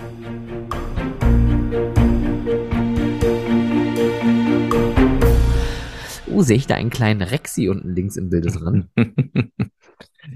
Oh, 6.33 6.43
sehe 6.43 6.57
ich 6.57 6.67
da 6.67 6.75
einen 6.77 6.91
kleinen 6.91 7.23
Rexi 7.23 7.69
unten 7.69 7.95
links 7.95 8.17
im 8.17 8.31
Bild 8.31 8.47
dran? 8.55 8.89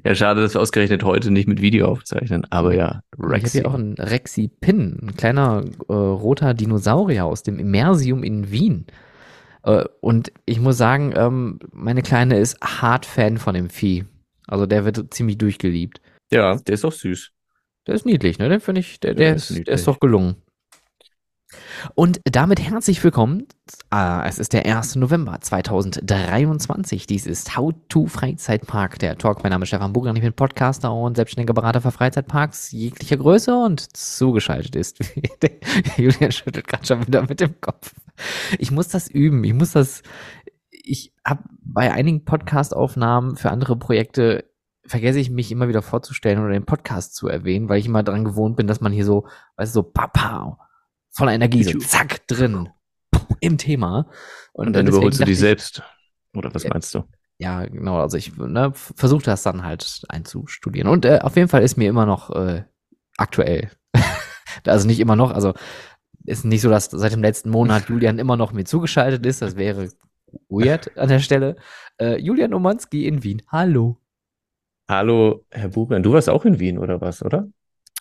Ja, 0.04 0.14
schade, 0.14 0.40
dass 0.40 0.54
wir 0.54 0.60
ausgerechnet 0.60 1.04
heute 1.04 1.30
nicht 1.30 1.48
mit 1.48 1.60
Video 1.60 1.86
aufzeichnen, 1.86 2.44
aber 2.50 2.74
ja, 2.74 3.02
Rexy. 3.18 3.58
Ich 3.58 3.64
habe 3.64 3.68
hier 3.68 3.68
auch 3.68 3.78
einen 3.78 3.94
Rexy-Pin, 3.94 4.98
ein 5.02 5.16
kleiner 5.16 5.64
äh, 5.88 5.92
roter 5.92 6.54
Dinosaurier 6.54 7.24
aus 7.24 7.42
dem 7.42 7.58
Immersium 7.58 8.22
in 8.24 8.50
Wien. 8.50 8.86
Äh, 9.62 9.84
und 10.00 10.32
ich 10.44 10.60
muss 10.60 10.76
sagen, 10.76 11.12
ähm, 11.16 11.58
meine 11.72 12.02
Kleine 12.02 12.38
ist 12.38 12.60
hart 12.60 13.06
Fan 13.06 13.38
von 13.38 13.54
dem 13.54 13.70
Vieh. 13.70 14.04
Also 14.46 14.66
der 14.66 14.84
wird 14.84 15.12
ziemlich 15.12 15.38
durchgeliebt. 15.38 16.00
Ja, 16.30 16.56
der 16.56 16.74
ist 16.74 16.84
auch 16.84 16.92
süß. 16.92 17.32
Der 17.86 17.94
ist 17.94 18.06
niedlich, 18.06 18.38
ne? 18.38 18.48
Den 18.48 18.60
finde 18.60 18.80
ich, 18.80 18.98
der, 18.98 19.14
der, 19.14 19.26
der 19.26 19.36
ist, 19.36 19.50
ist 19.50 19.66
der 19.68 19.74
ist 19.74 19.86
doch 19.86 20.00
gelungen. 20.00 20.36
Und 21.94 22.20
damit 22.24 22.60
herzlich 22.60 23.02
willkommen. 23.04 23.46
Äh, 23.92 24.26
es 24.26 24.38
ist 24.38 24.52
der 24.52 24.66
1. 24.66 24.96
November 24.96 25.40
2023. 25.40 27.06
Dies 27.06 27.26
ist 27.26 27.56
How 27.56 27.72
to 27.88 28.06
Freizeitpark, 28.06 28.98
der 28.98 29.16
Talk. 29.16 29.42
Mein 29.42 29.50
Name 29.50 29.62
ist 29.62 29.68
Stefan 29.68 29.92
Buger 29.92 30.10
und 30.10 30.16
ich 30.16 30.22
bin 30.22 30.32
Podcaster 30.32 30.92
und 30.92 31.16
selbstständiger 31.16 31.54
Berater 31.54 31.80
für 31.80 31.92
Freizeitparks 31.92 32.72
jeglicher 32.72 33.16
Größe 33.16 33.54
und 33.54 33.96
zugeschaltet 33.96 34.74
ist. 34.74 34.98
Julian 35.96 36.32
schüttelt 36.32 36.66
gerade 36.66 36.86
schon 36.86 37.06
wieder 37.06 37.22
mit 37.22 37.40
dem 37.40 37.60
Kopf. 37.60 37.94
Ich 38.58 38.72
muss 38.72 38.88
das 38.88 39.08
üben. 39.08 39.44
Ich 39.44 39.54
muss 39.54 39.72
das. 39.72 40.02
Ich 40.70 41.12
habe 41.24 41.44
bei 41.60 41.92
einigen 41.92 42.24
Podcast-Aufnahmen 42.24 43.36
für 43.36 43.50
andere 43.50 43.76
Projekte 43.76 44.44
vergesse 44.84 45.18
ich 45.18 45.30
mich 45.30 45.50
immer 45.50 45.68
wieder 45.68 45.82
vorzustellen 45.82 46.38
oder 46.38 46.50
den 46.50 46.64
Podcast 46.64 47.16
zu 47.16 47.26
erwähnen, 47.28 47.68
weil 47.68 47.78
ich 47.78 47.86
immer 47.86 48.04
dran 48.04 48.24
gewohnt 48.24 48.56
bin, 48.56 48.68
dass 48.68 48.80
man 48.80 48.92
hier 48.92 49.04
so, 49.04 49.26
weißt 49.56 49.74
du, 49.74 49.80
so 49.80 49.82
papa 49.82 50.65
voller 51.16 51.32
Energie, 51.32 51.64
so 51.64 51.78
zack, 51.78 52.26
drin, 52.26 52.68
im 53.40 53.58
Thema. 53.58 54.08
Und, 54.52 54.68
und 54.68 54.72
dann 54.74 54.86
überholst 54.86 55.20
du 55.20 55.24
dich 55.24 55.38
selbst. 55.38 55.82
Oder 56.34 56.54
was 56.54 56.68
meinst 56.68 56.94
du? 56.94 57.04
Ja, 57.38 57.64
genau. 57.64 57.98
Also 58.00 58.16
ich 58.16 58.36
ne, 58.36 58.72
versuche 58.74 59.24
das 59.24 59.42
dann 59.42 59.64
halt 59.64 60.02
einzustudieren. 60.08 60.88
Und 60.88 61.04
äh, 61.04 61.20
auf 61.22 61.36
jeden 61.36 61.48
Fall 61.48 61.62
ist 61.62 61.76
mir 61.76 61.88
immer 61.88 62.06
noch 62.06 62.30
äh, 62.30 62.64
aktuell. 63.16 63.70
also 64.66 64.86
nicht 64.86 65.00
immer 65.00 65.16
noch, 65.16 65.30
also 65.32 65.54
ist 66.24 66.44
nicht 66.44 66.60
so, 66.60 66.70
dass 66.70 66.86
seit 66.86 67.12
dem 67.12 67.22
letzten 67.22 67.50
Monat 67.50 67.84
Julian 67.88 68.18
immer 68.18 68.36
noch 68.36 68.52
mir 68.52 68.64
zugeschaltet 68.64 69.24
ist. 69.24 69.40
Das 69.40 69.56
wäre 69.56 69.88
weird 70.48 70.96
an 70.98 71.08
der 71.08 71.20
Stelle. 71.20 71.56
Äh, 71.98 72.18
Julian 72.18 72.52
Omanski 72.52 73.06
in 73.06 73.22
Wien. 73.22 73.42
Hallo. 73.48 73.98
Hallo, 74.88 75.44
Herr 75.50 75.68
Buchmann. 75.68 76.02
Du 76.02 76.12
warst 76.12 76.28
auch 76.28 76.44
in 76.44 76.60
Wien, 76.60 76.78
oder 76.78 77.00
was, 77.00 77.22
oder? 77.22 77.48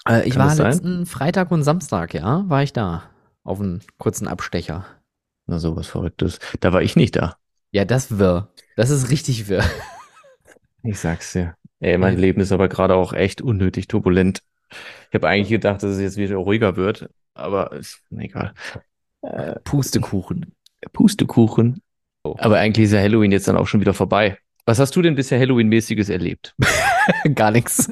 Äh, 0.08 0.28
ich 0.28 0.38
war 0.38 0.56
letzten 0.56 1.06
Freitag 1.06 1.52
und 1.52 1.64
Samstag, 1.64 2.14
ja, 2.14 2.44
war 2.48 2.64
ich 2.64 2.74
da. 2.74 3.04
Auf 3.44 3.60
einen 3.60 3.82
kurzen 3.98 4.28
Abstecher. 4.28 4.86
Na, 5.48 5.60
sowas 5.60 5.88
Verrücktes. 5.88 6.40
Da 6.60 6.74
war 6.74 6.82
ich 6.82 6.96
nicht 6.96 7.16
da. 7.16 7.38
Ja, 7.72 7.86
das 7.86 8.18
wirr. 8.18 8.50
Das 8.76 8.90
ist 8.90 9.10
richtig 9.10 9.48
wirr. 9.48 9.64
Ich 10.88 11.00
sag's 11.00 11.34
dir. 11.34 11.56
Ey, 11.80 11.98
mein 11.98 12.14
ja. 12.14 12.20
Leben 12.20 12.42
ist 12.42 12.52
aber 12.52 12.68
gerade 12.70 12.94
auch 12.94 13.12
echt 13.12 13.42
unnötig 13.42 13.88
turbulent. 13.88 14.44
Ich 15.10 15.16
habe 15.16 15.28
eigentlich 15.28 15.50
gedacht, 15.50 15.82
dass 15.82 15.94
es 15.94 16.00
jetzt 16.00 16.18
wieder 16.18 16.36
ruhiger 16.36 16.76
wird, 16.76 17.10
aber 17.34 17.72
ist 17.72 18.02
egal. 18.16 18.54
Äh, 19.24 19.56
Pustekuchen. 19.64 20.54
Pustekuchen. 20.94 21.82
Oh. 22.24 22.36
Aber 22.38 22.60
eigentlich 22.60 22.86
ist 22.86 22.92
ja 22.92 23.00
Halloween 23.00 23.32
jetzt 23.32 23.48
dann 23.48 23.58
auch 23.58 23.66
schon 23.66 23.82
wieder 23.82 23.96
vorbei. 23.96 24.38
Was 24.68 24.78
hast 24.78 24.96
du 24.96 25.02
denn 25.02 25.16
bisher 25.16 25.40
Halloween-mäßiges 25.40 26.10
erlebt? 26.10 26.56
Gar 27.36 27.50
nichts. 27.50 27.92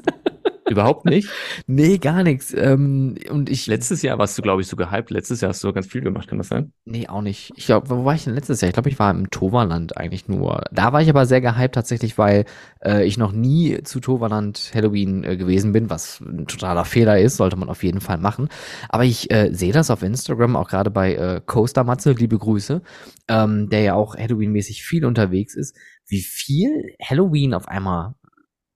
Überhaupt 0.70 1.06
nicht? 1.06 1.30
nee, 1.68 1.98
gar 1.98 2.24
nichts. 2.24 2.54
Ähm, 2.54 3.16
und 3.30 3.50
ich. 3.50 3.68
Letztes 3.68 4.02
Jahr 4.02 4.18
warst 4.18 4.38
du, 4.38 4.42
glaube 4.42 4.62
ich, 4.62 4.68
so 4.68 4.76
gehypt. 4.76 5.10
Letztes 5.10 5.42
Jahr 5.42 5.50
hast 5.50 5.64
du 5.64 5.74
ganz 5.74 5.88
viel 5.88 6.02
gemacht, 6.02 6.28
kann 6.28 6.38
das 6.38 6.48
sein? 6.48 6.72
Nee, 6.86 7.08
auch 7.08 7.22
nicht. 7.22 7.52
Ich 7.56 7.66
glaube, 7.66 7.90
wo 7.90 8.06
war 8.06 8.16
ich 8.16 8.24
denn 8.24 8.34
letztes 8.34 8.62
Jahr? 8.62 8.70
Ich 8.70 8.74
glaube, 8.74 8.90
ich 8.90 9.00
war 9.00 9.12
im 9.12 9.30
Toverland 9.30 9.98
eigentlich 9.98 10.28
nur. 10.28 10.64
Da 10.72 10.94
war 10.94 11.02
ich 11.02 11.10
aber 11.10 11.26
sehr 11.26 11.42
gehypt 11.42 11.76
tatsächlich, 11.76 12.18
weil 12.18 12.46
äh, 12.84 13.06
ich 13.06 13.18
noch 13.18 13.32
nie 13.32 13.84
zu 13.84 14.00
Toverland 14.00 14.72
Halloween 14.74 15.24
äh, 15.24 15.36
gewesen 15.36 15.74
bin, 15.74 15.90
was 15.90 16.22
ein 16.22 16.48
totaler 16.48 16.86
Fehler 16.86 17.20
ist, 17.20 17.38
sollte 17.38 17.58
man 17.58 17.70
auf 17.70 17.84
jeden 17.84 18.02
Fall 18.02 18.18
machen. 18.18 18.48
Aber 18.90 19.04
ich 19.04 19.32
äh, 19.32 19.52
sehe 19.54 19.74
das 19.74 19.92
auf 19.92 20.02
Instagram, 20.02 20.56
auch 20.56 20.70
gerade 20.70 20.92
bei 20.92 21.16
äh, 21.16 21.42
Coaster 21.46 21.84
Matze, 21.84 22.14
liebe 22.14 22.38
Grüße, 22.38 22.82
ähm, 23.28 23.70
der 23.70 23.82
ja 23.82 23.94
auch 23.96 24.16
Halloween-mäßig 24.16 24.84
viel 24.84 25.06
unterwegs 25.06 25.56
ist, 25.56 25.76
wie 26.08 26.22
viel 26.22 26.96
Halloween 27.02 27.54
auf 27.54 27.68
einmal 27.68 28.16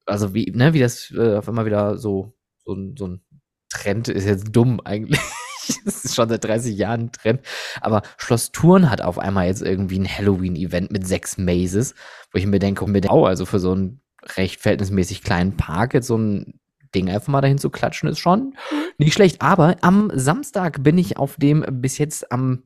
also 0.08 0.34
wie, 0.34 0.52
ne, 0.52 0.74
wie 0.74 0.80
das 0.80 1.12
äh, 1.12 1.38
auf 1.38 1.48
einmal 1.48 1.66
wieder 1.66 1.98
so, 1.98 2.34
so, 2.64 2.76
so 2.98 3.08
ein 3.08 3.22
Trend 3.70 4.08
ist 4.08 4.26
jetzt 4.26 4.56
dumm 4.56 4.80
eigentlich. 4.84 5.20
das 5.86 6.06
ist 6.06 6.16
schon 6.16 6.30
seit 6.30 6.44
30 6.44 6.78
Jahren 6.78 7.02
ein 7.02 7.12
Trend. 7.12 7.42
Aber 7.82 8.02
Schloss 8.18 8.52
Thurn 8.52 8.90
hat 8.90 9.02
auf 9.02 9.20
einmal 9.20 9.48
jetzt 9.48 9.62
irgendwie 9.62 10.00
ein 10.00 10.08
Halloween-Event 10.08 10.92
mit 10.92 11.06
sechs 11.06 11.38
Mazes, 11.38 11.96
wo 12.32 12.40
ich 12.40 12.46
mir 12.46 12.60
denke, 12.60 12.86
mir 12.88 13.02
denke, 13.02 13.16
oh, 13.16 13.26
also 13.26 13.46
für 13.46 13.60
so 13.60 13.74
einen 13.74 14.02
recht 14.38 14.62
verhältnismäßig 14.62 15.22
kleinen 15.22 15.58
Park 15.58 15.94
jetzt 15.94 16.08
so 16.08 16.18
ein 16.18 16.60
Ding 16.96 17.10
einfach 17.10 17.28
mal 17.28 17.42
dahin 17.42 17.58
zu 17.58 17.70
klatschen, 17.70 18.10
ist 18.10 18.20
schon 18.20 18.56
nicht 18.98 19.14
schlecht. 19.14 19.42
Aber 19.42 19.76
am 19.82 20.12
Samstag 20.14 20.84
bin 20.84 20.98
ich 20.98 21.18
auf 21.18 21.36
dem 21.36 21.66
bis 21.82 21.98
jetzt 21.98 22.32
am 22.32 22.64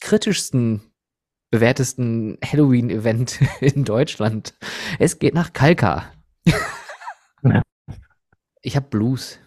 kritischsten 0.00 0.82
bewertesten 1.50 2.38
Halloween-Event 2.44 3.40
in 3.60 3.84
Deutschland. 3.84 4.54
Es 4.98 5.18
geht 5.18 5.34
nach 5.34 5.52
Kalka. 5.52 6.12
Ich 8.64 8.76
habe 8.76 8.86
Blues. 8.88 9.40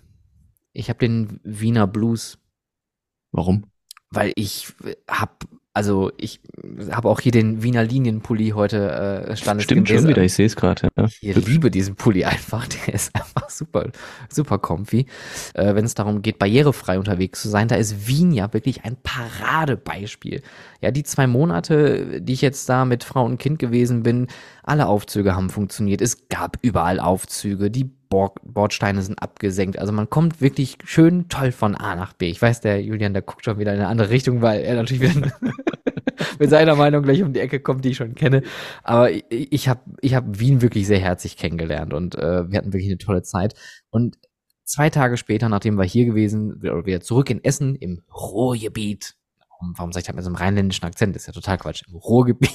Ich 0.73 0.89
habe 0.89 0.99
den 0.99 1.39
Wiener 1.43 1.87
Blues. 1.87 2.37
Warum? 3.31 3.71
Weil 4.09 4.33
ich 4.35 4.73
habe, 5.09 5.33
also 5.75 6.09
ich 6.15 6.39
habe 6.89 7.09
auch 7.09 7.19
hier 7.19 7.33
den 7.33 7.61
Wiener 7.61 7.83
Linienpulli 7.83 8.51
heute 8.51 9.27
äh, 9.27 9.35
standes 9.35 9.65
Stimmt 9.65 9.89
schon 9.89 10.07
wieder, 10.07 10.23
ich 10.23 10.33
sehe 10.33 10.45
es 10.45 10.55
gerade. 10.55 10.87
Ja. 10.95 11.07
Ich 11.19 11.35
liebe 11.35 11.69
diesen 11.69 11.95
Pulli 11.95 12.23
einfach, 12.23 12.65
der 12.87 12.95
ist 12.95 13.13
einfach 13.13 13.49
super, 13.49 13.89
super 14.29 14.57
comfy. 14.57 15.05
Äh, 15.53 15.75
Wenn 15.75 15.83
es 15.83 15.93
darum 15.93 16.21
geht, 16.21 16.39
barrierefrei 16.39 16.97
unterwegs 16.97 17.41
zu 17.41 17.49
sein, 17.49 17.67
da 17.67 17.75
ist 17.75 18.07
Wien 18.07 18.31
ja 18.31 18.53
wirklich 18.53 18.85
ein 18.85 18.95
Paradebeispiel. 19.03 20.41
Ja, 20.79 20.91
die 20.91 21.03
zwei 21.03 21.27
Monate, 21.27 22.21
die 22.21 22.33
ich 22.33 22.41
jetzt 22.41 22.69
da 22.69 22.85
mit 22.85 23.03
Frau 23.03 23.25
und 23.25 23.37
Kind 23.37 23.59
gewesen 23.59 24.03
bin, 24.03 24.27
alle 24.63 24.87
Aufzüge 24.87 25.35
haben 25.35 25.49
funktioniert. 25.49 26.01
Es 26.01 26.29
gab 26.29 26.57
überall 26.61 27.01
Aufzüge. 27.01 27.69
Die 27.69 27.91
Bordsteine 28.09 29.01
sind 29.01 29.21
abgesenkt. 29.21 29.79
Also 29.79 29.93
man 29.93 30.09
kommt 30.09 30.41
wirklich 30.41 30.77
schön 30.83 31.27
toll 31.29 31.51
von 31.51 31.75
A 31.75 31.95
nach 31.95 32.13
B. 32.13 32.29
Ich 32.29 32.41
weiß, 32.41 32.61
der 32.61 32.81
Julian, 32.81 33.13
der 33.13 33.21
guckt 33.21 33.45
schon 33.45 33.59
wieder 33.59 33.73
in 33.73 33.79
eine 33.79 33.87
andere 33.87 34.09
Richtung, 34.09 34.41
weil 34.41 34.61
er 34.61 34.75
natürlich 34.75 35.01
wieder 35.01 35.31
mit 36.39 36.49
seiner 36.49 36.75
Meinung 36.75 37.03
gleich 37.03 37.23
um 37.23 37.33
die 37.33 37.39
Ecke 37.39 37.59
kommt, 37.59 37.85
die 37.85 37.89
ich 37.89 37.97
schon 37.97 38.15
kenne. 38.15 38.43
Aber 38.83 39.11
ich, 39.11 39.25
ich 39.29 39.67
habe 39.67 39.81
ich 40.01 40.15
hab 40.15 40.39
Wien 40.39 40.61
wirklich 40.61 40.87
sehr 40.87 40.99
herzlich 40.99 41.37
kennengelernt 41.37 41.93
und 41.93 42.15
äh, 42.15 42.49
wir 42.49 42.57
hatten 42.57 42.73
wirklich 42.73 42.89
eine 42.89 42.97
tolle 42.97 43.23
Zeit. 43.23 43.53
Und 43.89 44.17
zwei 44.63 44.89
Tage 44.89 45.17
später, 45.17 45.49
nachdem 45.49 45.77
wir 45.77 45.85
hier 45.85 46.05
gewesen, 46.05 46.61
wieder 46.61 47.01
zurück 47.01 47.29
in 47.29 47.43
Essen 47.43 47.75
im 47.75 48.01
Ruhrgebiet, 48.13 49.15
warum, 49.49 49.73
warum 49.77 49.91
sag 49.91 50.01
ich 50.01 50.07
das 50.07 50.15
mit 50.15 50.23
so 50.23 50.29
einem 50.29 50.37
rheinländischen 50.37 50.85
Akzent? 50.85 51.15
Das 51.15 51.23
ist 51.23 51.27
ja 51.27 51.33
total 51.33 51.57
Quatsch. 51.57 51.83
Im 51.87 51.95
Ruhrgebiet 51.95 52.51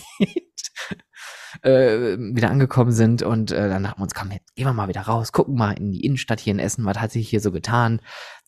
äh, 1.62 2.16
wieder 2.18 2.50
angekommen 2.50 2.92
sind 2.92 3.22
und 3.22 3.50
äh, 3.50 3.68
dann 3.68 3.82
dachten 3.82 3.98
wir 3.98 4.04
uns, 4.04 4.14
komm, 4.14 4.30
jetzt 4.30 4.54
gehen 4.54 4.66
wir 4.66 4.72
mal 4.72 4.88
wieder 4.88 5.02
raus, 5.02 5.32
gucken 5.32 5.56
mal 5.56 5.72
in 5.72 5.92
die 5.92 6.04
Innenstadt 6.04 6.40
hier 6.40 6.52
in 6.52 6.58
Essen, 6.58 6.84
was 6.84 6.98
hat 6.98 7.12
sich 7.12 7.28
hier 7.28 7.40
so 7.40 7.52
getan? 7.52 8.00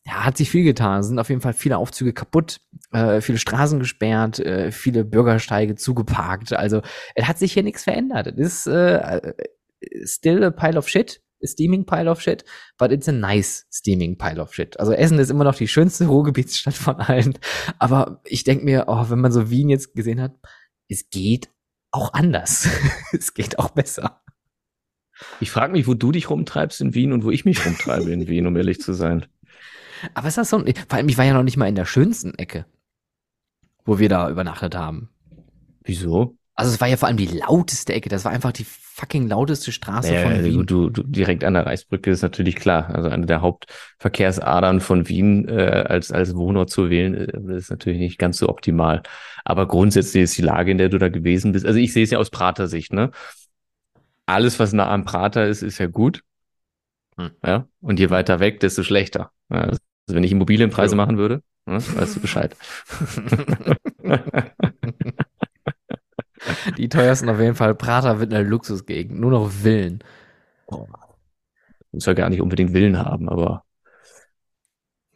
Ja, 0.05 0.25
hat 0.25 0.35
sich 0.35 0.49
viel 0.49 0.65
getan. 0.65 0.99
Es 0.99 1.07
sind 1.07 1.17
auf 1.17 1.29
jeden 1.29 1.39
Fall 1.39 1.53
viele 1.53 1.77
Aufzüge 1.77 2.11
kaputt, 2.11 2.59
äh, 2.91 3.21
viele 3.21 3.37
Straßen 3.37 3.79
gesperrt, 3.79 4.39
äh, 4.39 4.71
viele 4.71 5.05
Bürgersteige 5.05 5.75
zugeparkt. 5.75 6.51
Also 6.51 6.81
es 7.15 7.25
hat 7.25 7.39
sich 7.39 7.53
hier 7.53 7.63
nichts 7.63 7.83
verändert. 7.85 8.27
Es 8.27 8.65
ist 8.65 8.67
äh, 8.67 9.33
still 10.03 10.43
a 10.43 10.51
pile 10.51 10.77
of 10.77 10.89
shit, 10.89 11.21
a 11.41 11.47
steaming 11.47 11.85
pile 11.85 12.09
of 12.09 12.21
shit, 12.21 12.43
but 12.77 12.91
it's 12.91 13.07
a 13.07 13.13
nice 13.13 13.65
steaming 13.71 14.17
pile 14.17 14.41
of 14.41 14.53
shit. 14.53 14.77
Also 14.77 14.91
Essen 14.91 15.19
ist 15.19 15.31
immer 15.31 15.45
noch 15.45 15.55
die 15.55 15.69
schönste 15.69 16.05
Ruhrgebietsstadt 16.07 16.73
von 16.75 16.97
allen. 16.97 17.37
Aber 17.79 18.21
ich 18.25 18.43
denke 18.43 18.65
mir, 18.65 18.85
oh, 18.87 19.05
wenn 19.09 19.21
man 19.21 19.31
so 19.31 19.49
Wien 19.49 19.69
jetzt 19.69 19.93
gesehen 19.93 20.21
hat, 20.21 20.33
es 20.89 21.09
geht 21.09 21.49
auch 21.93 22.13
anders. 22.13 22.67
es 23.13 23.33
geht 23.33 23.59
auch 23.59 23.69
besser. 23.69 24.21
Ich 25.39 25.51
frage 25.51 25.71
mich, 25.71 25.87
wo 25.87 25.93
du 25.93 26.11
dich 26.11 26.29
rumtreibst 26.29 26.81
in 26.81 26.93
Wien 26.93 27.13
und 27.13 27.23
wo 27.23 27.31
ich 27.31 27.45
mich 27.45 27.65
rumtreibe 27.65 28.11
in 28.11 28.27
Wien, 28.27 28.47
um 28.47 28.57
ehrlich 28.57 28.81
zu 28.81 28.93
sein. 28.93 29.25
Aber 30.13 30.27
ist 30.27 30.37
das 30.37 30.49
so? 30.49 30.59
Vor 30.59 30.97
allem, 30.97 31.07
ich 31.07 31.17
war 31.17 31.25
ja 31.25 31.33
noch 31.33 31.43
nicht 31.43 31.55
mal 31.55 31.69
in 31.69 31.75
der 31.75 31.85
schönsten 31.85 32.33
Ecke, 32.35 32.65
wo 33.85 33.99
wir 33.99 34.09
da 34.09 34.29
übernachtet 34.29 34.75
haben. 34.75 35.09
Wieso? 35.83 36.37
Also 36.55 36.71
es 36.71 36.79
war 36.81 36.87
ja 36.87 36.97
vor 36.97 37.07
allem 37.07 37.17
die 37.17 37.25
lauteste 37.27 37.93
Ecke. 37.93 38.09
Das 38.09 38.25
war 38.25 38.31
einfach 38.31 38.51
die 38.51 38.65
fucking 38.65 39.27
lauteste 39.27 39.71
Straße 39.71 40.13
Ja, 40.13 40.19
von 40.21 40.43
Wien. 40.45 40.65
du, 40.67 40.89
du 40.89 41.01
direkt 41.03 41.43
an 41.43 41.55
der 41.55 41.65
Reichsbrücke 41.65 42.11
ist 42.11 42.21
natürlich 42.21 42.55
klar. 42.55 42.93
Also 42.93 43.09
eine 43.09 43.25
der 43.25 43.41
Hauptverkehrsadern 43.41 44.79
von 44.79 45.09
Wien 45.09 45.47
äh, 45.49 45.83
als, 45.87 46.11
als 46.11 46.35
Wohnort 46.35 46.69
zu 46.69 46.91
wählen, 46.91 47.15
äh, 47.15 47.57
ist 47.57 47.71
natürlich 47.71 47.99
nicht 47.99 48.19
ganz 48.19 48.37
so 48.37 48.49
optimal. 48.49 49.01
Aber 49.45 49.67
grundsätzlich 49.67 50.23
ist 50.23 50.37
die 50.37 50.43
Lage, 50.43 50.71
in 50.71 50.77
der 50.77 50.89
du 50.89 50.99
da 50.99 51.09
gewesen 51.09 51.53
bist. 51.53 51.65
Also 51.65 51.79
ich 51.79 51.91
sehe 51.91 52.03
es 52.03 52.11
ja 52.11 52.19
aus 52.19 52.29
Prater 52.29 52.67
Sicht, 52.67 52.93
ne? 52.93 53.09
Alles, 54.25 54.59
was 54.59 54.73
nah 54.73 54.89
am 54.89 55.05
Prater 55.05 55.47
ist, 55.47 55.63
ist 55.63 55.79
ja 55.79 55.87
gut. 55.87 56.21
Hm. 57.17 57.31
Ja. 57.43 57.67
Und 57.81 57.99
je 57.99 58.09
weiter 58.09 58.39
weg, 58.39 58.59
desto 58.59 58.83
schlechter. 58.83 59.31
Ja, 59.49 59.61
also 59.61 59.79
wenn 60.09 60.23
ich 60.23 60.31
Immobilienpreise 60.31 60.93
Ja. 60.95 60.97
machen 60.97 61.17
würde, 61.17 61.41
ne, 61.65 61.75
weißt 61.77 62.15
du 62.15 62.19
Bescheid. 62.19 62.55
Die 66.77 66.89
teuersten 66.89 67.29
auf 67.29 67.39
jeden 67.39 67.55
Fall. 67.55 67.75
Prater 67.75 68.19
wird 68.19 68.33
eine 68.33 68.43
Luxusgegend. 68.43 69.19
Nur 69.19 69.31
noch 69.31 69.49
Villen. 69.51 70.03
Muss 71.91 72.05
ja 72.05 72.13
gar 72.13 72.29
nicht 72.29 72.41
unbedingt 72.41 72.73
Willen 72.73 72.97
haben, 72.97 73.29
aber 73.29 73.63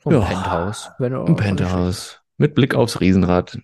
So 0.04 0.10
ein 0.12 0.16
Ja. 0.22 0.26
Penthouse. 0.26 0.92
Ein 1.00 1.36
Penthouse 1.36 2.22
mit 2.38 2.54
Blick 2.56 2.76
aufs 2.76 3.02
Riesenrad. 3.02 3.58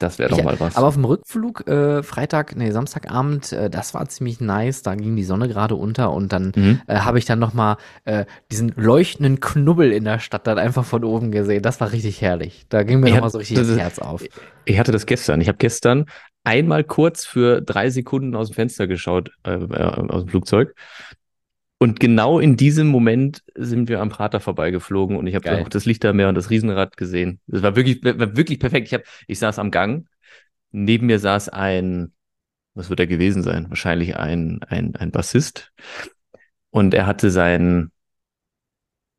Das 0.00 0.18
wäre 0.20 0.30
doch 0.30 0.38
Ich- 0.38 0.44
mal 0.44 0.58
was. 0.60 0.76
Aber 0.76 0.86
auf 0.86 0.94
dem 0.94 1.04
Rückflug, 1.04 1.66
äh, 1.68 2.04
Freitag, 2.04 2.54
nee, 2.56 2.70
Samstagabend, 2.70 3.52
äh, 3.52 3.68
das 3.68 3.94
war 3.94 4.08
ziemlich 4.08 4.40
nice. 4.40 4.82
Da 4.82 4.94
ging 4.94 5.16
die 5.16 5.24
Sonne 5.24 5.48
gerade 5.48 5.74
unter 5.74 6.12
und 6.12 6.32
dann 6.32 6.52
Mhm. 6.54 6.80
äh, 6.86 6.98
habe 7.00 7.18
ich 7.18 7.24
dann 7.24 7.40
noch 7.40 7.52
mal 7.52 7.78
äh, 8.04 8.24
diesen 8.52 8.72
leuchtenden 8.76 9.40
Knubbel 9.40 9.90
in 9.92 10.04
der 10.04 10.20
Stadt 10.20 10.46
dann 10.46 10.56
einfach 10.58 10.84
von 10.84 11.02
oben 11.02 11.32
gesehen. 11.32 11.62
Das 11.62 11.80
war 11.80 11.90
richtig 11.90 12.22
herrlich. 12.22 12.64
Da 12.68 12.84
ging 12.84 13.00
mir 13.00 13.08
Ja, 13.08 13.16
noch 13.16 13.22
mal 13.22 13.30
so 13.30 13.38
richtig 13.38 13.56
das 13.58 13.76
Herz 13.76 13.98
auf. 13.98 14.24
Ich 14.64 14.78
hatte 14.78 14.92
das 14.92 15.04
gestern. 15.04 15.40
Ich 15.40 15.48
habe 15.48 15.58
gestern 15.58 16.06
einmal 16.48 16.82
kurz 16.82 17.26
für 17.26 17.60
drei 17.60 17.90
Sekunden 17.90 18.34
aus 18.34 18.48
dem 18.48 18.54
Fenster 18.54 18.86
geschaut, 18.86 19.30
äh, 19.44 19.52
äh, 19.52 19.82
aus 19.82 20.22
dem 20.24 20.30
Flugzeug. 20.30 20.74
Und 21.76 22.00
genau 22.00 22.40
in 22.40 22.56
diesem 22.56 22.88
Moment 22.88 23.44
sind 23.54 23.88
wir 23.88 24.00
am 24.00 24.08
Prater 24.08 24.40
vorbeigeflogen 24.40 25.16
und 25.16 25.26
ich 25.26 25.34
habe 25.34 25.60
auch 25.60 25.68
das 25.68 25.84
Lichtermeer 25.84 26.28
und 26.30 26.34
das 26.34 26.50
Riesenrad 26.50 26.96
gesehen. 26.96 27.38
Das 27.46 27.62
war 27.62 27.76
wirklich, 27.76 28.02
war 28.02 28.36
wirklich 28.36 28.58
perfekt. 28.58 28.88
Ich, 28.88 28.94
hab, 28.94 29.02
ich 29.26 29.38
saß 29.38 29.58
am 29.58 29.70
Gang. 29.70 30.08
Neben 30.72 31.06
mir 31.06 31.18
saß 31.18 31.50
ein, 31.50 32.12
was 32.74 32.88
wird 32.90 32.98
er 32.98 33.06
gewesen 33.06 33.42
sein? 33.42 33.68
Wahrscheinlich 33.68 34.16
ein, 34.16 34.60
ein, 34.66 34.96
ein 34.96 35.12
Bassist. 35.12 35.72
Und 36.70 36.94
er 36.94 37.06
hatte 37.06 37.30
sein 37.30 37.92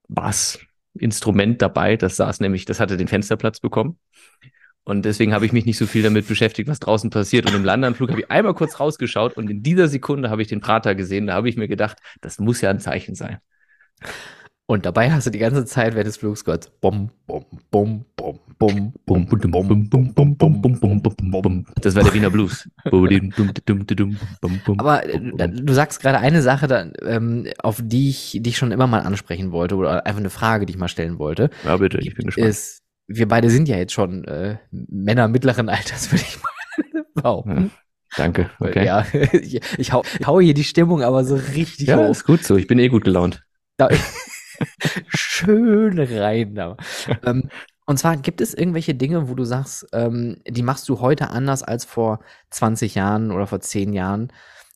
Bassinstrument 0.09 1.61
dabei. 1.61 1.95
Das 1.95 2.17
saß 2.17 2.39
nämlich, 2.39 2.65
das 2.65 2.79
hatte 2.79 2.97
den 2.97 3.07
Fensterplatz 3.07 3.59
bekommen. 3.59 3.99
Und 4.89 5.05
deswegen 5.05 5.35
habe 5.35 5.45
ich 5.45 5.53
mich 5.53 5.65
nicht 5.65 5.77
so 5.77 5.85
viel 5.85 6.01
damit 6.01 6.27
beschäftigt, 6.27 6.67
was 6.67 6.79
draußen 6.79 7.11
passiert. 7.11 7.45
Und 7.45 7.55
im 7.55 7.63
Landeanflug 7.63 8.09
habe 8.09 8.21
ich 8.21 8.31
einmal 8.31 8.55
kurz 8.55 8.79
rausgeschaut 8.79 9.37
und 9.37 9.47
in 9.47 9.61
dieser 9.61 9.87
Sekunde 9.87 10.31
habe 10.31 10.41
ich 10.41 10.47
den 10.47 10.61
Prater 10.61 10.95
gesehen. 10.95 11.27
Da 11.27 11.35
habe 11.35 11.47
ich 11.47 11.57
mir 11.57 11.67
gedacht, 11.67 11.99
das 12.21 12.39
muss 12.39 12.59
ja 12.61 12.71
ein 12.71 12.79
Zeichen 12.79 13.13
sein. 13.13 13.37
Und 14.65 14.87
dabei 14.87 15.11
hast 15.11 15.27
du 15.27 15.31
die 15.31 15.37
ganze 15.37 15.65
Zeit 15.65 15.93
während 15.93 16.07
des 16.07 16.17
Flugs 16.17 16.43
gehört. 16.43 16.71
Bum, 16.81 17.11
bum, 17.27 17.45
bum, 17.69 18.05
bum, 18.15 18.43
bum, 18.57 18.93
bum, 19.05 19.27
bum, 19.27 19.49
bum, 19.49 19.89
bum, 19.89 20.13
bum, 20.15 20.37
bum, 20.37 20.79
bum, 20.79 21.01
bum, 21.01 21.41
bum. 21.41 21.65
Das 21.81 21.95
war 21.95 22.03
der 22.03 22.13
Wiener 22.15 22.31
Blues. 22.31 22.67
Aber 24.79 25.07
äh, 25.07 25.49
du 25.49 25.73
sagst 25.73 26.01
gerade 26.01 26.17
eine 26.17 26.41
Sache, 26.41 26.65
da, 26.65 26.87
ähm, 27.03 27.47
auf 27.61 27.79
die 27.83 28.09
ich 28.09 28.39
dich 28.41 28.57
schon 28.57 28.71
immer 28.71 28.87
mal 28.87 29.01
ansprechen 29.01 29.51
wollte 29.51 29.75
oder 29.75 30.07
einfach 30.07 30.19
eine 30.19 30.31
Frage, 30.31 30.65
die 30.65 30.73
ich 30.73 30.79
mal 30.79 30.87
stellen 30.87 31.19
wollte, 31.19 31.51
ja, 31.63 31.77
bitte, 31.77 31.99
ich 31.99 32.15
bin 32.15 32.25
gespannt. 32.25 32.47
ist, 32.47 32.83
wir 33.11 33.27
beide 33.27 33.49
sind 33.49 33.67
ja 33.67 33.75
jetzt 33.77 33.93
schon 33.93 34.23
äh, 34.25 34.57
Männer 34.71 35.27
mittleren 35.27 35.67
Alters, 35.67 36.11
würde 36.11 36.23
ich 36.27 36.37
mal 36.41 37.03
behaupten. 37.15 37.71
Danke. 38.15 38.49
Okay. 38.59 38.85
Ja, 38.85 39.05
ich, 39.33 39.59
ich, 39.77 39.91
hau, 39.91 40.03
ich 40.19 40.25
hau 40.27 40.39
hier 40.39 40.53
die 40.53 40.63
Stimmung 40.63 41.01
aber 41.03 41.23
so 41.25 41.35
richtig 41.35 41.87
Ja, 41.87 41.97
hoch. 41.97 42.11
ist 42.11 42.23
gut 42.25 42.43
so. 42.43 42.55
Ich 42.55 42.67
bin 42.67 42.79
eh 42.79 42.87
gut 42.87 43.03
gelaunt. 43.03 43.43
Da, 43.77 43.89
schön 45.07 45.99
rein 45.99 46.55
da. 46.55 46.77
ähm, 47.25 47.49
und 47.85 47.97
zwar 47.97 48.17
gibt 48.17 48.41
es 48.41 48.53
irgendwelche 48.53 48.93
Dinge, 48.93 49.29
wo 49.29 49.33
du 49.33 49.43
sagst, 49.45 49.87
ähm, 49.93 50.41
die 50.47 50.61
machst 50.61 50.87
du 50.89 50.99
heute 50.99 51.31
anders 51.31 51.63
als 51.63 51.85
vor 51.85 52.19
20 52.51 52.93
Jahren 52.95 53.31
oder 53.31 53.47
vor 53.47 53.61
10 53.61 53.93
Jahren, 53.93 54.31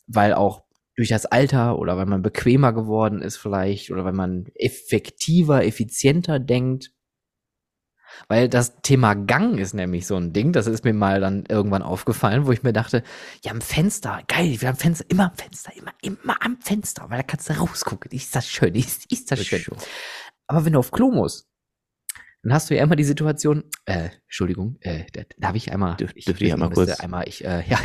weil 0.08 0.34
auch 0.34 0.64
durch 0.96 1.10
das 1.10 1.26
Alter 1.26 1.78
oder 1.78 1.98
weil 1.98 2.06
man 2.08 2.22
bequemer 2.24 2.74
geworden 2.74 3.22
ist 3.22 3.38
vielleicht 3.38 3.92
oder 3.92 4.06
weil 4.06 4.14
man 4.14 4.46
effektiver, 4.56 5.64
effizienter 5.66 6.40
denkt. 6.40 6.92
Weil 8.28 8.50
das 8.50 8.82
Thema 8.82 9.14
Gang 9.16 9.58
ist 9.60 9.74
nämlich 9.74 10.08
so 10.08 10.16
ein 10.16 10.34
Ding, 10.34 10.54
das 10.54 10.68
ist 10.68 10.84
mir 10.84 10.94
mal 10.94 11.20
dann 11.20 11.46
irgendwann 11.48 11.82
aufgefallen, 11.82 12.46
wo 12.46 12.52
ich 12.52 12.64
mir 12.64 12.74
dachte, 12.74 13.04
ja, 13.44 13.52
am 13.52 13.62
Fenster, 13.62 14.22
geil, 14.28 14.56
wir 14.60 14.68
haben 14.70 14.78
Fenster, 14.78 15.06
immer 15.10 15.26
am 15.32 15.36
Fenster, 15.36 15.72
immer, 15.76 15.92
immer 16.02 16.36
am 16.44 16.58
Fenster, 16.62 17.10
weil 17.10 17.18
da 17.18 17.24
kannst 17.24 17.50
du 17.50 17.54
rausgucken. 17.54 18.12
Ist 18.12 18.36
das 18.36 18.48
schön, 18.50 18.76
ist, 18.76 19.12
ist 19.12 19.32
das 19.32 19.40
schön. 19.46 19.60
Aber 20.48 20.66
wenn 20.66 20.74
du 20.74 20.80
auf 20.80 20.92
Klo 20.92 21.12
musst, 21.12 21.48
dann 22.44 22.54
hast 22.54 22.70
du 22.70 22.76
ja 22.76 22.84
immer 22.84 22.98
die 22.98 23.06
Situation, 23.06 23.64
äh, 23.86 24.10
Entschuldigung, 24.26 24.76
äh, 24.82 25.06
da- 25.14 25.22
darf 25.38 25.56
ich 25.56 25.72
einmal, 25.72 25.96
Dürf- 25.96 26.14
dürfte 26.14 26.44
ich 26.44 26.52
einmal 26.54 26.70
kurz- 26.72 27.00
einmal, 27.00 27.26
ich, 27.28 27.44
äh, 27.46 27.64
ja, 27.70 27.80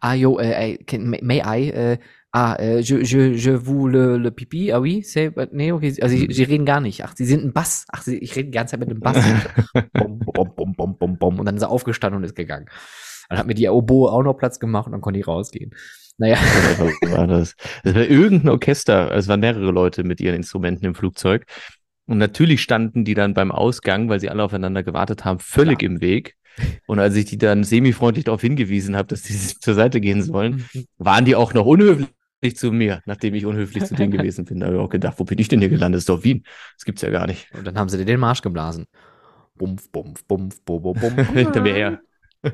ah, 0.00 0.12
yo, 0.12 0.38
äh, 0.38 0.72
äh, 0.74 0.76
can, 0.84 1.08
may 1.08 1.42
I, 1.44 1.70
äh, 1.70 1.98
ah, 2.32 2.54
äh, 2.58 2.80
je, 2.80 3.02
je, 3.02 3.34
je 3.34 3.50
vous 3.50 3.88
le, 3.88 4.16
le 4.16 4.30
pipi, 4.30 4.72
ah 4.72 4.80
oui, 4.80 5.02
c'est, 5.02 5.32
nee, 5.52 5.72
okay, 5.72 5.94
also 6.00 6.16
sie, 6.16 6.28
sie 6.30 6.44
reden 6.44 6.64
gar 6.64 6.80
nicht, 6.80 7.04
ach, 7.04 7.14
sie 7.16 7.24
sind 7.24 7.44
ein 7.44 7.52
Bass, 7.52 7.86
ach, 7.88 8.02
sie, 8.02 8.18
ich 8.18 8.36
rede 8.36 8.50
die 8.50 8.56
ganze 8.56 8.72
Zeit 8.72 8.80
mit 8.80 8.90
einem 8.90 9.00
Bass, 9.00 9.16
bom, 9.92 10.18
bom, 10.20 10.54
bom, 10.54 10.74
bom, 10.74 10.96
bom, 10.96 11.18
bom, 11.18 11.38
und 11.38 11.46
dann 11.46 11.56
ist 11.56 11.62
er 11.62 11.70
aufgestanden 11.70 12.18
und 12.18 12.24
ist 12.24 12.36
gegangen. 12.36 12.66
Dann 13.28 13.38
hat 13.38 13.46
mir 13.46 13.54
die 13.54 13.68
Oboe 13.68 14.10
auch 14.10 14.22
noch 14.22 14.34
Platz 14.34 14.58
gemacht 14.58 14.86
und 14.86 14.92
dann 14.92 15.00
konnte 15.00 15.20
ich 15.20 15.26
rausgehen. 15.26 15.72
Naja, 16.18 16.36
Was 16.36 17.12
war 17.16 17.26
das? 17.26 17.54
Das 17.84 17.94
war 17.94 18.02
irgendein 18.02 18.50
Orchester. 18.50 19.12
Es 19.12 19.28
waren 19.28 19.40
mehrere 19.40 19.70
Leute 19.70 20.02
mit 20.02 20.20
ihren 20.20 20.34
Instrumenten 20.34 20.84
im 20.84 20.94
Flugzeug. 20.96 21.46
Und 22.06 22.18
natürlich 22.18 22.60
standen 22.60 23.04
die 23.04 23.14
dann 23.14 23.34
beim 23.34 23.52
Ausgang, 23.52 24.08
weil 24.08 24.18
sie 24.18 24.28
alle 24.28 24.42
aufeinander 24.42 24.82
gewartet 24.82 25.24
haben, 25.24 25.38
völlig 25.38 25.78
Klar. 25.78 25.92
im 25.92 26.00
Weg. 26.00 26.34
Und 26.86 26.98
als 26.98 27.14
ich 27.14 27.24
die 27.26 27.38
dann 27.38 27.62
semi-freundlich 27.62 28.24
darauf 28.24 28.40
hingewiesen 28.40 28.96
habe, 28.96 29.06
dass 29.06 29.22
die 29.22 29.32
zur 29.60 29.74
Seite 29.74 30.00
gehen 30.00 30.22
sollen, 30.22 30.68
waren 30.98 31.24
die 31.24 31.36
auch 31.36 31.54
noch 31.54 31.66
unhöflich 31.66 32.08
zu 32.56 32.72
mir, 32.72 33.02
nachdem 33.06 33.34
ich 33.34 33.46
unhöflich 33.46 33.84
zu 33.84 33.94
denen 33.94 34.10
gewesen 34.12 34.44
bin. 34.44 34.60
Da 34.60 34.66
habe 34.66 34.76
ich 34.76 34.82
auch 34.82 34.88
gedacht, 34.88 35.18
wo 35.18 35.24
bin 35.24 35.38
ich 35.38 35.48
denn 35.48 35.60
hier 35.60 35.68
gelandet? 35.68 35.98
Das 35.98 36.02
ist 36.02 36.08
doch 36.08 36.24
Wien. 36.24 36.44
Das 36.76 36.84
gibt's 36.84 37.02
ja 37.02 37.10
gar 37.10 37.26
nicht. 37.26 37.52
Und 37.54 37.66
dann 37.66 37.78
haben 37.78 37.88
sie 37.88 37.98
dir 37.98 38.04
den 38.04 38.20
Marsch 38.20 38.42
geblasen. 38.42 38.86
Bumpf, 39.54 39.90
bumpf, 39.90 40.24
bumpf, 40.24 40.60
bum, 40.64 40.82
bum, 40.82 40.98
bum. 40.98 41.16
Hinter 41.34 41.60
mir 41.60 41.74
her. 41.74 42.00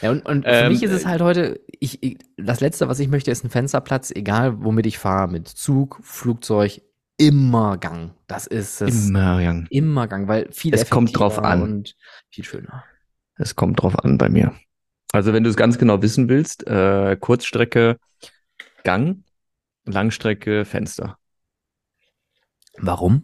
Ja, 0.00 0.10
und, 0.10 0.24
und 0.26 0.44
für 0.44 0.50
Ähm, 0.50 0.72
mich 0.72 0.82
ist 0.82 0.92
es 0.92 1.06
halt 1.06 1.20
heute, 1.20 1.60
ich, 1.80 2.02
ich, 2.02 2.18
das 2.36 2.60
Letzte, 2.60 2.88
was 2.88 3.00
ich 3.00 3.08
möchte, 3.08 3.30
ist 3.30 3.44
ein 3.44 3.50
Fensterplatz, 3.50 4.10
egal 4.14 4.62
womit 4.62 4.86
ich 4.86 4.98
fahre, 4.98 5.28
mit 5.28 5.48
Zug, 5.48 5.98
Flugzeug, 6.02 6.82
immer 7.16 7.78
Gang. 7.78 8.12
Das 8.26 8.46
ist 8.46 8.80
es. 8.82 9.08
Immer, 9.08 9.66
Immer, 9.70 10.02
ja. 10.02 10.06
Gang, 10.06 10.28
weil 10.28 10.48
viel 10.52 10.74
Es 10.74 10.88
kommt 10.90 11.18
drauf 11.18 11.38
an. 11.38 11.62
Und 11.62 11.94
viel 12.30 12.44
schöner. 12.44 12.84
Es 13.36 13.54
kommt 13.56 13.82
drauf 13.82 13.98
an 14.04 14.18
bei 14.18 14.28
mir. 14.28 14.54
Also 15.12 15.32
wenn 15.32 15.44
du 15.44 15.50
es 15.50 15.56
ganz 15.56 15.78
genau 15.78 16.02
wissen 16.02 16.28
willst, 16.28 16.66
äh, 16.66 17.16
Kurzstrecke 17.18 17.96
Gang, 18.86 19.24
Langstrecke 19.84 20.64
Fenster. 20.64 21.18
Warum? 22.78 23.22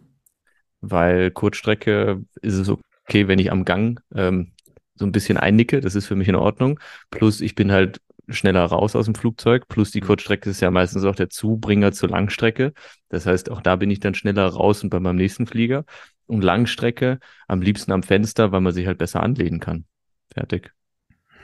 Weil 0.81 1.31
Kurzstrecke 1.31 2.25
ist 2.41 2.55
es 2.55 2.69
okay, 2.69 3.27
wenn 3.27 3.39
ich 3.39 3.51
am 3.51 3.65
Gang 3.65 4.01
ähm, 4.15 4.51
so 4.95 5.05
ein 5.05 5.13
bisschen 5.13 5.37
einnicke, 5.37 5.81
das 5.81 5.95
ist 5.95 6.07
für 6.07 6.15
mich 6.15 6.27
in 6.27 6.35
Ordnung. 6.35 6.79
Plus 7.11 7.41
ich 7.41 7.55
bin 7.55 7.71
halt 7.71 8.01
schneller 8.29 8.65
raus 8.65 8.95
aus 8.95 9.05
dem 9.05 9.15
Flugzeug. 9.15 9.67
Plus 9.69 9.91
die 9.91 10.01
Mhm. 10.01 10.07
Kurzstrecke 10.07 10.49
ist 10.49 10.61
ja 10.61 10.71
meistens 10.71 11.05
auch 11.05 11.15
der 11.15 11.29
Zubringer 11.29 11.93
zur 11.93 12.09
Langstrecke. 12.09 12.73
Das 13.09 13.25
heißt, 13.25 13.49
auch 13.51 13.61
da 13.61 13.77
bin 13.77 13.89
ich 13.91 14.01
dann 14.01 14.15
schneller 14.15 14.47
raus 14.47 14.83
und 14.83 14.89
bei 14.89 14.99
meinem 14.99 15.17
nächsten 15.17 15.47
Flieger. 15.47 15.85
Und 16.27 16.43
Langstrecke 16.43 17.19
am 17.47 17.61
liebsten 17.61 17.91
am 17.91 18.03
Fenster, 18.03 18.51
weil 18.51 18.61
man 18.61 18.73
sich 18.73 18.87
halt 18.87 18.97
besser 18.97 19.23
anlehnen 19.23 19.59
kann. 19.61 19.85
Fertig. 20.33 20.73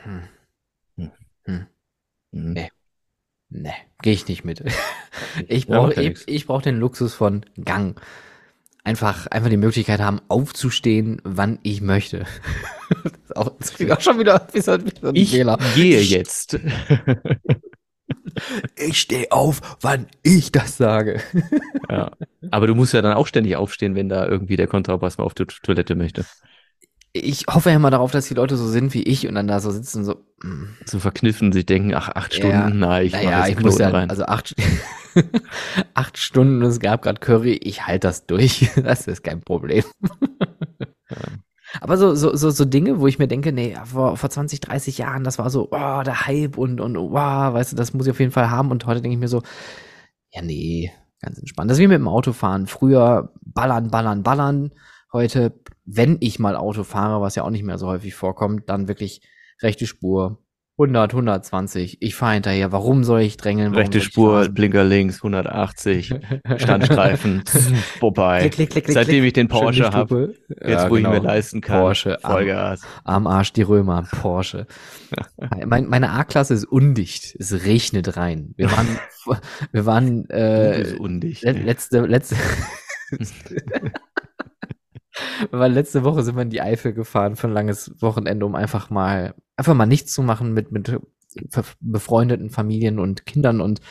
Hm. 0.03 0.23
Hm. 0.97 1.11
Hm. 1.45 1.67
Mhm. 2.31 2.53
Nee. 2.53 2.69
Nee, 3.49 3.73
gehe 4.01 4.13
ich 4.13 4.27
nicht 4.27 4.45
mit. 4.45 4.63
Ich 5.47 5.65
Ja, 5.65 5.79
brauche 5.79 5.95
ja 5.95 6.11
ich, 6.11 6.27
ich 6.27 6.45
brauch 6.45 6.61
den 6.61 6.77
Luxus 6.77 7.13
von 7.15 7.45
Gang. 7.63 7.99
Einfach, 8.83 9.27
einfach 9.27 9.49
die 9.49 9.57
Möglichkeit 9.57 9.99
haben, 9.99 10.21
aufzustehen, 10.29 11.21
wann 11.23 11.59
ich 11.63 11.81
möchte. 11.81 12.25
Das, 12.89 13.13
ist 13.13 13.35
auch, 13.37 13.51
das 13.59 13.73
klingt 13.73 13.91
auch 13.91 14.01
schon 14.01 14.19
wieder 14.19 14.47
wie 14.53 14.61
so, 14.61 14.77
wie 14.85 14.91
so 15.01 15.07
ein 15.09 15.15
Ich 15.15 15.31
Fehler. 15.31 15.57
gehe 15.75 15.99
Ich- 15.99 16.09
jetzt. 16.11 16.59
Ich 18.77 19.01
stehe 19.01 19.31
auf, 19.31 19.77
wann 19.81 20.07
ich 20.23 20.51
das 20.51 20.77
sage. 20.77 21.19
ja. 21.89 22.11
Aber 22.51 22.67
du 22.67 22.75
musst 22.75 22.93
ja 22.93 23.01
dann 23.01 23.13
auch 23.13 23.27
ständig 23.27 23.55
aufstehen, 23.55 23.95
wenn 23.95 24.07
da 24.07 24.25
irgendwie 24.27 24.55
der 24.55 24.67
Kontrabass 24.67 25.17
mal 25.17 25.25
auf 25.25 25.33
die 25.33 25.45
Toilette 25.45 25.95
möchte. 25.95 26.25
Ich 27.11 27.45
hoffe 27.49 27.69
ja 27.71 27.75
immer 27.75 27.89
darauf, 27.89 28.11
dass 28.11 28.27
die 28.27 28.35
Leute 28.35 28.55
so 28.55 28.67
sind 28.67 28.93
wie 28.93 29.01
ich 29.03 29.27
und 29.27 29.35
dann 29.35 29.47
da 29.47 29.59
so 29.59 29.71
sitzen 29.71 29.99
und 29.99 30.05
so. 30.05 30.13
mm, 30.43 30.65
So 30.85 30.99
verkniffen, 30.99 31.51
sich 31.51 31.65
denken, 31.65 31.93
ach, 31.95 32.09
acht 32.09 32.33
Ja. 32.35 32.39
Stunden, 32.45 32.79
na, 32.79 33.01
ich 33.01 33.13
mache 33.13 33.25
Naja, 33.25 33.47
ich 33.47 33.59
muss 33.59 33.79
ja, 33.79 33.89
rein. 33.89 34.09
also 34.09 34.25
acht, 34.25 34.55
acht 35.95 36.17
Stunden, 36.19 36.61
es 36.61 36.79
gab 36.79 37.01
gerade 37.01 37.19
Curry, 37.19 37.53
ich 37.53 37.87
halte 37.87 38.07
das 38.07 38.25
durch. 38.27 38.69
Das 38.83 39.07
ist 39.07 39.23
kein 39.23 39.41
Problem. 39.41 39.83
Aber 41.81 41.97
so, 41.97 42.15
so, 42.15 42.35
so, 42.35 42.49
so 42.49 42.65
Dinge, 42.65 42.99
wo 42.99 43.07
ich 43.07 43.19
mir 43.19 43.27
denke, 43.27 43.51
nee, 43.51 43.75
vor, 43.85 44.17
vor 44.17 44.29
20, 44.29 44.59
30 44.59 44.97
Jahren, 44.97 45.23
das 45.23 45.37
war 45.37 45.49
so, 45.49 45.69
oh, 45.71 46.01
der 46.03 46.25
Hype 46.25 46.57
und, 46.57 46.81
und, 46.81 46.95
wow, 46.95 47.53
weißt 47.53 47.71
du, 47.71 47.75
das 47.75 47.93
muss 47.93 48.07
ich 48.07 48.11
auf 48.11 48.19
jeden 48.19 48.31
Fall 48.31 48.49
haben. 48.49 48.71
Und 48.71 48.85
heute 48.85 49.01
denke 49.01 49.13
ich 49.15 49.19
mir 49.19 49.27
so, 49.27 49.43
ja, 50.31 50.41
nee, 50.41 50.91
ganz 51.21 51.37
entspannt. 51.37 51.69
Das 51.69 51.77
ist 51.77 51.81
wie 51.81 51.87
mit 51.87 51.97
dem 51.99 52.07
Autofahren. 52.07 52.65
Früher 52.67 53.33
ballern, 53.41 53.89
ballern, 53.91 54.23
ballern. 54.23 54.71
Heute, 55.11 55.53
wenn 55.85 56.17
ich 56.19 56.37
mal 56.39 56.55
Auto 56.55 56.83
fahre, 56.83 57.21
was 57.21 57.35
ja 57.35 57.43
auch 57.43 57.49
nicht 57.49 57.63
mehr 57.63 57.77
so 57.77 57.87
häufig 57.87 58.13
vorkommt, 58.13 58.69
dann 58.69 58.87
wirklich 58.87 59.21
rechte 59.61 59.87
Spur. 59.87 60.43
100, 60.77 61.11
120. 61.13 62.01
Ich 62.01 62.15
fahre 62.15 62.35
hinterher. 62.35 62.71
Warum 62.71 63.03
soll 63.03 63.19
ich 63.19 63.35
drängeln? 63.35 63.71
Warum 63.71 63.81
Rechte 63.81 63.97
ich 63.97 64.05
Spur? 64.05 64.47
Blinker 64.47 64.85
links, 64.85 65.17
180, 65.17 66.13
Standstreifen, 66.57 67.43
vorbei. 67.99 68.39
Klick, 68.39 68.53
klick, 68.53 68.69
klick, 68.69 68.83
klick, 68.85 68.93
Seitdem 68.93 69.25
ich 69.25 69.33
den 69.33 69.49
Porsche 69.49 69.91
habe, 69.91 70.35
jetzt 70.47 70.61
Ja, 70.69 70.89
wo 70.89 70.95
ich 70.95 71.03
genau. 71.03 71.15
mir 71.15 71.21
leisten 71.21 71.59
kann, 71.59 71.81
Porsche, 71.81 72.23
am- 72.23 72.31
Vollgas. 72.31 72.81
Am 73.03 73.27
Arsch 73.27 73.51
die 73.51 73.63
Römer, 73.63 74.07
Porsche. 74.21 74.67
mein, 75.65 75.87
meine 75.87 76.11
A-Klasse 76.11 76.53
ist 76.53 76.63
undicht. 76.65 77.35
Es 77.37 77.51
regnet 77.65 78.15
rein. 78.15 78.53
Wir 78.55 78.71
waren, 78.71 78.87
wir 79.73 79.85
waren 79.85 80.29
äh, 80.29 80.95
undicht. 80.97 81.43
le 81.43 81.51
letzte, 81.51 82.05
letzte, 82.05 82.37
wir 85.49 85.59
waren 85.59 85.73
letzte 85.73 86.03
Woche 86.03 86.23
sind 86.23 86.35
wir 86.35 86.41
in 86.43 86.49
die 86.49 86.61
Eifel 86.61 86.93
gefahren 86.93 87.35
für 87.35 87.47
ein 87.47 87.53
langes 87.53 87.91
Wochenende, 88.01 88.45
um 88.45 88.55
einfach 88.55 88.89
mal, 88.89 89.33
einfach 89.57 89.73
mal 89.73 89.85
nichts 89.85 90.13
zu 90.13 90.21
machen 90.23 90.53
mit, 90.53 90.71
mit 90.71 90.99
befreundeten 91.79 92.49
Familien 92.49 92.97
und 92.97 93.25
Kindern 93.27 93.61
und 93.61 93.81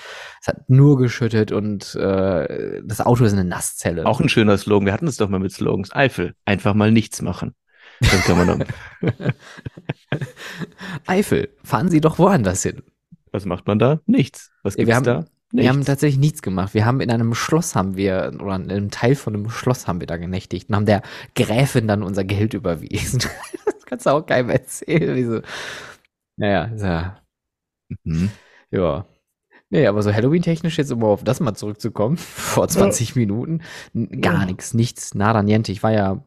es 0.40 0.48
hat 0.48 0.68
nur 0.68 0.98
geschüttet 0.98 1.52
und 1.52 1.94
äh, 1.94 2.82
das 2.84 3.00
Auto 3.00 3.24
ist 3.24 3.32
eine 3.32 3.44
Nasszelle. 3.44 4.06
Auch 4.06 4.20
ein 4.20 4.28
schöner 4.28 4.58
Slogan. 4.58 4.86
Wir 4.86 4.92
hatten 4.92 5.06
es 5.06 5.18
doch 5.18 5.28
mal 5.28 5.38
mit 5.38 5.52
Slogans. 5.52 5.94
Eifel, 5.94 6.34
einfach 6.44 6.74
mal 6.74 6.90
nichts 6.90 7.22
machen. 7.22 7.54
Dann 8.00 8.20
kann 8.22 8.36
man 8.38 8.46
dann, 8.48 8.64
Eifel, 11.06 11.48
fahren 11.64 11.88
Sie 11.88 12.00
doch 12.00 12.18
woanders 12.18 12.62
hin. 12.62 12.82
was 13.32 13.44
macht 13.44 13.66
man 13.66 13.78
da? 13.78 14.00
Nichts. 14.06 14.50
Was 14.62 14.74
Ja, 14.74 14.78
wir 14.78 14.84
gibt's 14.86 14.96
haben- 14.96 15.04
da? 15.04 15.24
Nichts. 15.50 15.62
Wir 15.64 15.68
haben 15.70 15.84
tatsächlich 15.84 16.18
nichts 16.20 16.42
gemacht. 16.42 16.74
Wir 16.74 16.84
haben 16.84 17.00
in 17.00 17.10
einem 17.10 17.34
Schloss 17.34 17.74
haben 17.74 17.96
wir, 17.96 18.32
oder 18.40 18.56
in 18.56 18.70
einem 18.70 18.90
Teil 18.90 19.14
von 19.14 19.34
einem 19.34 19.48
Schloss 19.50 19.86
haben 19.86 20.00
wir 20.00 20.06
da 20.06 20.16
genächtigt 20.18 20.68
und 20.68 20.76
haben 20.76 20.86
der 20.86 21.02
Gräfin 21.34 21.88
dann 21.88 22.02
unser 22.02 22.24
Geld 22.24 22.52
überwiesen. 22.54 23.20
das 23.64 23.86
kannst 23.86 24.06
du 24.06 24.10
auch 24.10 24.26
keinem 24.26 24.50
erzählen. 24.50 25.16
Wie 25.16 25.24
so. 25.24 25.40
Naja, 26.36 26.70
ja, 26.76 27.22
Mhm. 28.04 28.30
ja. 28.70 29.06
Nee, 29.70 29.86
aber 29.86 30.02
so 30.02 30.12
Halloween-technisch 30.12 30.78
jetzt, 30.78 30.92
um 30.92 31.04
auf 31.04 31.24
das 31.24 31.40
mal 31.40 31.54
zurückzukommen, 31.54 32.16
vor 32.18 32.68
20 32.68 33.16
Minuten, 33.16 33.62
n- 33.94 34.20
gar 34.20 34.40
Ja. 34.40 34.46
nichts, 34.46 34.74
nichts, 34.74 35.14
nada 35.14 35.42
niente. 35.42 35.72
Ich 35.72 35.82
war 35.82 35.92
ja 35.92 36.24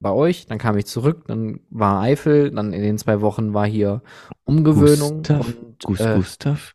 bei 0.00 0.10
euch, 0.10 0.46
dann 0.46 0.58
kam 0.58 0.76
ich 0.78 0.86
zurück, 0.86 1.24
dann 1.28 1.60
war 1.70 2.02
Eifel, 2.02 2.50
dann 2.52 2.72
in 2.72 2.82
den 2.82 2.98
zwei 2.98 3.20
Wochen 3.20 3.54
war 3.54 3.66
hier 3.66 4.02
Umgewöhnung. 4.44 5.18
Gustav? 5.18 5.46
und, 5.48 5.84
Gus 5.84 6.00
äh, 6.00 6.14
Gustav? 6.16 6.74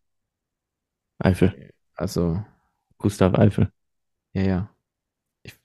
Eifel. 1.20 1.72
Also, 1.96 2.44
Gustav 3.00 3.36
Eifel. 3.38 3.72
Ja, 4.34 4.42
ja. 4.44 4.76
Ich. 5.44 5.56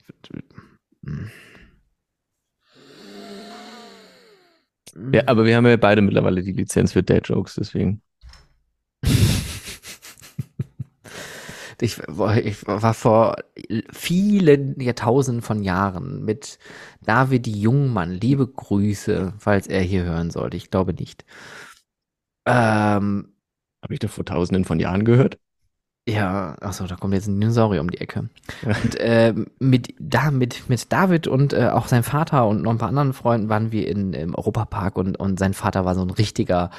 Ja, 5.12 5.22
aber 5.26 5.44
wir 5.44 5.56
haben 5.56 5.66
ja 5.66 5.76
beide 5.76 6.02
mittlerweile 6.02 6.42
die 6.42 6.52
Lizenz 6.52 6.92
für 6.92 7.02
Dad 7.02 7.28
Jokes, 7.28 7.54
deswegen. 7.54 8.02
ich, 11.80 11.99
war- 12.08 12.37
ich 12.37 12.66
war 12.66 12.94
vor 12.94 13.37
vielen 13.92 14.78
Jahrtausenden 14.80 15.42
von 15.42 15.62
Jahren 15.62 16.25
mit 16.25 16.58
David 17.02 17.46
Jungmann. 17.46 18.10
Liebe 18.12 18.46
Grüße, 18.46 19.34
falls 19.38 19.66
er 19.66 19.82
hier 19.82 20.04
hören 20.04 20.30
sollte. 20.30 20.56
Ich 20.56 20.70
glaube 20.70 20.94
nicht. 20.94 21.25
Ähm, 22.46 23.34
Habe 23.82 23.94
ich 23.94 24.00
da 24.00 24.08
vor 24.08 24.25
tausenden 24.25 24.64
von 24.64 24.80
Jahren 24.80 25.04
gehört? 25.04 25.38
Ja, 26.11 26.57
achso, 26.61 26.87
da 26.87 26.97
kommt 26.97 27.14
jetzt 27.14 27.26
ein 27.26 27.40
Dinosaurier 27.40 27.81
um 27.81 27.90
die 27.90 28.00
Ecke. 28.00 28.29
Und 28.64 28.97
äh, 28.97 29.35
mit, 29.59 29.95
da, 29.99 30.31
mit, 30.31 30.69
mit 30.69 30.93
David 30.93 31.26
und 31.26 31.52
äh, 31.52 31.69
auch 31.69 31.87
sein 31.87 32.02
Vater 32.02 32.47
und 32.47 32.62
noch 32.62 32.71
ein 32.71 32.79
paar 32.79 32.88
anderen 32.88 33.12
Freunden 33.12 33.49
waren 33.49 33.73
wir 33.73 33.88
in, 33.88 34.12
im 34.12 34.35
Europapark 34.35 34.97
und, 34.97 35.19
und 35.19 35.38
sein 35.38 35.55
Vater 35.55 35.85
war 35.85 35.95
so 35.95 36.02
ein 36.02 36.11
richtiger, 36.11 36.71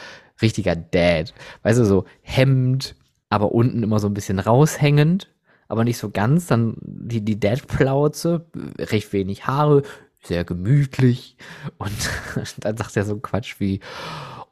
richtiger 0.41 0.75
Dad. 0.75 1.33
Weißt 1.63 1.79
du, 1.79 1.85
so 1.85 2.05
Hemd, 2.21 2.95
aber 3.29 3.51
unten 3.51 3.83
immer 3.83 3.99
so 3.99 4.07
ein 4.07 4.13
bisschen 4.13 4.39
raushängend, 4.39 5.29
aber 5.67 5.83
nicht 5.83 5.97
so 5.97 6.09
ganz. 6.09 6.47
Dann 6.47 6.75
die, 6.81 7.23
die 7.23 7.39
Dad-Plauze, 7.39 8.45
recht 8.77 9.13
wenig 9.13 9.47
Haare, 9.47 9.83
sehr 10.23 10.43
gemütlich. 10.43 11.37
Und 11.77 11.91
dann 12.59 12.77
sagt 12.77 12.97
er 12.97 13.03
so 13.03 13.13
einen 13.13 13.21
Quatsch 13.21 13.59
wie, 13.59 13.79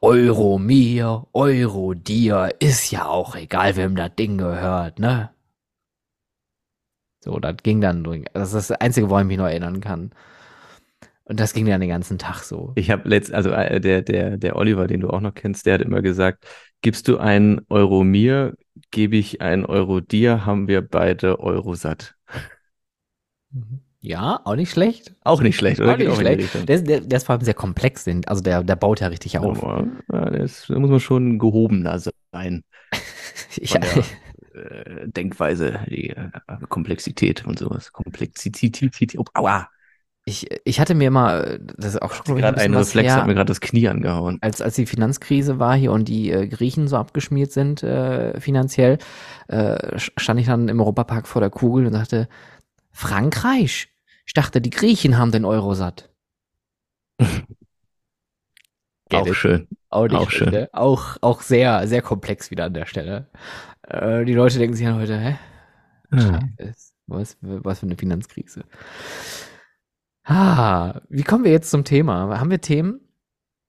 Euro 0.02 0.58
mir, 0.58 1.26
Euro 1.34 1.92
dir, 1.94 2.54
ist 2.58 2.90
ja 2.90 3.06
auch 3.06 3.36
egal, 3.36 3.76
wem 3.76 3.96
das 3.96 4.14
Ding 4.14 4.38
gehört, 4.38 4.98
ne? 4.98 5.30
So, 7.22 7.38
das 7.38 7.56
ging 7.62 7.82
dann 7.82 8.02
durch. 8.02 8.24
Das 8.32 8.54
ist 8.54 8.70
das 8.70 8.80
Einzige, 8.80 9.10
woran 9.10 9.26
ich 9.26 9.28
mich 9.28 9.38
noch 9.38 9.44
erinnern 9.46 9.80
kann. 9.80 10.10
Und 11.24 11.38
das 11.38 11.52
ging 11.52 11.66
dann 11.66 11.80
den 11.80 11.90
ganzen 11.90 12.18
Tag 12.18 12.42
so. 12.42 12.72
Ich 12.76 12.90
habe 12.90 13.08
letzt, 13.08 13.32
also 13.32 13.50
äh, 13.50 13.80
der, 13.80 14.02
der, 14.02 14.38
der 14.38 14.56
Oliver, 14.56 14.86
den 14.86 15.00
du 15.00 15.10
auch 15.10 15.20
noch 15.20 15.34
kennst, 15.34 15.66
der 15.66 15.74
hat 15.74 15.82
immer 15.82 16.02
gesagt, 16.02 16.46
gibst 16.80 17.06
du 17.08 17.18
einen 17.18 17.60
Euro 17.68 18.02
mir, 18.02 18.56
gebe 18.90 19.16
ich 19.16 19.42
einen 19.42 19.66
Euro 19.66 20.00
dir, 20.00 20.46
haben 20.46 20.66
wir 20.66 20.80
beide 20.80 21.38
Euro 21.40 21.74
satt. 21.74 22.16
Ja, 24.02 24.40
auch 24.44 24.56
nicht 24.56 24.70
schlecht. 24.70 25.12
Auch 25.24 25.42
nicht 25.42 25.56
schlecht, 25.56 25.80
oder? 25.80 25.92
Auch 25.92 25.96
nicht 25.98 26.10
die 26.10 26.16
schlecht. 26.16 26.68
Der, 26.68 26.76
ist- 26.76 26.86
der, 26.86 27.00
der 27.00 27.16
ist 27.18 27.24
vor 27.26 27.34
allem 27.34 27.44
sehr 27.44 27.54
komplex, 27.54 28.06
also 28.26 28.42
der, 28.42 28.62
der 28.62 28.76
baut 28.76 29.00
ja 29.00 29.08
richtig 29.08 29.38
auf. 29.38 29.62
Ja, 29.62 29.84
da 30.08 30.78
muss 30.78 30.90
man 30.90 31.00
schon 31.00 31.38
gehobener 31.38 31.98
sein 32.32 32.64
Ich, 33.56 33.70
von 33.72 33.80
der 33.80 34.04
äh, 34.54 35.08
Denkweise, 35.08 35.80
die 35.88 36.10
äh, 36.10 36.30
Komplexität 36.68 37.44
und 37.46 37.58
sowas. 37.58 37.92
Komplexität. 37.92 39.18
Oh, 39.18 39.24
aua! 39.34 39.68
ich, 40.24 40.46
ich 40.64 40.80
hatte 40.80 40.94
mir 40.94 41.10
mal, 41.10 41.60
das 41.76 41.94
ist 41.94 42.02
auch 42.02 42.12
schon 42.12 42.36
Gerade 42.36 42.58
ein 42.60 42.74
was 42.74 42.88
Reflex 42.88 43.08
her, 43.08 43.16
hat 43.16 43.26
mir 43.26 43.34
gerade 43.34 43.48
das 43.48 43.60
Knie 43.60 43.88
angehauen. 43.88 44.38
als, 44.40 44.60
als 44.62 44.76
die 44.76 44.86
Finanzkrise 44.86 45.58
war 45.58 45.76
hier 45.76 45.92
und 45.92 46.08
die 46.08 46.30
äh, 46.30 46.46
Griechen 46.46 46.88
so 46.88 46.96
abgeschmiert 46.96 47.52
sind 47.52 47.82
äh, 47.82 48.38
finanziell, 48.40 48.98
äh, 49.48 49.98
stand 49.98 50.40
ich 50.40 50.46
dann 50.46 50.68
im 50.68 50.80
Europapark 50.80 51.26
vor 51.26 51.40
der 51.40 51.50
Kugel 51.50 51.86
und 51.86 51.92
sagte, 51.92 52.28
Frankreich? 52.92 53.88
Ich 54.26 54.32
dachte, 54.34 54.60
die 54.60 54.70
Griechen 54.70 55.18
haben 55.18 55.32
den 55.32 55.44
Euro 55.44 55.74
satt. 55.74 56.10
Get 59.08 59.22
Auch 59.22 59.26
it? 59.26 59.36
schön. 59.36 59.68
Auch, 59.88 60.08
Auch 60.12 60.30
schön. 60.30 60.50
schön. 60.50 60.50
Ne? 60.50 60.68
Auch, 60.72 61.16
auch 61.20 61.42
sehr, 61.42 61.86
sehr 61.88 62.02
komplex 62.02 62.50
wieder 62.50 62.64
an 62.64 62.74
der 62.74 62.86
Stelle. 62.86 63.28
Äh, 63.82 64.24
die 64.24 64.34
Leute 64.34 64.58
denken 64.58 64.76
sich 64.76 64.86
dann 64.86 64.96
heute, 65.00 65.18
hä? 65.18 65.38
Scheiße, 66.12 66.92
Was, 67.06 67.36
was 67.40 67.80
für 67.80 67.86
eine 67.86 67.96
Finanzkrise. 67.96 68.64
Ah, 70.24 71.00
wie 71.10 71.22
kommen 71.24 71.44
wir 71.44 71.50
jetzt 71.52 71.70
zum 71.70 71.84
Thema? 71.84 72.38
Haben 72.38 72.50
wir 72.50 72.60
Themen? 72.60 73.00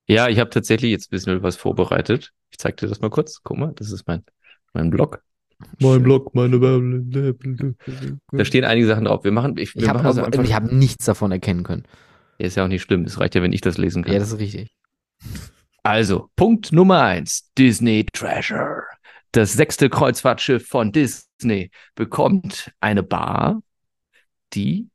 Ja, 0.08 0.28
ich 0.28 0.40
habe 0.40 0.50
tatsächlich 0.50 0.92
jetzt 0.92 1.08
ein 1.08 1.12
bisschen 1.12 1.44
was 1.44 1.56
vorbereitet. 1.56 2.34
Ich 2.52 2.58
zeig 2.60 2.78
dir 2.78 2.88
das 2.88 3.00
mal 3.02 3.10
kurz. 3.10 3.42
Guck 3.44 3.58
mal, 3.58 3.74
das 3.76 3.92
ist 3.92 4.08
mein, 4.08 4.24
mein 4.74 4.90
Blog. 4.90 5.24
Schön. 5.80 6.04
Blog, 6.04 6.34
meine. 6.36 6.60
Da 8.32 8.46
stehen 8.46 8.66
einige 8.66 8.88
Sachen 8.88 9.06
drauf. 9.06 9.24
Wir 9.24 9.32
machen, 9.32 9.58
ich, 9.58 9.76
wir 9.76 9.84
Ich 9.84 9.90
habe 9.90 10.44
ich 10.44 10.54
hab 10.54 10.72
nichts 10.72 11.06
davon 11.06 11.32
erkennen 11.32 11.64
können. 11.64 11.84
Ja, 12.40 12.48
ist 12.48 12.56
ja 12.56 12.64
auch 12.64 12.68
nicht 12.68 12.82
schlimm. 12.82 13.04
Es 13.04 13.20
reicht 13.20 13.36
ja, 13.36 13.42
wenn 13.42 13.54
ich 13.54 13.62
das 13.62 13.78
lesen 13.78 14.04
kann. 14.04 14.14
Ja, 14.14 14.20
das 14.20 14.32
ist 14.32 14.40
richtig. 14.40 14.74
Also, 15.84 16.30
Punkt 16.36 16.72
Nummer 16.72 17.02
eins, 17.02 17.52
Disney 17.58 18.06
Treasure. 18.14 18.84
Das 19.32 19.54
sechste 19.54 19.90
Kreuzfahrtschiff 19.90 20.68
von 20.68 20.92
Disney 20.92 21.72
bekommt 21.96 22.72
eine 22.82 23.02
Bar, 23.02 23.62
die, 24.54 24.90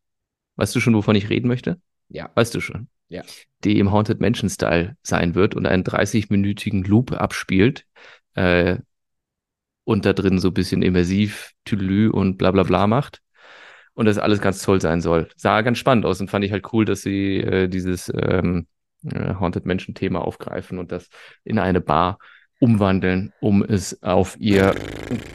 weißt 0.57 0.77
du 0.77 0.81
schon, 0.81 0.95
wovon 0.95 1.17
ich 1.17 1.31
reden 1.31 1.49
möchte? 1.49 1.81
Ja. 2.09 2.31
Weißt 2.35 2.55
du 2.55 2.61
schon? 2.61 2.89
Ja. 3.09 3.23
Die 3.65 3.79
im 3.79 3.93
Haunted 3.93 4.21
Mansion 4.21 4.51
Style 4.51 4.97
sein 5.03 5.35
wird 5.35 5.55
und 5.55 5.67
einen 5.67 5.85
30-minütigen 5.85 6.87
Loop 6.87 7.13
abspielt. 7.13 7.87
Äh, 8.35 8.79
und 9.87 10.05
da 10.05 10.13
drin 10.13 10.41
so 10.41 10.49
ein 10.49 10.55
bisschen 10.55 10.83
immersiv 10.83 11.53
Tüdelü 11.65 12.11
und 12.11 12.37
bla 12.39 12.51
bla 12.51 12.65
bla 12.65 12.87
macht. 12.87 13.23
Und 13.95 14.07
das 14.07 14.19
alles 14.19 14.43
ganz 14.43 14.61
toll 14.61 14.81
sein 14.81 15.01
soll. 15.01 15.29
Sah 15.37 15.63
ganz 15.63 15.79
spannend 15.79 16.05
aus 16.05 16.21
und 16.21 16.29
fand 16.29 16.45
ich 16.45 16.53
halt 16.53 16.71
cool, 16.73 16.85
dass 16.85 17.01
sie 17.01 17.39
äh, 17.39 17.69
dieses 17.69 18.13
ähm, 18.15 18.67
äh, 19.05 19.35
Haunted 19.35 19.65
Mansion 19.65 19.95
Thema 19.95 20.23
aufgreifen 20.23 20.79
und 20.79 20.93
das 20.93 21.09
in 21.45 21.59
eine 21.59 21.81
Bar 21.81 22.19
umwandeln, 22.59 23.33
um 23.41 23.63
es 23.63 24.03
auf 24.03 24.37
ihr 24.41 24.75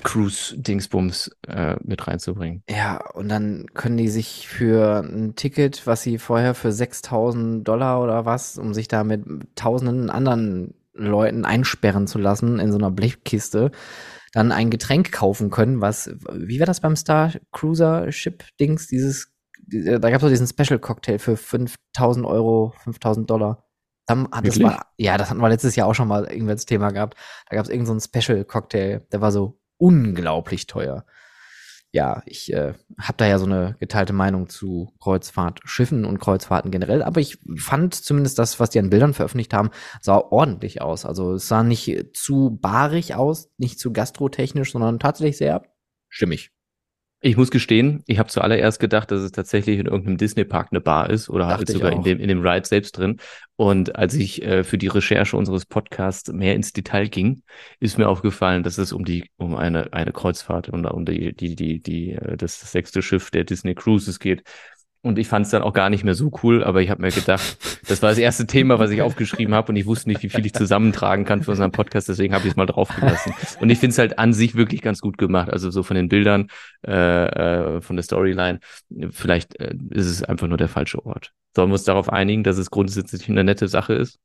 Cruise-Dingsbums 0.04 1.32
äh, 1.48 1.76
mit 1.84 2.06
reinzubringen. 2.08 2.64
Ja, 2.70 2.98
und 3.14 3.30
dann 3.30 3.68
können 3.74 3.98
die 3.98 4.10
sich 4.10 4.48
für 4.48 5.02
ein 5.02 5.36
Ticket, 5.36 5.88
was 5.88 6.04
sie 6.04 6.18
vorher 6.18 6.56
für 6.56 6.72
6000 6.72 7.66
Dollar 7.66 8.04
oder 8.04 8.26
was, 8.26 8.58
um 8.58 8.74
sich 8.74 8.88
da 8.88 9.04
mit 9.04 9.24
tausenden 9.56 10.10
anderen 10.10 10.74
Leuten 10.94 11.46
einsperren 11.46 12.06
zu 12.06 12.20
lassen 12.20 12.60
in 12.60 12.72
so 12.72 12.78
einer 12.78 12.92
Blechkiste, 12.92 13.72
dann 14.32 14.52
ein 14.52 14.70
Getränk 14.70 15.12
kaufen 15.12 15.50
können, 15.50 15.82
was, 15.82 16.10
wie 16.32 16.60
war 16.60 16.66
das 16.66 16.80
beim 16.80 16.96
Star 16.96 17.34
Cruiser 17.52 18.12
Ship 18.12 18.44
Dings, 18.60 18.88
dieses, 18.88 19.34
da 19.68 19.98
gab 19.98 20.16
es 20.16 20.22
doch 20.22 20.30
diesen 20.30 20.48
Special 20.48 20.80
Cocktail 20.80 21.20
für 21.20 21.38
5000 21.38 22.26
Euro, 22.26 22.74
5000 22.84 23.30
Dollar. 23.30 23.66
Dann, 24.08 24.28
das 24.44 24.62
war, 24.62 24.88
ja, 24.98 25.18
das 25.18 25.30
hatten 25.30 25.40
wir 25.40 25.50
letztes 25.50 25.76
Jahr 25.76 25.88
auch 25.88 25.94
schon 25.94 26.08
mal 26.08 26.26
irgendwie 26.26 26.52
als 26.52 26.66
Thema 26.66 26.92
gehabt. 26.92 27.18
Da 27.50 27.56
gab 27.56 27.66
es 27.66 27.70
irgendeinen 27.72 28.00
so 28.00 28.08
Special 28.08 28.44
Cocktail, 28.44 29.06
der 29.12 29.22
war 29.22 29.32
so 29.32 29.60
unglaublich 29.78 30.68
teuer. 30.68 31.06
Ja, 31.94 32.24
ich 32.26 32.54
äh, 32.54 32.74
habe 32.98 33.18
da 33.18 33.28
ja 33.28 33.38
so 33.38 33.46
eine 33.46 33.76
geteilte 33.80 34.14
Meinung 34.14 34.48
zu 34.48 34.94
Kreuzfahrtschiffen 35.02 36.06
und 36.06 36.20
Kreuzfahrten 36.20 36.72
generell, 36.72 37.04
aber 37.04 37.20
ich 37.20 37.38
fand 37.58 37.94
zumindest 37.96 38.40
das, 38.40 38.62
was 38.62 38.70
die 38.70 38.80
an 38.80 38.90
Bildern 38.90 39.14
veröffentlicht 39.14 39.54
haben, 39.54 39.72
sah 40.00 40.18
ordentlich 40.18 40.82
aus. 40.82 41.06
Also 41.06 41.34
es 41.34 41.50
sah 41.50 41.64
nicht 41.64 42.16
zu 42.16 42.58
barig 42.62 43.16
aus, 43.16 43.50
nicht 43.58 43.78
zu 43.78 43.92
gastrotechnisch, 43.92 44.72
sondern 44.72 45.00
tatsächlich 45.00 45.38
sehr 45.38 45.64
stimmig. 46.08 46.52
Ich 47.24 47.38
muss 47.38 47.52
gestehen, 47.52 48.04
ich 48.08 48.18
habe 48.18 48.30
zuallererst 48.30 48.80
gedacht, 48.80 49.12
dass 49.12 49.22
es 49.22 49.32
tatsächlich 49.32 49.78
in 49.78 49.86
irgendeinem 49.86 50.18
Disney-Park 50.18 50.70
eine 50.72 50.82
Bar 50.82 51.12
ist 51.12 51.30
oder 51.30 51.46
halt 51.46 51.68
sogar 51.70 51.92
in 51.92 52.02
dem, 52.02 52.20
in 52.20 52.28
dem 52.28 52.42
Ride 52.42 52.68
selbst 52.68 52.98
drin. 52.98 53.18
Und 53.58 53.96
als 53.96 54.16
ich 54.16 54.42
äh, 54.42 54.64
für 54.64 54.80
die 54.80 54.88
Recherche 54.88 55.38
unseres 55.38 55.68
Podcasts 55.68 56.34
mehr 56.34 56.56
ins 56.56 56.74
Detail 56.74 57.10
ging, 57.10 57.44
ist 57.80 58.00
mir 58.00 58.10
aufgefallen, 58.10 58.64
dass 58.64 58.80
es 58.80 58.92
um 58.92 59.06
die, 59.06 59.30
um 59.38 59.56
eine, 59.56 59.94
eine 59.94 60.12
Kreuzfahrt 60.12 60.70
und 60.70 60.88
um 60.88 61.06
die, 61.06 61.36
die, 61.36 61.56
die, 61.56 61.80
die, 61.80 62.14
äh, 62.14 62.38
das 62.38 62.60
sechste 62.60 63.04
Schiff 63.04 63.30
der 63.30 63.44
Disney 63.44 63.76
Cruises 63.76 64.18
geht. 64.18 64.42
Und 65.04 65.18
ich 65.18 65.28
fand 65.28 65.48
es 65.48 65.52
dann 65.52 65.64
auch 65.64 65.74
gar 65.74 65.90
nicht 65.90 66.04
mehr 66.04 66.14
so 66.14 66.32
cool, 66.44 66.64
aber 66.64 66.82
ich 66.84 66.92
habe 66.92 67.02
mir 67.02 67.10
gedacht, 67.10 67.58
das 67.88 68.04
war 68.04 68.10
das 68.10 68.20
erste 68.20 68.46
Thema, 68.46 68.78
was 68.78 68.92
ich 68.92 69.02
aufgeschrieben 69.02 69.56
habe 69.56 69.72
und 69.72 69.76
ich 69.76 69.88
wusste 69.88 70.10
nicht, 70.10 70.22
wie 70.22 70.30
viel 70.30 70.46
ich 70.46 70.54
zusammentragen 70.54 71.26
kann 71.26 71.42
für 71.42 71.52
unseren 71.52 71.72
Podcast, 71.72 72.08
deswegen 72.08 72.36
habe 72.36 72.46
ich 72.46 72.52
es 72.52 72.56
mal 72.56 72.68
draufgelassen. 72.68 73.34
Und 73.60 73.72
ich 73.72 73.80
finde 73.80 73.94
es 73.94 73.98
halt 73.98 74.20
an 74.20 74.32
sich 74.32 74.54
wirklich 74.54 74.82
ganz 74.82 75.02
gut 75.02 75.18
gemacht. 75.18 75.50
Also 75.50 75.72
so 75.72 75.82
von 75.82 75.96
den 75.96 76.08
Bildern, 76.08 76.50
äh, 76.86 77.26
äh, 77.26 77.82
von 77.82 77.96
der 77.96 78.04
Storyline, 78.04 78.60
vielleicht 79.10 79.60
äh, 79.60 79.74
ist 79.90 80.06
es 80.06 80.24
einfach 80.24 80.48
nur 80.48 80.58
der 80.58 80.70
falsche 80.70 81.04
Ort. 81.04 81.32
Sollen 81.56 81.70
wir 81.70 81.74
uns 81.74 81.84
darauf 81.84 82.10
einigen, 82.10 82.44
dass 82.44 82.58
es 82.58 82.70
grundsätzlich 82.70 83.28
eine 83.28 83.44
nette 83.44 83.68
Sache 83.68 83.94
ist? 83.94 84.20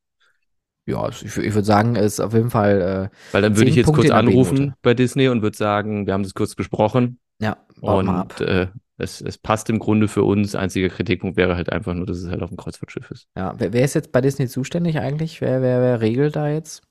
Ja, 0.84 1.08
ich, 1.08 1.24
ich 1.24 1.36
würde 1.36 1.64
sagen, 1.64 1.96
es 1.96 2.14
ist 2.14 2.20
auf 2.20 2.34
jeden 2.34 2.50
Fall. 2.50 3.10
Äh, 3.10 3.16
Weil 3.32 3.42
dann 3.42 3.56
würde 3.56 3.70
ich 3.70 3.76
jetzt 3.76 3.86
Punkte 3.86 4.02
kurz 4.02 4.12
anrufen 4.12 4.74
bei 4.82 4.94
Disney 4.94 5.28
und 5.28 5.42
würde 5.42 5.56
sagen, 5.56 6.06
wir 6.06 6.12
haben 6.12 6.22
das 6.22 6.34
kurz 6.34 6.54
besprochen. 6.54 7.18
Ja, 7.40 7.56
und 7.80 8.40
äh, 8.40 8.68
es, 8.98 9.20
es 9.20 9.38
passt 9.38 9.68
im 9.68 9.78
Grunde 9.78 10.08
für 10.08 10.22
uns. 10.22 10.54
Einziger 10.54 10.88
Kritikpunkt 10.88 11.36
wäre 11.36 11.56
halt 11.56 11.70
einfach 11.70 11.94
nur, 11.94 12.06
dass 12.06 12.18
es 12.18 12.30
halt 12.30 12.42
auf 12.42 12.48
dem 12.48 12.56
Kreuzfahrtschiff 12.56 13.10
ist. 13.10 13.28
Ja, 13.36 13.54
wer, 13.58 13.72
wer 13.72 13.84
ist 13.84 13.94
jetzt 13.94 14.12
bei 14.12 14.20
Disney 14.20 14.48
zuständig 14.48 14.98
eigentlich? 14.98 15.40
Wer, 15.40 15.60
wer, 15.62 15.80
wer 15.80 16.00
regelt 16.00 16.36
da 16.36 16.48
jetzt? 16.48 16.82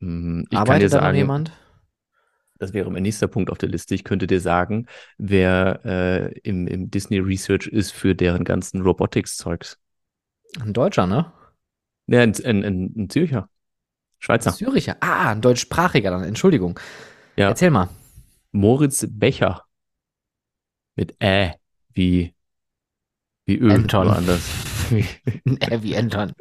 Hm, 0.00 0.46
ich 0.50 0.58
Arbeitet 0.58 0.92
da 0.92 1.00
sagen, 1.00 1.06
noch 1.06 1.14
jemand? 1.14 1.52
Das 2.58 2.74
wäre 2.74 2.90
mein 2.90 3.02
nächster 3.02 3.28
Punkt 3.28 3.50
auf 3.50 3.58
der 3.58 3.68
Liste. 3.68 3.94
Ich 3.94 4.04
könnte 4.04 4.26
dir 4.26 4.40
sagen, 4.40 4.86
wer 5.18 5.80
äh, 5.84 6.38
im, 6.40 6.66
im 6.66 6.90
Disney 6.90 7.18
Research 7.18 7.66
ist 7.66 7.92
für 7.92 8.14
deren 8.14 8.44
ganzen 8.44 8.82
Robotics-Zeugs. 8.82 9.78
Ein 10.60 10.72
Deutscher, 10.72 11.06
ne? 11.06 11.32
Ja, 12.06 12.20
ein, 12.20 12.34
ein, 12.44 12.64
ein, 12.64 12.94
ein 12.96 13.08
Zürcher. 13.08 13.48
Schweizer. 14.18 14.52
Züricher. 14.52 14.96
Ah, 15.00 15.30
ein 15.30 15.40
deutschsprachiger 15.40 16.10
dann. 16.10 16.24
Entschuldigung. 16.24 16.78
Ja. 17.36 17.48
Erzähl 17.48 17.70
mal. 17.70 17.88
Moritz 18.52 19.06
Becher. 19.08 19.64
Mit 21.00 21.14
Ä 21.18 21.54
wie, 21.94 22.34
wie 23.46 23.56
Öl. 23.56 23.72
Anton. 23.72 24.06
Woanders. 24.08 24.90
Ä 24.92 25.82
wie 25.82 25.96
Anton. 25.96 26.32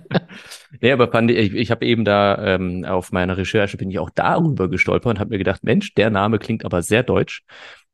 nee, 0.82 0.92
aber 0.92 1.10
fand 1.10 1.30
ich, 1.30 1.54
ich 1.54 1.70
habe 1.70 1.86
eben 1.86 2.04
da 2.04 2.36
ähm, 2.54 2.84
auf 2.84 3.12
meiner 3.12 3.38
Recherche 3.38 3.78
bin 3.78 3.90
ich 3.90 3.98
auch 3.98 4.10
darüber 4.10 4.68
gestolpert 4.68 5.14
und 5.14 5.20
habe 5.20 5.30
mir 5.30 5.38
gedacht, 5.38 5.64
Mensch, 5.64 5.94
der 5.94 6.10
Name 6.10 6.38
klingt 6.38 6.66
aber 6.66 6.82
sehr 6.82 7.02
deutsch 7.02 7.44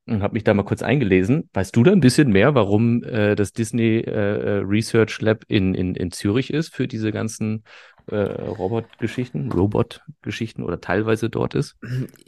und 0.06 0.20
habe 0.20 0.34
mich 0.34 0.42
da 0.42 0.52
mal 0.52 0.64
kurz 0.64 0.82
eingelesen. 0.82 1.48
Weißt 1.52 1.76
du 1.76 1.84
da 1.84 1.92
ein 1.92 2.00
bisschen 2.00 2.32
mehr, 2.32 2.56
warum 2.56 3.04
äh, 3.04 3.36
das 3.36 3.52
Disney 3.52 3.98
äh, 3.98 4.10
äh 4.10 4.62
Research 4.66 5.20
Lab 5.20 5.44
in, 5.46 5.74
in, 5.74 5.94
in 5.94 6.10
Zürich 6.10 6.52
ist 6.52 6.74
für 6.74 6.88
diese 6.88 7.12
ganzen 7.12 7.62
äh, 8.06 8.16
Robot-Geschichten, 8.16 9.50
Robot-Geschichten 9.50 10.62
oder 10.62 10.80
teilweise 10.80 11.30
dort 11.30 11.54
ist? 11.54 11.76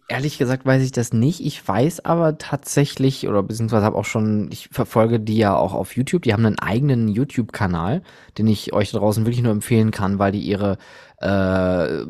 Ehrlich 0.08 0.38
gesagt 0.38 0.64
weiß 0.64 0.82
ich 0.82 0.92
das 0.92 1.12
nicht. 1.12 1.44
Ich 1.44 1.66
weiß 1.66 2.04
aber 2.04 2.38
tatsächlich, 2.38 3.28
oder 3.28 3.42
beziehungsweise 3.42 3.84
habe 3.84 3.96
auch 3.96 4.04
schon, 4.04 4.48
ich 4.50 4.68
verfolge 4.68 5.20
die 5.20 5.36
ja 5.36 5.56
auch 5.56 5.74
auf 5.74 5.96
YouTube. 5.96 6.22
Die 6.22 6.32
haben 6.32 6.46
einen 6.46 6.58
eigenen 6.58 7.08
YouTube-Kanal, 7.08 8.02
den 8.38 8.46
ich 8.46 8.72
euch 8.72 8.90
da 8.90 8.98
draußen 8.98 9.26
wirklich 9.26 9.42
nur 9.42 9.52
empfehlen 9.52 9.90
kann, 9.90 10.18
weil 10.18 10.32
die 10.32 10.40
ihre 10.40 10.78
äh, 11.18 12.04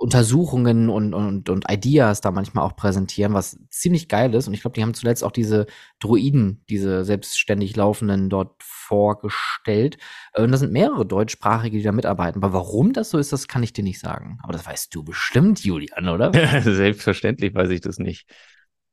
Untersuchungen 0.00 0.88
und, 0.88 1.12
und, 1.12 1.50
und 1.50 1.70
Ideas 1.70 2.22
da 2.22 2.30
manchmal 2.30 2.64
auch 2.64 2.74
präsentieren, 2.74 3.34
was 3.34 3.58
ziemlich 3.68 4.08
geil 4.08 4.34
ist. 4.34 4.48
Und 4.48 4.54
ich 4.54 4.62
glaube, 4.62 4.74
die 4.74 4.82
haben 4.82 4.94
zuletzt 4.94 5.22
auch 5.22 5.30
diese 5.30 5.66
Druiden, 5.98 6.64
diese 6.70 7.04
selbstständig 7.04 7.76
laufenden 7.76 8.30
dort 8.30 8.62
vorgestellt. 8.62 9.98
Äh, 10.32 10.42
und 10.42 10.52
da 10.52 10.56
sind 10.56 10.72
mehrere 10.72 11.04
Deutschsprachige, 11.04 11.76
die 11.76 11.82
da 11.82 11.92
mitarbeiten. 11.92 12.42
Aber 12.42 12.54
warum 12.54 12.94
das 12.94 13.10
so 13.10 13.18
ist, 13.18 13.30
das 13.34 13.46
kann 13.46 13.62
ich 13.62 13.74
dir 13.74 13.84
nicht 13.84 14.00
sagen. 14.00 14.38
Aber 14.42 14.54
das 14.54 14.64
weißt 14.64 14.94
du 14.94 15.04
bestimmt, 15.04 15.62
Julian, 15.62 16.08
oder? 16.08 16.32
Selbstverständlich 16.62 17.54
weiß 17.54 17.68
ich 17.68 17.82
das 17.82 17.98
nicht. 17.98 18.26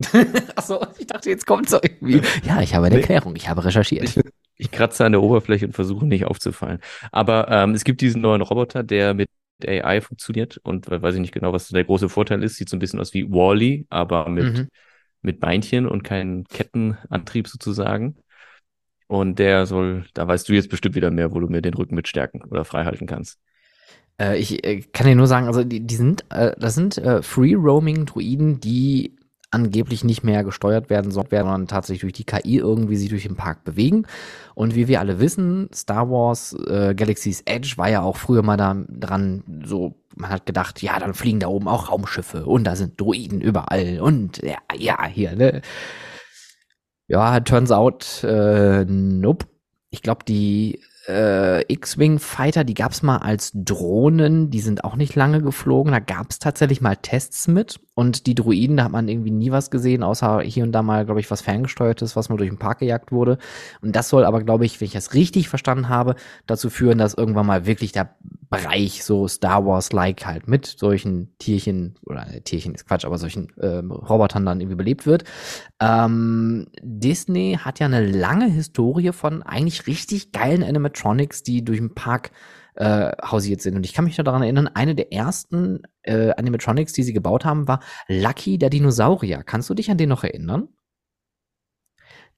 Achso, 0.58 0.86
ich 1.00 1.08
dachte, 1.08 1.30
jetzt 1.30 1.48
kommt 1.48 1.70
so 1.70 1.80
irgendwie. 1.82 2.22
Ja, 2.44 2.62
ich 2.62 2.76
habe 2.76 2.88
eine 2.88 2.98
Erklärung, 2.98 3.34
ich 3.38 3.48
habe 3.48 3.64
recherchiert. 3.64 4.04
Ich, 4.04 4.20
ich 4.58 4.72
kratze 4.72 5.06
an 5.06 5.14
der 5.14 5.24
Oberfläche 5.24 5.68
und 5.68 5.74
versuche 5.74 6.06
nicht 6.06 6.26
aufzufallen. 6.26 6.82
Aber 7.14 7.48
ähm, 7.50 7.72
es 7.76 7.86
gibt 7.86 8.02
diesen 8.02 8.22
neuen 8.22 8.42
Roboter, 8.42 8.84
der 8.84 9.14
mit 9.14 9.30
AI 9.66 10.02
funktioniert 10.02 10.58
und 10.58 10.90
weiß 10.90 11.16
ich 11.16 11.22
nicht 11.22 11.34
genau, 11.34 11.54
was 11.54 11.70
der 11.70 11.84
große 11.84 12.10
Vorteil 12.10 12.44
ist. 12.44 12.58
Sieht 12.58 12.70
so 12.70 12.76
ein 12.76 12.80
bisschen 12.80 13.00
aus 13.00 13.14
wie 13.14 13.30
Wally, 13.30 13.82
-E, 13.82 13.86
aber 13.90 14.30
mit, 14.30 14.58
mhm. 14.58 14.68
mit 15.22 15.40
Beinchen 15.40 15.88
und 15.88 16.04
keinen 16.04 16.44
Kettenantrieb 16.46 17.48
sozusagen. 17.48 18.18
Und 19.08 19.40
der 19.40 19.66
soll, 19.66 20.06
da 20.14 20.28
weißt 20.28 20.50
du 20.50 20.54
jetzt 20.54 20.70
bestimmt 20.70 20.96
wieder 20.96 21.12
mehr, 21.12 21.32
wo 21.32 21.40
du 21.40 21.48
mir 21.48 21.62
den 21.62 21.74
Rücken 21.74 21.96
mit 21.96 22.08
stärken 22.08 22.44
oder 22.44 22.66
freihalten 22.66 23.08
kannst. 23.08 23.40
Äh, 24.20 24.38
ich 24.38 24.66
äh, 24.66 24.82
kann 24.82 25.08
dir 25.08 25.16
nur 25.16 25.28
sagen, 25.28 25.48
also 25.48 25.64
die, 25.64 25.80
die 25.80 25.96
sind, 25.96 26.26
äh, 26.30 26.54
das 26.58 26.76
sind 26.76 26.98
äh, 26.98 27.22
Free-Roaming-Druiden, 27.22 28.60
die 28.60 29.16
angeblich 29.52 30.04
nicht 30.04 30.24
mehr 30.24 30.44
gesteuert 30.44 30.90
werden 30.90 31.12
sondern 31.12 31.68
tatsächlich 31.68 32.02
durch 32.02 32.14
die 32.14 32.26
KI 32.26 32.58
irgendwie 32.58 32.98
sich 32.98 33.10
durch 33.10 33.24
den 33.24 33.36
Park 33.36 33.64
bewegen. 33.64 34.06
Und 34.56 34.76
wie 34.76 34.88
wir 34.88 35.00
alle 35.00 35.20
wissen, 35.20 35.70
Star 35.74 36.10
Wars 36.10 36.56
äh, 36.68 36.94
Galaxy's 36.96 37.44
Edge 37.46 37.74
war 37.78 37.90
ja 37.90 38.02
auch 38.02 38.18
früher 38.18 38.44
mal 38.44 38.58
da 38.58 38.76
dran, 38.90 39.44
so, 39.66 39.96
man 40.16 40.30
hat 40.30 40.46
gedacht, 40.46 40.82
ja, 40.82 41.00
dann 41.00 41.14
fliegen 41.14 41.40
da 41.40 41.48
oben 41.48 41.68
auch 41.68 41.90
Raumschiffe 41.90 42.46
und 42.46 42.66
da 42.66 42.76
sind 42.76 43.00
Droiden 43.00 43.42
überall 43.42 44.00
und 44.02 44.42
ja, 44.44 44.58
ja, 44.76 45.06
hier, 45.06 45.36
ne? 45.36 45.62
Ja, 47.08 47.40
turns 47.40 47.72
out, 47.72 48.24
äh, 48.24 48.84
nope. 48.86 49.46
Ich 49.90 50.02
glaube, 50.02 50.26
die 50.26 50.82
äh, 51.08 51.62
X-Wing 51.72 52.20
Fighter, 52.20 52.66
die 52.66 52.74
gab's 52.74 53.02
mal 53.02 53.18
als 53.18 53.52
Drohnen, 53.54 54.50
die 54.50 54.60
sind 54.60 54.84
auch 54.84 54.98
nicht 54.98 55.16
lange 55.16 55.42
geflogen. 55.42 55.94
Da 55.94 56.00
gab's 56.00 56.40
tatsächlich 56.40 56.82
mal 56.82 56.98
Tests 56.98 57.48
mit. 57.48 57.80
Und 57.98 58.28
die 58.28 58.36
Druiden, 58.36 58.78
da 58.78 58.84
hat 58.84 58.92
man 58.92 59.08
irgendwie 59.08 59.32
nie 59.32 59.50
was 59.50 59.72
gesehen, 59.72 60.04
außer 60.04 60.42
hier 60.42 60.64
und 60.64 60.72
da 60.72 60.84
mal, 60.84 61.04
glaube 61.04 61.20
ich, 61.20 61.32
was 61.32 61.42
ferngesteuertes, 61.42 62.16
was 62.16 62.30
mal 62.30 62.38
durch 62.38 62.52
den 62.52 62.60
Park 62.60 62.78
gejagt 62.78 63.12
wurde. 63.12 63.40
Und 63.82 63.96
das 63.96 64.10
soll 64.10 64.24
aber, 64.24 64.44
glaube 64.44 64.68
ich, 64.68 64.80
wenn 64.80 64.86
ich 64.86 64.94
das 64.94 65.16
richtig 65.16 65.50
verstanden 65.50 65.90
habe, 65.90 66.14
dazu 66.46 66.70
führen, 66.70 67.00
dass 67.00 67.16
irgendwann 67.16 67.48
mal 67.48 67.66
wirklich 67.66 67.94
der 67.94 68.16
Bereich 68.52 69.04
so 69.04 69.28
Star 69.28 69.66
Wars-like 69.66 70.28
halt 70.28 70.48
mit 70.48 70.68
solchen 70.68 71.36
Tierchen, 71.40 71.96
oder 72.06 72.32
äh, 72.32 72.42
Tierchen 72.42 72.76
ist 72.76 72.88
Quatsch, 72.88 73.04
aber 73.04 73.18
solchen 73.18 73.50
äh, 73.58 73.78
Robotern 73.78 74.46
dann 74.46 74.62
irgendwie 74.62 74.78
belebt 74.78 75.08
wird. 75.08 75.24
Ähm, 75.80 76.68
Disney 76.84 77.58
hat 77.60 77.80
ja 77.80 77.88
eine 77.88 78.06
lange 78.06 78.46
Historie 78.46 79.12
von 79.12 79.42
eigentlich 79.42 79.88
richtig 79.88 80.32
geilen 80.34 80.62
Animatronics, 80.62 81.42
die 81.42 81.66
durch 81.66 81.80
den 81.80 81.96
Park 81.96 82.30
äh, 82.78 83.12
hausiert 83.24 83.62
sind. 83.62 83.76
Und 83.76 83.86
ich 83.86 83.94
kann 83.94 84.06
mich 84.06 84.18
noch 84.18 84.26
daran 84.26 84.44
erinnern, 84.44 84.70
eine 84.74 84.96
der 84.96 85.12
ersten 85.12 85.82
äh, 86.04 86.32
Animatronics, 86.32 86.94
die 86.94 87.04
sie 87.04 87.14
gebaut 87.14 87.44
haben, 87.44 87.68
war 87.68 87.80
Lucky 88.08 88.58
der 88.58 88.70
Dinosaurier. 88.70 89.44
Kannst 89.44 89.70
du 89.70 89.74
dich 89.74 89.92
an 89.92 89.98
den 89.98 90.10
noch 90.10 90.24
erinnern? 90.24 90.70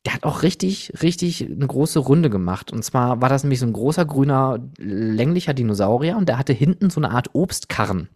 Der 0.06 0.14
hat 0.14 0.24
auch 0.24 0.44
richtig, 0.44 0.94
richtig 1.04 1.46
eine 1.46 1.68
große 1.68 2.00
Runde 2.00 2.30
gemacht. 2.30 2.72
Und 2.72 2.84
zwar 2.84 3.22
war 3.22 3.28
das 3.28 3.44
nämlich 3.44 3.60
so 3.60 3.66
ein 3.66 3.74
großer, 3.74 4.06
grüner, 4.06 4.60
länglicher 4.78 5.54
Dinosaurier 5.54 6.16
und 6.16 6.30
der 6.30 6.38
hatte 6.38 6.54
hinten 6.54 6.90
so 6.90 7.02
eine 7.02 7.12
Art 7.12 7.30
Obstkarren. 7.34 8.10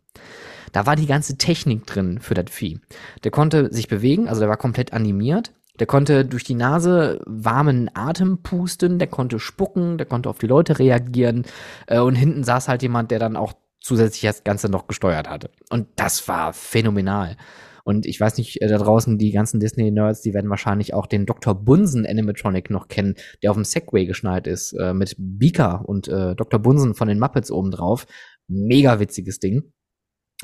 Da 0.71 0.85
war 0.85 0.95
die 0.95 1.07
ganze 1.07 1.37
Technik 1.37 1.85
drin 1.85 2.19
für 2.19 2.33
das 2.33 2.45
Vieh. 2.49 2.79
Der 3.23 3.31
konnte 3.31 3.71
sich 3.71 3.89
bewegen, 3.89 4.29
also 4.29 4.39
der 4.39 4.49
war 4.49 4.57
komplett 4.57 4.93
animiert. 4.93 5.53
Der 5.79 5.87
konnte 5.87 6.23
durch 6.23 6.43
die 6.43 6.53
Nase 6.53 7.19
warmen 7.25 7.89
Atem 7.95 8.43
pusten, 8.43 8.99
der 8.99 9.07
konnte 9.07 9.39
spucken, 9.39 9.97
der 9.97 10.05
konnte 10.05 10.29
auf 10.29 10.37
die 10.37 10.47
Leute 10.47 10.77
reagieren. 10.77 11.45
Äh, 11.87 11.99
und 11.99 12.15
hinten 12.15 12.43
saß 12.43 12.67
halt 12.67 12.83
jemand, 12.83 13.09
der 13.11 13.19
dann 13.19 13.35
auch 13.35 13.53
zusätzlich 13.81 14.21
das 14.21 14.43
Ganze 14.43 14.69
noch 14.69 14.87
gesteuert 14.87 15.29
hatte. 15.29 15.49
Und 15.69 15.87
das 15.95 16.27
war 16.27 16.53
phänomenal. 16.53 17.37
Und 17.83 18.05
ich 18.05 18.19
weiß 18.19 18.37
nicht, 18.37 18.61
äh, 18.61 18.67
da 18.67 18.77
draußen, 18.77 19.17
die 19.17 19.31
ganzen 19.31 19.59
Disney-Nerds, 19.59 20.21
die 20.21 20.33
werden 20.33 20.49
wahrscheinlich 20.49 20.93
auch 20.93 21.05
den 21.05 21.25
Dr. 21.25 21.53
Bunsen 21.53 22.05
Animatronic 22.05 22.69
noch 22.69 22.87
kennen, 22.87 23.15
der 23.41 23.51
auf 23.51 23.57
dem 23.57 23.65
Segway 23.65 24.05
geschnallt 24.05 24.47
ist, 24.47 24.73
äh, 24.73 24.93
mit 24.93 25.15
Beaker 25.17 25.83
und 25.85 26.07
äh, 26.07 26.35
Dr. 26.35 26.59
Bunsen 26.59 26.95
von 26.95 27.07
den 27.07 27.19
Muppets 27.19 27.51
oben 27.51 27.71
drauf. 27.71 28.05
Mega 28.47 28.99
witziges 28.99 29.39
Ding. 29.39 29.73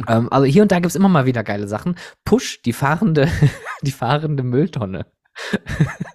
Ähm, 0.07 0.31
also 0.31 0.45
hier 0.45 0.61
und 0.63 0.71
da 0.71 0.79
gibt's 0.79 0.95
immer 0.95 1.09
mal 1.09 1.25
wieder 1.25 1.43
geile 1.43 1.67
Sachen. 1.67 1.95
Push, 2.25 2.61
die 2.63 2.73
fahrende, 2.73 3.29
die 3.83 3.91
fahrende 3.91 4.43
Mülltonne. 4.43 5.05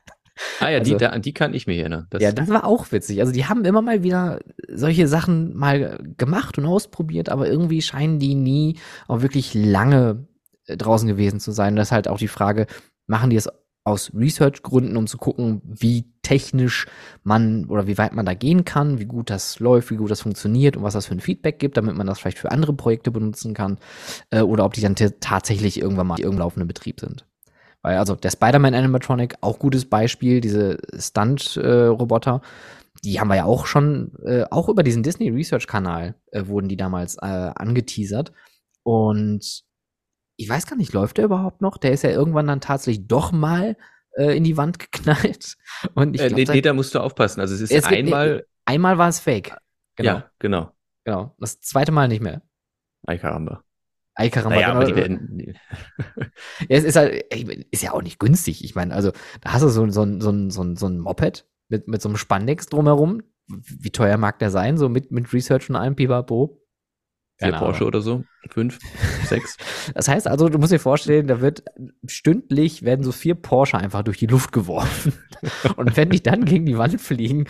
Ah 0.60 0.70
ja, 0.70 0.78
also, 0.78 0.92
die, 0.92 0.98
da, 0.98 1.10
an 1.10 1.22
die 1.22 1.32
kann 1.32 1.54
ich 1.54 1.66
mich 1.66 1.78
erinnern. 1.78 2.06
Das 2.10 2.22
ja, 2.22 2.32
das 2.32 2.48
war 2.48 2.64
auch 2.64 2.90
witzig. 2.92 3.20
Also 3.20 3.32
die 3.32 3.46
haben 3.46 3.64
immer 3.64 3.82
mal 3.82 4.02
wieder 4.02 4.40
solche 4.68 5.08
Sachen 5.08 5.56
mal 5.56 5.98
gemacht 6.16 6.58
und 6.58 6.66
ausprobiert, 6.66 7.28
aber 7.28 7.48
irgendwie 7.48 7.82
scheinen 7.82 8.18
die 8.18 8.34
nie 8.34 8.78
auch 9.06 9.22
wirklich 9.22 9.54
lange 9.54 10.26
äh, 10.66 10.76
draußen 10.76 11.08
gewesen 11.08 11.40
zu 11.40 11.52
sein. 11.52 11.76
Das 11.76 11.88
ist 11.88 11.92
halt 11.92 12.08
auch 12.08 12.18
die 12.18 12.28
Frage, 12.28 12.66
machen 13.06 13.30
die 13.30 13.36
es 13.36 13.48
aus 13.84 14.12
Research-Gründen, 14.14 14.96
um 14.96 15.06
zu 15.06 15.18
gucken, 15.18 15.60
wie 15.64 16.06
technisch 16.22 16.86
man 17.22 17.66
oder 17.66 17.86
wie 17.86 17.98
weit 17.98 18.14
man 18.14 18.24
da 18.24 18.32
gehen 18.32 18.64
kann, 18.64 18.98
wie 18.98 19.04
gut 19.04 19.28
das 19.28 19.60
läuft, 19.60 19.90
wie 19.90 19.96
gut 19.96 20.10
das 20.10 20.22
funktioniert 20.22 20.78
und 20.78 20.82
was 20.82 20.94
das 20.94 21.06
für 21.06 21.14
ein 21.14 21.20
Feedback 21.20 21.58
gibt, 21.58 21.76
damit 21.76 21.94
man 21.94 22.06
das 22.06 22.18
vielleicht 22.18 22.38
für 22.38 22.50
andere 22.50 22.72
Projekte 22.72 23.10
benutzen 23.10 23.52
kann 23.52 23.78
äh, 24.30 24.40
oder 24.40 24.64
ob 24.64 24.72
die 24.72 24.80
dann 24.80 24.96
tatsächlich 24.96 25.80
irgendwann 25.80 26.06
mal 26.06 26.18
irgendwann 26.18 26.44
laufenden 26.44 26.66
Betrieb 26.66 27.00
sind. 27.00 27.26
Weil 27.84 27.98
also 27.98 28.14
der 28.14 28.30
Spider-Man 28.30 28.74
Animatronic, 28.74 29.36
auch 29.42 29.58
gutes 29.58 29.84
Beispiel, 29.84 30.40
diese 30.40 30.78
Stunt-Roboter, 30.98 32.40
äh, 32.42 32.98
die 33.04 33.20
haben 33.20 33.28
wir 33.28 33.36
ja 33.36 33.44
auch 33.44 33.66
schon, 33.66 34.12
äh, 34.24 34.44
auch 34.50 34.70
über 34.70 34.82
diesen 34.82 35.02
Disney 35.02 35.28
Research-Kanal 35.28 36.14
äh, 36.32 36.46
wurden 36.46 36.70
die 36.70 36.78
damals 36.78 37.16
äh, 37.16 37.50
angeteasert. 37.54 38.32
Und 38.84 39.64
ich 40.36 40.48
weiß 40.48 40.66
gar 40.66 40.76
nicht, 40.76 40.94
läuft 40.94 41.18
der 41.18 41.26
überhaupt 41.26 41.60
noch? 41.60 41.76
Der 41.76 41.92
ist 41.92 42.04
ja 42.04 42.10
irgendwann 42.10 42.46
dann 42.46 42.62
tatsächlich 42.62 43.06
doch 43.06 43.32
mal 43.32 43.76
äh, 44.16 44.34
in 44.34 44.44
die 44.44 44.56
Wand 44.56 44.78
geknallt. 44.90 45.58
Und 45.94 46.14
ich 46.14 46.22
äh, 46.22 46.28
glaub, 46.28 46.38
nee, 46.38 46.46
nee, 46.54 46.62
da 46.62 46.72
musst 46.72 46.94
du 46.94 47.00
aufpassen. 47.00 47.42
Also 47.42 47.54
es 47.54 47.60
ist 47.60 47.70
es 47.70 47.84
einmal. 47.84 48.36
Gibt, 48.36 48.48
einmal 48.64 48.96
war 48.96 49.10
es 49.10 49.20
fake. 49.20 49.58
Genau. 49.96 50.10
Ja, 50.10 50.30
genau. 50.38 50.72
Genau. 51.04 51.34
Das 51.38 51.60
zweite 51.60 51.92
Mal 51.92 52.08
nicht 52.08 52.22
mehr. 52.22 52.40
Ei 53.06 53.18
caramba. 53.18 53.62
Caramba. 54.16 54.56
Naja, 54.56 54.72
aber 54.72 54.84
die 54.84 54.96
werden. 54.96 55.54
ja, 56.18 56.26
es 56.68 56.84
ist 56.84 56.96
halt, 56.96 57.24
ist 57.70 57.82
ja 57.82 57.92
auch 57.92 58.02
nicht 58.02 58.18
günstig. 58.18 58.64
Ich 58.64 58.74
meine, 58.74 58.94
also, 58.94 59.12
da 59.40 59.52
hast 59.52 59.62
du 59.62 59.68
so, 59.68 59.88
so, 59.90 60.20
so, 60.20 60.50
so, 60.50 60.74
so 60.76 60.86
ein 60.86 60.98
Moped 60.98 61.46
mit, 61.68 61.88
mit 61.88 62.00
so 62.00 62.08
einem 62.08 62.16
Spandex 62.16 62.66
drumherum. 62.66 63.22
Wie 63.46 63.90
teuer 63.90 64.16
mag 64.16 64.38
der 64.38 64.50
sein? 64.50 64.78
So 64.78 64.88
mit, 64.88 65.10
mit 65.10 65.32
Research 65.32 65.68
und 65.68 65.76
allem 65.76 65.96
Pipapo. 65.96 66.60
Vier 67.38 67.52
Porsche 67.52 67.84
oder 67.84 68.00
so? 68.00 68.24
Fünf? 68.50 68.78
Sechs? 69.24 69.56
Das 69.92 70.06
heißt 70.06 70.28
also, 70.28 70.48
du 70.48 70.58
musst 70.58 70.72
dir 70.72 70.78
vorstellen, 70.78 71.26
da 71.26 71.40
wird 71.40 71.64
stündlich 72.06 72.84
werden 72.84 73.02
so 73.02 73.10
vier 73.10 73.34
Porsche 73.34 73.76
einfach 73.76 74.02
durch 74.02 74.18
die 74.18 74.26
Luft 74.26 74.52
geworfen. 74.52 75.12
Und 75.76 75.96
wenn 75.96 76.10
die 76.10 76.22
dann 76.22 76.44
gegen 76.44 76.64
die 76.64 76.78
Wand 76.78 77.00
fliegen, 77.00 77.46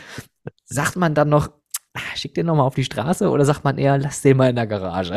sagt 0.65 0.97
man 0.97 1.15
dann 1.15 1.29
noch, 1.29 1.49
ah, 1.93 2.17
schick 2.17 2.35
den 2.35 2.47
nochmal 2.47 2.67
auf 2.67 2.75
die 2.75 2.85
Straße 2.85 3.29
oder 3.29 3.45
sagt 3.45 3.65
man 3.65 3.77
eher, 3.77 3.99
lass 3.99 4.23
den 4.23 4.39
mal 4.39 4.49
in 4.49 4.57
der 4.57 4.67
Garage? 4.67 5.17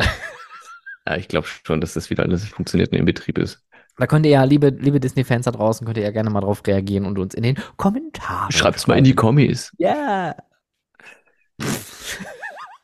Ja, 1.08 1.16
ich 1.16 1.28
glaube 1.28 1.46
schon, 1.64 1.80
dass 1.80 1.94
das 1.94 2.10
wieder 2.10 2.22
alles 2.22 2.44
funktioniert 2.44 2.92
und 2.92 2.98
in 2.98 3.06
Betrieb 3.06 3.38
ist. 3.38 3.64
Da 3.96 4.06
könnt 4.06 4.26
ihr 4.26 4.32
ja, 4.32 4.44
liebe, 4.44 4.68
liebe 4.68 5.00
Disney-Fans 5.00 5.46
da 5.46 5.50
draußen, 5.50 5.86
könnt 5.86 5.96
ihr 5.96 6.04
ja 6.04 6.10
gerne 6.10 6.28
mal 6.28 6.40
drauf 6.40 6.62
reagieren 6.66 7.06
und 7.06 7.18
uns 7.18 7.34
in 7.34 7.42
den 7.42 7.56
Kommentaren. 7.76 8.52
Schreibt's 8.52 8.86
mal 8.86 8.98
in 8.98 9.04
die 9.04 9.14
Kommis. 9.14 9.72
Ja. 9.78 9.94
Yeah. 9.94 10.36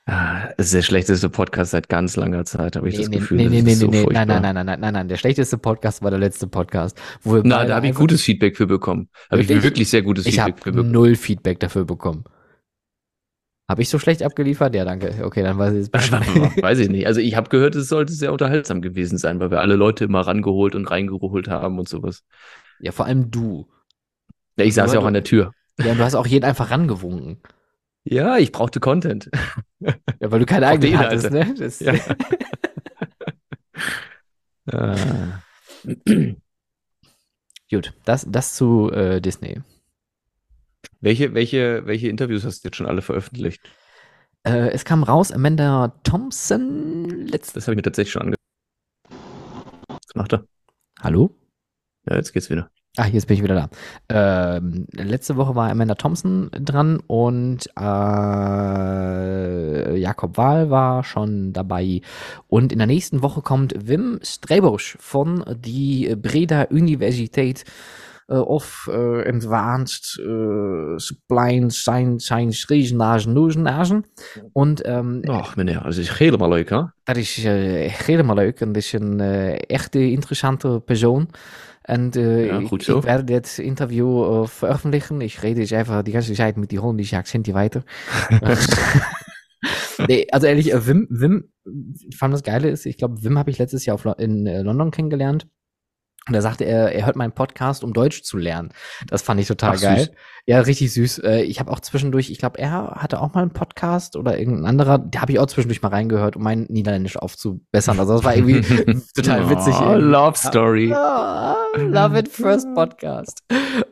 Ah, 0.06 0.48
das 0.56 0.66
ist 0.66 0.74
der 0.74 0.82
schlechteste 0.82 1.30
Podcast 1.30 1.70
seit 1.70 1.88
ganz 1.88 2.16
langer 2.16 2.44
Zeit, 2.44 2.76
habe 2.76 2.88
ich 2.88 2.94
nee, 2.94 3.00
das 3.00 3.10
nee, 3.10 3.16
Gefühl. 3.18 3.36
Nee, 3.38 3.48
nee, 3.48 3.62
nee, 3.62 3.74
so 3.74 3.86
nee, 3.86 4.04
nein, 4.10 4.28
nein, 4.28 4.42
nein, 4.42 4.54
nein, 4.54 4.66
nein, 4.66 4.80
nein, 4.80 4.92
nein. 4.92 5.08
Der 5.08 5.16
schlechteste 5.16 5.56
Podcast 5.56 6.02
war 6.02 6.10
der 6.10 6.20
letzte 6.20 6.46
Podcast. 6.46 7.00
Wo 7.22 7.34
wir 7.34 7.42
Na, 7.44 7.64
da 7.64 7.76
habe 7.76 7.88
ich 7.88 7.94
gutes 7.94 8.22
Feedback 8.22 8.56
für 8.56 8.66
bekommen. 8.66 9.08
Habe 9.30 9.42
ich 9.42 9.48
wirklich 9.48 9.88
sehr 9.88 10.02
gutes 10.02 10.26
ich 10.26 10.34
Feedback 10.34 10.62
für 10.62 10.72
bekommen. 10.72 10.92
null 10.92 11.14
Feedback 11.14 11.60
dafür 11.60 11.84
bekommen. 11.84 12.24
Habe 13.68 13.80
ich 13.80 13.88
so 13.88 13.98
schlecht 13.98 14.22
abgeliefert? 14.22 14.74
Ja, 14.74 14.84
danke. 14.84 15.24
Okay, 15.24 15.42
dann 15.42 15.56
weiß 15.56 15.72
ich 15.72 15.80
es 15.80 15.90
besser. 15.90 16.20
weiß 16.60 16.78
ich 16.80 16.90
nicht. 16.90 17.06
Also 17.06 17.20
ich 17.20 17.34
habe 17.34 17.48
gehört, 17.48 17.74
es 17.74 17.88
sollte 17.88 18.12
sehr 18.12 18.32
unterhaltsam 18.32 18.82
gewesen 18.82 19.16
sein, 19.16 19.40
weil 19.40 19.50
wir 19.50 19.60
alle 19.60 19.76
Leute 19.76 20.04
immer 20.04 20.20
rangeholt 20.20 20.74
und 20.74 20.90
reingeholt 20.90 21.48
haben 21.48 21.78
und 21.78 21.88
sowas. 21.88 22.24
Ja, 22.80 22.92
vor 22.92 23.06
allem 23.06 23.30
du. 23.30 23.66
Ja, 24.58 24.66
ich 24.66 24.74
saß 24.74 24.92
ja 24.92 25.00
auch 25.00 25.06
an 25.06 25.14
der 25.14 25.24
Tür. 25.24 25.52
Ja, 25.78 25.92
und 25.92 25.98
du 25.98 26.04
hast 26.04 26.14
auch 26.14 26.26
jeden 26.26 26.44
einfach 26.44 26.70
rangewunken. 26.70 27.38
Ja, 28.04 28.36
ich 28.36 28.52
brauchte 28.52 28.80
Content. 28.80 29.30
Ja, 30.20 30.30
weil 30.30 30.38
du 30.38 30.46
keine 30.46 30.66
eigene 30.66 30.98
hattest, 30.98 31.30
ne? 31.30 31.54
Das 31.58 31.80
ja. 31.80 31.92
ah. 34.72 35.42
Gut, 37.70 37.92
das, 38.06 38.26
das 38.30 38.54
zu 38.54 38.90
äh, 38.90 39.20
Disney. 39.20 39.60
Welche, 41.04 41.34
welche, 41.34 41.84
welche 41.84 42.08
Interviews 42.08 42.46
hast 42.46 42.64
du 42.64 42.68
jetzt 42.68 42.76
schon 42.76 42.86
alle 42.86 43.02
veröffentlicht? 43.02 43.60
Äh, 44.42 44.70
es 44.70 44.86
kam 44.86 45.02
raus, 45.02 45.32
Amanda 45.32 45.92
Thompson. 46.02 47.26
Letzt 47.26 47.54
das 47.54 47.66
habe 47.66 47.74
ich 47.74 47.76
mir 47.76 47.82
tatsächlich 47.82 48.12
schon 48.12 48.22
angeschaut. 48.22 48.38
Was 49.90 50.14
macht 50.14 50.32
er? 50.32 50.46
Hallo? 51.02 51.36
Ja, 52.08 52.16
jetzt 52.16 52.32
geht's 52.32 52.48
wieder. 52.48 52.70
Ah, 52.96 53.06
jetzt 53.06 53.26
bin 53.26 53.36
ich 53.36 53.42
wieder 53.42 53.54
da. 53.54 53.68
Ähm, 54.08 54.86
letzte 54.92 55.36
Woche 55.36 55.54
war 55.54 55.70
Amanda 55.70 55.94
Thompson 55.94 56.48
dran 56.52 57.00
und 57.06 57.66
äh, 57.78 57.82
Jakob 59.98 60.38
Wahl 60.38 60.70
war 60.70 61.04
schon 61.04 61.52
dabei. 61.52 62.00
Und 62.48 62.72
in 62.72 62.78
der 62.78 62.86
nächsten 62.86 63.20
Woche 63.20 63.42
kommt 63.42 63.74
Wim 63.76 64.20
Strebusch 64.22 64.96
von 65.00 65.44
die 65.54 66.16
Breda 66.16 66.68
Universität 66.70 67.66
of 68.28 68.88
uh, 68.88 69.20
Advanced 69.26 70.18
uh, 70.18 70.98
Supply 70.98 71.70
Science, 71.70 72.24
Science 72.24 72.70
Regenagen 72.70 74.04
Und 74.52 74.82
ähm, 74.84 75.22
Ach 75.28 75.56
meneer, 75.56 75.82
dat 75.84 75.96
is 75.96 76.18
helemaal 76.18 76.48
leuk 76.48 76.70
hè? 76.70 76.82
Dat 77.04 77.16
is 77.16 77.36
helemaal 78.06 78.36
leuk 78.36 78.60
en 78.60 78.72
dat 78.72 78.82
is 78.82 78.92
een 78.92 79.20
echte 79.68 80.10
interessante 80.10 80.80
persoon. 80.84 81.28
Und 81.86 82.16
äh, 82.16 82.46
ja, 82.46 82.60
ich, 82.60 82.72
ich, 82.72 82.88
werde 82.88 83.40
das 83.40 83.58
Interview 83.58 84.44
äh, 84.44 84.46
veröffentlichen. 84.46 85.20
Ich 85.20 85.42
rede 85.42 85.60
jetzt 85.60 85.72
einfach 85.74 86.02
die 86.02 86.12
ganze 86.12 86.32
Zeit 86.32 86.56
mit 86.56 86.70
die 86.70 86.78
holländischen 86.78 87.18
Akzente 87.18 87.52
weiter. 87.52 87.84
nee, 90.08 90.26
also 90.32 90.46
ehrlich, 90.46 90.72
Wim, 90.72 91.06
Wim, 91.10 91.50
fand 92.16 92.32
das 92.32 92.42
Geile 92.42 92.70
ist, 92.70 92.86
ich 92.86 92.96
glaube, 92.96 93.22
Wim 93.22 93.38
habe 93.38 93.50
ich 93.50 93.58
letztes 93.58 93.84
Jahr 93.84 93.96
auf, 93.96 94.06
in 94.18 94.46
äh, 94.46 94.62
London 94.62 94.90
kennengelernt. 94.90 95.46
Und 96.26 96.34
da 96.34 96.40
sagte 96.40 96.64
er, 96.64 96.92
er 96.92 97.04
hört 97.04 97.16
meinen 97.16 97.32
Podcast, 97.32 97.84
um 97.84 97.92
Deutsch 97.92 98.22
zu 98.22 98.38
lernen. 98.38 98.70
Das 99.08 99.20
fand 99.20 99.40
ich 99.40 99.46
total 99.46 99.74
Ach, 99.76 99.80
geil. 99.80 99.98
Süß. 99.98 100.10
Ja, 100.46 100.60
richtig 100.60 100.92
süß. 100.92 101.18
Äh, 101.18 101.42
ich 101.42 101.60
habe 101.60 101.70
auch 101.70 101.80
zwischendurch, 101.80 102.30
ich 102.30 102.38
glaube, 102.38 102.58
er 102.58 102.96
hatte 102.96 103.20
auch 103.20 103.34
mal 103.34 103.42
einen 103.42 103.52
Podcast 103.52 104.16
oder 104.16 104.38
irgendein 104.38 104.66
anderer, 104.66 104.98
da 104.98 105.20
habe 105.20 105.32
ich 105.32 105.38
auch 105.38 105.46
zwischendurch 105.46 105.82
mal 105.82 105.88
reingehört, 105.88 106.36
um 106.36 106.42
mein 106.42 106.66
Niederländisch 106.70 107.16
aufzubessern. 107.16 107.98
Also 107.98 108.14
das 108.14 108.24
war 108.24 108.36
irgendwie 108.36 108.60
total 109.14 109.50
witzig. 109.50 109.74
Oh, 109.78 109.94
love 109.94 110.36
Story. 110.36 110.94
Oh, 110.94 111.78
love 111.78 112.18
it 112.18 112.28
first 112.28 112.68
Podcast. 112.74 113.42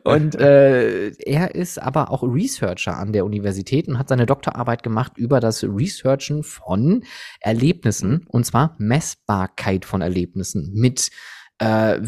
Und 0.03 0.35
äh, 0.35 1.09
er 1.09 1.53
ist 1.53 1.81
aber 1.81 2.09
auch 2.09 2.23
Researcher 2.23 2.97
an 2.97 3.13
der 3.13 3.25
Universität 3.25 3.87
und 3.87 3.99
hat 3.99 4.09
seine 4.09 4.25
Doktorarbeit 4.25 4.81
gemacht 4.81 5.13
über 5.17 5.39
das 5.39 5.63
Researchen 5.63 6.43
von 6.43 7.03
Erlebnissen 7.41 8.25
und 8.27 8.45
zwar 8.45 8.75
Messbarkeit 8.79 9.85
von 9.85 10.01
Erlebnissen 10.01 10.71
mit 10.73 11.09
äh, 11.63 12.01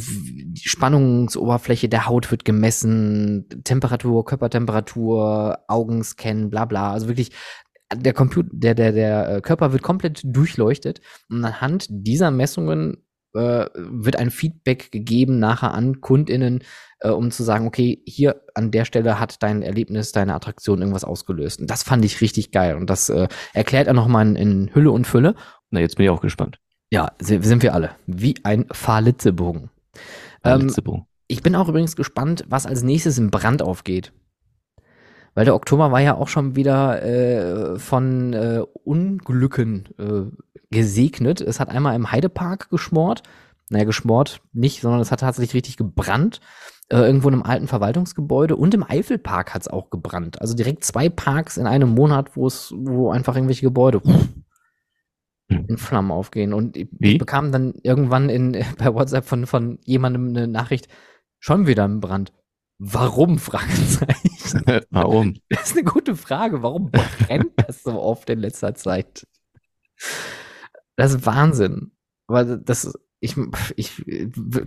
Spannungsoberfläche 0.61 1.87
der 1.87 2.07
Haut 2.07 2.29
wird 2.31 2.43
gemessen, 2.43 3.47
Temperatur, 3.63 4.25
Körpertemperatur, 4.25 5.59
Augenscan, 5.67 6.49
bla 6.49 6.65
bla. 6.65 6.91
Also 6.91 7.07
wirklich, 7.07 7.31
der 7.93 8.13
Computer, 8.13 8.49
der, 8.51 8.75
der, 8.75 8.91
der 8.91 9.29
äh, 9.29 9.41
Körper 9.41 9.71
wird 9.71 9.81
komplett 9.81 10.21
durchleuchtet 10.25 10.99
und 11.29 11.45
anhand 11.45 11.87
dieser 11.89 12.31
Messungen 12.31 12.97
äh, 13.33 13.67
wird 13.75 14.17
ein 14.17 14.31
Feedback 14.31 14.91
gegeben 14.91 15.39
nachher 15.39 15.73
an 15.73 16.01
KundInnen, 16.01 16.63
äh, 16.99 17.09
um 17.09 17.31
zu 17.31 17.43
sagen, 17.43 17.67
okay, 17.67 18.01
hier 18.05 18.41
an 18.55 18.71
der 18.71 18.83
Stelle 18.83 19.19
hat 19.19 19.41
dein 19.41 19.61
Erlebnis, 19.61 20.11
deine 20.11 20.33
Attraktion 20.33 20.79
irgendwas 20.79 21.05
ausgelöst. 21.05 21.61
Und 21.61 21.69
das 21.69 21.83
fand 21.83 22.03
ich 22.03 22.19
richtig 22.21 22.51
geil. 22.51 22.75
Und 22.75 22.89
das 22.89 23.09
äh, 23.09 23.27
erklärt 23.53 23.87
er 23.87 23.93
nochmal 23.93 24.27
in, 24.27 24.35
in 24.35 24.75
Hülle 24.75 24.91
und 24.91 25.07
Fülle. 25.07 25.35
Na, 25.69 25.79
jetzt 25.79 25.95
bin 25.95 26.05
ich 26.05 26.09
auch 26.09 26.21
gespannt. 26.21 26.59
Ja, 26.91 27.11
sind 27.19 27.63
wir 27.63 27.73
alle. 27.73 27.91
Wie 28.05 28.35
ein 28.43 28.65
Fahrlitzebogen. 28.71 29.69
Ähm, 30.43 30.71
ich 31.27 31.41
bin 31.41 31.55
auch 31.55 31.67
übrigens 31.67 31.95
gespannt, 31.95 32.45
was 32.47 32.65
als 32.65 32.83
nächstes 32.83 33.17
im 33.17 33.31
Brand 33.31 33.61
aufgeht. 33.61 34.13
Weil 35.33 35.45
der 35.45 35.55
Oktober 35.55 35.91
war 35.91 35.99
ja 35.99 36.15
auch 36.15 36.29
schon 36.29 36.55
wieder 36.55 37.03
äh, 37.03 37.77
von 37.77 38.33
äh, 38.33 38.61
Unglücken 38.83 39.89
äh, 39.97 40.31
gesegnet. 40.69 41.41
Es 41.41 41.59
hat 41.59 41.69
einmal 41.69 41.95
im 41.95 42.11
Heidepark 42.11 42.69
geschmort. 42.69 43.23
Naja, 43.69 43.83
geschmort 43.83 44.41
nicht, 44.53 44.81
sondern 44.81 45.01
es 45.01 45.11
hat 45.11 45.21
tatsächlich 45.21 45.55
richtig 45.55 45.77
gebrannt. 45.77 46.39
Äh, 46.89 46.97
irgendwo 46.97 47.27
in 47.27 47.33
einem 47.33 47.43
alten 47.43 47.67
Verwaltungsgebäude. 47.67 48.55
Und 48.55 48.73
im 48.75 48.83
Eifelpark 48.83 49.53
hat 49.53 49.63
es 49.63 49.67
auch 49.67 49.89
gebrannt. 49.89 50.39
Also 50.39 50.53
direkt 50.53 50.85
zwei 50.85 51.09
Parks 51.09 51.57
in 51.57 51.65
einem 51.67 51.89
Monat, 51.89 52.37
wo 52.37 52.47
es, 52.47 52.73
wo 52.77 53.09
einfach 53.09 53.35
irgendwelche 53.35 53.65
Gebäude. 53.65 54.01
In 55.69 55.77
Flammen 55.77 56.11
aufgehen. 56.11 56.53
Und 56.53 56.77
ich, 56.77 56.87
ich 56.99 57.17
bekam 57.17 57.51
dann 57.51 57.73
irgendwann 57.83 58.29
in, 58.29 58.51
bei 58.77 58.93
WhatsApp 58.93 59.25
von, 59.25 59.45
von 59.45 59.79
jemandem 59.83 60.29
eine 60.29 60.47
Nachricht, 60.47 60.87
schon 61.39 61.67
wieder 61.67 61.85
im 61.85 61.99
Brand. 61.99 62.33
Warum? 62.77 63.37
Fragezeichen. 63.39 64.81
Warum? 64.89 65.35
Das 65.49 65.67
ist 65.67 65.77
eine 65.77 65.83
gute 65.83 66.15
Frage. 66.15 66.61
Warum 66.61 66.91
brennt 66.91 67.53
das 67.57 67.83
so 67.83 68.01
oft 68.01 68.29
in 68.29 68.39
letzter 68.39 68.75
Zeit? 68.75 69.27
Das 70.95 71.13
ist 71.13 71.25
Wahnsinn. 71.25 71.91
Aber 72.27 72.57
das, 72.57 72.93
ich, 73.19 73.35
ich 73.75 74.01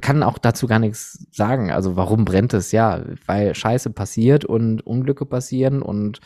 kann 0.01 0.23
auch 0.23 0.39
dazu 0.39 0.67
gar 0.67 0.79
nichts 0.79 1.27
sagen. 1.33 1.71
Also 1.71 1.97
warum 1.97 2.25
brennt 2.25 2.55
es? 2.55 2.73
Ja, 2.73 3.05
weil 3.27 3.55
Scheiße 3.55 3.91
passiert 3.91 4.45
und 4.45 4.87
Unglücke 4.87 5.27
passieren 5.27 5.83
und 5.83 6.21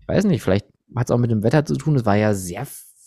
ich 0.00 0.08
weiß 0.08 0.24
nicht, 0.24 0.42
vielleicht 0.42 0.66
hat 0.94 1.08
es 1.08 1.10
auch 1.10 1.18
mit 1.18 1.30
dem 1.30 1.42
Wetter 1.42 1.64
zu 1.64 1.74
tun. 1.74 1.96
Es 1.96 2.04
war 2.04 2.16
ja 2.16 2.34
sehr 2.34 2.66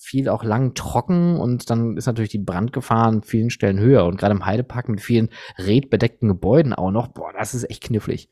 viel 0.10 0.28
auch 0.28 0.44
lang 0.44 0.74
trocken 0.74 1.40
und 1.40 1.70
dann 1.70 1.96
ist 1.96 2.08
natürlich 2.08 2.32
die 2.32 2.40
Brandgefahr 2.40 3.06
an 3.06 3.22
vielen 3.22 3.52
Stellen 3.52 3.80
höher. 3.80 4.06
Und 4.06 4.18
gerade 4.18 4.34
im 4.34 4.46
Heidepark 4.46 4.90
mit 4.90 5.02
vielen 5.02 5.30
redbedeckten 5.60 6.28
Gebäuden 6.28 6.74
auch 6.74 6.90
noch, 6.90 7.10
boah, 7.10 7.32
das 7.32 7.54
ist 7.54 7.70
echt 7.70 7.84
knifflig. 7.84 8.28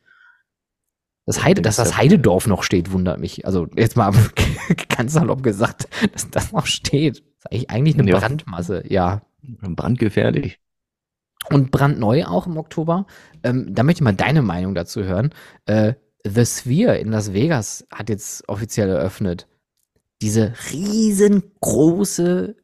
Das 1.24 1.44
Heide, 1.44 1.62
dass 1.62 1.76
das 1.76 1.96
Heidedorf 1.96 2.48
noch 2.48 2.64
steht, 2.64 2.90
wundert 2.90 3.20
mich. 3.20 3.46
Also 3.46 3.68
jetzt 3.76 3.96
mal 3.96 4.12
ganz 4.96 5.12
salopp 5.12 5.44
gesagt, 5.44 5.88
dass 6.12 6.28
das 6.30 6.52
noch 6.52 6.66
steht. 6.66 7.22
Das 7.42 7.52
ist 7.60 7.70
eigentlich 7.70 7.96
eine 7.96 8.10
ja. 8.10 8.18
Brandmasse, 8.18 8.82
ja. 8.88 9.22
Brandgefährlich. 9.42 10.58
Und 11.50 11.70
brandneu 11.70 12.24
auch 12.24 12.46
im 12.46 12.56
Oktober. 12.56 13.06
Ähm, 13.44 13.72
da 13.72 13.84
möchte 13.84 13.98
ich 13.98 14.04
mal 14.04 14.14
deine 14.14 14.42
Meinung 14.42 14.74
dazu 14.74 15.04
hören. 15.04 15.32
Äh, 15.66 15.94
The 16.24 16.44
Sphere 16.44 16.98
in 16.98 17.12
Las 17.12 17.32
Vegas 17.32 17.86
hat 17.92 18.08
jetzt 18.08 18.48
offiziell 18.48 18.88
eröffnet 18.88 19.46
diese 20.20 20.54
riesengroße 20.72 22.56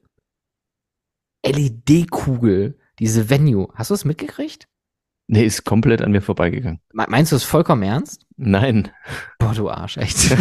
LED-Kugel, 1.46 2.78
diese 2.98 3.30
Venue. 3.30 3.68
Hast 3.74 3.90
du 3.90 3.94
es 3.94 4.04
mitgekriegt? 4.04 4.66
Nee, 5.26 5.44
ist 5.44 5.64
komplett 5.64 6.02
an 6.02 6.12
mir 6.12 6.20
vorbeigegangen. 6.20 6.80
Meinst 6.92 7.32
du 7.32 7.36
es 7.36 7.44
vollkommen 7.44 7.82
ernst? 7.82 8.26
Nein. 8.36 8.90
Boah, 9.38 9.54
du 9.54 9.70
Arsch, 9.70 9.96
echt. 9.96 10.18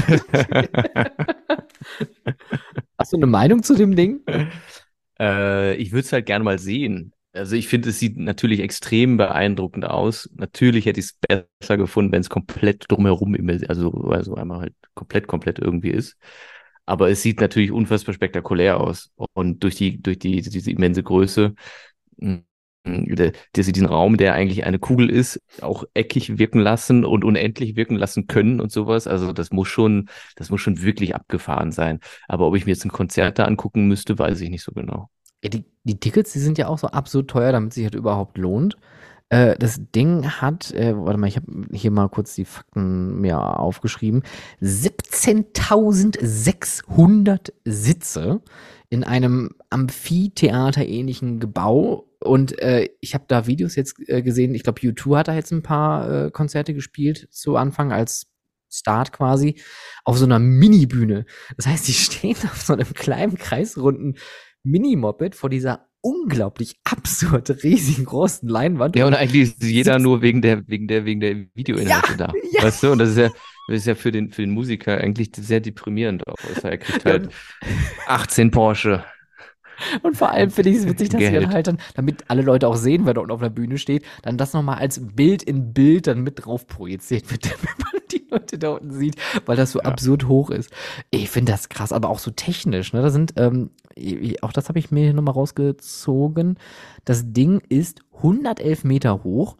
Hast 2.98 3.14
du 3.14 3.18
eine 3.18 3.28
Meinung 3.28 3.64
zu 3.64 3.76
dem 3.76 3.96
Ding? 3.96 4.22
Äh, 5.20 5.76
ich 5.76 5.92
würde 5.92 6.06
es 6.06 6.12
halt 6.12 6.26
gerne 6.26 6.44
mal 6.44 6.60
sehen. 6.60 7.14
Also 7.32 7.56
ich 7.56 7.68
finde, 7.68 7.90
es 7.90 8.00
sieht 8.00 8.18
natürlich 8.18 8.60
extrem 8.60 9.16
beeindruckend 9.18 9.86
aus. 9.86 10.30
Natürlich 10.36 10.86
hätte 10.86 11.00
ich 11.00 11.08
es 11.08 11.14
besser 11.60 11.78
gefunden, 11.78 12.12
wenn 12.12 12.22
es 12.22 12.30
komplett 12.30 12.86
drumherum, 12.90 13.36
also, 13.68 13.92
also 14.10 14.36
einmal 14.36 14.60
halt 14.62 14.74
komplett, 14.94 15.28
komplett 15.28 15.60
irgendwie 15.60 15.92
ist. 15.92 16.18
Aber 16.86 17.10
es 17.10 17.22
sieht 17.22 17.40
natürlich 17.40 17.72
unfassbar 17.72 18.14
spektakulär 18.14 18.80
aus. 18.80 19.12
Und 19.34 19.64
durch 19.64 19.76
die, 19.76 20.02
durch 20.02 20.20
die, 20.20 20.42
diese 20.42 20.72
immense 20.72 21.04
Größe, 21.04 21.56
mm, 22.18 22.38
dass 23.54 23.66
sie 23.66 23.72
diesen 23.72 23.88
Raum, 23.88 24.18
der 24.18 24.34
eigentlich 24.34 24.66
eine 24.66 24.78
Kugel 24.78 25.10
ist, 25.10 25.40
auch 25.62 25.86
eckig 25.94 26.38
wirken 26.38 26.60
lassen 26.60 27.06
und 27.06 27.24
unendlich 27.24 27.78
wirken 27.78 27.96
lassen 27.96 28.28
können 28.28 28.60
und 28.60 28.72
sowas. 28.74 29.08
Also 29.08 29.32
das 29.32 29.52
muss 29.52 29.70
schon, 29.70 30.10
das 30.36 30.50
muss 30.50 30.60
schon 30.60 30.82
wirklich 30.82 31.16
abgefahren 31.16 31.72
sein. 31.72 32.00
Aber 32.28 32.48
ob 32.48 32.56
ich 32.56 32.66
mir 32.66 32.74
jetzt 32.74 32.84
ein 32.84 32.92
Konzert 32.92 33.40
da 33.40 33.46
angucken 33.46 33.88
müsste, 33.88 34.20
weiß 34.20 34.42
ich 34.42 34.50
nicht 34.50 34.64
so 34.64 34.74
genau. 34.74 35.10
Ja, 35.44 35.50
die, 35.50 35.66
die 35.84 36.00
Tickets, 36.00 36.34
die 36.34 36.40
sind 36.40 36.58
ja 36.58 36.68
auch 36.68 36.78
so 36.78 36.88
absolut 36.88 37.30
teuer, 37.30 37.54
damit 37.54 37.74
sich 37.74 37.86
halt 37.86 37.96
überhaupt 37.96 38.38
lohnt. 38.38 38.76
Äh, 39.34 39.58
das 39.58 39.82
Ding 39.96 40.30
hat, 40.30 40.72
äh, 40.74 40.96
warte 40.96 41.20
mal, 41.20 41.26
ich 41.26 41.38
habe 41.38 41.48
hier 41.72 41.90
mal 41.90 42.08
kurz 42.08 42.36
die 42.36 42.46
Fakten 42.46 43.20
mir 43.20 43.40
aufgeschrieben. 43.40 44.22
17.600 44.62 47.52
Sitze 47.66 48.44
in 48.90 49.04
einem 49.04 49.56
Amphitheater-ähnlichen 49.72 51.40
Gebau. 51.40 52.12
Und 52.20 52.60
äh, 52.60 52.90
ich 53.02 53.16
habe 53.16 53.26
da 53.28 53.48
Videos 53.48 53.76
jetzt 53.76 53.96
äh, 54.08 54.22
gesehen. 54.22 54.54
Ich 54.54 54.62
glaube, 54.62 54.82
U2 54.82 55.18
hat 55.18 55.30
da 55.30 55.34
jetzt 55.34 55.52
ein 55.52 55.64
paar 55.64 56.28
äh, 56.28 56.30
Konzerte 56.30 56.76
gespielt 56.76 57.28
zu 57.32 57.56
Anfang 57.56 57.92
als 57.92 58.28
Start 58.70 59.14
quasi 59.14 59.60
auf 60.04 60.20
so 60.20 60.26
einer 60.26 60.38
Mini-Bühne. 60.38 61.26
Das 61.58 61.66
heißt, 61.66 61.88
die 61.88 61.94
stehen 61.94 62.38
auf 62.44 62.62
so 62.62 62.74
einem 62.74 62.94
kleinen 62.94 63.40
kreisrunden 63.40 64.16
Mini-Moped 64.62 65.34
vor 65.34 65.50
dieser 65.50 65.88
unglaublich 66.04 66.76
absurd 66.84 67.50
riesigen 67.64 68.06
großen 68.06 68.48
Leinwand. 68.48 68.96
Ja, 68.96 69.08
und 69.08 69.16
eigentlich 69.16 69.44
ist 69.44 69.64
jeder 69.64 70.00
nur 70.00 70.22
wegen 70.22 70.42
der, 70.42 70.68
wegen 70.68 70.88
der, 70.88 71.06
wegen 71.06 71.22
der 71.22 71.36
Videoinhalte 71.56 72.12
ja, 72.12 72.18
da. 72.18 72.34
Ja. 72.52 72.64
Weißt 72.64 72.84
du? 72.84 72.92
Und 72.92 73.00
das 73.00 73.10
ist 73.10 73.18
ja, 73.18 73.30
das 73.68 73.78
ist 73.78 73.88
ja 73.88 73.96
für 73.96 74.12
den, 74.12 74.32
für 74.32 74.42
den 74.42 74.52
Musiker 74.52 74.98
eigentlich 74.98 75.32
sehr 75.36 75.62
deprimierend 75.62 76.28
auch. 76.28 76.36
Also 76.48 76.68
er 76.68 76.78
kriegt 76.78 77.06
halt 77.06 77.30
18 78.06 78.52
Porsche. 78.52 79.04
Und 80.02 80.18
vor 80.18 80.30
allem 80.30 80.52
finde 80.52 80.70
ich 80.70 80.78
es 80.78 80.88
witzig, 80.88 81.10
dass 81.10 81.20
Geld. 81.20 81.34
sie 81.34 81.40
dann 81.40 81.54
halt 81.54 81.68
dann, 81.68 81.78
damit 81.96 82.26
alle 82.28 82.42
Leute 82.42 82.68
auch 82.68 82.76
sehen, 82.76 83.06
wer 83.06 83.14
dort 83.14 83.32
auf 83.32 83.42
der 83.42 83.50
Bühne 83.50 83.78
steht, 83.78 84.06
dann 84.22 84.38
das 84.38 84.54
nochmal 84.54 84.78
als 84.78 85.16
Bild 85.16 85.42
in 85.42 85.74
Bild 85.74 86.08
dann 86.08 86.22
mit 86.22 86.46
drauf 86.46 86.68
projiziert 86.68 87.32
wird, 87.32 87.46
wenn 87.62 87.86
man 87.86 88.02
die 88.12 88.28
Leute 88.30 88.58
da 88.58 88.70
unten 88.72 88.92
sieht, 88.92 89.16
weil 89.46 89.58
das 89.58 89.72
so 89.72 89.80
ja. 89.80 89.86
absurd 89.86 90.28
hoch 90.28 90.50
ist. 90.50 90.72
Ich 91.10 91.30
finde 91.30 91.52
das 91.52 91.70
krass, 91.70 91.92
aber 91.92 92.10
auch 92.10 92.20
so 92.20 92.32
technisch, 92.32 92.94
ne? 92.94 93.02
Da 93.02 93.10
sind, 93.10 93.34
ähm, 93.38 93.72
auch 94.42 94.54
das 94.54 94.70
habe 94.70 94.80
ich 94.80 94.92
mir 94.92 95.04
hier 95.04 95.14
nochmal 95.14 95.34
rausgezogen. 95.34 96.58
Das 97.06 97.32
Ding 97.34 97.62
ist 97.70 98.02
111 98.14 98.84
Meter 98.84 99.24
hoch. 99.24 99.58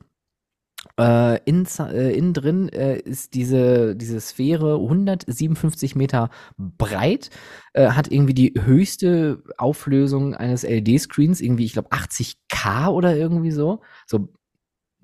Äh, 1.00 1.40
in, 1.46 1.66
äh, 1.80 2.16
innen 2.16 2.34
drin 2.34 2.70
äh, 2.70 2.98
ist 2.98 3.34
diese, 3.34 3.96
diese 3.96 4.20
Sphäre 4.20 4.76
157 4.76 5.96
Meter 5.96 6.30
breit, 6.58 7.30
äh, 7.74 7.92
hat 7.92 8.12
irgendwie 8.12 8.34
die 8.34 8.54
höchste 8.60 9.44
Auflösung 9.58 10.36
eines 10.36 10.64
LED-Screens, 10.64 11.40
irgendwie, 11.42 11.66
ich 11.66 11.74
glaube, 11.74 11.90
80k 11.90 12.90
oder 12.90 13.16
irgendwie 13.16 13.52
so. 13.52 13.82
So, 14.06 14.30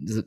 so 0.03 0.21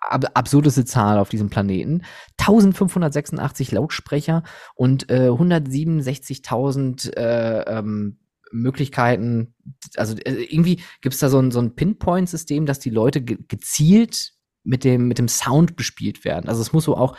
ab 0.00 0.24
absurdeste 0.34 0.84
Zahl 0.84 1.18
auf 1.18 1.28
diesem 1.28 1.50
Planeten. 1.50 2.02
1586 2.38 3.72
Lautsprecher 3.72 4.42
und 4.74 5.10
äh, 5.10 5.28
167.000 5.28 7.16
äh, 7.16 7.78
ähm, 7.78 8.18
Möglichkeiten, 8.54 9.54
also 9.96 10.16
äh, 10.16 10.44
irgendwie 10.44 10.82
gibt 11.00 11.14
es 11.14 11.20
da 11.20 11.28
so 11.28 11.38
ein, 11.38 11.50
so 11.50 11.60
ein 11.60 11.74
Pinpoint-System, 11.74 12.66
dass 12.66 12.78
die 12.78 12.90
Leute 12.90 13.20
ge 13.20 13.38
gezielt 13.48 14.32
mit 14.62 14.84
dem, 14.84 15.08
mit 15.08 15.18
dem 15.18 15.28
Sound 15.28 15.76
bespielt 15.76 16.24
werden. 16.24 16.48
Also 16.48 16.62
es 16.62 16.72
muss 16.72 16.84
so 16.84 16.96
auch 16.96 17.16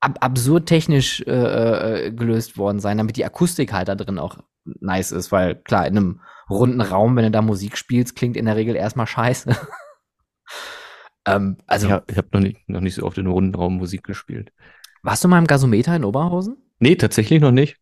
ab 0.00 0.18
absurd 0.20 0.66
technisch 0.66 1.22
äh, 1.22 2.06
äh, 2.06 2.12
gelöst 2.12 2.58
worden 2.58 2.80
sein, 2.80 2.98
damit 2.98 3.16
die 3.16 3.24
Akustik 3.24 3.72
halt 3.72 3.88
da 3.88 3.94
drin 3.94 4.18
auch 4.18 4.38
nice 4.64 5.12
ist, 5.12 5.32
weil 5.32 5.56
klar, 5.56 5.86
in 5.86 5.96
einem 5.96 6.20
runden 6.48 6.80
Raum, 6.80 7.16
wenn 7.16 7.24
du 7.24 7.30
da 7.30 7.42
Musik 7.42 7.76
spielst, 7.76 8.16
klingt 8.16 8.36
in 8.36 8.44
der 8.44 8.56
Regel 8.56 8.76
erstmal 8.76 9.06
scheiße. 9.06 9.56
ähm, 11.26 11.56
also, 11.66 11.88
ja, 11.88 12.02
ich 12.08 12.16
habe 12.16 12.28
noch 12.32 12.40
nicht, 12.40 12.68
noch 12.68 12.80
nicht 12.80 12.94
so 12.94 13.04
oft 13.04 13.18
in 13.18 13.24
einem 13.24 13.32
runden 13.32 13.54
Raum 13.54 13.76
Musik 13.76 14.04
gespielt. 14.04 14.52
Warst 15.02 15.24
du 15.24 15.28
mal 15.28 15.38
im 15.38 15.46
Gasometer 15.46 15.94
in 15.96 16.04
Oberhausen? 16.04 16.56
Nee, 16.78 16.96
tatsächlich 16.96 17.40
noch 17.40 17.52
nicht. 17.52 17.78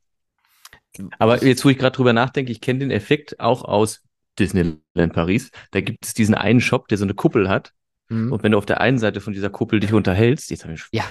Aber 1.18 1.44
jetzt, 1.44 1.64
wo 1.64 1.68
ich 1.68 1.78
gerade 1.78 1.96
drüber 1.96 2.12
nachdenke, 2.12 2.52
ich 2.52 2.60
kenne 2.60 2.80
den 2.80 2.90
Effekt 2.90 3.40
auch 3.40 3.64
aus 3.64 4.02
Disneyland 4.38 5.12
Paris. 5.12 5.50
Da 5.70 5.80
gibt 5.80 6.04
es 6.04 6.14
diesen 6.14 6.34
einen 6.34 6.60
Shop, 6.60 6.88
der 6.88 6.98
so 6.98 7.04
eine 7.04 7.14
Kuppel 7.14 7.48
hat. 7.48 7.72
Mhm. 8.08 8.32
Und 8.32 8.42
wenn 8.42 8.52
du 8.52 8.58
auf 8.58 8.66
der 8.66 8.80
einen 8.80 8.98
Seite 8.98 9.20
von 9.20 9.32
dieser 9.32 9.50
Kuppel 9.50 9.80
dich 9.80 9.92
unterhältst, 9.92 10.50
jetzt 10.50 10.64
habe 10.64 10.74
ich 10.74 10.84
ja. 10.92 11.04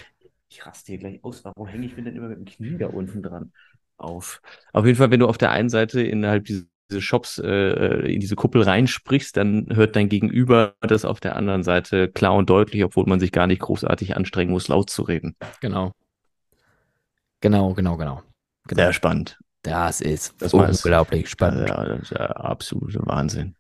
ich 0.50 0.66
raste 0.66 0.92
hier 0.92 1.00
gleich 1.00 1.24
aus, 1.24 1.44
warum 1.44 1.68
hänge 1.68 1.86
ich 1.86 1.96
mir 1.96 2.04
denn 2.04 2.16
immer 2.16 2.30
mit 2.30 2.38
dem 2.38 2.46
Knie 2.46 2.78
da 2.78 2.88
unten 2.88 3.22
dran 3.22 3.52
auf? 3.98 4.42
Auf 4.74 4.86
jeden 4.86 4.98
Fall, 4.98 5.12
wenn 5.12 5.20
du 5.20 5.28
auf 5.28 5.38
der 5.38 5.52
einen 5.52 5.70
Seite 5.70 6.02
innerhalb 6.02 6.46
dieses 6.46 6.68
Shops 6.98 7.40
äh, 7.40 8.14
in 8.14 8.20
diese 8.20 8.36
Kuppel 8.36 8.62
reinsprichst, 8.62 9.36
dann 9.36 9.68
hört 9.74 9.96
dein 9.96 10.10
Gegenüber 10.10 10.76
das 10.82 11.06
auf 11.06 11.20
der 11.20 11.36
anderen 11.36 11.64
Seite 11.64 12.10
klar 12.10 12.36
und 12.36 12.50
deutlich, 12.50 12.84
obwohl 12.84 13.06
man 13.08 13.20
sich 13.20 13.32
gar 13.32 13.48
nicht 13.48 13.62
großartig 13.62 14.16
anstrengen 14.16 14.52
muss, 14.52 14.68
laut 14.68 14.90
zu 14.90 15.02
reden. 15.02 15.36
Genau. 15.62 15.94
Genau, 17.42 17.74
genau, 17.74 17.98
genau. 17.98 18.22
genau. 18.68 18.82
Sehr 18.82 18.94
spannend. 18.94 19.40
Das 19.64 20.02
ist 20.02 20.36
das 20.40 20.54
unglaublich 20.54 21.30
spannend. 21.30 21.70
Ja, 21.70 21.86
das 21.86 22.02
ist 22.04 22.12
ja 22.12 22.28
absoluter 22.28 23.02
Wahnsinn. 23.06 23.56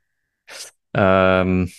Ähm, 0.93 1.71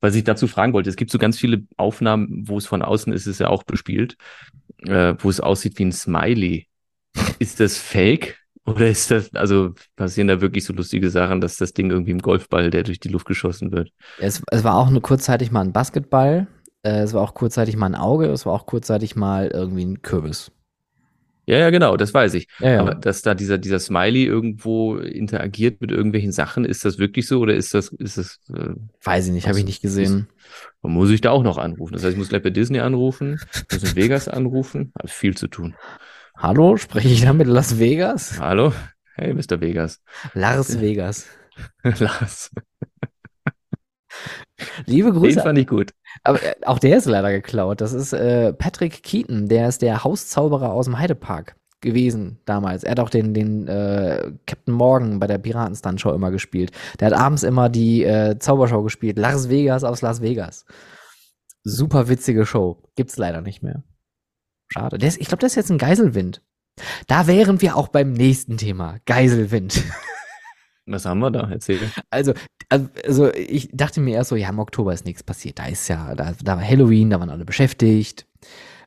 was 0.00 0.14
ich 0.14 0.24
dazu 0.24 0.46
fragen 0.48 0.72
wollte, 0.72 0.88
es 0.88 0.96
gibt 0.96 1.10
so 1.10 1.18
ganz 1.18 1.38
viele 1.38 1.64
Aufnahmen, 1.76 2.48
wo 2.48 2.58
es 2.58 2.66
von 2.66 2.82
außen 2.82 3.12
ist, 3.12 3.26
ist 3.26 3.40
ja 3.40 3.48
auch 3.48 3.64
bespielt, 3.64 4.16
äh, 4.86 5.14
wo 5.18 5.30
es 5.30 5.40
aussieht 5.40 5.78
wie 5.78 5.84
ein 5.84 5.92
Smiley. 5.92 6.66
Ist 7.38 7.60
das 7.60 7.76
fake? 7.76 8.38
Oder 8.64 8.88
ist 8.88 9.10
das, 9.10 9.34
also 9.34 9.74
passieren 9.96 10.28
da 10.28 10.40
wirklich 10.40 10.64
so 10.64 10.72
lustige 10.72 11.10
Sachen, 11.10 11.40
dass 11.40 11.56
das 11.56 11.72
Ding 11.72 11.90
irgendwie 11.90 12.12
im 12.12 12.22
Golfball, 12.22 12.70
der 12.70 12.84
durch 12.84 13.00
die 13.00 13.08
Luft 13.08 13.26
geschossen 13.26 13.72
wird? 13.72 13.90
Es, 14.18 14.42
es 14.50 14.62
war 14.62 14.76
auch 14.76 14.90
nur 14.90 15.02
kurzzeitig 15.02 15.50
mal 15.50 15.62
ein 15.62 15.72
Basketball, 15.72 16.46
äh, 16.82 17.00
es 17.00 17.12
war 17.12 17.22
auch 17.22 17.34
kurzzeitig 17.34 17.76
mal 17.76 17.86
ein 17.86 17.94
Auge, 17.96 18.26
es 18.26 18.46
war 18.46 18.52
auch 18.52 18.66
kurzzeitig 18.66 19.16
mal 19.16 19.48
irgendwie 19.48 19.84
ein 19.84 20.02
Kürbis. 20.02 20.52
Ja, 21.44 21.58
ja, 21.58 21.70
genau, 21.70 21.96
das 21.96 22.14
weiß 22.14 22.34
ich. 22.34 22.46
Ja, 22.60 22.70
ja. 22.70 22.80
Aber 22.80 22.94
dass 22.94 23.22
da 23.22 23.34
dieser, 23.34 23.58
dieser 23.58 23.80
Smiley 23.80 24.24
irgendwo 24.24 24.96
interagiert 24.98 25.80
mit 25.80 25.90
irgendwelchen 25.90 26.30
Sachen, 26.30 26.64
ist 26.64 26.84
das 26.84 26.98
wirklich 26.98 27.26
so 27.26 27.40
oder 27.40 27.54
ist 27.54 27.74
das, 27.74 27.88
ist 27.88 28.16
das, 28.16 28.38
äh, 28.54 28.74
Weiß 29.02 29.26
ich 29.26 29.32
nicht, 29.32 29.48
habe 29.48 29.58
ich 29.58 29.64
nicht 29.64 29.82
gesehen. 29.82 30.28
man 30.82 30.92
muss 30.92 31.10
ich 31.10 31.20
da 31.20 31.30
auch 31.30 31.42
noch 31.42 31.58
anrufen? 31.58 31.94
Das 31.94 32.04
heißt, 32.04 32.12
ich 32.12 32.18
muss 32.18 32.28
gleich 32.28 32.42
bei 32.42 32.50
Disney 32.50 32.78
anrufen, 32.78 33.40
muss 33.72 33.82
in 33.82 33.96
Vegas 33.96 34.28
anrufen, 34.28 34.92
hat 34.96 35.10
viel 35.10 35.36
zu 35.36 35.48
tun. 35.48 35.74
Hallo, 36.36 36.76
spreche 36.76 37.08
ich 37.08 37.22
da 37.22 37.32
mit 37.32 37.48
Las 37.48 37.78
Vegas? 37.78 38.38
Hallo? 38.38 38.72
Hey, 39.14 39.34
Mr. 39.34 39.60
Vegas. 39.60 40.00
Lars 40.34 40.80
Vegas. 40.80 41.26
Lars. 41.82 42.50
Liebe 44.86 45.10
Den 45.12 45.20
Grüße. 45.20 45.40
fand 45.40 45.58
ich 45.58 45.66
gut. 45.66 45.90
Aber 46.24 46.42
äh, 46.42 46.54
auch 46.64 46.78
der 46.78 46.98
ist 46.98 47.06
leider 47.06 47.30
geklaut. 47.32 47.80
Das 47.80 47.92
ist 47.92 48.12
äh, 48.12 48.52
Patrick 48.52 49.02
Keaton, 49.02 49.48
der 49.48 49.68
ist 49.68 49.82
der 49.82 50.04
Hauszauberer 50.04 50.72
aus 50.72 50.86
dem 50.86 50.98
Heidepark 50.98 51.56
gewesen 51.80 52.38
damals. 52.44 52.84
Er 52.84 52.92
hat 52.92 53.00
auch 53.00 53.10
den, 53.10 53.34
den 53.34 53.68
äh, 53.68 54.32
Captain 54.46 54.74
Morgan 54.74 55.18
bei 55.18 55.26
der 55.26 55.38
Piraten-Stunt-Show 55.38 56.12
immer 56.12 56.30
gespielt. 56.30 56.70
Der 57.00 57.08
hat 57.08 57.18
abends 57.18 57.42
immer 57.42 57.68
die 57.68 58.04
äh, 58.04 58.38
Zaubershow 58.38 58.82
gespielt. 58.82 59.18
Las 59.18 59.48
Vegas 59.50 59.84
aus 59.84 60.00
Las 60.00 60.22
Vegas. 60.22 60.64
Super 61.64 62.08
witzige 62.08 62.46
Show. 62.46 62.82
Gibt's 62.96 63.16
leider 63.16 63.40
nicht 63.40 63.62
mehr. 63.62 63.82
Schade. 64.68 64.98
Der 64.98 65.08
ist, 65.08 65.20
ich 65.20 65.28
glaube, 65.28 65.40
das 65.40 65.52
ist 65.52 65.56
jetzt 65.56 65.70
ein 65.70 65.78
Geiselwind. 65.78 66.42
Da 67.06 67.26
wären 67.26 67.60
wir 67.60 67.76
auch 67.76 67.88
beim 67.88 68.12
nächsten 68.12 68.56
Thema. 68.56 68.98
Geiselwind. 69.04 69.82
Was 70.86 71.06
haben 71.06 71.20
wir 71.20 71.30
da? 71.30 71.48
Erzähl. 71.50 71.78
Also, 72.10 72.34
also 72.68 73.32
ich 73.34 73.68
dachte 73.72 74.00
mir 74.00 74.16
erst 74.16 74.30
so, 74.30 74.36
ja, 74.36 74.48
im 74.48 74.58
Oktober 74.58 74.92
ist 74.92 75.04
nichts 75.04 75.22
passiert. 75.22 75.58
Da 75.58 75.66
ist 75.66 75.88
ja, 75.88 76.14
da, 76.14 76.32
da 76.42 76.56
war 76.56 76.66
Halloween, 76.66 77.10
da 77.10 77.20
waren 77.20 77.30
alle 77.30 77.44
beschäftigt. 77.44 78.26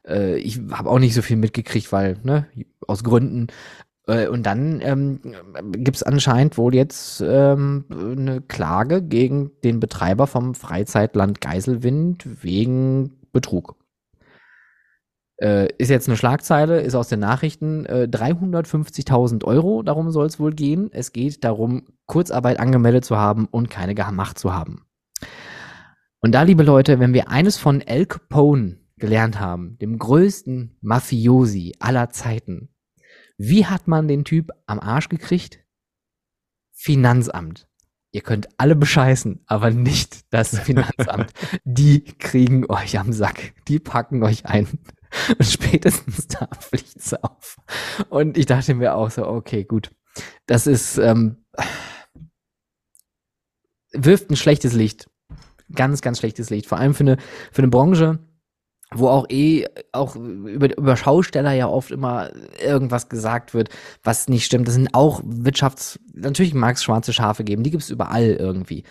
Äh, 0.07 0.37
ich 0.37 0.59
habe 0.71 0.89
auch 0.89 0.99
nicht 0.99 1.13
so 1.13 1.21
viel 1.21 1.37
mitgekriegt, 1.37 1.91
weil, 1.91 2.17
ne, 2.23 2.47
aus 2.87 3.03
Gründen. 3.03 3.47
Äh, 4.07 4.27
und 4.27 4.43
dann 4.43 4.81
ähm, 4.81 5.19
gibt 5.71 5.97
es 5.97 6.03
anscheinend 6.03 6.57
wohl 6.57 6.75
jetzt 6.75 7.21
ähm, 7.25 7.85
eine 7.89 8.41
Klage 8.41 9.01
gegen 9.01 9.51
den 9.63 9.79
Betreiber 9.79 10.27
vom 10.27 10.53
Freizeitland 10.53 11.41
Geiselwind 11.41 12.43
wegen 12.43 13.17
Betrug. 13.31 13.75
Äh, 15.37 15.67
ist 15.77 15.89
jetzt 15.89 16.07
eine 16.07 16.17
Schlagzeile, 16.17 16.81
ist 16.81 16.95
aus 16.95 17.09
den 17.09 17.19
Nachrichten. 17.19 17.85
Äh, 17.85 18.07
350.000 18.09 19.43
Euro, 19.43 19.83
darum 19.83 20.11
soll 20.11 20.27
es 20.27 20.39
wohl 20.39 20.53
gehen. 20.53 20.89
Es 20.93 21.11
geht 21.11 21.43
darum, 21.43 21.87
Kurzarbeit 22.05 22.59
angemeldet 22.59 23.05
zu 23.05 23.17
haben 23.17 23.45
und 23.45 23.69
keine 23.69 23.95
gemacht 23.95 24.39
zu 24.39 24.53
haben. 24.53 24.85
Und 26.21 26.31
da, 26.33 26.43
liebe 26.43 26.63
Leute, 26.63 26.99
wenn 26.99 27.13
wir 27.13 27.29
eines 27.29 27.57
von 27.57 27.81
El 27.81 28.05
Capone 28.05 28.79
gelernt 28.97 29.39
haben, 29.39 29.77
dem 29.79 29.99
größten 29.99 30.77
Mafiosi 30.81 31.75
aller 31.79 32.09
Zeiten, 32.09 32.69
wie 33.37 33.65
hat 33.65 33.87
man 33.87 34.07
den 34.07 34.23
Typ 34.23 34.51
am 34.65 34.79
Arsch 34.79 35.09
gekriegt? 35.09 35.59
Finanzamt. 36.71 37.67
Ihr 38.11 38.21
könnt 38.21 38.47
alle 38.57 38.77
bescheißen, 38.77 39.43
aber 39.45 39.71
nicht 39.71 40.33
das 40.33 40.57
Finanzamt. 40.57 41.33
Die 41.65 42.01
kriegen 42.01 42.65
euch 42.69 42.97
am 42.97 43.11
Sack. 43.11 43.53
Die 43.67 43.79
packen 43.79 44.23
euch 44.23 44.45
ein. 44.45 44.67
Und 45.37 45.45
spätestens 45.45 46.27
da 46.27 46.47
fliegt's 46.59 47.13
auf. 47.13 47.57
Und 48.09 48.37
ich 48.37 48.45
dachte 48.45 48.73
mir 48.73 48.95
auch 48.95 49.11
so, 49.11 49.27
okay, 49.27 49.63
gut. 49.63 49.91
Das 50.45 50.67
ist, 50.67 50.97
ähm, 50.97 51.45
wirft 53.91 54.29
ein 54.29 54.35
schlechtes 54.35 54.73
Licht. 54.73 55.09
Ganz, 55.73 56.01
ganz 56.01 56.19
schlechtes 56.19 56.49
Licht. 56.49 56.67
Vor 56.67 56.77
allem 56.77 56.93
für 56.93 57.03
eine, 57.03 57.17
für 57.51 57.61
eine 57.61 57.69
Branche, 57.69 58.19
wo 58.93 59.09
auch 59.09 59.25
eh 59.29 59.65
auch 59.91 60.15
über, 60.15 60.77
über 60.77 60.95
Schausteller 60.95 61.53
ja 61.53 61.67
oft 61.67 61.91
immer 61.91 62.31
irgendwas 62.63 63.09
gesagt 63.09 63.53
wird, 63.53 63.69
was 64.03 64.27
nicht 64.27 64.45
stimmt. 64.45 64.67
Das 64.67 64.75
sind 64.75 64.93
auch 64.93 65.21
Wirtschafts-, 65.23 65.99
natürlich 66.13 66.53
mag 66.53 66.75
es 66.75 66.83
schwarze 66.83 67.13
Schafe 67.13 67.43
geben, 67.43 67.63
die 67.63 67.71
gibt's 67.71 67.89
überall 67.89 68.35
irgendwie. 68.39 68.83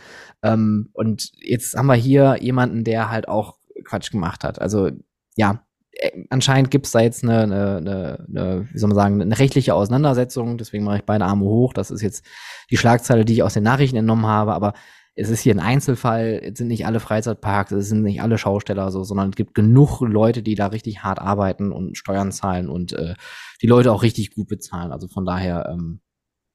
Ähm, 0.42 0.90
und 0.92 1.30
jetzt 1.40 1.76
haben 1.76 1.86
wir 1.86 1.94
hier 1.94 2.38
jemanden, 2.40 2.84
der 2.84 3.10
halt 3.10 3.28
auch 3.28 3.56
Quatsch 3.84 4.10
gemacht 4.10 4.44
hat. 4.44 4.60
Also 4.60 4.90
ja, 5.36 5.64
äh, 5.96 6.24
anscheinend 6.30 6.70
gibt's 6.70 6.92
da 6.92 7.00
jetzt 7.00 7.22
eine, 7.24 7.42
eine, 7.42 8.26
eine, 8.28 8.68
wie 8.72 8.78
soll 8.78 8.88
man 8.88 8.96
sagen, 8.96 9.22
eine 9.22 9.38
rechtliche 9.38 9.74
Auseinandersetzung. 9.74 10.58
Deswegen 10.58 10.84
mache 10.84 10.98
ich 10.98 11.04
beide 11.04 11.24
Arme 11.24 11.44
hoch. 11.44 11.72
Das 11.72 11.90
ist 11.90 12.02
jetzt 12.02 12.24
die 12.70 12.76
Schlagzeile, 12.76 13.24
die 13.24 13.34
ich 13.34 13.42
aus 13.42 13.54
den 13.54 13.62
Nachrichten 13.62 13.96
entnommen 13.96 14.26
habe. 14.26 14.54
Aber 14.54 14.74
es 15.16 15.30
ist 15.30 15.40
hier 15.40 15.54
ein 15.54 15.60
Einzelfall. 15.60 16.40
Es 16.42 16.58
sind 16.58 16.68
nicht 16.68 16.86
alle 16.86 17.00
Freizeitparks, 17.00 17.72
es 17.72 17.88
sind 17.88 18.02
nicht 18.02 18.20
alle 18.20 18.38
Schausteller 18.38 18.90
so, 18.90 19.04
sondern 19.04 19.30
es 19.30 19.36
gibt 19.36 19.54
genug 19.54 20.00
Leute, 20.00 20.42
die 20.42 20.56
da 20.56 20.68
richtig 20.68 21.02
hart 21.04 21.20
arbeiten 21.20 21.72
und 21.72 21.96
Steuern 21.96 22.32
zahlen 22.32 22.68
und 22.68 22.92
äh, 22.92 23.14
die 23.62 23.66
Leute 23.66 23.92
auch 23.92 24.02
richtig 24.02 24.34
gut 24.34 24.48
bezahlen. 24.48 24.92
Also 24.92 25.06
von 25.08 25.24
daher 25.24 25.68
ähm, 25.72 26.00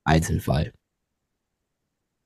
Einzelfall. 0.04 0.74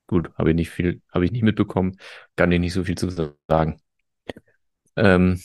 Gut, 0.08 0.32
habe 0.38 0.50
ich 0.50 0.56
nicht 0.56 0.70
viel, 0.70 1.02
habe 1.14 1.26
ich 1.26 1.32
nicht 1.32 1.44
mitbekommen, 1.44 1.98
kann 2.36 2.52
ich 2.52 2.60
nicht 2.60 2.74
so 2.74 2.84
viel 2.84 2.98
zu 2.98 3.10
sagen. 3.48 3.80
Ähm, 4.96 5.40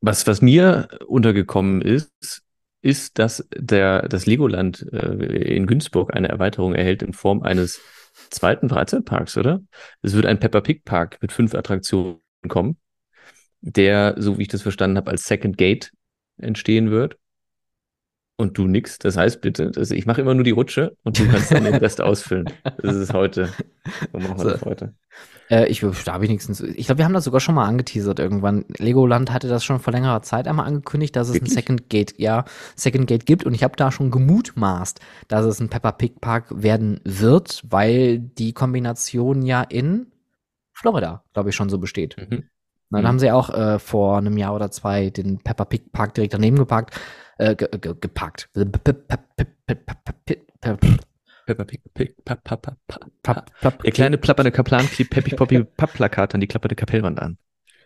was, 0.00 0.26
was 0.26 0.42
mir 0.42 0.88
untergekommen 1.06 1.82
ist, 1.82 2.42
ist, 2.82 3.18
dass 3.18 3.46
der, 3.56 4.08
das 4.08 4.26
Legoland 4.26 4.86
äh, 4.92 5.54
in 5.56 5.66
Günzburg 5.66 6.14
eine 6.14 6.28
Erweiterung 6.28 6.74
erhält 6.74 7.02
in 7.02 7.12
Form 7.12 7.42
eines 7.42 7.80
zweiten 8.30 8.68
Freizeitparks, 8.68 9.36
oder? 9.36 9.60
Es 10.02 10.14
wird 10.14 10.26
ein 10.26 10.38
Peppa 10.38 10.60
Pig 10.60 10.84
Park 10.84 11.18
mit 11.20 11.32
fünf 11.32 11.54
Attraktionen 11.54 12.20
kommen, 12.48 12.76
der, 13.60 14.14
so 14.18 14.38
wie 14.38 14.42
ich 14.42 14.48
das 14.48 14.62
verstanden 14.62 14.96
habe, 14.96 15.10
als 15.10 15.26
Second 15.26 15.58
Gate 15.58 15.92
entstehen 16.38 16.90
wird. 16.90 17.18
Und 18.38 18.58
du 18.58 18.66
nix. 18.66 18.98
Das 18.98 19.16
heißt 19.16 19.40
bitte, 19.40 19.70
dass 19.70 19.90
ich 19.90 20.04
mache 20.04 20.20
immer 20.20 20.34
nur 20.34 20.44
die 20.44 20.50
Rutsche 20.50 20.94
und 21.04 21.18
du 21.18 21.26
kannst 21.26 21.50
dann 21.52 21.64
den 21.64 21.74
Rest 21.76 22.00
ausfüllen. 22.02 22.50
Das 22.82 22.94
ist 22.94 23.14
heute. 23.14 23.48
So 24.12 24.18
machen 24.18 24.36
wir 24.36 24.42
So. 24.44 24.50
das 24.50 24.62
heute. 24.62 24.94
Äh, 25.48 25.68
ich 25.68 25.80
da 26.04 26.12
habe 26.12 26.24
ich 26.24 26.30
nichts. 26.30 26.60
Ich 26.60 26.86
glaube, 26.86 26.98
wir 26.98 27.04
haben 27.06 27.14
das 27.14 27.24
sogar 27.24 27.40
schon 27.40 27.54
mal 27.54 27.64
angeteasert 27.66 28.18
irgendwann. 28.18 28.66
Legoland 28.76 29.32
hatte 29.32 29.48
das 29.48 29.64
schon 29.64 29.80
vor 29.80 29.92
längerer 29.92 30.20
Zeit 30.20 30.48
einmal 30.48 30.66
angekündigt, 30.66 31.16
dass 31.16 31.28
es 31.28 31.34
Wirklich? 31.34 31.52
ein 31.52 31.54
Second 31.54 31.88
Gate, 31.88 32.14
ja, 32.18 32.44
Second 32.74 33.06
Gate 33.06 33.24
gibt. 33.24 33.44
Und 33.44 33.54
ich 33.54 33.62
habe 33.64 33.76
da 33.76 33.90
schon 33.90 34.10
gemutmaßt, 34.10 35.00
dass 35.28 35.46
es 35.46 35.60
ein 35.60 35.70
Peppa 35.70 35.92
Pig 35.92 36.20
Park 36.20 36.46
werden 36.62 37.00
wird, 37.04 37.62
weil 37.70 38.18
die 38.18 38.52
Kombination 38.52 39.40
ja 39.42 39.62
in 39.62 40.08
Florida, 40.74 41.22
glaube 41.32 41.48
ich, 41.50 41.56
schon 41.56 41.70
so 41.70 41.78
besteht. 41.78 42.16
Mhm. 42.18 42.44
Na, 42.90 42.98
dann 42.98 43.02
Mhm. 43.04 43.08
haben 43.08 43.18
sie 43.18 43.30
auch 43.30 43.48
äh, 43.50 43.78
vor 43.78 44.18
einem 44.18 44.36
Jahr 44.36 44.54
oder 44.54 44.70
zwei 44.70 45.08
den 45.10 45.38
Peppa 45.38 45.64
Pig 45.64 45.90
Park 45.92 46.14
direkt 46.14 46.34
daneben 46.34 46.56
geparkt, 46.56 47.00
äh, 47.38 47.54
ge 47.54 47.68
ge 47.70 47.94
plap, 48.08 48.36
Der 53.84 53.92
kleine 53.92 54.18
plappernde 54.18 54.52
Kaplan 54.52 54.86
klebt 54.86 55.10
Peppich 55.10 55.36
Poppy 55.36 55.64
Pappplakat 55.64 56.34
an 56.34 56.40
die 56.40 56.46
klappernde 56.46 56.76
Kapellwand 56.76 57.20
an. 57.20 57.38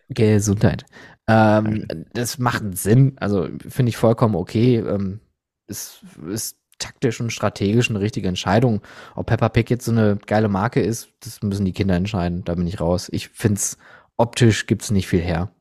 Gesundheit. 0.09 0.85
Ähm, 1.27 1.87
das 2.13 2.37
macht 2.37 2.77
Sinn. 2.77 3.13
Also 3.19 3.49
finde 3.67 3.89
ich 3.89 3.97
vollkommen 3.97 4.35
okay. 4.35 4.77
Ähm, 4.77 5.21
ist, 5.67 6.03
ist 6.27 6.57
taktisch 6.79 7.21
und 7.21 7.31
strategisch 7.31 7.89
eine 7.89 8.01
richtige 8.01 8.27
Entscheidung. 8.27 8.81
Ob 9.15 9.27
Peppa 9.27 9.49
Pig 9.49 9.69
jetzt 9.69 9.85
so 9.85 9.91
eine 9.91 10.17
geile 10.25 10.49
Marke 10.49 10.81
ist, 10.81 11.13
das 11.21 11.41
müssen 11.41 11.65
die 11.65 11.73
Kinder 11.73 11.95
entscheiden. 11.95 12.43
Da 12.43 12.55
bin 12.55 12.67
ich 12.67 12.81
raus. 12.81 13.09
Ich 13.11 13.29
finde 13.29 13.55
es 13.55 13.77
optisch 14.17 14.65
gibt's 14.65 14.91
nicht 14.91 15.07
viel 15.07 15.21
her. 15.21 15.51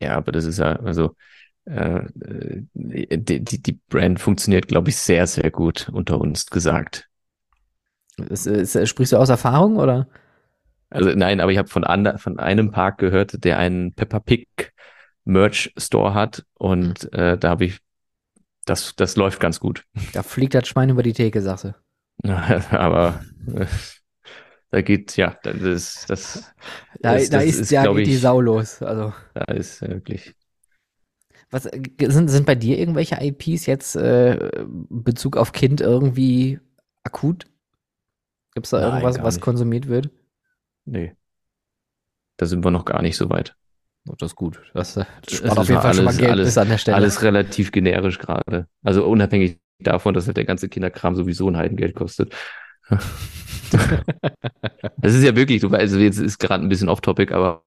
Ja, 0.00 0.16
aber 0.16 0.32
das 0.32 0.44
ist 0.44 0.58
ja, 0.58 0.76
also 0.76 1.14
äh, 1.68 2.02
die, 2.74 3.44
die, 3.44 3.62
die 3.62 3.80
Brand 3.88 4.20
funktioniert, 4.20 4.68
glaube 4.68 4.90
ich, 4.90 4.96
sehr, 4.96 5.26
sehr 5.26 5.50
gut 5.50 5.88
unter 5.92 6.20
uns 6.20 6.46
gesagt. 6.46 7.08
Ist, 8.30 8.46
ist, 8.46 8.88
sprichst 8.88 9.12
du 9.12 9.16
aus 9.16 9.28
Erfahrung 9.28 9.76
oder? 9.76 10.08
Also 10.90 11.10
nein, 11.10 11.40
aber 11.40 11.52
ich 11.52 11.58
habe 11.58 11.68
von, 11.68 11.84
ander- 11.84 12.18
von 12.18 12.38
einem 12.38 12.70
Park 12.70 12.98
gehört, 12.98 13.44
der 13.44 13.58
einen 13.58 13.92
Peppa 13.92 14.20
Pig 14.20 14.48
Merch 15.24 15.72
Store 15.76 16.14
hat 16.14 16.44
und 16.54 17.12
äh, 17.12 17.36
da 17.36 17.50
habe 17.50 17.66
ich, 17.66 17.78
das, 18.64 18.96
das 18.96 19.16
läuft 19.16 19.40
ganz 19.40 19.60
gut. 19.60 19.84
Da 20.12 20.22
fliegt 20.22 20.54
das 20.54 20.66
Schwein 20.68 20.88
über 20.88 21.02
die 21.02 21.12
Theke, 21.12 21.42
sagst 21.42 21.64
du. 21.64 21.74
aber 22.70 23.20
äh, 23.54 23.66
da 24.70 24.82
geht, 24.82 25.16
ja, 25.16 25.36
das 25.42 25.56
ist, 25.62 26.10
das, 26.10 26.54
Da, 27.00 27.14
Das- 27.14 27.30
da 27.30 27.38
das 27.38 27.44
ist, 27.46 27.70
ja 27.70 27.86
die 27.94 28.16
Sau 28.16 28.40
los. 28.40 28.82
Also, 28.82 29.12
da 29.34 29.44
ist 29.54 29.80
wirklich. 29.82 30.34
Was 31.50 31.66
äh, 31.66 31.80
sind, 32.08 32.28
sind 32.28 32.46
bei 32.46 32.54
dir 32.54 32.78
irgendwelche 32.78 33.16
IPs 33.20 33.66
jetzt 33.66 33.96
äh, 33.96 34.52
Bezug 34.66 35.36
auf 35.36 35.52
Kind 35.52 35.80
irgendwie 35.80 36.60
akut? 37.04 37.46
Gibt's 38.54 38.70
da 38.70 38.80
Nein, 38.80 38.88
irgendwas, 38.88 39.22
was 39.22 39.36
nicht. 39.36 39.44
konsumiert 39.44 39.88
wird? 39.88 40.10
Nee. 40.84 41.14
Da 42.36 42.46
sind 42.46 42.64
wir 42.64 42.70
noch 42.70 42.84
gar 42.84 43.02
nicht 43.02 43.16
so 43.16 43.28
weit. 43.30 43.56
Das 44.04 44.32
ist 44.32 44.36
gut. 44.36 44.60
Das, 44.74 44.94
das 44.94 45.06
spart 45.28 45.50
das 45.50 45.58
auf 45.58 45.68
jeden 45.68 45.80
Fall 45.80 45.90
alles, 45.90 45.96
schon 45.96 46.04
mal 46.04 46.16
Geld 46.16 46.30
alles, 46.30 46.58
an 46.58 46.68
der 46.68 46.78
Stelle. 46.78 46.96
Alles 46.96 47.22
relativ 47.22 47.72
generisch 47.72 48.18
gerade. 48.18 48.66
Also 48.82 49.06
unabhängig 49.06 49.58
davon, 49.80 50.14
dass 50.14 50.26
halt 50.26 50.36
der 50.36 50.44
ganze 50.44 50.68
Kinderkram 50.68 51.14
sowieso 51.14 51.48
ein 51.48 51.56
Heidengeld 51.56 51.94
kostet. 51.94 52.34
das 54.98 55.14
ist 55.14 55.24
ja 55.24 55.36
wirklich, 55.36 55.60
du 55.60 55.70
weißt, 55.70 55.82
also 55.82 55.98
jetzt 55.98 56.18
ist 56.18 56.38
gerade 56.38 56.64
ein 56.64 56.68
bisschen 56.68 56.88
off-topic, 56.88 57.34
aber 57.34 57.64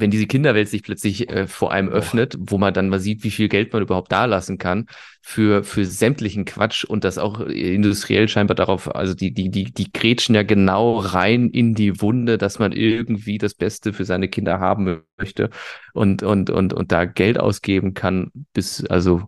wenn 0.00 0.10
diese 0.10 0.26
Kinderwelt 0.26 0.68
sich 0.68 0.82
plötzlich 0.82 1.30
äh, 1.30 1.46
vor 1.46 1.72
einem 1.72 1.88
öffnet, 1.88 2.36
wo 2.38 2.58
man 2.58 2.74
dann 2.74 2.88
mal 2.88 2.98
sieht, 2.98 3.22
wie 3.22 3.30
viel 3.30 3.48
Geld 3.48 3.72
man 3.72 3.82
überhaupt 3.82 4.10
da 4.10 4.24
lassen 4.24 4.58
kann 4.58 4.86
für, 5.22 5.62
für 5.62 5.84
sämtlichen 5.84 6.44
Quatsch 6.44 6.84
und 6.84 7.04
das 7.04 7.16
auch 7.16 7.40
industriell 7.40 8.28
scheinbar 8.28 8.56
darauf, 8.56 8.94
also 8.94 9.14
die, 9.14 9.32
die, 9.32 9.50
die, 9.50 9.72
die 9.72 9.92
grätschen 9.92 10.34
ja 10.34 10.42
genau 10.42 10.98
rein 10.98 11.48
in 11.48 11.74
die 11.74 12.00
Wunde, 12.00 12.38
dass 12.38 12.58
man 12.58 12.72
irgendwie 12.72 13.38
das 13.38 13.54
Beste 13.54 13.92
für 13.92 14.04
seine 14.04 14.28
Kinder 14.28 14.58
haben 14.58 15.04
möchte 15.16 15.50
und, 15.92 16.22
und, 16.22 16.50
und, 16.50 16.72
und 16.72 16.92
da 16.92 17.04
Geld 17.04 17.38
ausgeben 17.38 17.94
kann, 17.94 18.32
bis, 18.52 18.84
also. 18.86 19.22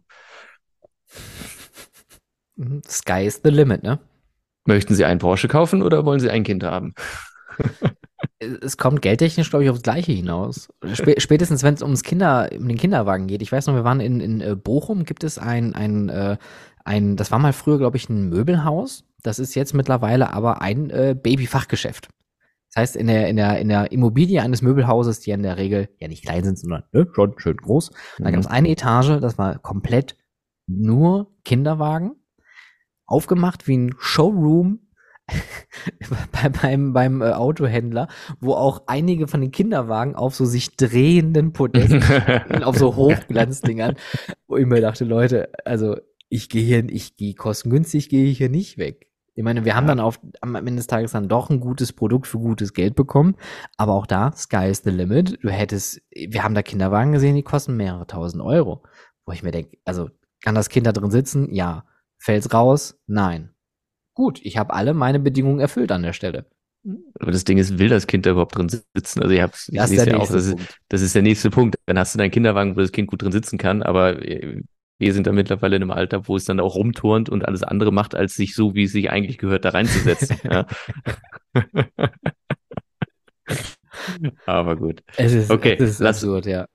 Mhm. 2.57 2.83
Sky 2.89 3.25
is 3.25 3.41
the 3.45 3.51
limit, 3.51 3.85
ne? 3.85 4.01
Möchten 4.65 4.95
Sie 4.97 5.05
einen 5.05 5.21
Porsche 5.21 5.47
kaufen 5.47 5.83
oder 5.83 6.05
wollen 6.05 6.19
Sie 6.19 6.29
ein 6.29 6.43
Kind 6.43 6.65
haben? 6.65 6.95
es 8.39 8.77
kommt 8.77 9.03
geldtechnisch, 9.03 9.51
glaube 9.51 9.65
ich, 9.65 9.71
aufs 9.71 9.83
Gleiche 9.83 10.13
hinaus. 10.13 10.69
Spätestens, 10.93 11.63
wenn 11.63 11.75
es 11.75 11.83
ums 11.83 12.03
Kinder, 12.03 12.51
um 12.57 12.69
den 12.69 12.77
Kinderwagen 12.77 13.27
geht. 13.27 13.43
Ich 13.43 13.53
weiß 13.53 13.67
noch, 13.67 13.75
wir 13.75 13.85
waren 13.85 14.01
in, 14.01 14.21
in 14.21 14.41
äh, 14.41 14.55
Bochum, 14.55 15.05
gibt 15.05 15.25
es 15.25 15.39
ein, 15.39 15.75
ein, 15.75 16.09
äh, 16.09 16.37
ein, 16.85 17.17
das 17.17 17.31
war 17.31 17.39
mal 17.39 17.53
früher, 17.53 17.79
glaube 17.79 17.97
ich, 17.97 18.09
ein 18.09 18.29
Möbelhaus. 18.29 19.05
Das 19.23 19.39
ist 19.39 19.55
jetzt 19.55 19.75
mittlerweile 19.75 20.33
aber 20.33 20.61
ein 20.61 20.91
äh, 20.91 21.17
Babyfachgeschäft. 21.21 22.09
Das 22.69 22.83
heißt, 22.83 22.97
in 22.97 23.07
der, 23.07 23.29
in, 23.29 23.37
der, 23.37 23.59
in 23.59 23.69
der 23.69 23.91
Immobilie 23.91 24.43
eines 24.43 24.61
Möbelhauses, 24.61 25.21
die 25.21 25.31
in 25.31 25.43
der 25.43 25.57
Regel 25.57 25.89
ja 25.99 26.09
nicht 26.09 26.25
klein 26.25 26.45
sind, 26.45 26.59
sondern 26.59 26.83
ne, 26.93 27.09
schon 27.15 27.35
schön 27.39 27.57
groß, 27.57 27.91
mhm. 28.19 28.25
da 28.25 28.31
gab 28.31 28.41
es 28.41 28.47
eine 28.47 28.69
Etage, 28.69 29.19
das 29.21 29.39
war 29.39 29.59
komplett 29.59 30.17
nur 30.67 31.35
Kinderwagen, 31.45 32.17
aufgemacht 33.07 33.67
wie 33.67 33.79
ein 33.79 33.95
Showroom 33.99 34.86
bei, 36.33 36.49
beim, 36.49 36.93
beim 36.93 37.23
äh, 37.23 37.33
Autohändler, 37.33 38.09
wo 38.41 38.55
auch 38.55 38.83
einige 38.87 39.27
von 39.27 39.41
den 39.41 39.51
Kinderwagen 39.51 40.15
auf 40.15 40.35
so 40.35 40.45
sich 40.45 40.77
drehenden 40.77 41.53
Podesten 41.53 42.03
auf 42.63 42.77
so 42.77 42.97
Hochglanzdingern, 42.97 43.97
wo 44.47 44.57
ich 44.57 44.67
mir 44.67 44.81
dachte, 44.81 45.05
Leute, 45.05 45.51
also 45.65 45.97
ich 46.29 46.49
gehe 46.49 46.63
hier, 46.63 46.89
ich 46.89 47.17
gehe 47.17 47.35
kostengünstig, 47.35 48.09
gehe 48.09 48.27
ich 48.27 48.39
hier 48.39 48.49
nicht 48.49 48.79
weg. 48.79 49.11
Ich 49.35 49.45
meine, 49.45 49.67
wir 49.67 49.77
haben 49.77 49.87
dann 49.87 50.01
auf, 50.01 50.19
am 50.41 50.55
Ende 50.55 50.77
des 50.77 50.87
Tages 50.87 51.13
dann 51.13 51.29
doch 51.29 51.51
ein 51.51 51.61
gutes 51.61 51.93
Produkt 51.93 52.27
für 52.27 52.39
gutes 52.39 52.73
Geld 52.73 52.95
bekommen, 52.95 53.37
aber 53.77 53.93
auch 53.93 54.07
da, 54.07 54.33
sky 54.33 54.71
is 54.71 54.83
the 54.83 54.91
limit. 54.91 55.39
Du 55.43 55.51
hättest, 55.51 56.01
wir 56.11 56.43
haben 56.43 56.55
da 56.55 56.63
Kinderwagen 56.63 57.13
gesehen, 57.13 57.37
die 57.37 57.43
kosten 57.43 57.77
mehrere 57.77 58.07
tausend 58.07 58.43
Euro. 58.43 58.83
Wo 59.27 59.33
ich 59.33 59.43
mir 59.43 59.51
denke, 59.51 59.77
also 59.85 60.09
kann 60.43 60.55
das 60.55 60.69
Kind 60.69 60.87
da 60.87 60.93
drin 60.93 61.11
sitzen? 61.11 61.53
Ja. 61.53 61.85
Fällt's 62.19 62.55
raus? 62.55 62.99
Nein 63.07 63.56
gut, 64.17 64.41
ich 64.43 64.57
habe 64.57 64.75
alle 64.75 64.95
meine 64.95 65.21
Bedingungen 65.21 65.61
erfüllt 65.61 65.93
an 65.93 66.03
der 66.03 66.13
Stelle. 66.13 66.47
Aber 67.21 67.31
das 67.33 67.45
Ding 67.45 67.59
ist, 67.59 67.79
will 67.79 67.89
das 67.89 68.07
Kind 68.07 68.27
da 68.27 68.31
überhaupt 68.31 68.57
drin 68.57 68.69
sitzen? 68.69 69.23
Also 69.23 69.35
ich 69.35 69.41
hab's, 69.41 69.69
ich 69.69 69.77
das 69.77 69.91
ist 69.91 70.07
ja 70.07 70.17
auch, 70.17 70.29
das 70.29 70.47
ist, 70.47 70.57
das 70.89 71.03
ist 71.03 71.15
der 71.15 71.23
nächste 71.23 71.51
Punkt. 71.51 71.77
Dann 71.87 71.99
hast 71.99 72.15
du 72.15 72.19
deinen 72.19 72.31
Kinderwagen, 72.31 72.77
wo 72.77 72.81
das 72.81 72.93
Kind 72.93 73.09
gut 73.09 73.23
drin 73.23 73.33
sitzen 73.33 73.59
kann, 73.59 73.83
aber 73.83 74.23
äh, 74.23 74.63
wir 74.99 75.13
sind 75.13 75.27
da 75.27 75.33
mittlerweile 75.33 75.77
in 75.77 75.83
einem 75.83 75.91
Alter, 75.91 76.27
wo 76.29 76.37
es 76.37 76.45
dann 76.45 76.61
auch 76.61 76.77
rumturnt 76.77 77.29
und 77.29 77.45
alles 77.45 77.63
andere 77.63 77.93
macht, 77.93 78.15
als 78.15 78.35
sich 78.35 78.55
so, 78.55 78.75
wie 78.75 78.85
es 78.85 78.93
sich 78.93 79.11
eigentlich 79.11 79.37
gehört, 79.37 79.65
da 79.65 79.71
reinzusetzen. 79.71 80.39
aber 84.47 84.77
gut. 84.77 85.03
Es 85.17 85.35
ist, 85.35 85.51
okay, 85.51 85.77
es 85.79 85.91
ist 85.91 85.99
lass, 85.99 86.23
absurd, 86.23 86.47
ja. 86.47 86.67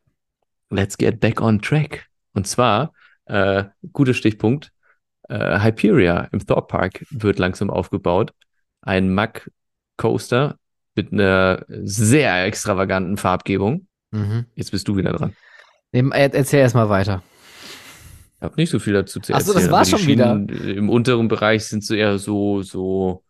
Let's 0.69 0.97
get 0.97 1.19
back 1.19 1.41
on 1.41 1.61
track. 1.61 2.05
Und 2.33 2.47
zwar, 2.47 2.93
äh, 3.25 3.63
guter 3.91 4.13
Stichpunkt, 4.13 4.71
äh, 5.31 5.59
Hyperia 5.63 6.27
im 6.31 6.45
Thorpe 6.45 6.67
Park 6.67 7.05
wird 7.09 7.39
langsam 7.39 7.69
aufgebaut. 7.69 8.33
Ein 8.81 9.13
Mack 9.13 9.49
Coaster 9.97 10.57
mit 10.95 11.13
einer 11.13 11.65
sehr 11.69 12.45
extravaganten 12.45 13.17
Farbgebung. 13.17 13.87
Mhm. 14.11 14.45
Jetzt 14.55 14.71
bist 14.71 14.87
du 14.87 14.97
wieder 14.97 15.13
dran. 15.13 15.35
erzähl 15.91 16.59
erstmal 16.59 16.89
weiter. 16.89 17.23
Ich 18.37 18.41
habe 18.43 18.55
nicht 18.57 18.69
so 18.69 18.79
viel 18.79 18.93
dazu 18.93 19.19
zu 19.19 19.33
erzählen. 19.33 19.35
Achso, 19.35 19.53
das 19.53 19.71
war 19.71 19.85
schon 19.85 20.05
wieder. 20.07 20.31
Im 20.33 20.89
unteren 20.89 21.27
Bereich 21.27 21.65
sind 21.65 21.85
so 21.85 21.95
eher 21.95 22.17
so, 22.17 22.61
so 22.61 23.23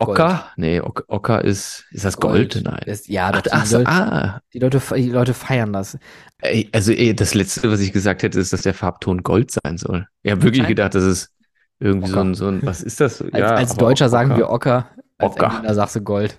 Ocker? 0.00 0.50
Nee, 0.56 0.80
Ocker 0.80 1.44
ist, 1.44 1.84
ist 1.90 2.04
das 2.04 2.16
Gold? 2.16 2.54
Gold. 2.54 2.64
Nein. 2.64 2.80
Das, 2.86 3.06
ja, 3.06 3.30
ach, 3.32 3.42
ach, 3.50 3.68
die, 3.68 3.74
Leute, 3.74 3.86
ah. 3.86 4.40
die, 4.54 4.58
Leute, 4.58 4.82
die 4.96 5.10
Leute 5.10 5.34
feiern 5.34 5.72
das. 5.72 5.98
Ey, 6.38 6.68
also 6.72 6.92
ey, 6.92 7.14
das 7.14 7.34
Letzte, 7.34 7.70
was 7.70 7.80
ich 7.80 7.92
gesagt 7.92 8.22
hätte, 8.22 8.40
ist, 8.40 8.52
dass 8.52 8.62
der 8.62 8.72
Farbton 8.72 9.22
Gold 9.22 9.50
sein 9.50 9.76
soll. 9.76 10.06
Ich 10.22 10.30
habe 10.30 10.42
wirklich 10.42 10.66
gedacht, 10.66 10.94
das 10.94 11.04
ist 11.04 11.34
irgendwie 11.78 12.08
so 12.08 12.20
ein, 12.20 12.34
so 12.34 12.48
ein, 12.48 12.60
was 12.62 12.82
ist 12.82 13.00
das? 13.00 13.20
Ja, 13.20 13.50
als, 13.50 13.70
als 13.70 13.76
Deutscher 13.76 14.08
sagen 14.08 14.36
wir 14.36 14.48
Ocker, 14.48 14.88
als 15.18 15.32
Ocker. 15.32 15.46
Engländer 15.46 15.74
sagst 15.74 15.96
du 15.96 16.00
Gold. 16.00 16.38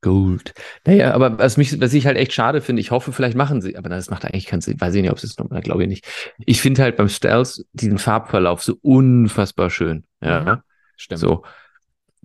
Gold. 0.00 0.54
Naja, 0.84 1.14
aber 1.14 1.38
was 1.38 1.56
mich, 1.56 1.80
was 1.80 1.94
ich 1.94 2.06
halt 2.06 2.16
echt 2.16 2.32
schade 2.32 2.60
finde, 2.60 2.80
ich 2.80 2.90
hoffe, 2.90 3.12
vielleicht 3.12 3.36
machen 3.36 3.60
sie, 3.60 3.76
aber 3.76 3.88
das 3.88 4.10
macht 4.10 4.24
eigentlich 4.24 4.46
keinen 4.46 4.60
Sinn, 4.60 4.80
weiß 4.80 4.94
ich 4.94 5.02
nicht, 5.02 5.12
ob 5.12 5.20
sie 5.20 5.28
es 5.28 5.38
noch, 5.38 5.48
glaube 5.60 5.82
ich 5.82 5.88
nicht. 5.88 6.06
Ich 6.38 6.60
finde 6.60 6.82
halt 6.82 6.96
beim 6.96 7.08
Stealth 7.08 7.64
diesen 7.72 7.98
Farbverlauf 7.98 8.62
so 8.62 8.76
unfassbar 8.82 9.70
schön. 9.70 10.04
Ja, 10.20 10.40
mhm. 10.40 10.62
stimmt. 10.96 11.20
So 11.20 11.44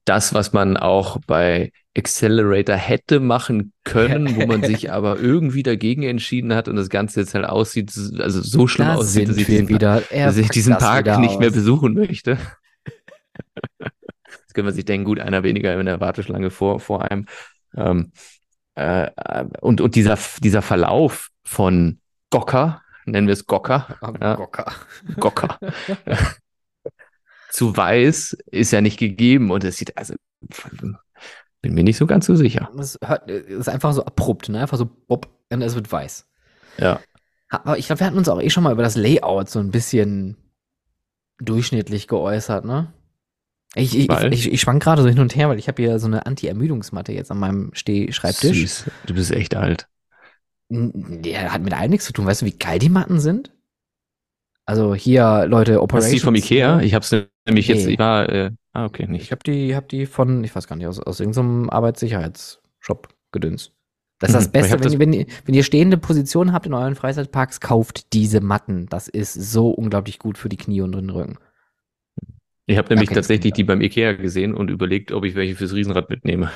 das, 0.07 0.33
was 0.33 0.53
man 0.53 0.77
auch 0.77 1.17
bei 1.27 1.71
Accelerator 1.97 2.75
hätte 2.75 3.19
machen 3.19 3.73
können, 3.83 4.35
wo 4.35 4.45
man 4.45 4.63
sich 4.63 4.91
aber 4.91 5.19
irgendwie 5.19 5.63
dagegen 5.63 6.03
entschieden 6.03 6.53
hat 6.53 6.67
und 6.67 6.75
das 6.75 6.89
Ganze 6.89 7.21
jetzt 7.21 7.33
halt 7.33 7.45
aussieht, 7.45 7.91
also 8.19 8.41
so 8.41 8.67
schlimm 8.67 8.87
da 8.87 8.95
aussieht, 8.95 9.27
dass 9.27 9.37
ich 9.37 9.47
diesen, 9.47 9.67
wieder, 9.67 10.01
dass 10.11 10.37
ich 10.37 10.49
diesen 10.49 10.77
Park 10.77 11.05
nicht 11.19 11.33
aus. 11.33 11.39
mehr 11.39 11.51
besuchen 11.51 11.93
möchte. 11.93 12.37
Jetzt 13.79 14.53
können 14.53 14.67
wir 14.67 14.73
sich 14.73 14.85
denken, 14.85 15.05
gut, 15.05 15.19
einer 15.19 15.43
weniger 15.43 15.77
in 15.79 15.85
der 15.85 15.99
Warteschlange 15.99 16.49
vor, 16.49 16.79
vor 16.79 17.03
einem. 17.03 17.25
Ähm, 17.75 18.11
äh, 18.75 19.09
und, 19.61 19.81
und 19.81 19.95
dieser, 19.95 20.17
dieser 20.41 20.61
Verlauf 20.61 21.29
von 21.43 21.99
Gocker, 22.29 22.81
nennen 23.05 23.27
wir 23.27 23.33
es 23.33 23.45
Gocker. 23.45 23.97
Ja, 24.21 24.35
Gocker. 24.35 24.73
Gocker. 25.19 25.59
zu 27.51 27.75
weiß 27.75 28.37
ist 28.51 28.71
ja 28.71 28.81
nicht 28.81 28.97
gegeben 28.97 29.51
und 29.51 29.63
es 29.63 29.77
sieht, 29.77 29.97
also 29.97 30.13
bin 31.61 31.73
mir 31.73 31.83
nicht 31.83 31.97
so 31.97 32.05
ganz 32.05 32.25
so 32.25 32.35
sicher. 32.35 32.71
Es 32.77 32.95
ist 32.95 33.69
einfach 33.69 33.93
so 33.93 34.05
abrupt, 34.05 34.49
ne? 34.49 34.61
Einfach 34.61 34.77
so 34.77 34.85
bob 34.85 35.27
und 35.49 35.61
es 35.61 35.75
wird 35.75 35.91
weiß. 35.91 36.27
Ja. 36.77 36.99
Aber 37.49 37.77
ich 37.77 37.87
glaube, 37.87 38.01
wir 38.01 38.07
hatten 38.07 38.17
uns 38.17 38.29
auch 38.29 38.41
eh 38.41 38.49
schon 38.49 38.63
mal 38.63 38.73
über 38.73 38.83
das 38.83 38.95
Layout 38.95 39.49
so 39.49 39.59
ein 39.59 39.71
bisschen 39.71 40.37
durchschnittlich 41.39 42.07
geäußert, 42.07 42.65
ne? 42.65 42.93
Ich, 43.75 43.97
ich, 43.97 44.09
ich, 44.09 44.51
ich 44.51 44.61
schwank 44.61 44.81
gerade 44.81 45.01
so 45.01 45.07
hin 45.07 45.19
und 45.19 45.35
her, 45.35 45.49
weil 45.49 45.59
ich 45.59 45.67
habe 45.67 45.81
hier 45.81 45.99
so 45.99 46.07
eine 46.07 46.25
Anti-Ermüdungsmatte 46.25 47.11
jetzt 47.11 47.31
an 47.31 47.37
meinem 47.37 47.71
Stehschreibtisch. 47.73 48.57
Süß. 48.57 48.91
Du 49.05 49.13
bist 49.13 49.31
echt 49.31 49.55
alt. 49.55 49.87
Der 50.69 51.53
hat 51.53 51.61
mit 51.61 51.73
allem 51.73 51.91
nichts 51.91 52.05
zu 52.05 52.13
tun. 52.13 52.25
Weißt 52.25 52.41
du, 52.41 52.45
wie 52.45 52.57
geil 52.57 52.79
die 52.79 52.89
Matten 52.89 53.19
sind? 53.19 53.51
Also 54.67 54.93
hier, 54.93 55.45
Leute, 55.47 55.81
Operations. 55.81 56.07
Hast 56.07 56.11
du 56.11 56.15
die 56.17 56.23
vom 56.25 56.35
Ikea? 56.35 56.81
Ich 56.81 56.93
hab's 56.93 57.11
nämlich 57.45 57.69
nee. 57.69 57.73
jetzt, 57.73 57.87
ich 57.87 57.97
war, 57.97 58.27
äh, 58.27 58.51
ah, 58.73 58.83
okay, 58.83 59.07
nicht. 59.07 59.23
Ich 59.23 59.31
hab 59.31 59.41
die, 59.45 59.73
hab 59.73 59.87
die 59.87 60.05
von, 60.05 60.43
ich 60.43 60.53
weiß 60.53 60.67
gar 60.67 60.75
nicht, 60.75 60.87
aus, 60.87 60.99
aus 60.99 61.21
irgendeinem 61.21 61.69
Arbeitssicherheitsshop 61.69 63.07
gedöns. 63.31 63.71
Das 64.19 64.31
ist 64.31 64.35
das 64.35 64.47
mhm. 64.47 64.51
Beste, 64.51 64.73
wenn, 64.73 64.81
das 64.81 64.93
ihr, 64.93 64.99
wenn, 64.99 65.13
ihr, 65.13 65.25
wenn 65.45 65.55
ihr 65.55 65.63
stehende 65.63 65.97
Positionen 65.97 66.51
habt 66.51 66.65
in 66.65 66.73
euren 66.73 66.95
Freizeitparks, 66.95 67.61
kauft 67.61 68.11
diese 68.11 68.41
Matten. 68.41 68.87
Das 68.89 69.07
ist 69.07 69.33
so 69.35 69.69
unglaublich 69.69 70.19
gut 70.19 70.37
für 70.37 70.49
die 70.49 70.57
Knie 70.57 70.81
und 70.81 70.91
den 70.91 71.09
Rücken. 71.11 71.37
Ich 72.65 72.77
habe 72.77 72.89
nämlich 72.89 73.09
tatsächlich 73.09 73.53
die 73.53 73.63
beim 73.63 73.79
Ikea 73.79 74.13
gesehen 74.13 74.53
und 74.53 74.69
überlegt, 74.69 75.13
ob 75.13 75.23
ich 75.23 75.35
welche 75.35 75.55
fürs 75.55 75.73
Riesenrad 75.73 76.09
mitnehme. 76.09 76.51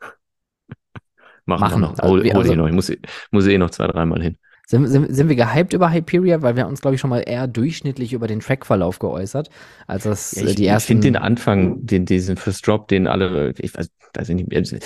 Machen, 1.46 1.60
Machen 1.60 1.80
noch. 1.80 1.98
Also, 1.98 2.08
hol, 2.14 2.24
hol 2.24 2.42
also, 2.42 2.54
noch. 2.56 2.66
Ich 2.66 2.74
muss, 2.74 2.92
muss 3.30 3.46
eh 3.46 3.56
noch 3.56 3.70
zwei, 3.70 3.86
dreimal 3.86 4.20
hin. 4.20 4.36
Sind, 4.70 4.86
sind, 4.86 5.14
sind 5.14 5.30
wir 5.30 5.36
gehypt 5.36 5.72
über 5.72 5.90
Hyperia? 5.90 6.42
Weil 6.42 6.54
wir 6.54 6.68
uns, 6.68 6.82
glaube 6.82 6.94
ich, 6.94 7.00
schon 7.00 7.08
mal 7.08 7.20
eher 7.20 7.46
durchschnittlich 7.46 8.12
über 8.12 8.26
den 8.26 8.40
Trackverlauf 8.40 8.98
geäußert, 8.98 9.48
als 9.86 10.04
das 10.04 10.32
ja, 10.32 10.44
ich, 10.44 10.56
die 10.56 10.66
ersten. 10.66 10.82
Ich 10.82 10.86
finde 10.96 11.08
den 11.08 11.16
Anfang, 11.16 11.86
den, 11.86 12.04
diesen 12.04 12.36
First 12.36 12.66
Drop, 12.66 12.86
den 12.86 13.06
alle, 13.06 13.54
ich 13.56 13.74
weiß, 13.74 13.88
weiß 14.12 14.28
ich 14.28 14.34
nicht, 14.34 14.84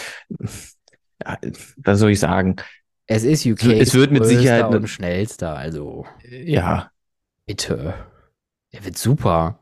ja, 1.20 1.38
was 1.78 1.98
soll 1.98 2.10
ich 2.12 2.20
sagen? 2.20 2.56
Es 3.06 3.24
ist 3.24 3.44
UK. 3.44 3.64
Es 3.64 3.92
wird 3.94 4.12
mit 4.12 4.24
Sicherheit 4.24 4.72
und 4.72 4.86
schnellster, 4.86 5.56
also. 5.56 6.06
Ja. 6.30 6.92
Bitte. 7.46 7.94
Der 8.72 8.84
wird 8.84 8.96
super. 8.96 9.58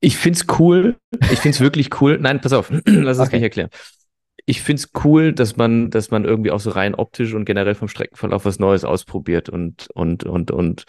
Ich 0.00 0.16
find's 0.16 0.46
cool. 0.58 0.96
Ich 1.30 1.40
find's 1.40 1.60
wirklich 1.60 2.00
cool. 2.00 2.18
Nein, 2.18 2.40
pass 2.40 2.54
auf. 2.54 2.70
Lass 2.86 3.18
es 3.18 3.26
okay. 3.26 3.36
mich 3.36 3.42
erklären 3.42 3.68
ich 4.46 4.62
finde 4.62 4.80
es 4.80 4.90
cool, 5.04 5.32
dass 5.32 5.56
man, 5.56 5.90
dass 5.90 6.10
man 6.10 6.24
irgendwie 6.24 6.50
auch 6.50 6.60
so 6.60 6.70
rein 6.70 6.94
optisch 6.94 7.34
und 7.34 7.44
generell 7.44 7.74
vom 7.74 7.88
Streckenverlauf 7.88 8.44
was 8.44 8.58
Neues 8.58 8.84
ausprobiert 8.84 9.48
und, 9.48 9.88
und, 9.94 10.24
und, 10.24 10.50
und 10.50 10.84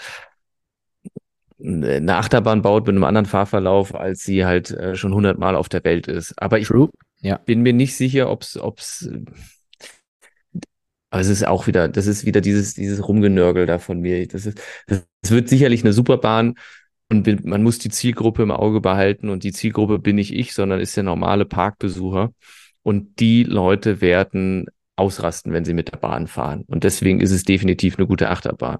eine 1.63 2.17
Achterbahn 2.17 2.61
baut 2.61 2.85
mit 2.85 2.95
einem 2.95 3.05
anderen 3.05 3.25
Fahrverlauf, 3.25 3.95
als 3.95 4.23
sie 4.23 4.45
halt 4.45 4.71
äh, 4.71 4.95
schon 4.95 5.13
hundertmal 5.13 5.55
auf 5.55 5.69
der 5.69 5.83
Welt 5.85 6.07
ist. 6.07 6.33
Aber 6.41 6.59
ich, 6.59 6.67
Ja. 7.21 7.37
Bin 7.37 7.61
mir 7.61 7.73
nicht 7.73 7.95
sicher, 7.95 8.29
ob's, 8.29 8.57
ob's, 8.57 9.09
aber 11.09 11.21
es 11.21 11.29
ist 11.29 11.47
auch 11.47 11.65
wieder, 11.65 11.87
das 11.87 12.07
ist 12.07 12.25
wieder 12.25 12.41
dieses, 12.41 12.73
dieses 12.73 13.07
Rumgenörgel 13.07 13.65
da 13.65 13.79
von 13.79 14.01
mir. 14.01 14.27
Das 14.27 14.45
ist, 14.45 14.61
das 14.85 15.05
wird 15.29 15.47
sicherlich 15.47 15.81
eine 15.83 15.93
Superbahn 15.93 16.55
und 17.09 17.45
man 17.45 17.63
muss 17.63 17.79
die 17.79 17.89
Zielgruppe 17.89 18.43
im 18.43 18.51
Auge 18.51 18.81
behalten 18.81 19.29
und 19.29 19.43
die 19.43 19.53
Zielgruppe 19.53 19.97
bin 19.99 20.17
nicht 20.17 20.33
ich, 20.33 20.53
sondern 20.53 20.81
ist 20.81 20.97
der 20.97 21.03
normale 21.03 21.45
Parkbesucher. 21.45 22.33
Und 22.85 23.19
die 23.19 23.43
Leute 23.43 23.99
werden 23.99 24.67
ausrasten, 24.95 25.51
wenn 25.53 25.65
sie 25.65 25.73
mit 25.73 25.91
der 25.91 25.97
Bahn 25.97 26.27
fahren. 26.27 26.65
Und 26.67 26.83
deswegen 26.83 27.19
ist 27.19 27.31
es 27.31 27.43
definitiv 27.43 27.97
eine 27.97 28.05
gute 28.05 28.29
Achterbahn. 28.29 28.77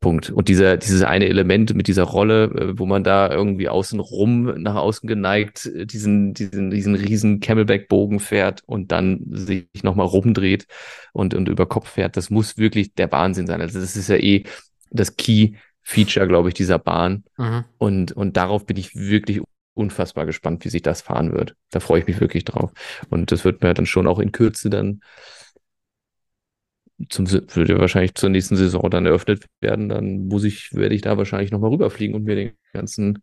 Punkt. 0.00 0.30
Und 0.30 0.48
dieser, 0.48 0.78
dieses 0.78 1.02
eine 1.02 1.28
Element 1.28 1.74
mit 1.74 1.86
dieser 1.86 2.02
Rolle, 2.02 2.44
äh, 2.44 2.78
wo 2.78 2.86
man 2.86 3.04
da 3.04 3.30
irgendwie 3.30 3.68
außen 3.68 4.00
rum, 4.00 4.60
nach 4.60 4.74
außen 4.74 5.06
geneigt, 5.06 5.66
äh, 5.66 5.86
diesen, 5.86 6.34
diesen, 6.34 6.72
diesen 6.72 6.96
riesen 6.96 7.38
Camelback-Bogen 7.38 8.18
fährt 8.18 8.62
und 8.66 8.90
dann 8.90 9.20
sich 9.30 9.68
nochmal 9.84 10.06
rumdreht 10.06 10.66
und, 11.12 11.34
und 11.34 11.48
über 11.48 11.66
Kopf 11.66 11.90
fährt, 11.90 12.16
das 12.16 12.30
muss 12.30 12.58
wirklich 12.58 12.94
der 12.94 13.12
Wahnsinn 13.12 13.46
sein. 13.46 13.60
Also 13.60 13.78
das 13.78 13.94
ist 13.94 14.08
ja 14.08 14.16
eh 14.16 14.42
das 14.90 15.14
Key-Feature, 15.14 16.26
glaube 16.26 16.48
ich, 16.48 16.54
dieser 16.54 16.80
Bahn. 16.80 17.22
Mhm. 17.36 17.64
Und, 17.78 18.12
und 18.12 18.36
darauf 18.36 18.66
bin 18.66 18.76
ich 18.76 18.96
wirklich 18.96 19.40
unfassbar 19.80 20.26
gespannt, 20.26 20.64
wie 20.64 20.68
sich 20.68 20.82
das 20.82 21.02
fahren 21.02 21.32
wird. 21.32 21.56
Da 21.70 21.80
freue 21.80 22.00
ich 22.00 22.06
mich 22.06 22.20
wirklich 22.20 22.44
drauf. 22.44 22.72
Und 23.08 23.32
das 23.32 23.44
wird 23.44 23.62
mir 23.62 23.74
dann 23.74 23.86
schon 23.86 24.06
auch 24.06 24.18
in 24.18 24.32
Kürze 24.32 24.70
dann 24.70 25.00
zum, 27.08 27.30
würde 27.30 27.78
wahrscheinlich 27.78 28.14
zur 28.14 28.28
nächsten 28.28 28.56
Saison 28.56 28.90
dann 28.90 29.06
eröffnet 29.06 29.46
werden, 29.60 29.88
dann 29.88 30.26
muss 30.26 30.44
ich, 30.44 30.74
werde 30.74 30.94
ich 30.94 31.00
da 31.00 31.16
wahrscheinlich 31.16 31.50
nochmal 31.50 31.70
rüberfliegen 31.70 32.14
und 32.14 32.24
mir 32.24 32.34
den 32.34 32.52
ganzen, 32.72 33.22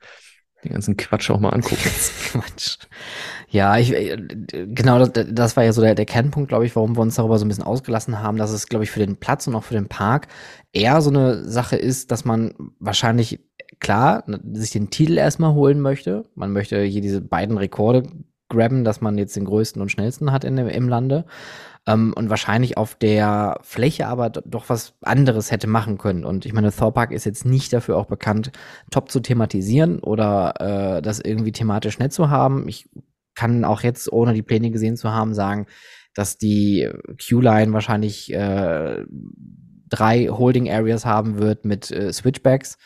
den 0.64 0.72
ganzen 0.72 0.97
Quatsch 0.97 1.30
auch 1.30 1.39
mal 1.39 1.49
angucken. 1.49 1.78
Quatsch. 2.32 2.78
Ja, 3.49 3.78
ich, 3.78 3.93
äh, 3.93 4.18
genau, 4.68 4.99
das, 5.05 5.28
das 5.32 5.55
war 5.55 5.64
ja 5.64 5.74
so 5.74 5.82
der, 5.82 5.95
der 5.95 6.05
Kernpunkt, 6.05 6.49
glaube 6.49 6.66
ich, 6.66 6.76
warum 6.76 6.97
wir 6.97 7.01
uns 7.01 7.16
darüber 7.16 7.38
so 7.38 7.45
ein 7.45 7.47
bisschen 7.47 7.64
ausgelassen 7.64 8.20
haben, 8.20 8.38
dass 8.38 8.51
es, 8.51 8.68
glaube 8.68 8.84
ich, 8.84 8.91
für 8.91 8.99
den 8.99 9.18
Platz 9.18 9.47
und 9.47 9.55
auch 9.55 9.64
für 9.64 9.76
den 9.76 9.88
Park 9.88 10.28
eher 10.74 11.01
so 11.01 11.10
eine 11.10 11.45
Sache 11.45 11.76
ist, 11.76 12.12
dass 12.12 12.26
man 12.26 12.53
wahrscheinlich, 12.80 13.39
klar, 13.80 14.24
sich 14.53 14.72
den 14.72 14.89
Titel 14.89 15.18
erstmal 15.18 15.53
holen 15.53 15.82
möchte. 15.82 16.26
Man 16.36 16.51
möchte 16.51 16.82
hier 16.82 17.01
diese 17.01 17.22
beiden 17.22 17.57
Rekorde 17.57 18.03
grabben, 18.49 18.84
dass 18.84 19.01
man 19.01 19.18
jetzt 19.18 19.36
den 19.36 19.45
größten 19.45 19.82
und 19.82 19.91
schnellsten 19.91 20.32
hat 20.32 20.43
in, 20.43 20.57
im 20.57 20.89
Lande 20.89 21.26
ähm, 21.86 22.13
und 22.15 22.30
wahrscheinlich 22.30 22.78
auf 22.78 22.95
der 22.95 23.59
Fläche 23.61 24.07
aber 24.07 24.30
doch 24.30 24.70
was 24.70 24.93
anderes 25.01 25.51
hätte 25.51 25.68
machen 25.68 25.97
können. 25.97 26.24
Und 26.24 26.45
ich 26.45 26.53
meine, 26.53 26.72
Thor 26.72 26.93
Park 26.93 27.11
ist 27.11 27.26
jetzt 27.26 27.45
nicht 27.45 27.74
dafür 27.74 27.97
auch 27.97 28.05
bekannt, 28.05 28.51
top 28.91 29.11
zu 29.11 29.20
thematisieren 29.20 29.99
oder 29.99 30.53
äh, 30.97 31.01
das 31.01 31.20
irgendwie 31.20 31.51
thematisch 31.51 31.99
nett 31.99 32.13
zu 32.13 32.30
haben. 32.30 32.68
Ich 32.68 32.89
kann 33.36 33.65
auch 33.65 33.82
jetzt, 33.82 34.11
ohne 34.11 34.34
die 34.34 34.43
Pläne 34.43 34.72
gesehen 34.72 34.97
zu 34.97 35.11
haben, 35.11 35.34
sagen, 35.34 35.68
dass 36.13 36.38
die 36.38 36.89
Q-Line 37.22 37.72
wahrscheinlich 37.74 38.34
äh, 38.34 39.05
drei 39.89 40.28
Holding 40.28 40.70
Areas 40.70 41.05
haben 41.05 41.38
wird 41.38 41.63
mit 41.63 41.91
äh, 41.91 42.11
Switchbacks 42.11 42.78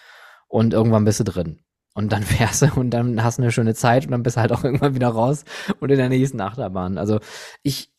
und 0.51 0.73
irgendwann 0.73 1.05
bist 1.05 1.19
du 1.19 1.23
drin. 1.23 1.59
Und 1.93 2.11
dann 2.11 2.23
fährst 2.23 2.61
du 2.61 2.79
und 2.79 2.91
dann 2.91 3.23
hast 3.23 3.37
du 3.37 3.43
eine 3.43 3.51
schöne 3.51 3.73
Zeit 3.73 4.05
und 4.05 4.11
dann 4.11 4.23
bist 4.23 4.37
du 4.37 4.41
halt 4.41 4.51
auch 4.51 4.63
irgendwann 4.65 4.95
wieder 4.95 5.09
raus 5.09 5.45
und 5.79 5.89
in 5.89 5.97
der 5.97 6.09
nächsten 6.09 6.41
Achterbahn. 6.41 6.97
Also 6.97 7.19
ich 7.63 7.89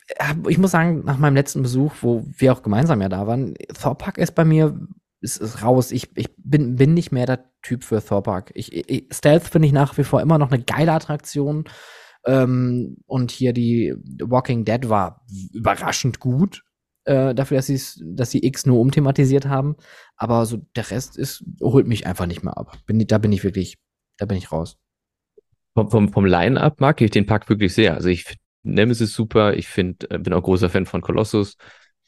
ich 0.49 0.59
muss 0.59 0.73
sagen, 0.73 1.05
nach 1.05 1.17
meinem 1.17 1.37
letzten 1.37 1.63
Besuch, 1.63 1.95
wo 2.03 2.25
wir 2.37 2.53
auch 2.53 2.63
gemeinsam 2.63 3.01
ja 3.01 3.09
da 3.09 3.27
waren, 3.27 3.55
Thor 3.81 3.97
Park 3.97 4.19
ist 4.19 4.35
bei 4.35 4.45
mir 4.45 4.79
ist, 5.23 5.37
ist 5.37 5.63
raus. 5.63 5.93
Ich, 5.93 6.11
ich 6.17 6.35
bin, 6.37 6.77
bin 6.77 6.95
nicht 6.95 7.13
mehr 7.13 7.27
der 7.27 7.45
Typ 7.63 7.85
für 7.85 8.05
Thor 8.05 8.23
Park. 8.23 8.51
Ich, 8.55 8.73
ich, 8.73 9.07
Stealth 9.13 9.45
finde 9.45 9.67
ich 9.67 9.73
nach 9.73 9.97
wie 9.97 10.05
vor 10.05 10.21
immer 10.21 10.39
noch 10.39 10.51
eine 10.51 10.63
geile 10.63 10.93
Attraktion. 10.93 11.65
Ähm, 12.27 12.99
und 13.07 13.31
hier 13.31 13.53
die 13.53 13.95
Walking 14.21 14.65
Dead 14.65 14.89
war 14.89 15.25
überraschend 15.53 16.19
gut. 16.21 16.65
Äh, 17.05 17.35
dafür, 17.35 17.57
dass, 17.57 17.67
sie's, 17.67 18.01
dass 18.05 18.31
sie 18.31 18.45
X 18.45 18.67
nur 18.67 18.81
umthematisiert 18.81 19.47
haben. 19.47 19.77
Aber 20.17 20.47
so 20.47 20.59
der 20.77 20.91
Rest 20.91 21.17
ist, 21.17 21.45
holt 21.61 21.87
mich 21.87 22.07
einfach 22.07 22.27
nicht 22.27 22.45
mehr 22.45 22.57
ab. 22.57 22.79
Bin, 22.87 23.05
da 23.07 23.19
bin 23.19 23.33
ich 23.33 23.43
wirklich, 23.45 23.79
da 24.19 24.27
bin 24.27 24.39
ich 24.39 24.53
raus. 24.53 24.79
Vom, 25.75 25.91
vom, 25.91 26.13
vom 26.13 26.27
Line-Up 26.27 26.81
mag 26.81 27.01
ich 27.01 27.11
den 27.11 27.27
Park 27.27 27.49
wirklich 27.49 27.75
sehr. 27.75 27.95
Also 27.95 28.09
ich 28.09 28.37
Nemesis 28.63 29.15
super. 29.15 29.55
Ich 29.55 29.69
finde, 29.69 30.11
äh, 30.11 30.19
bin 30.19 30.33
auch 30.33 30.43
großer 30.43 30.71
Fan 30.71 30.87
von 30.87 31.01
Colossus. 31.01 31.57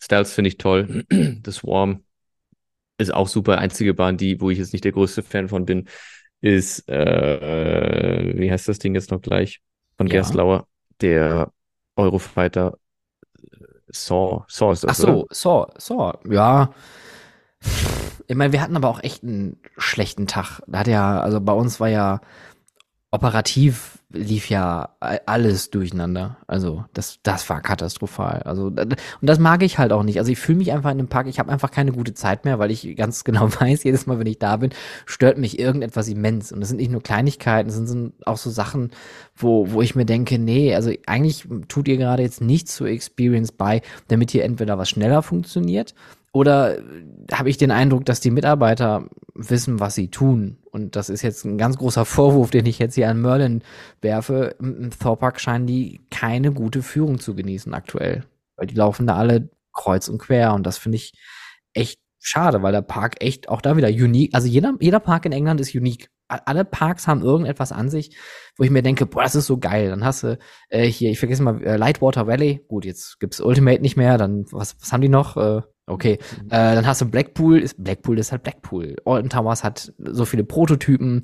Styles 0.03 0.33
finde 0.33 0.49
ich 0.49 0.59
toll. 0.59 1.05
The 1.11 1.51
Swarm 1.51 2.05
ist 2.99 3.13
auch 3.13 3.29
super. 3.29 3.59
Einzige 3.59 3.95
Bahn, 3.95 4.17
die, 4.17 4.41
wo 4.41 4.51
ich 4.51 4.59
jetzt 4.59 4.73
nicht 4.73 4.85
der 4.85 4.93
größte 4.93 5.23
Fan 5.23 5.49
von 5.49 5.65
bin, 5.65 5.89
ist, 6.41 6.89
äh, 6.89 8.35
wie 8.37 8.51
heißt 8.51 8.69
das 8.69 8.79
Ding 8.79 8.95
jetzt 8.95 9.11
noch 9.11 9.21
gleich? 9.21 9.61
Von 9.97 10.07
ja. 10.07 10.13
Gerstlauer, 10.13 10.69
der 11.01 11.53
Eurofighter 11.97 12.75
äh, 12.75 12.84
Saw. 13.95 14.45
Saw 14.49 14.73
ist 14.73 14.85
das, 14.85 14.91
Ach 14.91 14.95
so, 14.95 15.09
oder? 15.09 15.25
Saw, 15.31 15.67
Saw, 15.79 16.13
ja. 16.29 16.71
Ich 18.27 18.37
meine, 18.37 18.53
wir 18.53 18.61
hatten 18.61 18.77
aber 18.77 18.89
auch 18.89 19.03
echt 19.03 19.23
einen 19.23 19.61
schlechten 19.79 20.27
Tag. 20.27 20.61
Da 20.67 20.81
hat 20.81 20.87
ja, 20.87 21.21
also 21.21 21.41
bei 21.41 21.53
uns 21.53 21.81
war 21.81 21.89
ja 21.89 22.21
operativ 23.11 23.94
lief 24.15 24.49
ja 24.49 24.91
alles 25.27 25.71
durcheinander. 25.71 26.39
Also 26.47 26.85
das, 26.95 27.19
das 27.23 27.49
war 27.51 27.61
katastrophal. 27.61 28.43
Also 28.45 28.67
und 28.67 28.97
das 29.21 29.39
mag 29.39 29.63
ich 29.63 29.79
halt 29.79 29.93
auch 29.93 30.03
nicht. 30.03 30.19
Also 30.19 30.33
ich 30.33 30.39
fühle 30.39 30.59
mich 30.59 30.73
einfach 30.73 30.91
in 30.91 30.99
dem 30.99 31.09
Park. 31.09 31.27
Ich 31.27 31.39
habe 31.39 31.53
einfach 31.53 31.71
keine 31.71 31.93
gute 31.93 32.15
Zeit 32.15 32.45
mehr, 32.45 32.59
weil 32.59 32.71
ich 32.71 32.97
ganz 32.97 33.25
genau 33.25 33.49
weiß, 33.53 33.85
jedes 33.85 34.07
Mal, 34.07 34.19
wenn 34.19 34.27
ich 34.27 34.39
da 34.39 34.57
bin, 34.57 34.71
stört 35.07 35.39
mich 35.39 35.59
irgendetwas 35.59 36.09
immens. 36.09 36.53
Und 36.53 36.61
das 36.61 36.69
sind 36.69 36.79
nicht 36.79 36.91
nur 36.91 37.03
Kleinigkeiten, 37.03 37.69
das 37.69 37.77
sind 37.77 38.15
auch 38.27 38.39
so 38.39 38.51
Sachen, 38.51 38.91
wo 39.37 39.73
wo 39.73 39.83
ich 39.83 39.95
mir 39.95 40.07
denke, 40.07 40.39
nee, 40.39 40.75
also 40.75 40.93
eigentlich 41.07 41.47
tut 41.69 41.89
ihr 41.89 41.97
gerade 41.97 42.23
jetzt 42.23 42.41
nichts 42.41 42.75
zur 42.75 42.87
Experience 42.89 43.53
bei, 43.53 43.83
damit 44.09 44.31
hier 44.31 44.45
entweder 44.45 44.79
was 44.79 44.89
schneller 44.89 45.23
funktioniert 45.23 45.95
oder 46.35 46.79
habe 47.33 47.49
ich 47.49 47.59
den 47.59 47.71
Eindruck, 47.71 48.05
dass 48.05 48.21
die 48.21 48.33
Mitarbeiter 48.33 49.05
wissen, 49.35 49.79
was 49.79 49.95
sie 49.95 50.09
tun? 50.09 50.59
Und 50.75 50.97
das 50.97 51.09
ist 51.09 51.23
jetzt 51.23 51.45
ein 51.45 51.57
ganz 51.57 51.79
großer 51.79 52.05
Vorwurf, 52.05 52.51
den 52.51 52.67
ich 52.67 52.81
jetzt 52.81 52.97
hier 52.97 53.09
an 53.09 53.21
Merlin 53.21 53.63
werfe. 54.01 54.57
Im 54.59 54.91
Thorpark 54.91 55.41
scheinen 55.41 55.69
die 55.69 56.01
keine 56.11 56.51
gute 56.51 56.83
Führung 56.83 57.21
zu 57.21 57.37
genießen 57.37 57.73
aktuell. 57.73 58.25
Weil 58.57 58.67
die 58.67 58.75
laufen 58.75 59.07
da 59.07 59.15
alle 59.15 59.51
kreuz 59.73 60.09
und 60.09 60.19
quer 60.19 60.53
und 60.53 60.67
das 60.67 60.77
finde 60.77 60.97
ich 60.97 61.13
echt 61.75 62.01
schade, 62.19 62.61
weil 62.63 62.73
der 62.73 62.83
Park 62.83 63.23
echt 63.23 63.49
auch 63.49 63.61
da 63.61 63.77
wieder 63.77 63.87
unique, 63.87 64.35
also 64.35 64.49
jeder, 64.49 64.75
jeder 64.81 64.99
Park 64.99 65.27
in 65.27 65.33
England 65.33 65.61
ist 65.61 65.77
unique. 65.77 66.09
Alle 66.27 66.65
Parks 66.65 67.07
haben 67.07 67.23
irgendetwas 67.23 67.71
an 67.71 67.89
sich, 67.89 68.17
wo 68.57 68.65
ich 68.65 68.71
mir 68.71 68.83
denke, 68.83 69.07
boah, 69.07 69.23
das 69.23 69.37
ist 69.37 69.47
so 69.47 69.59
geil. 69.59 69.91
Dann 69.91 70.05
hast 70.05 70.25
du 70.25 70.39
äh, 70.71 70.87
hier, 70.87 71.11
ich 71.13 71.21
vergesse 71.21 71.45
mal, 71.45 71.63
äh, 71.63 71.77
Lightwater 71.77 72.27
Valley. 72.27 72.65
Gut, 72.67 72.85
jetzt 72.85 73.21
gibt's 73.21 73.41
Ultimate 73.41 73.81
nicht 73.81 73.97
mehr. 73.97 74.19
Dann 74.19 74.45
was, 74.51 74.75
was 74.81 74.93
haben 74.93 75.03
die 75.03 75.09
noch? 75.09 75.37
Äh, 75.37 75.63
Okay, 75.87 76.19
mhm. 76.41 76.47
äh, 76.47 76.75
dann 76.75 76.87
hast 76.87 77.03
du 77.03 77.07
Blackpool, 77.07 77.59
ist, 77.59 77.83
Blackpool 77.83 78.19
ist 78.19 78.33
halt 78.33 78.43
Blackpool. 78.43 78.97
Alton 79.05 79.29
Towers 79.29 79.63
hat 79.63 79.93
so 79.99 80.25
viele 80.25 80.43
Prototypen, 80.43 81.21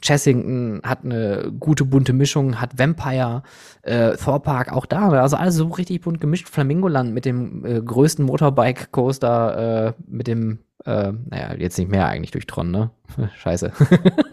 Chessington 0.00 0.80
hat 0.84 1.04
eine 1.04 1.52
gute 1.58 1.84
bunte 1.84 2.12
Mischung, 2.12 2.60
hat 2.60 2.78
Vampire, 2.78 3.42
äh, 3.82 4.16
Thor 4.16 4.40
Park 4.40 4.72
auch 4.72 4.86
da, 4.86 5.08
also 5.10 5.36
alles 5.36 5.56
so 5.56 5.66
richtig 5.66 6.02
bunt 6.02 6.20
gemischt. 6.20 6.48
Flamingoland 6.48 7.12
mit 7.12 7.24
dem 7.24 7.64
äh, 7.64 7.80
größten 7.80 8.24
Motorbike-Coaster, 8.24 9.88
äh, 9.88 9.92
mit 10.06 10.28
dem, 10.28 10.60
äh, 10.84 11.12
naja, 11.30 11.54
jetzt 11.58 11.76
nicht 11.78 11.90
mehr 11.90 12.06
eigentlich 12.06 12.30
durch 12.30 12.46
Tron, 12.46 12.70
ne? 12.70 12.90
Scheiße. 13.36 13.72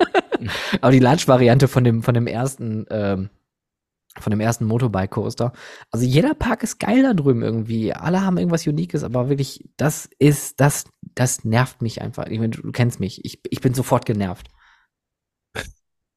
Aber 0.81 0.91
die 0.91 0.99
Lunch-Variante 0.99 1.67
von 1.67 1.83
dem, 1.83 2.03
von 2.03 2.13
dem 2.13 2.27
ersten, 2.27 2.85
ähm, 2.91 3.29
von 4.19 4.31
dem 4.31 4.41
ersten 4.41 4.65
Motorbike-Coaster. 4.65 5.53
Also 5.89 6.05
jeder 6.05 6.33
Park 6.33 6.63
ist 6.63 6.79
geil 6.79 7.03
da 7.03 7.13
drüben 7.13 7.41
irgendwie. 7.41 7.93
Alle 7.93 8.25
haben 8.25 8.37
irgendwas 8.37 8.67
Unikes, 8.67 9.03
aber 9.03 9.29
wirklich, 9.29 9.69
das 9.77 10.09
ist, 10.19 10.59
das, 10.59 10.85
das 11.15 11.45
nervt 11.45 11.81
mich 11.81 12.01
einfach. 12.01 12.25
Ich 12.27 12.39
meine, 12.39 12.49
du 12.49 12.71
kennst 12.71 12.99
mich. 12.99 13.23
Ich, 13.23 13.39
ich 13.49 13.61
bin 13.61 13.73
sofort 13.73 14.05
genervt. 14.05 14.49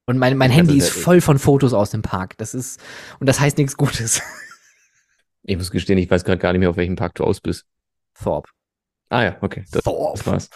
Und 0.05 0.17
mein, 0.17 0.37
mein 0.37 0.51
Handy 0.51 0.77
ist 0.77 0.89
voll 0.89 1.21
von 1.21 1.39
Fotos 1.39 1.73
aus 1.73 1.91
dem 1.91 2.01
Park. 2.01 2.37
Das 2.37 2.53
ist, 2.53 2.79
und 3.19 3.27
das 3.27 3.39
heißt 3.39 3.57
nichts 3.57 3.75
Gutes. 3.77 4.21
Ich 5.47 5.57
muss 5.57 5.69
gestehen, 5.69 5.99
ich 5.99 6.09
weiß 6.09 6.23
gerade 6.23 6.39
gar 6.39 6.53
nicht 6.53 6.59
mehr, 6.59 6.71
auf 6.71 6.77
welchem 6.77 6.95
Park 6.95 7.13
du 7.13 7.23
aus 7.23 7.39
bist. 7.39 7.67
Thorpe. 8.19 8.49
Ah 9.09 9.23
ja, 9.23 9.37
okay. 9.41 9.63
Das, 9.71 9.83
Thorpe. 9.83 10.17
das 10.17 10.25
war's. 10.25 10.49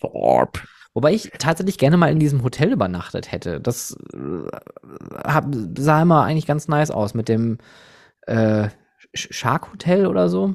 Thorpe. 0.00 0.60
Wobei 0.94 1.12
ich 1.12 1.32
tatsächlich 1.38 1.76
gerne 1.76 1.96
mal 1.96 2.12
in 2.12 2.20
diesem 2.20 2.44
Hotel 2.44 2.72
übernachtet 2.72 3.32
hätte. 3.32 3.60
Das 3.60 3.96
äh, 4.14 4.48
hab, 5.24 5.46
sah 5.76 6.02
immer 6.02 6.22
eigentlich 6.22 6.46
ganz 6.46 6.68
nice 6.68 6.92
aus 6.92 7.14
mit 7.14 7.28
dem 7.28 7.58
äh, 8.22 8.68
Shark 9.12 9.72
Hotel 9.72 10.06
oder 10.06 10.28
so. 10.28 10.54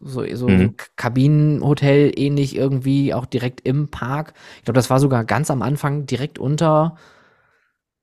So, 0.00 0.24
so 0.34 0.48
mhm. 0.48 0.74
Kabinenhotel 0.96 2.12
ähnlich 2.16 2.56
irgendwie, 2.56 3.14
auch 3.14 3.26
direkt 3.26 3.60
im 3.60 3.88
Park. 3.88 4.34
Ich 4.58 4.64
glaube, 4.64 4.76
das 4.76 4.90
war 4.90 5.00
sogar 5.00 5.24
ganz 5.24 5.50
am 5.50 5.62
Anfang 5.62 6.06
direkt 6.06 6.38
unter 6.38 6.96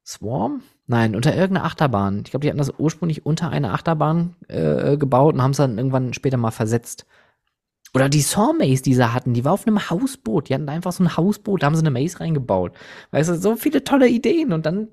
Swarm? 0.05 0.61
Nein, 0.87 1.15
unter 1.15 1.35
irgendeiner 1.35 1.65
Achterbahn. 1.65 2.23
Ich 2.25 2.31
glaube, 2.31 2.43
die 2.43 2.49
hatten 2.49 2.57
das 2.57 2.73
ursprünglich 2.77 3.25
unter 3.25 3.49
einer 3.49 3.73
Achterbahn 3.73 4.35
äh, 4.47 4.97
gebaut 4.97 5.35
und 5.35 5.41
haben 5.41 5.51
es 5.51 5.57
dann 5.57 5.77
irgendwann 5.77 6.13
später 6.13 6.37
mal 6.37 6.51
versetzt. 6.51 7.05
Oder 7.93 8.07
die 8.07 8.21
Saw-Maze, 8.21 8.83
die 8.83 8.93
sie 8.93 9.13
hatten, 9.13 9.33
die 9.33 9.43
war 9.43 9.53
auf 9.53 9.67
einem 9.67 9.89
Hausboot. 9.89 10.49
Die 10.49 10.53
hatten 10.53 10.69
einfach 10.69 10.93
so 10.93 11.03
ein 11.03 11.17
Hausboot, 11.17 11.61
da 11.61 11.67
haben 11.67 11.75
sie 11.75 11.81
eine 11.81 11.91
Maze 11.91 12.19
reingebaut. 12.19 12.73
Weißt 13.11 13.29
du, 13.29 13.37
so 13.37 13.55
viele 13.55 13.83
tolle 13.83 14.07
Ideen 14.07 14.53
und 14.53 14.65
dann. 14.65 14.87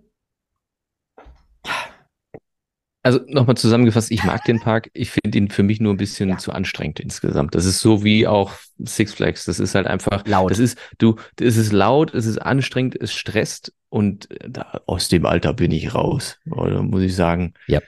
Also 3.05 3.21
nochmal 3.29 3.57
zusammengefasst, 3.57 4.11
ich 4.11 4.25
mag 4.25 4.45
den 4.45 4.59
Park. 4.61 4.91
Ich 4.93 5.13
finde 5.13 5.39
ihn 5.39 5.49
für 5.49 5.63
mich 5.63 5.81
nur 5.81 5.95
ein 5.95 5.97
bisschen 5.97 6.31
ja. 6.31 6.39
zu 6.39 6.53
anstrengend 6.53 6.99
insgesamt. 6.99 7.55
Das 7.55 7.65
ist 7.65 7.79
so 7.79 8.03
wie 8.03 8.27
auch 8.27 8.53
Six 8.85 9.15
Flags. 9.15 9.45
Das 9.45 9.61
ist 9.61 9.77
halt 9.77 9.87
einfach 9.87 10.27
laut. 10.27 10.51
Das 10.51 10.59
ist, 10.59 10.77
du, 10.99 11.15
es 11.41 11.57
ist 11.57 11.73
laut, 11.73 12.13
es 12.13 12.27
ist 12.27 12.39
anstrengend, 12.39 13.01
es 13.01 13.15
stresst 13.15 13.73
und 13.89 14.29
da, 14.47 14.83
aus 14.87 15.09
dem 15.09 15.25
Alter 15.25 15.55
bin 15.55 15.71
ich 15.71 15.95
raus. 15.95 16.39
Oder 16.51 16.83
muss 16.83 17.03
ich 17.03 17.15
sagen, 17.15 17.55
ja. 17.69 17.81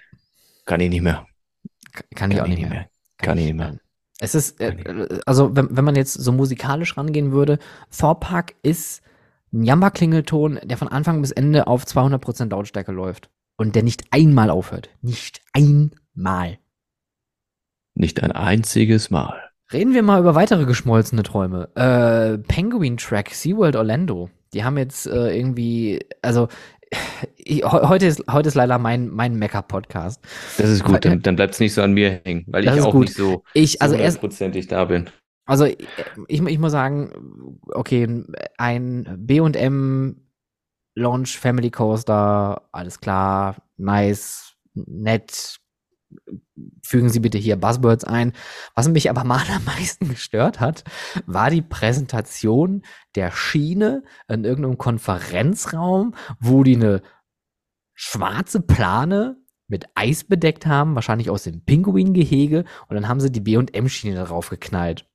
kann 0.64 0.80
ich 0.80 0.88
nicht 0.88 1.02
mehr. 1.02 1.26
Kann, 1.92 2.06
kann 2.14 2.30
ich 2.30 2.40
auch 2.40 2.46
nicht 2.46 2.60
mehr. 2.60 2.70
mehr. 2.70 2.90
Kann, 3.18 3.26
kann 3.26 3.38
ich 3.38 3.46
nicht 3.46 3.56
mehr. 3.56 3.72
mehr. 3.72 3.80
Es 4.20 4.34
ist, 4.34 4.60
äh, 4.60 5.18
also 5.26 5.56
wenn, 5.56 5.76
wenn 5.76 5.84
man 5.84 5.96
jetzt 5.96 6.14
so 6.14 6.30
musikalisch 6.30 6.96
rangehen 6.96 7.32
würde, 7.32 7.58
Thor 7.96 8.20
Park 8.20 8.54
ist 8.62 9.02
ein 9.52 9.64
Jammer-Klingelton, 9.64 10.60
der 10.62 10.76
von 10.76 10.88
Anfang 10.88 11.20
bis 11.20 11.32
Ende 11.32 11.66
auf 11.66 11.84
200% 11.84 12.50
Lautstärke 12.50 12.92
läuft. 12.92 13.30
Und 13.56 13.74
der 13.74 13.82
nicht 13.82 14.04
einmal 14.10 14.48
aufhört. 14.48 14.88
Nicht 15.02 15.40
einmal. 15.52 16.58
Nicht 17.94 18.22
ein 18.22 18.32
einziges 18.32 19.10
Mal. 19.10 19.50
Reden 19.72 19.94
wir 19.94 20.02
mal 20.02 20.20
über 20.20 20.34
weitere 20.34 20.64
geschmolzene 20.64 21.22
Träume. 21.22 21.68
Äh, 21.74 22.38
Penguin 22.38 22.96
Track, 22.96 23.30
SeaWorld 23.30 23.76
Orlando. 23.76 24.30
Die 24.52 24.64
haben 24.64 24.78
jetzt 24.78 25.06
äh, 25.06 25.36
irgendwie, 25.36 26.00
also 26.22 26.48
ich, 27.36 27.64
heute 27.64 28.06
ist 28.06 28.24
heute 28.30 28.48
ist 28.48 28.54
leider 28.54 28.78
mein 28.78 29.08
mein 29.08 29.36
Mecker 29.36 29.62
Podcast. 29.62 30.22
Das 30.58 30.68
ist 30.70 30.84
gut, 30.84 31.04
dann, 31.04 31.22
dann 31.22 31.36
bleibt 31.36 31.54
es 31.54 31.60
nicht 31.60 31.74
so 31.74 31.82
an 31.82 31.92
mir 31.92 32.20
hängen, 32.24 32.44
weil 32.48 32.64
das 32.64 32.76
ich 32.76 32.82
auch 32.82 32.92
gut. 32.92 33.02
nicht 33.02 33.16
so 33.16 33.44
ich 33.54 33.80
also 33.80 33.96
hundertprozentig 33.96 34.68
da 34.68 34.84
bin. 34.84 35.08
Also 35.46 35.64
ich, 35.64 35.78
ich 36.28 36.58
muss 36.58 36.72
sagen, 36.72 37.58
okay, 37.72 38.24
ein 38.56 39.16
B&M 39.18 40.16
Launch 40.94 41.38
Family 41.38 41.70
Coaster, 41.70 42.62
alles 42.72 43.00
klar, 43.00 43.56
nice, 43.76 44.54
nett. 44.74 45.59
Fügen 46.82 47.08
Sie 47.08 47.20
bitte 47.20 47.38
hier 47.38 47.56
Buzzwords 47.56 48.04
ein. 48.04 48.32
Was 48.74 48.88
mich 48.88 49.10
aber 49.10 49.24
mal 49.24 49.44
am 49.54 49.64
meisten 49.64 50.08
gestört 50.08 50.60
hat, 50.60 50.84
war 51.26 51.50
die 51.50 51.62
Präsentation 51.62 52.82
der 53.14 53.30
Schiene 53.30 54.02
in 54.28 54.44
irgendeinem 54.44 54.78
Konferenzraum, 54.78 56.14
wo 56.40 56.64
die 56.64 56.76
eine 56.76 57.02
schwarze 57.94 58.60
Plane 58.60 59.36
mit 59.68 59.86
Eis 59.94 60.24
bedeckt 60.24 60.66
haben, 60.66 60.96
wahrscheinlich 60.96 61.30
aus 61.30 61.44
dem 61.44 61.64
Pinguingehege, 61.64 62.64
und 62.88 62.94
dann 62.94 63.08
haben 63.08 63.20
sie 63.20 63.30
die 63.30 63.40
B&M-Schiene 63.40 64.16
darauf 64.16 64.50
geknallt. 64.50 65.06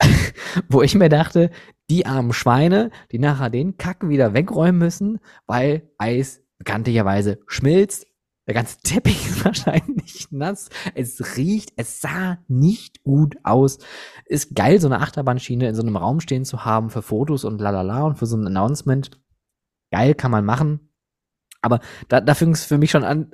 wo 0.68 0.82
ich 0.82 0.94
mir 0.94 1.08
dachte, 1.08 1.50
die 1.90 2.06
armen 2.06 2.32
Schweine, 2.32 2.90
die 3.12 3.18
nachher 3.18 3.50
den 3.50 3.76
Kack 3.76 4.08
wieder 4.08 4.34
wegräumen 4.34 4.78
müssen, 4.78 5.20
weil 5.46 5.90
Eis 5.98 6.42
bekanntlicherweise 6.58 7.38
schmilzt. 7.46 8.06
Der 8.46 8.54
ganze 8.54 8.78
Teppich 8.78 9.26
ist 9.26 9.44
wahrscheinlich 9.44 10.28
nass. 10.30 10.68
Es 10.94 11.36
riecht, 11.36 11.72
es 11.76 12.00
sah 12.00 12.38
nicht 12.48 13.02
gut 13.02 13.36
aus. 13.42 13.78
Ist 14.24 14.54
geil, 14.54 14.80
so 14.80 14.88
eine 14.88 15.00
Achterbahnschiene 15.00 15.68
in 15.68 15.74
so 15.74 15.82
einem 15.82 15.96
Raum 15.96 16.20
stehen 16.20 16.44
zu 16.44 16.64
haben 16.64 16.90
für 16.90 17.02
Fotos 17.02 17.44
und 17.44 17.60
lalala 17.60 18.02
und 18.02 18.18
für 18.18 18.26
so 18.26 18.36
ein 18.36 18.46
Announcement. 18.46 19.10
Geil, 19.90 20.14
kann 20.14 20.30
man 20.30 20.44
machen. 20.44 20.80
Aber 21.60 21.80
da, 22.08 22.20
da 22.20 22.34
fing 22.34 22.52
es 22.52 22.64
für 22.64 22.78
mich 22.78 22.90
schon 22.90 23.04
an, 23.04 23.32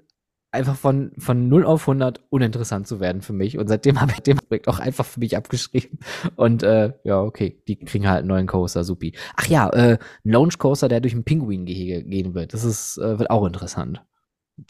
einfach 0.52 0.76
von, 0.76 1.12
von 1.18 1.48
0 1.48 1.64
auf 1.64 1.82
100 1.82 2.22
uninteressant 2.30 2.86
zu 2.86 3.00
werden 3.00 3.20
für 3.22 3.32
mich. 3.32 3.58
Und 3.58 3.68
seitdem 3.68 4.00
habe 4.00 4.12
ich 4.12 4.20
den 4.20 4.38
Projekt 4.38 4.68
auch 4.68 4.78
einfach 4.78 5.04
für 5.04 5.20
mich 5.20 5.36
abgeschrieben. 5.36 5.98
Und 6.36 6.62
äh, 6.62 6.92
ja, 7.04 7.20
okay, 7.20 7.62
die 7.68 7.76
kriegen 7.76 8.08
halt 8.08 8.20
einen 8.20 8.28
neuen 8.28 8.46
Coaster, 8.46 8.84
supi. 8.84 9.14
Ach 9.36 9.46
ja, 9.46 9.68
äh, 9.70 9.98
ein 10.24 10.30
Launch 10.30 10.58
Coaster, 10.58 10.88
der 10.88 11.00
durch 11.00 11.14
ein 11.14 11.24
Pinguin-Gehege 11.24 12.04
gehen 12.04 12.34
wird. 12.34 12.54
Das 12.54 12.64
ist, 12.64 12.98
äh, 12.98 13.18
wird 13.18 13.30
auch 13.30 13.46
interessant. 13.46 14.02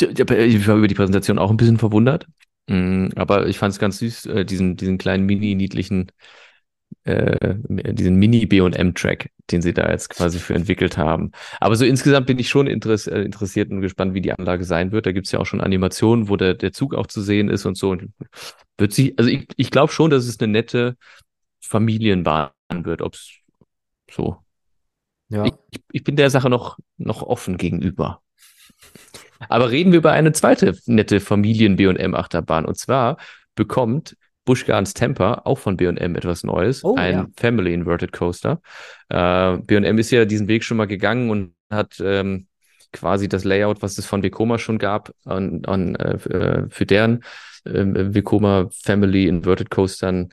Ich 0.00 0.66
war 0.68 0.76
über 0.76 0.88
die 0.88 0.94
Präsentation 0.94 1.38
auch 1.38 1.50
ein 1.50 1.56
bisschen 1.56 1.78
verwundert. 1.78 2.26
Mm, 2.68 3.08
aber 3.16 3.46
ich 3.48 3.58
fand 3.58 3.72
es 3.72 3.78
ganz 3.78 3.98
süß, 3.98 4.26
äh, 4.26 4.44
diesen, 4.44 4.76
diesen 4.76 4.98
kleinen 4.98 5.26
mini-niedlichen 5.26 6.12
äh, 7.04 7.56
diesen 7.68 8.16
Mini-B&M-Track, 8.16 9.30
den 9.50 9.62
sie 9.62 9.72
da 9.72 9.90
jetzt 9.90 10.10
quasi 10.10 10.38
für 10.38 10.54
entwickelt 10.54 10.96
haben. 10.96 11.32
Aber 11.60 11.74
so 11.76 11.84
insgesamt 11.84 12.26
bin 12.26 12.38
ich 12.38 12.48
schon 12.48 12.66
äh, 12.66 12.72
interessiert 12.72 13.70
und 13.70 13.80
gespannt, 13.80 14.14
wie 14.14 14.20
die 14.20 14.32
Anlage 14.32 14.64
sein 14.64 14.92
wird. 14.92 15.06
Da 15.06 15.12
gibt's 15.12 15.32
ja 15.32 15.40
auch 15.40 15.46
schon 15.46 15.60
Animationen, 15.60 16.28
wo 16.28 16.36
der, 16.36 16.54
der 16.54 16.72
Zug 16.72 16.94
auch 16.94 17.06
zu 17.06 17.20
sehen 17.20 17.48
ist 17.48 17.66
und 17.66 17.76
so. 17.76 17.90
Und 17.90 18.12
wird 18.78 18.92
sie, 18.92 19.16
also 19.18 19.30
ich, 19.30 19.48
ich 19.56 19.70
glaube 19.70 19.92
schon, 19.92 20.10
dass 20.10 20.26
es 20.26 20.38
eine 20.40 20.52
nette 20.52 20.96
Familienbahn 21.60 22.50
wird, 22.68 23.02
ob's 23.02 23.38
so. 24.10 24.38
Ja. 25.28 25.44
Ich, 25.44 25.54
ich 25.92 26.04
bin 26.04 26.16
der 26.16 26.30
Sache 26.30 26.50
noch, 26.50 26.78
noch 26.98 27.22
offen 27.22 27.56
gegenüber. 27.56 28.20
Aber 29.48 29.70
reden 29.70 29.92
wir 29.92 29.98
über 29.98 30.12
eine 30.12 30.32
zweite 30.32 30.76
nette 30.86 31.20
Familien-B&M-Achterbahn. 31.20 32.64
Und 32.64 32.76
zwar 32.78 33.16
bekommt 33.54 34.16
Busch 34.44 34.66
Gardens 34.66 34.94
Temper, 34.94 35.46
auch 35.46 35.58
von 35.58 35.76
B&M 35.76 36.16
etwas 36.16 36.42
Neues, 36.42 36.82
oh, 36.84 36.96
ein 36.96 37.14
ja. 37.14 37.26
Family 37.36 37.72
Inverted 37.72 38.12
Coaster. 38.12 38.60
Äh, 39.08 39.58
B&M 39.58 39.98
ist 39.98 40.10
ja 40.10 40.24
diesen 40.24 40.48
Weg 40.48 40.64
schon 40.64 40.76
mal 40.76 40.86
gegangen 40.86 41.30
und 41.30 41.54
hat 41.70 42.02
ähm, 42.04 42.46
quasi 42.92 43.28
das 43.28 43.44
Layout, 43.44 43.82
was 43.82 43.98
es 43.98 44.06
von 44.06 44.22
Vekoma 44.22 44.58
schon 44.58 44.78
gab, 44.78 45.12
an, 45.24 45.64
an, 45.64 45.94
äh 45.94 46.68
für 46.68 46.86
deren 46.86 47.22
äh, 47.64 47.84
Vekoma 47.84 48.68
Family 48.72 49.26
Inverted 49.28 49.70
Coastern 49.70 50.30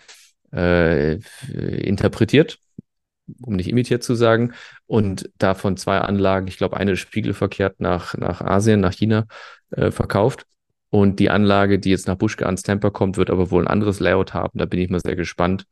äh, 0.51 1.19
interpretiert, 1.53 2.57
um 3.41 3.55
nicht 3.55 3.69
imitiert 3.69 4.03
zu 4.03 4.15
sagen, 4.15 4.53
und 4.87 5.29
davon 5.37 5.77
zwei 5.77 5.99
Anlagen, 5.99 6.47
ich 6.47 6.57
glaube, 6.57 6.77
eine 6.77 6.95
spiegelverkehrt 6.95 7.79
nach, 7.79 8.15
nach 8.15 8.41
Asien, 8.41 8.79
nach 8.79 8.93
China 8.93 9.25
äh, 9.71 9.91
verkauft. 9.91 10.45
Und 10.91 11.19
die 11.19 11.29
Anlage, 11.29 11.77
die 11.77 11.91
jetzt 11.91 12.07
nach 12.07 12.15
Buschke 12.15 12.45
ans 12.45 12.63
Temper 12.63 12.89
kommt, 12.91 13.17
wird 13.17 13.29
aber 13.29 13.51
wohl 13.51 13.63
ein 13.63 13.67
anderes 13.67 13.99
Layout 13.99 14.33
haben. 14.33 14.57
Da 14.57 14.65
bin 14.65 14.79
ich 14.79 14.89
mal 14.89 14.99
sehr 14.99 15.15
gespannt, 15.15 15.65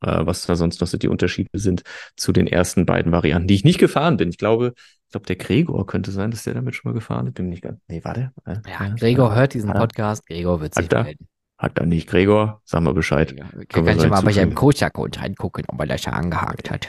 äh, 0.00 0.26
was 0.26 0.46
da 0.46 0.56
sonst 0.56 0.80
noch 0.80 0.88
so 0.88 0.98
die 0.98 1.08
Unterschiede 1.08 1.50
sind 1.54 1.82
zu 2.16 2.32
den 2.32 2.46
ersten 2.46 2.84
beiden 2.84 3.12
Varianten, 3.12 3.48
die 3.48 3.54
ich 3.54 3.64
nicht 3.64 3.78
gefahren 3.78 4.16
bin. 4.16 4.30
Ich 4.30 4.38
glaube, 4.38 4.72
ich 4.76 5.10
glaube, 5.12 5.26
der 5.26 5.36
Gregor 5.36 5.86
könnte 5.86 6.10
sein, 6.10 6.32
dass 6.32 6.42
der 6.42 6.54
damit 6.54 6.74
schon 6.74 6.90
mal 6.90 6.94
gefahren 6.94 7.28
ist. 7.28 7.34
Bin 7.34 7.48
nicht 7.48 7.62
ganz. 7.62 7.78
Nee, 7.86 8.02
warte. 8.02 8.32
Äh, 8.44 8.56
ja, 8.68 8.94
Gregor 8.96 9.34
hört 9.34 9.54
diesen 9.54 9.72
Podcast. 9.72 10.26
Gregor 10.26 10.60
wird 10.60 10.74
sich 10.74 10.90
melden. 10.90 11.28
Hat 11.58 11.78
er 11.78 11.86
nicht. 11.86 12.08
Gregor, 12.08 12.60
sag 12.64 12.82
mal 12.82 12.94
Bescheid. 12.94 13.34
Ja, 13.36 13.46
kann 13.68 13.86
ich 13.86 14.08
mal 14.08 14.20
bei 14.22 14.32
seinem 14.32 14.54
Coacher-Code 14.54 15.20
reingucken, 15.20 15.64
ob 15.68 15.80
er 15.80 15.86
das 15.86 16.04
ja 16.04 16.12
angehakt 16.12 16.70
hat. 16.70 16.88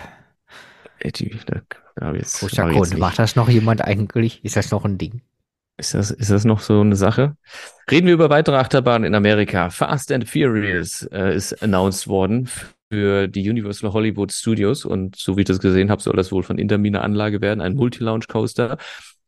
Äh, 1.00 1.12
die, 1.12 1.38
da, 1.46 1.62
macht 2.98 3.20
das 3.20 3.36
noch 3.36 3.50
jemand 3.50 3.84
eigentlich? 3.84 4.44
Ist 4.44 4.56
das 4.56 4.72
noch 4.72 4.86
ein 4.86 4.98
Ding? 4.98 5.22
Ist 5.78 5.94
das, 5.94 6.10
ist 6.10 6.32
das 6.32 6.46
noch 6.46 6.62
so 6.62 6.80
eine 6.80 6.96
Sache? 6.96 7.36
Reden 7.92 8.08
wir 8.08 8.14
über 8.14 8.30
weitere 8.30 8.56
Achterbahnen 8.56 9.06
in 9.06 9.16
Amerika. 9.16 9.70
Fast 9.70 10.12
and 10.12 10.28
Furious 10.28 11.04
äh, 11.12 11.36
ist 11.36 11.62
announced 11.62 12.08
worden 12.08 12.50
für 12.90 13.28
die 13.28 13.50
Universal 13.50 13.92
Hollywood 13.92 14.32
Studios 14.32 14.86
und 14.86 15.16
so 15.18 15.36
wie 15.36 15.42
ich 15.42 15.48
das 15.48 15.60
gesehen 15.60 15.90
habe, 15.92 16.02
soll 16.02 16.16
das 16.16 16.32
wohl 16.32 16.44
von 16.44 16.58
Intermine 16.58 17.02
Anlage 17.02 17.42
werden, 17.42 17.60
ein 17.60 17.76
Multi-Launch 17.76 18.28
Coaster. 18.28 18.78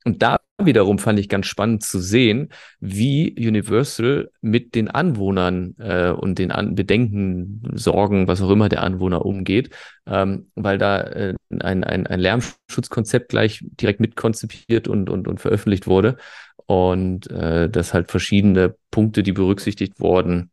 Und 0.05 0.21
da 0.21 0.37
wiederum 0.57 0.99
fand 0.99 1.19
ich 1.19 1.29
ganz 1.29 1.45
spannend 1.45 1.83
zu 1.83 1.99
sehen, 1.99 2.49
wie 2.79 3.35
Universal 3.37 4.31
mit 4.41 4.73
den 4.73 4.87
Anwohnern 4.89 5.75
äh, 5.79 6.09
und 6.09 6.39
den 6.39 6.51
An 6.51 6.75
Bedenken, 6.75 7.61
Sorgen, 7.73 8.27
was 8.27 8.41
auch 8.41 8.49
immer 8.49 8.69
der 8.69 8.83
Anwohner 8.83 9.25
umgeht, 9.25 9.69
ähm, 10.07 10.49
weil 10.55 10.77
da 10.77 11.01
äh, 11.01 11.35
ein, 11.59 11.83
ein, 11.83 12.07
ein 12.07 12.19
Lärmschutzkonzept 12.19 13.29
gleich 13.29 13.63
direkt 13.63 13.99
mitkonzipiert 13.99 14.87
und, 14.87 15.09
und, 15.09 15.27
und 15.27 15.39
veröffentlicht 15.39 15.87
wurde. 15.87 16.17
Und 16.65 17.29
äh, 17.31 17.69
dass 17.69 17.93
halt 17.93 18.09
verschiedene 18.11 18.75
Punkte, 18.91 19.23
die 19.23 19.31
berücksichtigt 19.31 19.99
wurden, 19.99 20.51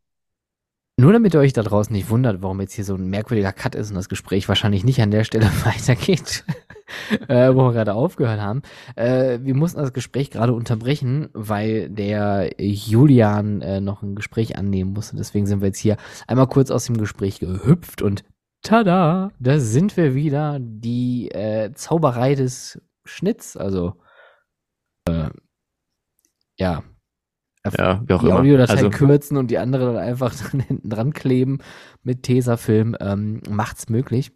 nur 0.96 1.12
damit 1.12 1.34
ihr 1.34 1.40
euch 1.40 1.52
da 1.52 1.62
draußen 1.64 1.92
nicht 1.92 2.08
wundert, 2.08 2.40
warum 2.40 2.60
jetzt 2.60 2.74
hier 2.74 2.84
so 2.84 2.94
ein 2.94 3.10
merkwürdiger 3.10 3.52
Cut 3.52 3.74
ist 3.74 3.90
und 3.90 3.96
das 3.96 4.08
Gespräch 4.08 4.48
wahrscheinlich 4.48 4.84
nicht 4.84 5.02
an 5.02 5.10
der 5.10 5.24
Stelle 5.24 5.46
weitergeht, 5.64 6.44
äh, 7.28 7.54
wo 7.54 7.64
wir 7.64 7.72
gerade 7.72 7.94
aufgehört 7.94 8.40
haben. 8.40 8.62
Äh, 8.96 9.38
wir 9.42 9.54
mussten 9.54 9.80
das 9.80 9.92
Gespräch 9.92 10.30
gerade 10.30 10.52
unterbrechen, 10.52 11.28
weil 11.32 11.88
der 11.88 12.50
Julian 12.58 13.62
äh, 13.62 13.80
noch 13.80 14.02
ein 14.02 14.14
Gespräch 14.14 14.56
annehmen 14.56 14.92
musste. 14.92 15.16
Deswegen 15.16 15.46
sind 15.46 15.60
wir 15.60 15.68
jetzt 15.68 15.78
hier 15.78 15.96
einmal 16.26 16.46
kurz 16.46 16.70
aus 16.70 16.86
dem 16.86 16.96
Gespräch 16.96 17.40
gehüpft 17.40 18.02
und 18.02 18.24
tada, 18.62 19.30
da 19.38 19.58
sind 19.58 19.96
wir 19.96 20.14
wieder. 20.14 20.58
Die 20.60 21.30
äh, 21.30 21.72
Zauberei 21.74 22.34
des 22.34 22.80
Schnitts, 23.04 23.56
also 23.56 23.94
äh, 25.08 25.30
ja, 26.56 26.82
ja, 27.78 28.02
wie 28.06 28.12
auch 28.12 28.20
die 28.20 28.26
immer. 28.26 28.40
Audiodatei 28.40 28.74
also, 28.74 28.90
kürzen 28.90 29.36
und 29.36 29.50
die 29.50 29.58
andere 29.58 29.86
dann 29.86 29.96
einfach 29.96 30.34
dann 30.52 30.60
hinten 30.60 30.90
dran 30.90 31.12
kleben 31.12 31.58
mit 32.02 32.22
Tesafilm 32.22 32.96
ähm, 33.00 33.40
macht's 33.48 33.88
möglich. 33.88 34.32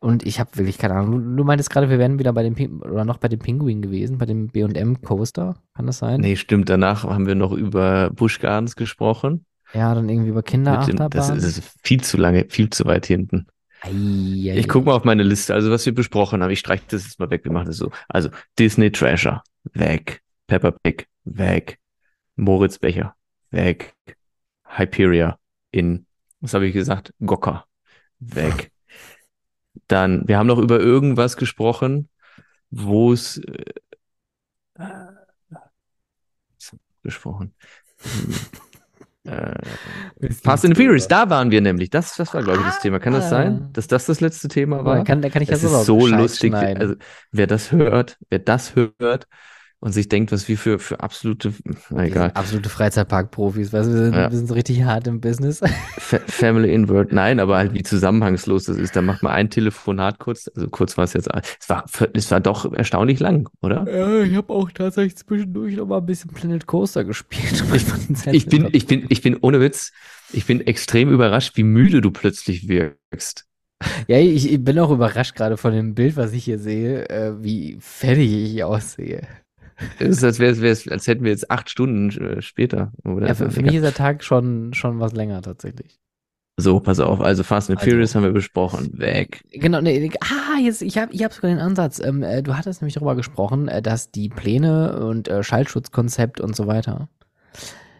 Und 0.00 0.26
ich 0.26 0.40
habe 0.40 0.50
wirklich 0.56 0.78
keine 0.78 0.94
Ahnung. 0.94 1.36
Du, 1.36 1.44
meintest 1.44 1.70
gerade, 1.70 1.88
wir 1.88 1.98
wären 1.98 2.18
wieder 2.18 2.32
bei 2.32 2.42
dem 2.42 2.54
Ping 2.54 2.80
oder 2.80 3.04
noch 3.04 3.18
bei 3.18 3.28
dem 3.28 3.38
Pinguin 3.38 3.80
gewesen, 3.80 4.18
bei 4.18 4.26
dem 4.26 4.48
B&M 4.48 5.00
Coaster, 5.02 5.54
kann 5.74 5.86
das 5.86 5.98
sein? 5.98 6.20
Nee, 6.20 6.36
stimmt. 6.36 6.68
Danach 6.68 7.04
haben 7.04 7.26
wir 7.26 7.36
noch 7.36 7.52
über 7.52 8.10
Busch 8.10 8.40
Gardens 8.40 8.74
gesprochen. 8.74 9.46
Ja, 9.72 9.94
dann 9.94 10.08
irgendwie 10.08 10.30
über 10.30 10.42
Kinderachterbahn. 10.42 11.10
Das, 11.10 11.30
ist 11.30 11.62
viel 11.82 12.00
zu 12.00 12.16
lange, 12.16 12.46
viel 12.48 12.70
zu 12.70 12.84
weit 12.84 13.06
hinten. 13.06 13.46
Ei, 13.82 13.90
ei, 13.90 14.56
ich 14.56 14.68
guck 14.68 14.86
mal 14.86 14.94
auf 14.94 15.04
meine 15.04 15.22
Liste, 15.22 15.52
also 15.52 15.70
was 15.70 15.84
wir 15.84 15.94
besprochen 15.94 16.42
haben. 16.42 16.50
Ich 16.50 16.60
streiche 16.60 16.84
das 16.88 17.04
jetzt 17.04 17.18
mal 17.18 17.30
weg, 17.30 17.44
wir 17.44 17.52
machen 17.52 17.66
das 17.66 17.76
so. 17.76 17.90
Also 18.08 18.30
Disney 18.58 18.90
Treasure, 18.90 19.42
weg. 19.72 20.22
Peppa 20.46 20.72
Pig, 20.82 21.06
weg. 21.24 21.78
Moritz 22.36 22.78
Becher. 22.78 23.14
Weg. 23.50 23.94
Hyperia 24.64 25.38
in, 25.70 26.06
was 26.40 26.54
habe 26.54 26.66
ich 26.66 26.72
gesagt? 26.72 27.12
Gocker. 27.24 27.66
Weg. 28.18 28.70
Dann, 29.88 30.26
wir 30.26 30.38
haben 30.38 30.46
noch 30.46 30.58
über 30.58 30.80
irgendwas 30.80 31.36
gesprochen, 31.36 32.08
wo 32.70 33.12
es 33.12 33.38
äh, 33.38 33.64
gesprochen. 37.04 37.54
äh, 39.24 39.54
Fast 40.42 40.64
and 40.64 40.76
Furious, 40.76 41.06
da 41.06 41.30
waren 41.30 41.52
wir 41.52 41.60
nämlich. 41.60 41.90
Das, 41.90 42.16
das 42.16 42.34
war, 42.34 42.42
glaube 42.42 42.60
ich, 42.60 42.66
das 42.66 42.80
Thema. 42.80 42.98
Kann 42.98 43.12
das 43.12 43.30
sein, 43.30 43.68
dass 43.72 43.86
das 43.86 44.06
das 44.06 44.20
letzte 44.20 44.48
Thema 44.48 44.84
war? 44.84 45.04
Kann, 45.04 45.20
kann 45.20 45.42
ich 45.42 45.48
das 45.48 45.62
ja 45.62 45.68
ist 45.68 45.86
so 45.86 46.06
lustig. 46.06 46.52
Also, 46.52 46.96
wer 47.30 47.46
das 47.46 47.70
hört, 47.70 48.18
wer 48.30 48.40
das 48.40 48.74
hört, 48.74 49.28
und 49.84 49.92
sich 49.92 50.08
denkt, 50.08 50.32
was 50.32 50.48
wir 50.48 50.56
für, 50.56 50.78
für 50.78 51.00
absolute, 51.00 51.52
na 51.90 52.06
egal. 52.06 52.30
Absolute 52.32 52.70
Freizeitpark-Profis, 52.70 53.70
weißt 53.70 53.86
du, 53.86 53.92
wir 53.92 54.04
sind, 54.04 54.14
ja. 54.14 54.30
wir 54.30 54.38
sind 54.38 54.46
so 54.46 54.54
richtig 54.54 54.82
hart 54.84 55.06
im 55.06 55.20
Business. 55.20 55.60
Fa 55.98 56.20
Family 56.26 56.72
Invert, 56.72 57.12
nein, 57.12 57.38
aber 57.38 57.58
halt 57.58 57.74
wie 57.74 57.82
zusammenhangslos 57.82 58.64
das 58.64 58.78
ist. 58.78 58.96
Da 58.96 59.02
macht 59.02 59.22
man 59.22 59.32
ein 59.32 59.50
Telefonat 59.50 60.18
kurz, 60.18 60.50
also 60.56 60.68
kurz 60.68 60.96
war 60.96 61.04
es 61.04 61.12
jetzt, 61.12 61.28
es 61.60 61.68
war, 61.68 61.84
es 62.14 62.30
war 62.30 62.40
doch 62.40 62.72
erstaunlich 62.72 63.20
lang, 63.20 63.50
oder? 63.60 63.86
Ja, 63.86 64.22
ich 64.22 64.34
habe 64.34 64.54
auch 64.54 64.70
tatsächlich 64.70 65.16
zwischendurch 65.18 65.76
noch 65.76 65.86
mal 65.86 65.98
ein 65.98 66.06
bisschen 66.06 66.30
Planet 66.30 66.66
Coaster 66.66 67.04
gespielt. 67.04 67.62
Ich, 67.74 68.32
ich 68.32 68.46
bin, 68.46 68.68
ich 68.72 68.86
bin, 68.86 69.06
ich 69.10 69.20
bin 69.20 69.36
ohne 69.40 69.60
Witz, 69.60 69.92
ich 70.32 70.46
bin 70.46 70.66
extrem 70.66 71.10
überrascht, 71.10 71.56
wie 71.56 71.62
müde 71.62 72.00
du 72.00 72.10
plötzlich 72.10 72.68
wirkst. 72.68 73.44
Ja, 74.06 74.18
ich, 74.18 74.50
ich 74.50 74.64
bin 74.64 74.78
auch 74.78 74.90
überrascht 74.90 75.34
gerade 75.34 75.56
von 75.56 75.72
dem 75.72 75.94
Bild, 75.94 76.16
was 76.16 76.32
ich 76.32 76.44
hier 76.44 76.58
sehe, 76.58 77.08
äh, 77.10 77.42
wie 77.42 77.76
fertig 77.80 78.32
ich 78.32 78.64
aussehe. 78.64 79.26
Es 79.98 80.08
ist, 80.18 80.24
als, 80.24 80.38
wär's, 80.38 80.60
wär's, 80.60 80.88
als 80.88 81.06
hätten 81.06 81.24
wir 81.24 81.30
jetzt 81.30 81.50
acht 81.50 81.70
Stunden 81.70 82.10
äh, 82.10 82.42
später. 82.42 82.92
Oder 83.04 83.28
ja, 83.28 83.34
für, 83.34 83.50
für 83.50 83.62
mich 83.62 83.74
ist 83.74 83.82
der 83.82 83.94
Tag 83.94 84.24
schon, 84.24 84.72
schon 84.74 85.00
was 85.00 85.12
länger 85.12 85.42
tatsächlich. 85.42 85.98
So, 86.56 86.78
pass 86.78 87.00
auf. 87.00 87.20
Also 87.20 87.42
Fast 87.42 87.68
and 87.70 87.80
also, 87.80 87.90
Furious 87.90 88.14
haben 88.14 88.22
wir 88.22 88.30
besprochen. 88.30 88.96
Weg. 88.98 89.42
Genau. 89.50 89.80
Nee, 89.80 90.10
ah, 90.20 90.58
jetzt, 90.60 90.82
ich 90.82 90.98
habe 90.98 91.12
ich 91.12 91.24
hab 91.24 91.32
sogar 91.32 91.50
den 91.50 91.58
Ansatz. 91.58 91.98
Ähm, 91.98 92.22
äh, 92.22 92.42
du 92.42 92.56
hattest 92.56 92.80
nämlich 92.80 92.94
darüber 92.94 93.16
gesprochen, 93.16 93.66
äh, 93.66 93.82
dass 93.82 94.12
die 94.12 94.28
Pläne 94.28 95.04
und 95.04 95.26
äh, 95.26 95.42
Schallschutzkonzept 95.42 96.40
und 96.40 96.54
so 96.54 96.66
weiter 96.68 97.08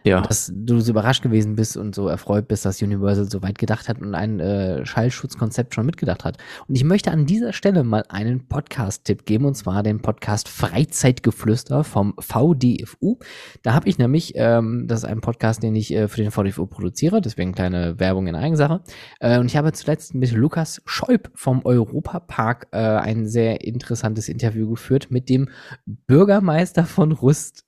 ja. 0.05 0.21
dass 0.21 0.51
du 0.55 0.79
so 0.79 0.91
überrascht 0.91 1.23
gewesen 1.23 1.55
bist 1.55 1.75
und 1.77 1.95
so 1.95 2.07
erfreut 2.07 2.47
bist, 2.47 2.65
dass 2.65 2.81
Universal 2.81 3.29
so 3.29 3.41
weit 3.41 3.57
gedacht 3.57 3.89
hat 3.89 3.99
und 3.99 4.13
ein 4.13 4.39
äh, 4.39 4.85
Schallschutzkonzept 4.85 5.73
schon 5.73 5.85
mitgedacht 5.85 6.23
hat. 6.23 6.37
Und 6.67 6.75
ich 6.75 6.83
möchte 6.83 7.11
an 7.11 7.25
dieser 7.25 7.53
Stelle 7.53 7.83
mal 7.83 8.03
einen 8.09 8.47
Podcast-Tipp 8.47 9.25
geben, 9.25 9.45
und 9.45 9.55
zwar 9.55 9.83
den 9.83 10.01
Podcast 10.01 10.47
Freizeitgeflüster 10.47 11.83
vom 11.83 12.13
VDFU. 12.19 13.17
Da 13.63 13.73
habe 13.73 13.89
ich 13.89 13.97
nämlich, 13.97 14.33
ähm, 14.35 14.85
das 14.87 14.99
ist 14.99 15.05
ein 15.05 15.21
Podcast, 15.21 15.63
den 15.63 15.75
ich 15.75 15.93
äh, 15.93 16.07
für 16.07 16.21
den 16.21 16.31
VDFU 16.31 16.67
produziere, 16.67 17.21
deswegen 17.21 17.53
kleine 17.53 17.99
Werbung 17.99 18.27
in 18.27 18.35
Eigensache. 18.35 18.81
Äh, 19.19 19.39
und 19.39 19.47
ich 19.47 19.57
habe 19.57 19.71
zuletzt 19.73 20.13
mit 20.13 20.31
Lukas 20.31 20.81
Scheub 20.85 21.31
vom 21.33 21.65
Europapark 21.65 22.67
äh, 22.71 22.77
ein 22.77 23.27
sehr 23.27 23.65
interessantes 23.65 24.29
Interview 24.29 24.69
geführt 24.69 25.07
mit 25.09 25.29
dem 25.29 25.49
Bürgermeister 25.85 26.85
von 26.85 27.11
Rust 27.11 27.64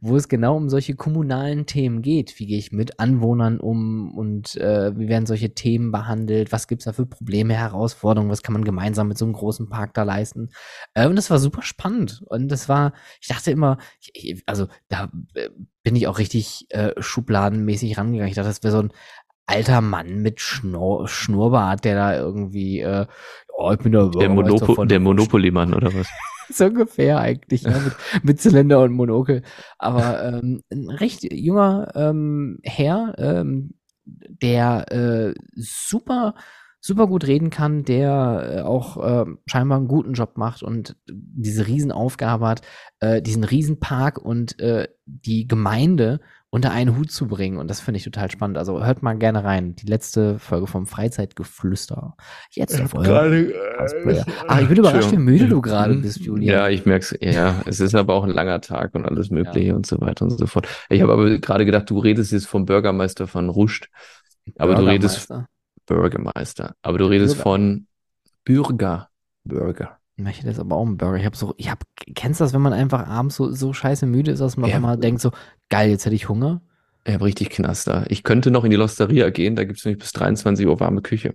wo 0.00 0.16
es 0.16 0.28
genau 0.28 0.56
um 0.56 0.68
solche 0.68 0.94
kommunalen 0.94 1.66
Themen 1.66 2.02
geht. 2.02 2.38
Wie 2.38 2.46
gehe 2.46 2.58
ich 2.58 2.72
mit 2.72 3.00
Anwohnern 3.00 3.60
um 3.60 4.16
und 4.16 4.56
äh, 4.56 4.96
wie 4.98 5.08
werden 5.08 5.26
solche 5.26 5.54
Themen 5.54 5.92
behandelt? 5.92 6.52
Was 6.52 6.68
gibt 6.68 6.82
es 6.82 6.84
da 6.86 6.92
für 6.92 7.06
Probleme, 7.06 7.54
Herausforderungen? 7.54 8.30
Was 8.30 8.42
kann 8.42 8.52
man 8.52 8.64
gemeinsam 8.64 9.08
mit 9.08 9.18
so 9.18 9.24
einem 9.24 9.34
großen 9.34 9.68
Park 9.68 9.94
da 9.94 10.02
leisten? 10.02 10.50
Äh, 10.94 11.06
und 11.08 11.16
das 11.16 11.30
war 11.30 11.38
super 11.38 11.62
spannend. 11.62 12.22
Und 12.26 12.48
das 12.48 12.68
war, 12.68 12.92
ich 13.20 13.28
dachte 13.28 13.50
immer, 13.50 13.78
ich, 14.12 14.42
also 14.46 14.68
da 14.88 15.10
äh, 15.34 15.50
bin 15.82 15.96
ich 15.96 16.06
auch 16.06 16.18
richtig 16.18 16.66
äh, 16.70 16.92
schubladenmäßig 16.98 17.98
rangegangen. 17.98 18.28
Ich 18.28 18.36
dachte, 18.36 18.48
das 18.48 18.62
wäre 18.62 18.72
so 18.72 18.82
ein 18.82 18.92
alter 19.46 19.80
Mann 19.80 20.22
mit 20.22 20.40
Schnur 20.40 21.08
Schnurrbart, 21.08 21.84
der 21.84 21.94
da 21.94 22.16
irgendwie, 22.16 22.80
äh, 22.80 23.06
oh, 23.56 23.72
ich 23.72 23.78
bin 23.78 23.92
der, 23.92 24.08
der, 24.08 24.28
Monopo 24.28 24.84
der 24.84 25.00
Monopoly-Mann 25.00 25.72
oder 25.72 25.94
was? 25.94 26.08
so 26.52 26.66
ungefähr 26.66 27.18
eigentlich, 27.18 27.62
ja, 27.62 27.78
mit, 27.78 27.94
mit 28.24 28.40
Zylinder 28.40 28.82
und 28.82 28.92
Monokel. 28.92 29.42
Aber 29.78 30.22
ähm, 30.24 30.62
ein 30.70 30.90
recht 30.90 31.32
junger 31.32 31.92
ähm, 31.94 32.58
Herr, 32.62 33.14
ähm, 33.18 33.74
der 34.04 34.92
äh, 34.92 35.34
super 35.54 36.34
super 36.86 37.08
gut 37.08 37.26
reden 37.26 37.50
kann, 37.50 37.84
der 37.84 38.58
äh, 38.58 38.60
auch 38.60 38.96
äh, 39.02 39.24
scheinbar 39.46 39.78
einen 39.78 39.88
guten 39.88 40.12
Job 40.12 40.36
macht 40.36 40.62
und 40.62 40.96
diese 41.10 41.66
Riesenaufgabe 41.66 42.46
hat, 42.46 42.62
äh, 43.00 43.20
diesen 43.20 43.42
Riesenpark 43.42 44.18
und 44.18 44.60
äh, 44.60 44.86
die 45.04 45.48
Gemeinde 45.48 46.20
unter 46.56 46.72
einen 46.72 46.96
Hut 46.96 47.10
zu 47.10 47.28
bringen. 47.28 47.58
Und 47.58 47.68
das 47.68 47.80
finde 47.80 47.98
ich 47.98 48.04
total 48.04 48.30
spannend. 48.30 48.56
Also 48.56 48.82
hört 48.82 49.02
mal 49.02 49.16
gerne 49.16 49.44
rein. 49.44 49.76
Die 49.76 49.86
letzte 49.86 50.38
Folge 50.38 50.66
vom 50.66 50.86
Freizeitgeflüster. 50.86 52.16
Jetzt 52.50 52.80
auf 52.80 52.92
gerade, 52.92 53.52
äh, 53.52 54.24
Ach, 54.48 54.60
ich 54.60 54.68
bin 54.68 54.78
überrascht, 54.78 55.12
wie 55.12 55.18
müde 55.18 55.48
du 55.48 55.60
gerade 55.60 55.94
mhm. 55.94 56.02
bist, 56.02 56.20
Julian. 56.20 56.54
Ja, 56.54 56.68
ich 56.68 56.86
merke 56.86 57.14
es. 57.20 57.34
Ja, 57.34 57.62
es 57.66 57.80
ist 57.80 57.94
aber 57.94 58.14
auch 58.14 58.24
ein 58.24 58.30
langer 58.30 58.62
Tag 58.62 58.94
und 58.94 59.04
alles 59.04 59.30
Mögliche 59.30 59.68
ja. 59.68 59.74
und 59.74 59.84
so 59.84 60.00
weiter 60.00 60.24
und 60.24 60.30
so 60.30 60.46
fort. 60.46 60.66
Ich 60.88 61.02
habe 61.02 61.12
aber 61.12 61.38
gerade 61.38 61.66
gedacht, 61.66 61.90
du 61.90 61.98
redest 61.98 62.32
jetzt 62.32 62.46
vom 62.46 62.64
Bürgermeister 62.64 63.26
von 63.26 63.50
Ruscht. 63.50 63.90
Aber 64.56 64.76
du 64.76 64.86
redest 64.86 65.30
Bürgermeister. 65.84 66.74
Aber 66.80 66.96
du 66.96 67.04
redest 67.04 67.34
Bürger. 67.34 67.42
von 67.42 67.86
Bürger. 68.44 69.10
Bürger. 69.44 69.95
Ich 70.16 70.24
möchte 70.24 70.46
jetzt 70.46 70.58
aber 70.58 70.76
auch 70.76 70.86
einen 70.86 70.96
Burger. 70.96 71.18
Ich 71.18 71.26
habe 71.26 71.36
so, 71.36 71.54
ich 71.58 71.70
habe, 71.70 71.80
kennst 72.14 72.40
du 72.40 72.44
das, 72.44 72.54
wenn 72.54 72.62
man 72.62 72.72
einfach 72.72 73.06
abends 73.06 73.36
so, 73.36 73.52
so 73.52 73.74
scheiße 73.74 74.06
müde 74.06 74.30
ist, 74.30 74.40
dass 74.40 74.56
man 74.56 74.70
ja. 74.70 74.80
mal 74.80 74.96
denkt 74.96 75.20
so, 75.20 75.30
geil, 75.68 75.90
jetzt 75.90 76.06
hätte 76.06 76.14
ich 76.14 76.30
Hunger? 76.30 76.62
Ich 77.04 77.12
habe 77.12 77.26
richtig 77.26 77.50
Knaster. 77.50 78.04
Ich 78.08 78.24
könnte 78.24 78.50
noch 78.50 78.64
in 78.64 78.70
die 78.70 78.78
Losteria 78.78 79.28
gehen, 79.28 79.56
da 79.56 79.64
gibt 79.64 79.78
es 79.78 79.84
nämlich 79.84 80.00
bis 80.00 80.12
23 80.12 80.66
Uhr 80.66 80.80
warme 80.80 81.02
Küche. 81.02 81.34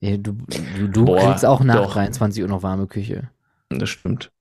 Ja, 0.00 0.16
du 0.16 0.32
du, 0.32 0.88
du 0.88 1.04
Boah, 1.04 1.18
kriegst 1.18 1.44
auch 1.44 1.62
nach 1.62 1.76
doch. 1.76 1.92
23 1.92 2.42
Uhr 2.42 2.48
noch 2.48 2.62
warme 2.62 2.86
Küche. 2.86 3.30
Das 3.68 3.90
stimmt. 3.90 4.32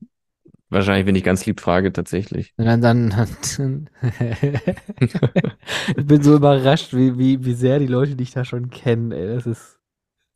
Wahrscheinlich, 0.69 1.05
wenn 1.05 1.15
ich 1.15 1.23
ganz 1.23 1.45
lieb 1.45 1.59
frage, 1.59 1.93
tatsächlich. 1.93 2.53
Und 2.57 2.65
dann, 2.65 2.81
dann, 2.81 3.13
dann 3.57 3.89
ich 4.99 6.05
bin 6.05 6.23
so 6.23 6.35
überrascht, 6.35 6.93
wie, 6.93 7.19
wie, 7.19 7.45
wie 7.45 7.53
sehr 7.53 7.77
die 7.77 7.87
Leute 7.87 8.15
dich 8.15 8.31
da 8.31 8.43
schon 8.43 8.71
kennen, 8.71 9.11
ey. 9.11 9.27
Das 9.35 9.45
ist 9.45 9.79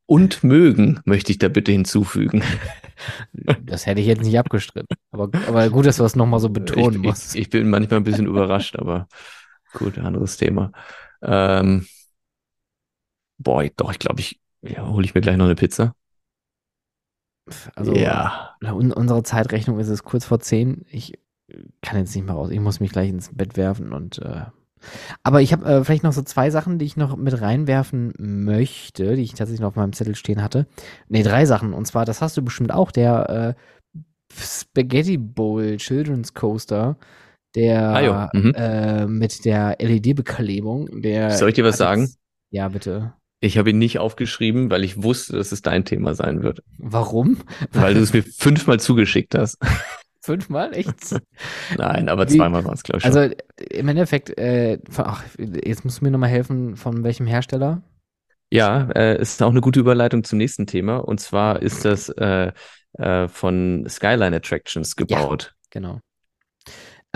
und 0.08 0.44
mögen, 0.44 1.02
möchte 1.06 1.32
ich 1.32 1.38
da 1.38 1.50
bitte 1.50 1.72
hinzufügen. 1.72 2.42
Das 3.62 3.86
hätte 3.86 4.02
ich 4.02 4.08
jetzt 4.08 4.24
nicht 4.24 4.40
abgestritten. 4.40 4.98
Aber, 5.12 5.30
aber 5.48 5.70
gut, 5.70 5.86
dass 5.86 5.98
du 5.98 6.04
das 6.04 6.16
nochmal 6.16 6.40
so 6.40 6.50
betonen 6.50 6.96
ich, 6.96 7.02
musst. 7.08 7.36
Ich, 7.36 7.42
ich, 7.42 7.50
bin 7.52 7.70
manchmal 7.70 8.00
ein 8.00 8.04
bisschen 8.04 8.26
überrascht, 8.26 8.76
aber 8.76 9.08
gut, 9.74 10.00
anderes 10.00 10.38
Thema. 10.38 10.72
Ähm, 11.22 11.86
boah, 13.38 13.64
doch, 13.78 13.92
ich 13.92 14.00
glaube, 14.00 14.22
ich 14.22 14.42
ja, 14.64 14.88
hole 14.88 15.06
ich 15.06 15.14
mir 15.14 15.22
gleich 15.22 15.38
noch 15.38 15.46
eine 15.46 15.54
Pizza. 15.54 15.94
Also, 17.76 17.94
ja. 17.94 18.58
unsere 18.64 19.22
Zeitrechnung 19.22 19.80
ist 19.80 19.90
es 19.90 20.04
kurz 20.04 20.26
vor 20.26 20.40
zehn. 20.40 20.84
Ich 20.90 21.14
kann 21.82 22.00
jetzt 22.00 22.16
nicht 22.16 22.26
mehr 22.26 22.34
raus. 22.34 22.50
Ich 22.50 22.60
muss 22.60 22.80
mich 22.80 22.92
gleich 22.92 23.10
ins 23.10 23.30
Bett 23.32 23.58
werfen 23.58 23.94
und 23.94 24.18
äh, 24.20 24.46
aber 25.24 25.42
ich 25.42 25.54
habe 25.54 25.66
äh, 25.66 25.84
vielleicht 25.84 26.04
noch 26.04 26.14
so 26.14 26.22
zwei 26.22 26.50
Sachen, 26.50 26.80
die 26.80 26.86
ich 26.86 26.98
noch 26.98 27.16
mit 27.16 27.42
reinwerfen 27.42 28.14
möchte, 28.18 29.16
die 29.16 29.24
ich 29.24 29.32
tatsächlich 29.32 29.62
noch 29.62 29.70
auf 29.70 29.76
meinem 29.76 29.94
Zettel 29.94 30.16
stehen 30.16 30.42
hatte. 30.42 30.68
Ne, 31.10 31.24
drei 31.24 31.46
Sachen. 31.46 31.74
Und 31.74 31.86
zwar, 31.86 32.06
das 32.06 32.22
hast 32.22 32.38
du 32.38 32.42
bestimmt 32.42 32.72
auch, 32.72 32.92
der 32.92 33.56
äh, 33.58 34.34
Spaghetti 34.34 35.18
Bowl 35.18 35.78
Children's 35.78 36.34
Coaster, 36.34 36.98
der 37.56 37.82
ah, 37.90 38.30
mhm. 38.34 38.54
äh, 38.56 39.08
mit 39.08 39.46
der 39.46 39.78
LED-Beklebung. 39.80 40.90
Soll 41.32 41.50
ich 41.50 41.56
dir 41.56 41.64
was 41.64 41.78
sagen? 41.78 42.02
Jetzt, 42.02 42.20
ja, 42.52 42.68
bitte. 42.70 43.14
Ich 43.40 43.58
habe 43.58 43.70
ihn 43.70 43.78
nicht 43.78 44.00
aufgeschrieben, 44.00 44.72
weil 44.72 44.84
ich 44.84 45.04
wusste, 45.04 45.38
dass 45.38 45.52
es 45.52 45.62
dein 45.62 45.86
Thema 45.86 46.16
sein 46.16 46.42
wird. 46.42 46.64
Warum? 46.78 47.38
Weil 47.72 47.94
du 47.94 48.02
es 48.02 48.14
mir 48.14 48.24
fünfmal 48.24 48.80
zugeschickt 48.80 49.36
hast. 49.36 49.58
Fünfmal? 50.28 50.74
Echt? 50.74 51.16
Nein, 51.78 52.10
aber 52.10 52.28
zweimal 52.28 52.64
waren 52.64 52.76
es, 52.76 52.84
glaube 52.84 53.00
ich. 53.00 53.04
Schon. 53.04 53.18
Also 53.18 53.36
im 53.72 53.88
Endeffekt, 53.88 54.38
äh, 54.38 54.78
ach, 54.98 55.24
jetzt 55.38 55.84
musst 55.84 56.02
du 56.02 56.06
mir 56.06 56.12
nochmal 56.12 56.30
helfen, 56.30 56.76
von 56.76 57.04
welchem 57.04 57.26
Hersteller? 57.26 57.82
Ja, 58.52 58.90
äh, 58.96 59.20
ist 59.20 59.42
auch 59.42 59.52
eine 59.52 59.62
gute 59.62 59.80
Überleitung 59.80 60.24
zum 60.24 60.38
nächsten 60.38 60.68
Thema. 60.68 60.98
Und 60.98 61.20
zwar 61.20 61.62
ist 61.62 61.84
das 61.86 62.10
äh, 62.10 62.52
äh, 62.94 63.28
von 63.28 63.86
Skyline 63.90 64.36
Attractions 64.36 64.96
gebaut. 64.96 65.54
Ja, 65.54 65.68
genau. 65.72 66.00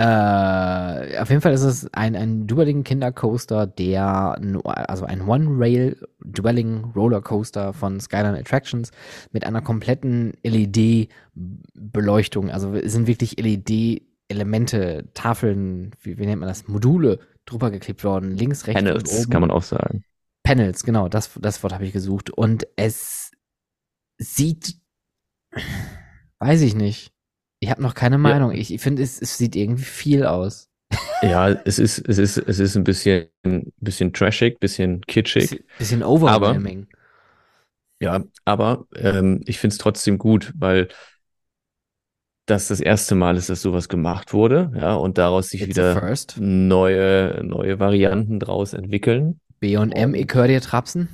Äh, 0.02 1.18
auf 1.18 1.28
jeden 1.30 1.42
Fall 1.42 1.52
ist 1.52 1.62
es 1.62 1.88
ein, 1.94 2.16
ein 2.16 2.48
Dwelling 2.48 2.82
Kindercoaster, 2.82 3.68
der, 3.68 4.36
also 4.64 5.04
ein 5.04 5.22
One-Rail 5.22 5.96
Dwelling 6.24 6.90
Rollercoaster 6.96 7.72
von 7.72 8.00
Skyline 8.00 8.36
Attractions 8.36 8.90
mit 9.30 9.46
einer 9.46 9.62
kompletten 9.62 10.32
LED-Beleuchtung. 10.42 12.50
Also 12.50 12.74
es 12.74 12.92
sind 12.92 13.06
wirklich 13.06 13.38
LED-Elemente, 13.38 15.04
Tafeln, 15.14 15.92
wie, 16.02 16.18
wie 16.18 16.26
nennt 16.26 16.40
man 16.40 16.48
das, 16.48 16.66
Module 16.66 17.20
drüber 17.46 17.70
geklebt 17.70 18.02
worden, 18.02 18.32
links, 18.32 18.66
rechts 18.66 18.82
Panels, 18.82 19.12
und 19.12 19.20
oben. 19.20 19.30
kann 19.30 19.42
man 19.42 19.52
auch 19.52 19.62
sagen. 19.62 20.02
Panels, 20.42 20.82
genau, 20.82 21.08
das, 21.08 21.30
das 21.40 21.62
Wort 21.62 21.74
habe 21.74 21.86
ich 21.86 21.92
gesucht. 21.92 22.30
Und 22.30 22.66
es 22.74 23.30
sieht, 24.18 24.74
weiß 26.40 26.62
ich 26.62 26.74
nicht. 26.74 27.12
Ich 27.62 27.70
habe 27.70 27.80
noch 27.80 27.94
keine 27.94 28.18
Meinung. 28.18 28.50
Ja. 28.50 28.58
Ich, 28.58 28.74
ich 28.74 28.80
finde, 28.80 29.04
es, 29.04 29.22
es 29.22 29.38
sieht 29.38 29.54
irgendwie 29.54 29.84
viel 29.84 30.26
aus. 30.26 30.68
Ja, 31.22 31.48
es 31.48 31.78
ist, 31.78 32.00
es 32.08 32.18
ist, 32.18 32.36
es 32.36 32.58
ist 32.58 32.76
ein 32.76 32.82
bisschen, 32.82 33.28
ein 33.46 33.72
bisschen 33.78 34.12
trashig, 34.12 34.58
bisschen 34.58 35.00
kitschig. 35.02 35.50
Bisschen, 35.50 35.64
bisschen 35.78 36.02
overwhelming. 36.02 36.88
Ja, 38.00 38.24
aber 38.44 38.86
ähm, 38.96 39.42
ich 39.46 39.60
finde 39.60 39.74
es 39.74 39.78
trotzdem 39.78 40.18
gut, 40.18 40.52
weil 40.58 40.88
das 42.46 42.66
das 42.66 42.80
erste 42.80 43.14
Mal 43.14 43.36
ist, 43.36 43.48
dass 43.48 43.62
sowas 43.62 43.88
gemacht 43.88 44.32
wurde, 44.32 44.72
ja, 44.74 44.94
und 44.94 45.16
daraus 45.16 45.50
sich 45.50 45.60
It's 45.60 45.70
wieder 45.70 45.96
first. 45.96 46.38
neue, 46.40 47.42
neue 47.44 47.78
Varianten 47.78 48.40
draus 48.40 48.72
entwickeln. 48.72 49.38
B&M, 49.60 50.16
ich 50.16 50.34
höre 50.34 50.48
dir 50.48 50.60
trapsen. 50.60 51.08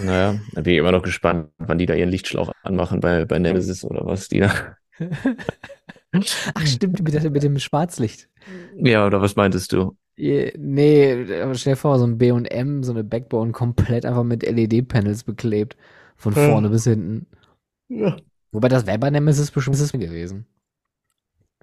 Naja, 0.00 0.38
da 0.52 0.60
bin 0.60 0.74
ich 0.74 0.78
immer 0.78 0.92
noch 0.92 1.02
gespannt, 1.02 1.48
wann 1.58 1.78
die 1.78 1.86
da 1.86 1.94
ihren 1.94 2.10
Lichtschlauch 2.10 2.52
anmachen 2.62 3.00
bei, 3.00 3.24
bei 3.24 3.40
Nemesis 3.40 3.84
oder 3.84 4.06
was 4.06 4.28
die 4.28 4.38
da. 4.38 4.76
Ach, 6.54 6.66
stimmt, 6.66 7.02
mit, 7.02 7.30
mit 7.30 7.42
dem 7.42 7.58
Schwarzlicht. 7.58 8.28
Ja, 8.76 9.06
oder 9.06 9.20
was 9.22 9.36
meintest 9.36 9.72
du? 9.72 9.96
Nee, 10.16 11.40
aber 11.40 11.54
stell 11.54 11.72
dir 11.72 11.76
vor, 11.78 11.98
so 11.98 12.06
ein 12.06 12.18
B&M, 12.18 12.82
so 12.82 12.92
eine 12.92 13.02
Backbone 13.02 13.52
komplett 13.52 14.04
einfach 14.04 14.24
mit 14.24 14.42
LED-Panels 14.42 15.24
beklebt. 15.24 15.76
Von 16.16 16.34
Ja. 16.34 16.48
vorne 16.48 16.68
bis 16.68 16.84
hinten. 16.84 17.26
Ja. 17.88 18.16
Wobei 18.52 18.68
das 18.68 18.86
wäre 18.86 18.98
bei 18.98 19.10
Nemesis 19.10 19.50
bestimmt 19.50 19.92
gewesen. 19.92 20.46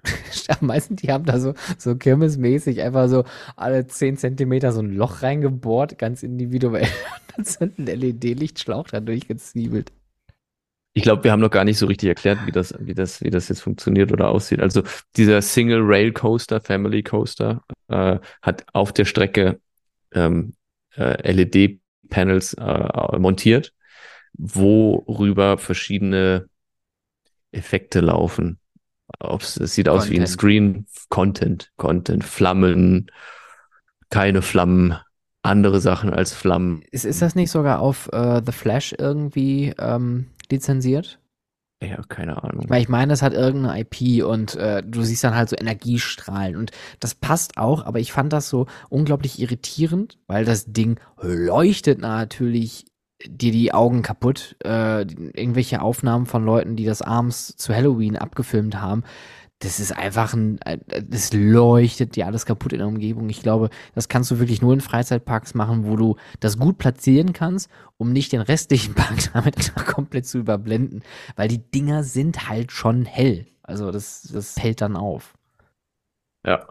Am 0.48 0.66
meisten, 0.66 0.96
die 0.96 1.10
haben 1.12 1.24
da 1.24 1.38
so, 1.38 1.54
so 1.78 1.94
kirmesmäßig 1.96 2.80
einfach 2.80 3.08
so 3.08 3.24
alle 3.56 3.86
10 3.86 4.16
Zentimeter 4.16 4.72
so 4.72 4.80
ein 4.80 4.90
Loch 4.92 5.22
reingebohrt, 5.22 5.98
ganz 5.98 6.22
individuell. 6.22 6.86
Dann 7.36 7.44
so 7.44 7.64
ein 7.64 7.74
LED-Lichtschlauch 7.76 8.88
da 8.88 9.00
durchgezwiebelt. 9.00 9.92
Ich 10.92 11.02
glaube, 11.02 11.22
wir 11.22 11.30
haben 11.30 11.40
noch 11.40 11.50
gar 11.50 11.64
nicht 11.64 11.78
so 11.78 11.86
richtig 11.86 12.08
erklärt, 12.08 12.38
wie 12.46 12.52
das, 12.52 12.74
wie 12.80 12.94
das, 12.94 13.20
wie 13.22 13.30
das 13.30 13.48
jetzt 13.48 13.60
funktioniert 13.60 14.10
oder 14.12 14.28
aussieht. 14.28 14.60
Also 14.60 14.82
dieser 15.16 15.40
Single 15.40 15.82
Rail 15.82 16.12
Coaster, 16.12 16.60
Family 16.60 17.02
Coaster, 17.02 17.62
äh, 17.88 18.18
hat 18.42 18.64
auf 18.72 18.92
der 18.92 19.04
Strecke 19.04 19.60
ähm, 20.12 20.54
äh, 20.96 21.30
LED-Panels 21.30 22.54
äh, 22.54 23.18
montiert, 23.18 23.72
worüber 24.32 25.58
verschiedene 25.58 26.48
Effekte 27.52 28.00
laufen. 28.00 28.58
Ob's, 29.18 29.56
es 29.56 29.74
sieht 29.74 29.88
aus 29.88 30.08
wie 30.08 30.14
ein 30.14 30.24
Content. 30.24 30.28
Screen, 30.28 30.86
Content, 31.08 31.70
Content, 31.76 32.24
Flammen, 32.24 33.10
keine 34.08 34.42
Flammen, 34.42 34.96
andere 35.42 35.80
Sachen 35.80 36.12
als 36.12 36.32
Flammen. 36.32 36.82
Ist, 36.90 37.04
ist 37.04 37.22
das 37.22 37.34
nicht 37.34 37.50
sogar 37.50 37.80
auf 37.80 38.08
äh, 38.12 38.40
The 38.44 38.52
Flash 38.52 38.94
irgendwie 38.98 39.74
ähm, 39.78 40.26
lizenziert? 40.52 41.18
Ja, 41.82 42.02
keine 42.08 42.42
Ahnung. 42.42 42.66
Weil 42.68 42.82
ich 42.82 42.90
meine, 42.90 43.10
das 43.10 43.22
hat 43.22 43.32
irgendeine 43.32 43.80
IP 43.80 44.22
und 44.24 44.54
äh, 44.56 44.82
du 44.82 45.02
siehst 45.02 45.24
dann 45.24 45.34
halt 45.34 45.48
so 45.48 45.56
Energiestrahlen 45.56 46.56
und 46.56 46.72
das 47.00 47.14
passt 47.14 47.56
auch, 47.56 47.86
aber 47.86 48.00
ich 48.00 48.12
fand 48.12 48.34
das 48.34 48.50
so 48.50 48.66
unglaublich 48.90 49.40
irritierend, 49.40 50.18
weil 50.26 50.44
das 50.44 50.72
Ding 50.72 51.00
leuchtet 51.22 51.98
natürlich 51.98 52.84
dir 53.26 53.52
die 53.52 53.72
Augen 53.72 54.02
kaputt. 54.02 54.56
Äh, 54.64 55.02
irgendwelche 55.02 55.80
Aufnahmen 55.82 56.26
von 56.26 56.44
Leuten, 56.44 56.76
die 56.76 56.84
das 56.84 57.02
abends 57.02 57.56
zu 57.56 57.74
Halloween 57.74 58.16
abgefilmt 58.16 58.80
haben. 58.80 59.04
Das 59.60 59.78
ist 59.78 59.92
einfach 59.92 60.32
ein, 60.32 60.58
äh, 60.62 60.78
das 61.06 61.34
leuchtet 61.34 62.16
dir 62.16 62.26
alles 62.26 62.46
kaputt 62.46 62.72
in 62.72 62.78
der 62.78 62.88
Umgebung. 62.88 63.28
Ich 63.28 63.42
glaube, 63.42 63.68
das 63.94 64.08
kannst 64.08 64.30
du 64.30 64.38
wirklich 64.38 64.62
nur 64.62 64.72
in 64.72 64.80
Freizeitparks 64.80 65.54
machen, 65.54 65.86
wo 65.86 65.96
du 65.96 66.16
das 66.40 66.58
gut 66.58 66.78
platzieren 66.78 67.34
kannst, 67.34 67.70
um 67.98 68.10
nicht 68.12 68.32
den 68.32 68.40
restlichen 68.40 68.94
Park 68.96 69.18
damit 69.34 69.74
komplett 69.86 70.26
zu 70.26 70.38
überblenden. 70.38 71.02
Weil 71.36 71.48
die 71.48 71.58
Dinger 71.58 72.04
sind 72.04 72.48
halt 72.48 72.72
schon 72.72 73.04
hell. 73.04 73.46
Also 73.62 73.90
das, 73.90 74.22
das 74.32 74.54
fällt 74.54 74.80
dann 74.80 74.96
auf. 74.96 75.34
Ja. 76.44 76.66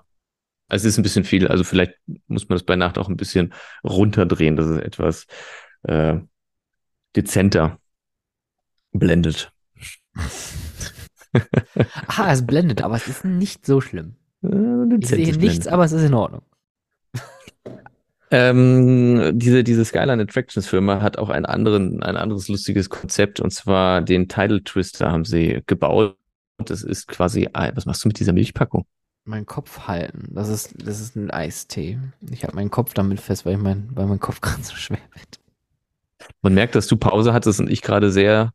Also 0.68 0.88
es 0.88 0.94
ist 0.94 0.98
ein 1.00 1.04
bisschen 1.04 1.26
viel. 1.26 1.48
Also 1.48 1.64
vielleicht 1.64 1.94
muss 2.28 2.50
man 2.50 2.56
das 2.56 2.64
bei 2.64 2.76
Nacht 2.76 2.98
auch 2.98 3.08
ein 3.08 3.18
bisschen 3.18 3.54
runterdrehen, 3.84 4.56
dass 4.56 4.68
es 4.68 4.80
etwas 4.80 5.28
äh, 5.84 6.18
dezenter 7.16 7.80
blendet. 8.92 9.52
Ah, 12.08 12.32
es 12.32 12.46
blendet, 12.46 12.82
aber 12.82 12.96
es 12.96 13.08
ist 13.08 13.26
nicht 13.26 13.66
so 13.66 13.82
schlimm. 13.82 14.16
Äh, 14.44 14.96
Ich 15.00 15.08
sehe 15.08 15.36
nichts, 15.38 15.68
aber 15.68 15.86
es 15.86 15.92
ist 15.92 16.04
in 16.04 16.14
Ordnung. 16.14 16.42
Ähm, 18.32 19.32
diese, 19.40 19.64
diese 19.64 19.84
Skyline 19.86 20.22
Attractions 20.22 20.68
Firma 20.68 21.02
hat 21.02 21.18
auch 21.18 21.30
einen 21.30 21.46
anderen, 21.46 22.04
ein 22.04 22.16
anderes 22.16 22.48
lustiges 22.48 22.90
Konzept 22.90 23.40
und 23.40 23.52
zwar 23.52 24.02
den 24.02 24.28
Tidal 24.28 24.62
Twister 24.62 25.12
haben 25.12 25.26
sie 25.26 25.64
gebaut. 25.66 26.16
Das 26.64 26.84
ist 26.84 27.08
quasi, 27.08 27.50
ein- 27.54 27.76
was 27.76 27.86
machst 27.86 28.04
du 28.04 28.08
mit 28.10 28.20
dieser 28.20 28.34
Milchpackung? 28.34 28.86
Meinen 29.26 29.46
Kopf 29.46 29.88
halten. 29.88 30.28
Das 30.32 30.50
ist, 30.50 30.74
das 30.78 31.00
ist 31.00 31.16
ein 31.16 31.32
Eistee. 31.32 32.00
Ich 32.30 32.44
habe 32.44 32.56
meinen 32.56 32.70
Kopf 32.70 32.94
damit 32.94 33.20
fest, 33.20 33.46
weil, 33.46 33.54
ich 33.54 33.60
mein, 33.60 33.90
weil 33.94 34.06
mein 34.06 34.20
Kopf 34.20 34.42
gerade 34.42 34.62
so 34.64 34.76
schwer 34.76 35.00
wird. 35.14 35.40
Man 36.42 36.54
merkt, 36.54 36.76
dass 36.76 36.88
du 36.88 36.98
Pause 36.98 37.34
hattest 37.34 37.60
und 37.60 37.70
ich 37.70 37.82
gerade 37.82 38.12
sehr 38.12 38.52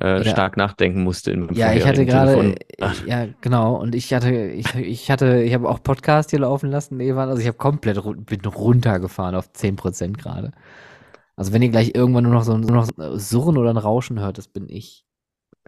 äh, 0.00 0.18
Ja. 0.18 0.24
stark 0.24 0.56
nachdenken 0.56 1.02
musste 1.02 1.30
in 1.30 1.40
meinem 1.40 1.54
Ja, 1.54 1.72
ich 1.72 1.86
hatte 1.86 2.04
gerade. 2.06 2.54
Ach, 2.80 3.06
ja, 3.06 3.26
genau. 3.40 3.76
Und 3.76 3.94
ich 3.94 4.12
hatte, 4.12 4.32
ich, 4.34 4.74
ich 4.74 5.10
hatte, 5.10 5.42
ich 5.42 5.54
habe 5.54 5.68
auch 5.68 5.82
Podcast 5.82 6.30
hier 6.30 6.40
laufen 6.40 6.70
lassen, 6.70 7.00
Evan. 7.00 7.28
Also 7.28 7.40
ich 7.40 7.46
habe 7.46 7.56
komplett 7.56 8.00
bin 8.26 8.40
runtergefahren 8.44 9.34
auf 9.34 9.50
10% 9.52 10.16
gerade. 10.18 10.52
Also 11.36 11.52
wenn 11.52 11.62
ihr 11.62 11.70
gleich 11.70 11.92
irgendwann 11.94 12.24
nur 12.24 12.32
noch 12.32 12.44
so 12.44 12.56
nur 12.56 12.70
noch 12.70 12.86
so 12.86 12.92
ein 12.96 13.18
Surren 13.18 13.56
oder 13.58 13.70
ein 13.70 13.76
Rauschen 13.76 14.20
hört, 14.20 14.38
das 14.38 14.48
bin 14.48 14.68
ich. 14.68 15.04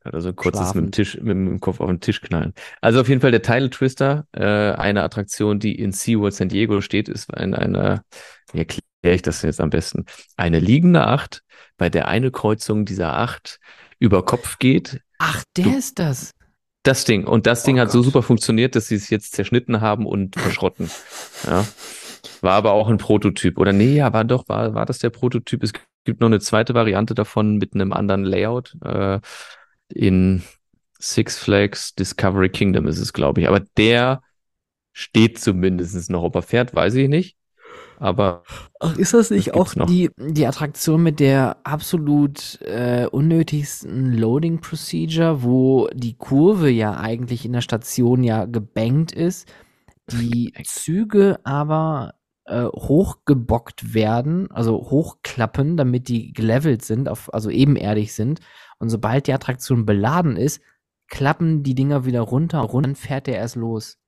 Also 0.05 0.33
kurzes 0.33 0.75
mit 0.75 0.85
dem. 0.85 0.93
Tisch, 0.93 1.17
mit 1.21 1.31
dem 1.37 1.61
Kopf 1.61 1.81
auf 1.81 1.89
den 1.89 2.01
Tisch 2.01 2.21
knallen. 2.21 2.53
Also 2.81 3.01
auf 3.01 3.09
jeden 3.09 3.21
Fall 3.21 3.33
der 3.33 3.43
Tidal 3.43 3.71
Twister, 3.71 4.27
äh, 4.33 4.45
eine 4.45 5.03
Attraktion, 5.03 5.59
die 5.59 5.75
in 5.75 5.91
SeaWorld 5.93 6.35
San 6.35 6.49
Diego 6.49 6.81
steht, 6.81 7.09
ist 7.09 7.35
ein, 7.35 7.55
eine, 7.55 8.03
wie 8.53 8.59
erkläre 8.59 8.83
ich 9.03 9.23
das 9.23 9.43
jetzt 9.43 9.61
am 9.61 9.71
besten? 9.71 10.05
Eine 10.37 10.61
liegende 10.61 11.05
Acht, 11.07 11.43
bei 11.77 11.91
der 11.91 12.07
eine 12.07 12.31
Kreuzung 12.31 12.85
dieser 12.85 13.17
Acht 13.17 13.59
über 13.99 14.25
Kopf 14.25 14.59
geht. 14.59 15.01
Ach, 15.19 15.43
der 15.57 15.77
ist 15.79 15.99
das. 15.99 16.33
Das 16.83 17.05
Ding. 17.05 17.27
Und 17.27 17.47
das 17.47 17.65
Ding 17.65 17.79
Oh 17.79 17.81
hat 17.81 17.91
so 17.91 17.99
Gott. 17.99 18.05
super 18.07 18.23
funktioniert, 18.23 18.77
dass 18.77 18.89
sie 18.89 18.95
es 18.95 19.11
jetzt 19.11 19.33
zerschnitten 19.33 19.81
haben 19.81 20.07
und 20.07 20.37
verschrotten. 20.41 20.91
Ja. 21.47 21.67
War 22.41 22.53
aber 22.55 22.73
auch 22.73 22.89
ein 22.89 22.99
Prototyp. 22.99 23.59
Oder 23.59 23.73
nee, 23.73 23.97
ja, 23.97 24.13
war 24.13 24.25
doch, 24.25 24.49
war, 24.49 24.75
war 24.75 24.87
das 24.87 24.99
der 24.99 25.11
Prototyp? 25.11 25.63
Es 25.63 25.73
gibt 26.05 26.21
noch 26.21 26.29
eine 26.29 26.41
zweite 26.41 26.75
Variante 26.75 27.15
davon 27.15 27.57
mit 27.57 27.75
einem 27.75 27.93
anderen 27.93 28.25
Layout. 28.25 28.77
Äh, 28.85 29.21
in 29.89 30.43
Six 30.99 31.39
Flags 31.39 31.95
Discovery 31.95 32.49
Kingdom 32.49 32.87
ist 32.87 32.99
es, 32.99 33.13
glaube 33.13 33.41
ich. 33.41 33.49
Aber 33.49 33.61
der 33.77 34.23
steht 34.93 35.39
zumindest 35.39 36.11
noch. 36.11 36.23
Ob 36.23 36.35
er 36.37 36.43
fährt, 36.43 36.75
weiß 36.75 36.95
ich 36.95 37.09
nicht. 37.09 37.37
Aber 37.99 38.43
Ach, 38.81 38.97
ist 38.97 39.15
das 39.15 39.31
nicht 39.31 39.49
Das 39.49 39.79
auch 39.79 39.87
die, 39.87 40.11
die 40.19 40.47
Attraktion 40.47 41.03
mit 41.03 41.21
der 41.21 41.59
absolut 41.65 42.61
äh, 42.63 43.07
unnötigsten 43.11 44.15
Loading 44.15 44.61
Procedure, 44.61 45.43
wo 45.43 45.89
die 45.93 46.17
Kurve 46.17 46.71
ja 46.71 46.97
eigentlich 46.97 47.45
in 47.45 47.53
der 47.53 47.61
Station 47.61 48.23
ja 48.23 48.45
gebankt 48.45 49.13
ist, 49.13 49.49
die. 50.11 50.53
Züge 50.65 51.41
aber 51.45 52.15
äh, 52.47 52.65
hochgebockt 52.65 53.95
werden, 53.95 54.51
also 54.51 54.77
hochklappen, 54.77 55.77
damit 55.77 56.09
die 56.09 56.33
gelevelt 56.33 56.85
sind, 56.85 57.09
auf, 57.09 57.33
also 57.35 57.51
ebenerdig 57.51 58.13
sind. 58.15 58.41
Und 58.79 58.89
sobald 58.89 59.27
die 59.27 59.33
Attraktion 59.33 59.87
beladen 59.87 60.37
ist, 60.37 60.61
klappen 61.09 61.63
die 61.63 61.75
Dinger 61.75 62.05
wieder 62.05 62.21
runter 62.21 62.73
und 62.73 62.87
dann 62.87 62.95
fährt 62.95 63.27
der 63.27 63.37
erst 63.37 63.57
los. 63.57 63.99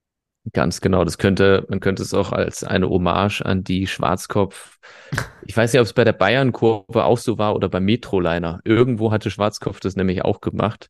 Ganz 0.54 0.80
genau, 0.80 1.04
das 1.04 1.18
könnte, 1.18 1.66
man 1.68 1.80
könnte 1.80 2.02
es 2.02 2.14
auch 2.14 2.32
als 2.32 2.64
eine 2.64 2.88
Hommage 2.88 3.42
an 3.42 3.64
die 3.64 3.86
Schwarzkopf. 3.86 4.78
Ich 5.44 5.54
weiß 5.54 5.72
nicht, 5.72 5.80
ob 5.80 5.86
es 5.86 5.92
bei 5.92 6.04
der 6.04 6.14
Bayern-Kurve 6.14 7.04
auch 7.04 7.18
so 7.18 7.36
war 7.36 7.54
oder 7.54 7.68
beim 7.68 7.84
Metroliner. 7.84 8.60
Irgendwo 8.64 9.12
hatte 9.12 9.30
Schwarzkopf 9.30 9.80
das 9.80 9.94
nämlich 9.96 10.24
auch 10.24 10.40
gemacht, 10.40 10.88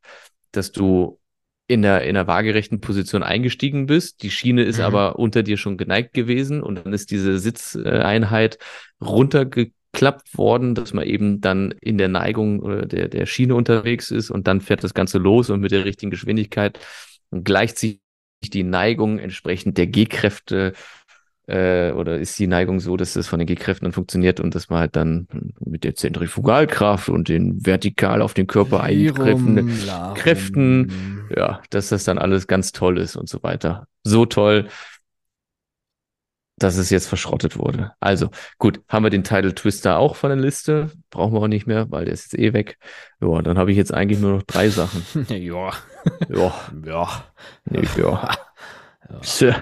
dass 0.52 0.70
du 0.70 1.18
in 1.66 1.82
der, 1.82 2.02
in 2.04 2.14
der 2.14 2.28
waagerechten 2.28 2.80
Position 2.80 3.24
eingestiegen 3.24 3.86
bist. 3.86 4.22
Die 4.22 4.30
Schiene 4.30 4.62
ist 4.62 4.78
Mhm. 4.78 4.84
aber 4.84 5.18
unter 5.18 5.42
dir 5.42 5.56
schon 5.56 5.76
geneigt 5.76 6.14
gewesen 6.14 6.62
und 6.62 6.76
dann 6.86 6.92
ist 6.92 7.10
diese 7.10 7.38
Sitzeinheit 7.38 8.58
runtergeklappt 9.00 10.38
worden, 10.38 10.76
dass 10.76 10.92
man 10.92 11.04
eben 11.04 11.40
dann 11.40 11.72
in 11.80 11.98
der 11.98 12.08
Neigung 12.08 12.60
oder 12.60 12.86
der, 12.86 13.08
der 13.08 13.26
Schiene 13.26 13.56
unterwegs 13.56 14.12
ist 14.12 14.30
und 14.30 14.46
dann 14.46 14.60
fährt 14.60 14.84
das 14.84 14.94
Ganze 14.94 15.18
los 15.18 15.50
und 15.50 15.60
mit 15.60 15.72
der 15.72 15.84
richtigen 15.84 16.10
Geschwindigkeit 16.10 16.78
gleicht 17.32 17.78
sich 17.78 18.00
die 18.42 18.64
Neigung 18.64 19.18
entsprechend 19.18 19.78
der 19.78 19.86
G-Kräfte 19.86 20.72
äh, 21.46 21.92
oder 21.92 22.18
ist 22.18 22.38
die 22.38 22.46
Neigung 22.46 22.78
so, 22.78 22.96
dass 22.96 23.14
das 23.14 23.26
von 23.26 23.38
den 23.38 23.46
G-Kräften 23.46 23.86
dann 23.86 23.92
funktioniert 23.92 24.38
und 24.38 24.54
dass 24.54 24.68
man 24.68 24.80
halt 24.80 24.96
dann 24.96 25.26
mit 25.60 25.82
der 25.82 25.94
Zentrifugalkraft 25.94 27.08
und 27.08 27.28
den 27.28 27.64
vertikal 27.64 28.22
auf 28.22 28.34
den 28.34 28.46
Körper 28.46 28.82
eingegriffenen 28.82 29.72
Kräften, 30.14 31.26
ja, 31.34 31.60
dass 31.70 31.88
das 31.88 32.04
dann 32.04 32.18
alles 32.18 32.46
ganz 32.46 32.72
toll 32.72 32.98
ist 32.98 33.16
und 33.16 33.28
so 33.28 33.42
weiter. 33.42 33.86
So 34.04 34.26
toll, 34.26 34.68
dass 36.58 36.76
es 36.76 36.90
jetzt 36.90 37.06
verschrottet 37.06 37.56
wurde. 37.56 37.92
Also, 38.00 38.30
gut, 38.58 38.80
haben 38.88 39.04
wir 39.04 39.10
den 39.10 39.24
Title 39.24 39.54
Twister 39.54 39.98
auch 39.98 40.16
von 40.16 40.30
der 40.30 40.38
Liste. 40.38 40.90
Brauchen 41.10 41.32
wir 41.32 41.40
auch 41.40 41.48
nicht 41.48 41.66
mehr, 41.66 41.90
weil 41.90 42.04
der 42.04 42.14
ist 42.14 42.32
jetzt 42.32 42.42
eh 42.42 42.52
weg. 42.52 42.78
Ja, 43.20 43.40
dann 43.42 43.58
habe 43.58 43.70
ich 43.70 43.76
jetzt 43.76 43.94
eigentlich 43.94 44.18
nur 44.18 44.32
noch 44.32 44.42
drei 44.42 44.68
Sachen. 44.68 45.02
ja, 45.28 45.70
Ja, 46.28 46.52
ja. 46.84 47.08
nee, 47.66 47.82
ja. 47.96 48.30
Ja. 49.40 49.54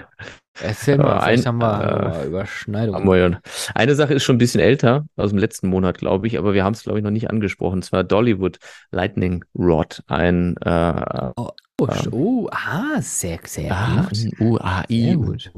Erzähl 0.59 0.97
mal, 0.97 1.17
Äh, 1.17 1.21
ein- 1.21 1.45
haben 1.45 1.57
wir, 1.59 2.13
äh, 2.23 2.27
Überschneidungen. 2.27 3.37
Eine 3.75 3.95
Sache 3.95 4.15
ist 4.15 4.23
schon 4.23 4.35
ein 4.35 4.39
bisschen 4.39 4.59
älter, 4.59 5.05
aus 5.15 5.29
dem 5.29 5.37
letzten 5.37 5.69
Monat, 5.69 5.99
glaube 5.99 6.25
ich, 6.27 6.37
aber 6.39 6.53
wir 6.55 6.63
haben 6.63 6.73
es, 6.73 6.83
glaube 6.83 6.97
ich, 6.99 7.03
noch 7.03 7.11
nicht 7.11 7.29
angesprochen. 7.29 7.75
Und 7.75 7.85
zwar 7.85 8.03
Dollywood 8.03 8.57
Lightning 8.91 9.45
Rod, 9.57 10.03
ein 10.07 10.57
äh, 10.57 11.31
Oh, 11.79 11.85
sch- 11.85 12.11
oh, 12.11 12.49
ah, 12.51 12.99
sehr, 13.01 13.37
sehr 13.45 13.71
ah, 13.71 14.07
gut. 14.09 14.17
UAI, 14.39 14.85
Sehr 14.89 15.15
gut. 15.17 15.51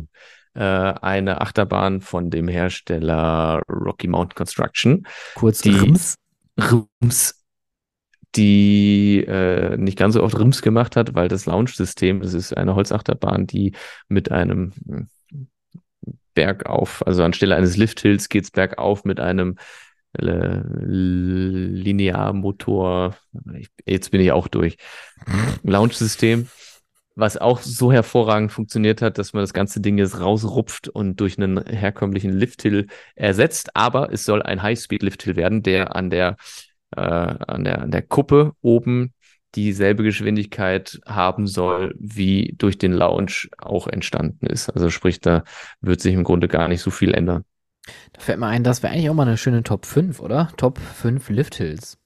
äh, 0.53 0.59
eine 0.61 1.39
Achterbahn 1.39 2.01
von 2.01 2.29
dem 2.29 2.49
Hersteller 2.49 3.61
Rocky 3.69 4.09
Mountain 4.09 4.35
Construction, 4.35 5.07
Kurz 5.35 5.61
die- 5.61 5.69
Rims. 5.69 6.15
Rims, 6.59 7.38
die 8.35 9.23
äh, 9.27 9.77
nicht 9.77 9.97
ganz 9.97 10.13
so 10.13 10.23
oft 10.23 10.37
Rims 10.37 10.61
gemacht 10.61 10.95
hat, 10.95 11.15
weil 11.15 11.27
das 11.27 11.45
Launch-System, 11.45 12.21
das 12.21 12.33
ist 12.33 12.55
eine 12.55 12.75
Holzachterbahn, 12.75 13.47
die 13.47 13.73
mit 14.07 14.31
einem 14.31 14.73
hm, 14.87 15.07
Bergauf, 16.33 17.05
also 17.05 17.23
anstelle 17.23 17.55
eines 17.55 17.75
Lifthills 17.75 18.29
geht's 18.29 18.51
bergauf 18.51 19.03
mit 19.03 19.19
einem 19.19 19.57
äh, 20.13 20.61
Linearmotor. 21.83 23.17
Ich, 23.57 23.69
jetzt 23.85 24.11
bin 24.11 24.21
ich 24.21 24.31
auch 24.31 24.47
durch. 24.47 24.77
Launch-System, 25.63 26.47
was 27.15 27.35
auch 27.37 27.59
so 27.59 27.91
hervorragend 27.91 28.51
funktioniert 28.51 29.01
hat, 29.01 29.17
dass 29.17 29.33
man 29.33 29.43
das 29.43 29.53
ganze 29.53 29.81
Ding 29.81 29.97
jetzt 29.97 30.19
rausrupft 30.19 30.87
und 30.87 31.19
durch 31.19 31.37
einen 31.37 31.65
herkömmlichen 31.65 32.31
Lifthill 32.31 32.87
ersetzt. 33.15 33.75
Aber 33.75 34.13
es 34.13 34.23
soll 34.23 34.41
ein 34.41 34.61
High-Speed-Lifthill 34.61 35.35
werden, 35.35 35.61
der 35.61 35.95
an 35.95 36.09
der, 36.09 36.37
äh, 36.95 37.01
an 37.01 37.63
der, 37.63 37.81
an 37.81 37.91
der 37.91 38.01
Kuppe 38.01 38.53
oben 38.61 39.13
dieselbe 39.55 40.03
Geschwindigkeit 40.03 40.99
haben 41.07 41.47
soll, 41.47 41.95
wie 41.99 42.53
durch 42.57 42.77
den 42.77 42.93
Launch 42.93 43.49
auch 43.57 43.87
entstanden 43.87 44.45
ist. 44.45 44.69
Also 44.69 44.89
sprich, 44.91 45.19
da 45.21 45.43
wird 45.81 46.01
sich 46.01 46.13
im 46.13 46.23
Grunde 46.23 46.47
gar 46.47 46.67
nicht 46.67 46.81
so 46.81 46.91
viel 46.91 47.13
ändern. 47.13 47.45
Da 48.13 48.21
fällt 48.21 48.39
mir 48.39 48.47
ein, 48.47 48.63
das 48.63 48.83
wäre 48.83 48.93
eigentlich 48.93 49.09
auch 49.09 49.15
mal 49.15 49.27
eine 49.27 49.37
schöne 49.37 49.63
Top 49.63 49.85
5, 49.85 50.19
oder? 50.19 50.49
Top 50.57 50.77
5 50.77 51.29
Lifthills. 51.29 51.97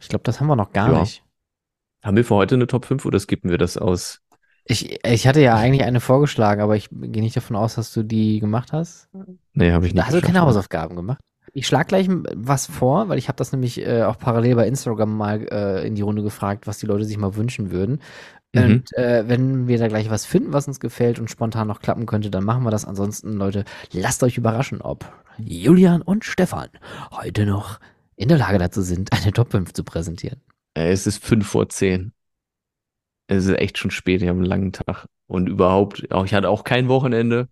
Ich 0.00 0.08
glaube, 0.08 0.24
das 0.24 0.40
haben 0.40 0.48
wir 0.48 0.56
noch 0.56 0.72
gar 0.72 0.92
Ja. 0.92 1.00
nicht. 1.00 1.22
Haben 2.02 2.16
wir 2.16 2.24
für 2.24 2.34
heute 2.34 2.56
eine 2.56 2.66
Top 2.66 2.84
5 2.84 3.04
oder 3.06 3.18
skippen 3.20 3.48
wir 3.50 3.58
das 3.58 3.76
aus? 3.78 4.20
Ich, 4.64 5.04
ich 5.04 5.26
hatte 5.26 5.40
ja 5.40 5.56
eigentlich 5.56 5.84
eine 5.84 6.00
vorgeschlagen, 6.00 6.60
aber 6.60 6.76
ich 6.76 6.88
gehe 6.90 7.22
nicht 7.22 7.36
davon 7.36 7.56
aus, 7.56 7.74
dass 7.76 7.92
du 7.92 8.02
die 8.02 8.40
gemacht 8.40 8.72
hast. 8.72 9.08
Nee, 9.54 9.72
habe 9.72 9.86
ich 9.86 9.92
Da 9.92 10.02
nicht. 10.02 10.06
hast 10.06 10.14
du 10.14 10.20
keine 10.20 10.32
geschafft. 10.34 10.46
Hausaufgaben 10.48 10.96
gemacht. 10.96 11.20
Ich 11.52 11.66
schlage 11.66 11.86
gleich 11.88 12.08
was 12.34 12.66
vor, 12.66 13.08
weil 13.08 13.18
ich 13.18 13.28
habe 13.28 13.36
das 13.36 13.52
nämlich 13.52 13.86
äh, 13.86 14.04
auch 14.04 14.18
parallel 14.18 14.56
bei 14.56 14.66
Instagram 14.66 15.16
mal 15.16 15.46
äh, 15.50 15.86
in 15.86 15.94
die 15.94 16.02
Runde 16.02 16.22
gefragt, 16.22 16.66
was 16.66 16.78
die 16.78 16.86
Leute 16.86 17.04
sich 17.04 17.18
mal 17.18 17.36
wünschen 17.36 17.70
würden. 17.70 18.00
Mhm. 18.54 18.62
Und 18.62 18.96
äh, 18.96 19.28
wenn 19.28 19.68
wir 19.68 19.78
da 19.78 19.88
gleich 19.88 20.10
was 20.10 20.24
finden, 20.24 20.52
was 20.52 20.66
uns 20.66 20.80
gefällt 20.80 21.18
und 21.18 21.30
spontan 21.30 21.68
noch 21.68 21.80
klappen 21.80 22.06
könnte, 22.06 22.30
dann 22.30 22.44
machen 22.44 22.64
wir 22.64 22.70
das. 22.70 22.84
Ansonsten, 22.84 23.32
Leute, 23.34 23.64
lasst 23.92 24.22
euch 24.22 24.38
überraschen, 24.38 24.80
ob 24.80 25.10
Julian 25.38 26.02
und 26.02 26.24
Stefan 26.24 26.68
heute 27.10 27.46
noch 27.46 27.80
in 28.16 28.28
der 28.28 28.38
Lage 28.38 28.58
dazu 28.58 28.82
sind, 28.82 29.12
eine 29.12 29.32
Top 29.32 29.50
5 29.50 29.72
zu 29.72 29.84
präsentieren. 29.84 30.40
Äh, 30.74 30.90
Es 30.92 31.06
ist 31.06 31.22
fünf 31.22 31.46
vor 31.48 31.68
zehn. 31.68 32.12
Es 33.26 33.46
ist 33.46 33.58
echt 33.58 33.78
schon 33.78 33.90
spät, 33.90 34.22
ich 34.22 34.28
habe 34.28 34.38
einen 34.38 34.46
langen 34.46 34.72
Tag. 34.72 35.06
Und 35.26 35.48
überhaupt, 35.48 36.10
auch, 36.12 36.24
ich 36.24 36.34
hatte 36.34 36.48
auch 36.48 36.64
kein 36.64 36.88
Wochenende. 36.88 37.48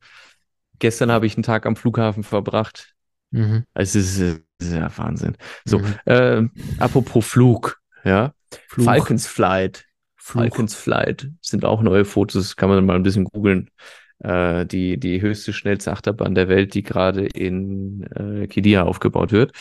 Gestern 0.78 1.10
habe 1.10 1.26
ich 1.26 1.36
einen 1.36 1.42
Tag 1.42 1.66
am 1.66 1.76
Flughafen 1.76 2.22
verbracht. 2.22 2.94
Mhm. 3.30 3.64
Es 3.74 3.94
ist, 3.94 4.18
es 4.18 4.40
ist 4.58 4.72
ja 4.72 4.90
Wahnsinn. 4.98 5.36
So, 5.64 5.78
Mhm. 5.78 5.94
äh, 6.04 6.42
apropos 6.78 7.26
Flug, 7.26 7.80
ja. 8.04 8.32
Fluch. 8.68 8.84
Falcons 8.84 9.26
Flight. 9.26 9.84
Fluch. 10.16 10.42
Falcons 10.42 10.74
Flight 10.74 11.30
sind 11.40 11.64
auch 11.64 11.82
neue 11.82 12.04
Fotos, 12.04 12.56
kann 12.56 12.68
man 12.68 12.84
mal 12.84 12.96
ein 12.96 13.02
bisschen 13.02 13.24
googeln. 13.24 13.70
Äh, 14.18 14.66
die, 14.66 14.98
die 15.00 15.20
höchste, 15.22 15.52
schnellste 15.52 15.92
Achterbahn 15.92 16.34
der 16.34 16.48
Welt, 16.48 16.74
die 16.74 16.82
gerade 16.82 17.26
in 17.26 18.02
äh, 18.14 18.46
Kidia 18.48 18.82
aufgebaut 18.82 19.32
wird. 19.32 19.52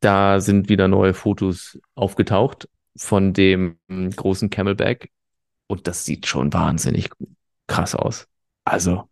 Da 0.00 0.40
sind 0.40 0.68
wieder 0.68 0.88
neue 0.88 1.12
Fotos 1.14 1.78
aufgetaucht 1.94 2.68
von 2.96 3.32
dem 3.34 3.78
großen 3.88 4.48
Camelback 4.50 5.10
und 5.66 5.86
das 5.86 6.04
sieht 6.04 6.26
schon 6.26 6.52
wahnsinnig 6.52 7.10
krass 7.66 7.94
aus. 7.94 8.26
Also, 8.64 9.08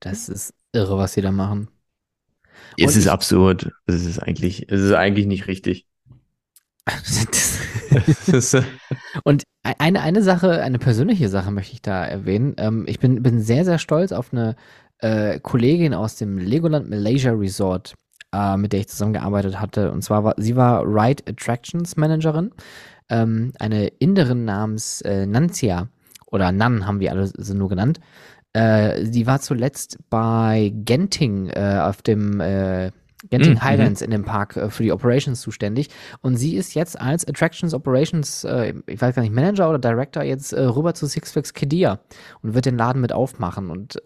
Das 0.00 0.28
ist 0.28 0.54
irre, 0.72 0.96
was 0.98 1.14
sie 1.14 1.20
da 1.22 1.32
machen. 1.32 1.68
Es 2.78 2.84
Und 2.84 2.88
ist 2.90 2.96
ich- 3.06 3.10
absurd. 3.10 3.70
Es 3.86 4.04
ist 4.04 4.18
eigentlich, 4.18 4.66
es 4.70 4.80
ist 4.80 4.92
eigentlich 4.92 5.26
nicht 5.26 5.46
richtig. 5.46 5.86
Es 6.86 8.28
ist, 8.54 8.56
Und 9.24 9.44
eine, 9.78 10.00
eine 10.02 10.22
Sache, 10.22 10.62
eine 10.62 10.78
persönliche 10.78 11.28
Sache 11.28 11.50
möchte 11.50 11.72
ich 11.72 11.82
da 11.82 12.04
erwähnen. 12.04 12.54
Ähm, 12.58 12.84
ich 12.86 12.98
bin, 12.98 13.22
bin 13.22 13.40
sehr, 13.40 13.64
sehr 13.64 13.78
stolz 13.78 14.12
auf 14.12 14.32
eine 14.32 14.56
äh, 14.98 15.40
Kollegin 15.40 15.94
aus 15.94 16.16
dem 16.16 16.38
Legoland 16.38 16.90
Malaysia 16.90 17.32
Resort, 17.32 17.94
äh, 18.34 18.56
mit 18.56 18.72
der 18.72 18.80
ich 18.80 18.88
zusammengearbeitet 18.88 19.60
hatte. 19.60 19.92
Und 19.92 20.02
zwar 20.02 20.24
war 20.24 20.34
sie 20.36 20.56
war 20.56 20.82
Ride 20.84 21.22
Attractions 21.28 21.96
Managerin, 21.96 22.50
ähm, 23.08 23.52
eine 23.58 23.88
Inderin 23.88 24.44
namens 24.44 25.00
äh, 25.02 25.24
Nantia 25.26 25.88
oder 26.26 26.52
Nan 26.52 26.86
haben 26.86 27.00
wir 27.00 27.12
alle 27.12 27.26
so 27.26 27.54
nur 27.54 27.68
genannt. 27.68 28.00
Äh, 28.54 29.04
die 29.04 29.26
war 29.26 29.40
zuletzt 29.40 29.98
bei 30.08 30.72
Genting 30.74 31.48
äh, 31.48 31.80
auf 31.82 32.00
dem 32.02 32.40
äh, 32.40 32.90
Genting 33.30 33.54
Mhm, 33.54 33.62
Highlands 33.62 34.02
in 34.02 34.10
dem 34.10 34.24
Park 34.24 34.56
äh, 34.56 34.70
für 34.70 34.82
die 34.82 34.92
Operations 34.92 35.40
zuständig. 35.40 35.88
Und 36.20 36.36
sie 36.36 36.56
ist 36.56 36.74
jetzt 36.74 37.00
als 37.00 37.26
Attractions 37.26 37.74
Operations, 37.74 38.44
äh, 38.44 38.74
ich 38.86 39.00
weiß 39.00 39.14
gar 39.14 39.22
nicht, 39.22 39.34
Manager 39.34 39.68
oder 39.68 39.78
Director 39.78 40.22
jetzt 40.22 40.52
äh, 40.52 40.62
rüber 40.62 40.94
zu 40.94 41.06
Six 41.06 41.32
Flags 41.32 41.52
Kedia 41.52 42.00
und 42.42 42.54
wird 42.54 42.66
den 42.66 42.78
Laden 42.78 43.00
mit 43.00 43.12
aufmachen. 43.12 43.70
Und 43.70 44.00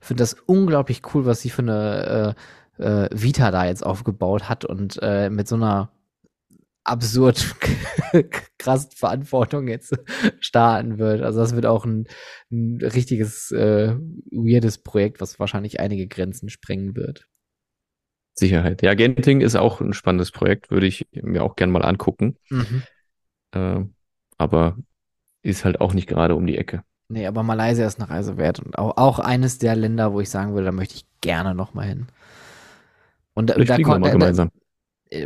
finde 0.00 0.22
das 0.22 0.34
unglaublich 0.46 1.02
cool, 1.14 1.26
was 1.26 1.40
sie 1.40 1.50
für 1.50 1.62
eine 1.62 2.34
Vita 2.78 3.50
da 3.50 3.66
jetzt 3.66 3.84
aufgebaut 3.84 4.48
hat 4.48 4.64
und 4.64 5.00
mit 5.30 5.46
so 5.46 5.56
einer 5.56 5.90
absurd 6.84 7.54
krassen 8.58 8.90
Verantwortung 8.92 9.68
jetzt 9.68 9.94
starten 10.40 10.98
wird. 10.98 11.22
Also 11.22 11.40
das 11.40 11.54
wird 11.54 11.66
auch 11.66 11.84
ein, 11.84 12.06
ein 12.50 12.78
richtiges 12.82 13.50
äh, 13.52 13.94
weirdes 14.30 14.78
Projekt, 14.78 15.20
was 15.20 15.38
wahrscheinlich 15.38 15.80
einige 15.80 16.06
Grenzen 16.08 16.48
sprengen 16.48 16.96
wird. 16.96 17.26
Sicherheit. 18.34 18.82
Ja, 18.82 18.94
Genting 18.94 19.40
ist 19.40 19.56
auch 19.56 19.80
ein 19.80 19.92
spannendes 19.92 20.30
Projekt, 20.32 20.70
würde 20.70 20.86
ich 20.86 21.06
mir 21.12 21.44
auch 21.44 21.56
gern 21.56 21.70
mal 21.70 21.84
angucken. 21.84 22.36
Mhm. 22.50 22.82
Äh, 23.52 23.80
aber 24.38 24.78
ist 25.42 25.64
halt 25.64 25.80
auch 25.80 25.92
nicht 25.92 26.08
gerade 26.08 26.34
um 26.34 26.46
die 26.46 26.56
Ecke. 26.56 26.82
Nee, 27.08 27.26
aber 27.26 27.42
Malaysia 27.42 27.86
ist 27.86 28.00
eine 28.00 28.08
Reise 28.08 28.38
wert 28.38 28.60
und 28.60 28.78
auch, 28.78 28.96
auch 28.96 29.18
eines 29.18 29.58
der 29.58 29.76
Länder, 29.76 30.12
wo 30.14 30.20
ich 30.20 30.30
sagen 30.30 30.54
würde, 30.54 30.66
da 30.66 30.72
möchte 30.72 30.94
ich 30.94 31.04
gerne 31.20 31.54
noch 31.54 31.74
mal 31.74 31.86
hin. 31.86 32.06
Und, 33.34 33.50
da- 33.50 33.54
da, 33.54 33.78
da. 34.38 34.48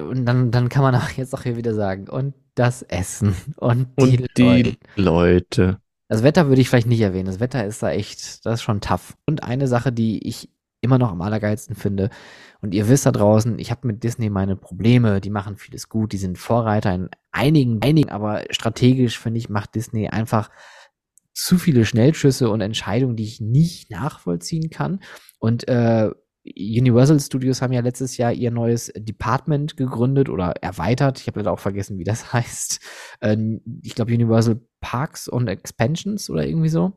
Und 0.01 0.27
dann, 0.27 0.51
dann 0.51 0.69
kann 0.69 0.83
man 0.83 0.95
auch 0.95 1.11
jetzt 1.11 1.35
auch 1.35 1.43
hier 1.43 1.57
wieder 1.57 1.75
sagen, 1.75 2.09
und 2.09 2.35
das 2.55 2.83
Essen 2.83 3.37
und 3.57 3.89
die, 3.99 4.03
Und 4.03 4.37
die 4.37 4.43
Leute. 4.43 4.77
Leute. 4.97 5.81
Das 6.09 6.23
Wetter 6.23 6.49
würde 6.49 6.61
ich 6.61 6.69
vielleicht 6.69 6.87
nicht 6.87 7.01
erwähnen. 7.01 7.27
Das 7.27 7.41
Wetter 7.41 7.65
ist 7.65 7.83
da 7.83 7.91
echt, 7.91 8.47
das 8.47 8.55
ist 8.55 8.63
schon 8.63 8.81
tough. 8.81 9.17
Und 9.27 9.43
eine 9.43 9.67
Sache, 9.67 9.93
die 9.93 10.27
ich 10.27 10.49
immer 10.81 10.99
noch 10.99 11.11
am 11.11 11.21
allergeilsten 11.21 11.75
finde, 11.75 12.11
und 12.61 12.75
ihr 12.75 12.89
wisst 12.89 13.07
da 13.07 13.13
draußen, 13.13 13.59
ich 13.59 13.71
habe 13.71 13.87
mit 13.87 14.03
Disney 14.03 14.31
meine 14.31 14.57
Probleme, 14.57 15.21
die 15.21 15.31
machen 15.31 15.57
vieles 15.57 15.89
gut, 15.89 16.13
die 16.13 16.17
sind 16.17 16.39
Vorreiter 16.39 16.95
in 16.95 17.11
einigen, 17.33 17.83
einigen, 17.83 18.09
aber 18.09 18.45
strategisch 18.51 19.19
finde 19.19 19.39
ich, 19.39 19.49
macht 19.49 19.75
Disney 19.75 20.09
einfach 20.09 20.51
zu 21.33 21.59
viele 21.59 21.85
Schnellschüsse 21.85 22.49
und 22.49 22.63
Entscheidungen, 22.63 23.17
die 23.17 23.25
ich 23.25 23.41
nicht 23.41 23.91
nachvollziehen 23.91 24.71
kann. 24.71 25.01
Und 25.39 25.69
äh, 25.69 26.11
Universal 26.57 27.21
Studios 27.21 27.63
haben 27.63 27.73
ja 27.73 27.81
letztes 27.81 28.17
Jahr 28.17 28.33
ihr 28.33 28.51
neues 28.51 28.93
Department 28.97 29.77
gegründet 29.77 30.29
oder 30.29 30.55
erweitert. 30.63 31.21
Ich 31.21 31.27
habe 31.27 31.41
leider 31.41 31.53
auch 31.53 31.59
vergessen, 31.59 31.99
wie 31.99 32.05
das 32.05 32.33
heißt. 32.33 32.81
Äh, 33.21 33.37
ich 33.83 33.95
glaube 33.95 34.13
Universal 34.13 34.61
Parks 34.81 35.29
und 35.29 35.49
Expansions 35.49 36.31
oder 36.31 36.47
irgendwie 36.47 36.69
so. 36.69 36.93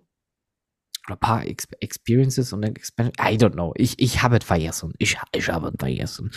Oder 1.10 1.18
Park 1.18 1.48
Ex 1.48 1.68
Experiences 1.80 2.54
und 2.54 2.64
Expansions. 2.64 3.16
I 3.20 3.36
don't 3.36 3.54
know. 3.54 3.74
Ich, 3.76 4.00
ich 4.00 4.22
habe 4.22 4.38
es 4.38 4.46
vergessen. 4.46 4.94
Ich, 5.00 5.18
ich 5.32 5.50
habe 5.50 5.68
es 5.70 5.74
vergessen. 5.80 6.32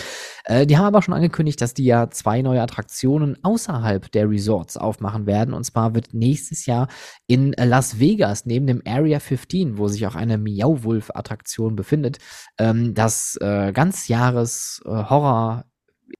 Äh, 0.45 0.66
die 0.66 0.79
haben 0.79 0.87
aber 0.87 1.03
schon 1.03 1.12
angekündigt, 1.12 1.61
dass 1.61 1.75
die 1.75 1.85
ja 1.85 2.09
zwei 2.11 2.41
neue 2.41 2.62
Attraktionen 2.62 3.37
außerhalb 3.45 4.11
der 4.12 4.31
Resorts 4.31 4.79
aufmachen 4.79 5.27
werden. 5.27 5.53
Und 5.53 5.64
zwar 5.64 5.95
wird 5.95 6.14
nächstes 6.14 6.64
Jahr 6.64 6.89
in 7.27 7.53
Las 7.53 8.01
Vegas 8.01 8.47
neben 8.47 8.66
dem 8.66 8.83
Area 8.87 9.20
15, 9.20 9.77
wo 9.77 9.89
sich 9.89 10.07
auch 10.07 10.14
eine 10.14 10.39
Miau-Wolf-Attraktion 10.39 11.77
befindet, 11.77 12.18
ähm, 12.59 12.95
das 12.95 13.37
äh, 13.43 13.73
ganzjahres 13.73 14.81
äh, 14.87 14.89
Horror 14.89 15.66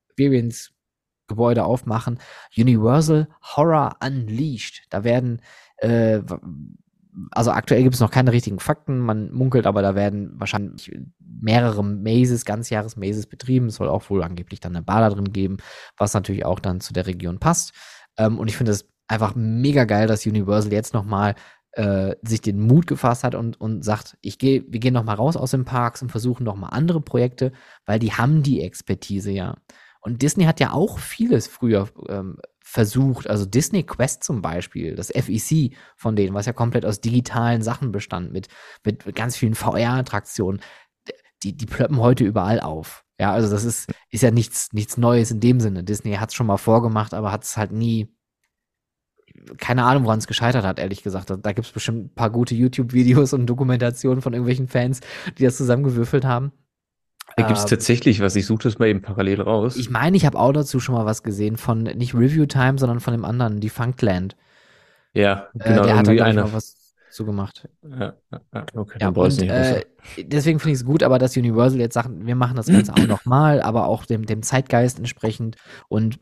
Experience 0.09 0.72
Gebäude 1.26 1.64
aufmachen. 1.64 2.18
Universal 2.57 3.28
Horror 3.57 3.96
Unleashed. 4.05 4.84
Da 4.90 5.05
werden 5.05 5.40
äh, 5.78 6.20
also 7.30 7.50
aktuell 7.50 7.82
gibt 7.82 7.94
es 7.94 8.00
noch 8.00 8.10
keine 8.10 8.32
richtigen 8.32 8.58
Fakten, 8.58 8.98
man 8.98 9.30
munkelt 9.32 9.66
aber, 9.66 9.82
da 9.82 9.94
werden 9.94 10.32
wahrscheinlich 10.38 10.90
mehrere 11.18 11.84
Mazes, 11.84 12.44
Ganzjahres-Mazes 12.44 13.26
betrieben. 13.26 13.66
Es 13.66 13.76
soll 13.76 13.88
auch 13.88 14.08
wohl 14.08 14.22
angeblich 14.22 14.60
dann 14.60 14.74
eine 14.74 14.84
Bar 14.84 15.00
da 15.00 15.10
drin 15.10 15.32
geben, 15.32 15.58
was 15.96 16.14
natürlich 16.14 16.44
auch 16.44 16.58
dann 16.58 16.80
zu 16.80 16.92
der 16.92 17.06
Region 17.06 17.38
passt. 17.38 17.72
Ähm, 18.16 18.38
und 18.38 18.48
ich 18.48 18.56
finde 18.56 18.72
es 18.72 18.88
einfach 19.08 19.34
mega 19.34 19.84
geil, 19.84 20.06
dass 20.06 20.26
Universal 20.26 20.72
jetzt 20.72 20.94
nochmal 20.94 21.34
äh, 21.72 22.14
sich 22.22 22.40
den 22.40 22.60
Mut 22.60 22.86
gefasst 22.86 23.24
hat 23.24 23.34
und, 23.34 23.60
und 23.60 23.82
sagt, 23.82 24.16
ich 24.20 24.38
gehe, 24.38 24.64
wir 24.68 24.80
gehen 24.80 24.94
noch 24.94 25.04
mal 25.04 25.14
raus 25.14 25.36
aus 25.36 25.50
den 25.50 25.64
Parks 25.64 26.02
und 26.02 26.10
versuchen 26.10 26.44
noch 26.44 26.56
mal 26.56 26.68
andere 26.68 27.00
Projekte, 27.00 27.52
weil 27.86 27.98
die 27.98 28.12
haben 28.12 28.42
die 28.42 28.62
Expertise 28.62 29.30
ja. 29.30 29.56
Und 30.00 30.22
Disney 30.22 30.44
hat 30.44 30.60
ja 30.60 30.72
auch 30.72 30.98
vieles 30.98 31.46
früher 31.46 31.88
ähm, 32.08 32.38
versucht, 32.72 33.28
also 33.28 33.44
Disney 33.44 33.82
Quest 33.82 34.24
zum 34.24 34.40
Beispiel, 34.40 34.94
das 34.94 35.08
FEC 35.08 35.76
von 35.94 36.16
denen, 36.16 36.32
was 36.32 36.46
ja 36.46 36.54
komplett 36.54 36.86
aus 36.86 37.02
digitalen 37.02 37.60
Sachen 37.60 37.92
bestand, 37.92 38.32
mit, 38.32 38.48
mit 38.82 39.14
ganz 39.14 39.36
vielen 39.36 39.54
VR-Attraktionen, 39.54 40.62
die, 41.42 41.54
die 41.54 41.66
plöppen 41.66 41.98
heute 41.98 42.24
überall 42.24 42.60
auf. 42.60 43.04
Ja, 43.20 43.30
also 43.30 43.50
das 43.50 43.64
ist, 43.64 43.92
ist 44.08 44.22
ja 44.22 44.30
nichts, 44.30 44.72
nichts 44.72 44.96
Neues 44.96 45.30
in 45.30 45.40
dem 45.40 45.60
Sinne. 45.60 45.84
Disney 45.84 46.14
hat 46.14 46.30
es 46.30 46.34
schon 46.34 46.46
mal 46.46 46.56
vorgemacht, 46.56 47.12
aber 47.12 47.30
hat 47.30 47.44
es 47.44 47.58
halt 47.58 47.72
nie, 47.72 48.16
keine 49.58 49.84
Ahnung, 49.84 50.04
woran 50.04 50.20
es 50.20 50.26
gescheitert 50.26 50.64
hat, 50.64 50.78
ehrlich 50.78 51.02
gesagt. 51.02 51.28
Da, 51.28 51.36
da 51.36 51.52
gibt 51.52 51.66
es 51.66 51.72
bestimmt 51.74 52.06
ein 52.06 52.14
paar 52.14 52.30
gute 52.30 52.54
YouTube-Videos 52.54 53.34
und 53.34 53.44
Dokumentationen 53.44 54.22
von 54.22 54.32
irgendwelchen 54.32 54.68
Fans, 54.68 55.02
die 55.36 55.44
das 55.44 55.58
zusammengewürfelt 55.58 56.24
haben. 56.24 56.52
Da 57.36 57.46
gibt 57.46 57.58
es 57.58 57.64
ähm, 57.64 57.70
tatsächlich 57.70 58.20
was. 58.20 58.36
Ich 58.36 58.46
suche 58.46 58.64
das 58.64 58.78
mal 58.78 58.88
eben 58.88 59.00
parallel 59.00 59.40
raus. 59.40 59.76
Ich 59.76 59.90
meine, 59.90 60.16
ich 60.16 60.26
habe 60.26 60.38
auch 60.38 60.52
dazu 60.52 60.80
schon 60.80 60.94
mal 60.94 61.06
was 61.06 61.22
gesehen 61.22 61.56
von 61.56 61.82
nicht 61.82 62.14
Review 62.14 62.46
Time, 62.46 62.78
sondern 62.78 63.00
von 63.00 63.12
dem 63.12 63.24
anderen, 63.24 63.60
die 63.60 63.70
Funkland. 63.70 64.36
Ja, 65.14 65.48
äh, 65.58 65.68
genau. 65.68 65.82
Äh, 65.82 65.86
der 65.86 65.96
hat 65.96 66.06
da 66.08 66.24
einer. 66.24 66.52
was 66.52 66.76
zu 67.10 67.26
gemacht. 67.26 67.68
Ja, 67.82 68.14
okay, 68.74 68.98
ja, 69.00 69.08
und, 69.08 69.40
nicht 69.40 69.50
äh, 69.50 69.84
deswegen 70.18 70.58
finde 70.58 70.72
ich 70.72 70.80
es 70.80 70.84
gut, 70.84 71.02
aber 71.02 71.18
dass 71.18 71.36
Universal 71.36 71.78
jetzt 71.78 71.94
sagt, 71.94 72.08
wir 72.10 72.34
machen 72.34 72.56
das 72.56 72.66
Ganze 72.66 72.94
auch 72.94 73.06
nochmal, 73.06 73.60
aber 73.60 73.86
auch 73.86 74.06
dem, 74.06 74.24
dem 74.24 74.42
Zeitgeist 74.42 74.98
entsprechend 74.98 75.56
und 75.88 76.18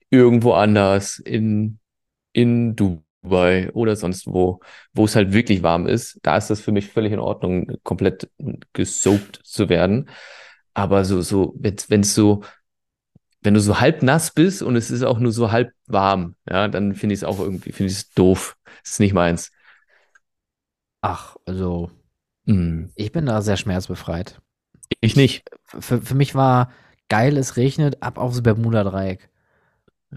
irgendwo 0.10 0.54
anders, 0.54 1.20
in, 1.20 1.80
in 2.34 2.76
Dubai 2.76 3.72
oder 3.74 3.96
sonst 3.96 4.28
wo, 4.28 4.60
wo 4.94 5.06
es 5.06 5.16
halt 5.16 5.34
wirklich 5.34 5.64
warm 5.64 5.88
ist, 5.88 6.20
da 6.24 6.38
ist 6.38 6.50
das 6.50 6.62
für 6.62 6.72
mich 6.72 6.90
völlig 6.90 7.14
in 7.14 7.20
Ordnung, 7.20 7.72
komplett 7.84 8.30
gesoakt 8.74 9.40
zu 9.44 9.70
werden. 9.70 10.10
Aber 10.74 11.06
so, 11.06 11.22
so, 11.22 11.56
wenn 11.58 12.02
es 12.02 12.16
so, 12.16 12.42
wenn 13.44 13.54
du 13.54 13.60
so 13.60 13.80
halb 13.80 14.04
nass 14.04 14.32
bist 14.32 14.62
und 14.62 14.76
es 14.76 14.90
ist 14.90 15.04
auch 15.04 15.20
nur 15.20 15.32
so 15.32 15.52
halb 15.52 15.74
warm, 15.88 16.36
ja, 16.50 16.68
dann 16.68 16.96
finde 16.96 17.14
ich 17.14 17.20
es 17.20 17.24
auch 17.24 17.40
irgendwie, 17.40 17.72
finde 17.72 17.92
ich 17.92 17.98
es 17.98 18.12
doof. 18.12 18.58
Das 18.82 18.94
ist 18.94 19.00
nicht 19.00 19.14
meins. 19.14 19.52
Ach, 21.02 21.36
also 21.46 21.92
mm. 22.46 22.86
ich 22.96 23.12
bin 23.12 23.26
da 23.26 23.42
sehr 23.42 23.58
schmerzbefreit. 23.58 24.42
Ich 25.02 25.16
nicht. 25.16 25.44
Für, 25.66 26.02
für 26.02 26.16
mich 26.16 26.36
war 26.36 26.72
geil, 27.10 27.38
es 27.38 27.58
regnet, 27.58 28.02
ab 28.02 28.18
aufs 28.18 28.42
Bermuda-Dreieck. 28.42 29.30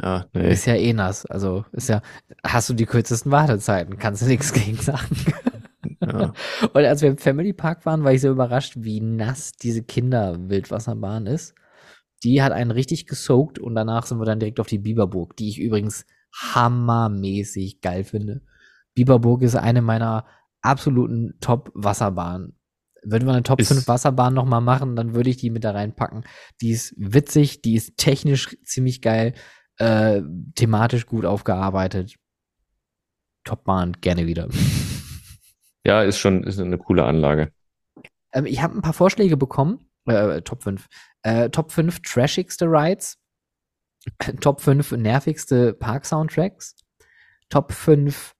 Ja, 0.00 0.26
nee. 0.32 0.52
Ist 0.52 0.66
ja 0.66 0.74
eh 0.74 0.92
nass. 0.92 1.26
Also 1.26 1.64
ist 1.72 1.88
ja, 1.88 2.02
hast 2.44 2.68
du 2.68 2.74
die 2.74 2.86
kürzesten 2.86 3.32
Wartezeiten, 3.32 3.98
kannst 3.98 4.22
du 4.22 4.26
nichts 4.26 4.52
gegen 4.52 4.76
sagen. 4.76 5.16
Ja. 6.00 6.32
Und 6.72 6.84
als 6.84 7.02
wir 7.02 7.08
im 7.08 7.18
Family 7.18 7.52
Park 7.52 7.86
waren, 7.86 8.04
war 8.04 8.12
ich 8.12 8.20
so 8.20 8.30
überrascht, 8.30 8.74
wie 8.76 9.00
nass 9.00 9.52
diese 9.52 9.82
Kinder-Wildwasserbahn 9.82 11.26
ist. 11.26 11.54
Die 12.24 12.42
hat 12.42 12.52
einen 12.52 12.70
richtig 12.70 13.06
gesoakt 13.06 13.58
und 13.58 13.74
danach 13.74 14.06
sind 14.06 14.18
wir 14.18 14.24
dann 14.24 14.40
direkt 14.40 14.60
auf 14.60 14.66
die 14.66 14.78
Biberburg, 14.78 15.36
die 15.36 15.48
ich 15.48 15.60
übrigens 15.60 16.06
hammermäßig 16.34 17.80
geil 17.80 18.04
finde. 18.04 18.42
Biberburg 18.94 19.42
ist 19.42 19.56
eine 19.56 19.82
meiner 19.82 20.26
absoluten 20.62 21.34
Top-Wasserbahnen. 21.40 22.58
Würden 23.02 23.26
wir 23.26 23.34
eine 23.34 23.42
Top 23.42 23.60
ist 23.60 23.68
5 23.68 23.86
Wasserbahn 23.86 24.34
nochmal 24.34 24.60
machen, 24.60 24.96
dann 24.96 25.14
würde 25.14 25.30
ich 25.30 25.36
die 25.36 25.50
mit 25.50 25.62
da 25.62 25.70
reinpacken. 25.70 26.24
Die 26.60 26.70
ist 26.70 26.94
witzig, 26.96 27.62
die 27.62 27.76
ist 27.76 27.96
technisch 27.96 28.56
ziemlich 28.64 29.00
geil, 29.00 29.34
äh, 29.78 30.22
thematisch 30.54 31.06
gut 31.06 31.24
aufgearbeitet. 31.24 32.16
Top-Bahn, 33.44 33.92
gerne 34.00 34.26
wieder. 34.26 34.48
Ja, 35.86 36.02
ist 36.02 36.18
schon 36.18 36.42
ist 36.42 36.58
eine 36.58 36.78
coole 36.78 37.04
Anlage. 37.04 37.52
Ähm, 38.32 38.44
ich 38.44 38.60
habe 38.60 38.74
ein 38.74 38.82
paar 38.82 38.92
Vorschläge 38.92 39.36
bekommen. 39.36 39.88
Äh, 40.06 40.42
Top 40.42 40.64
5. 40.64 40.88
Äh, 41.26 41.50
Top 41.50 41.72
5 41.72 42.02
trashigste 42.02 42.66
Rides. 42.66 43.18
Top 44.40 44.60
5 44.60 44.92
nervigste 44.92 45.74
Park-Soundtracks. 45.74 46.76
Top 47.48 47.72
5 47.72 48.36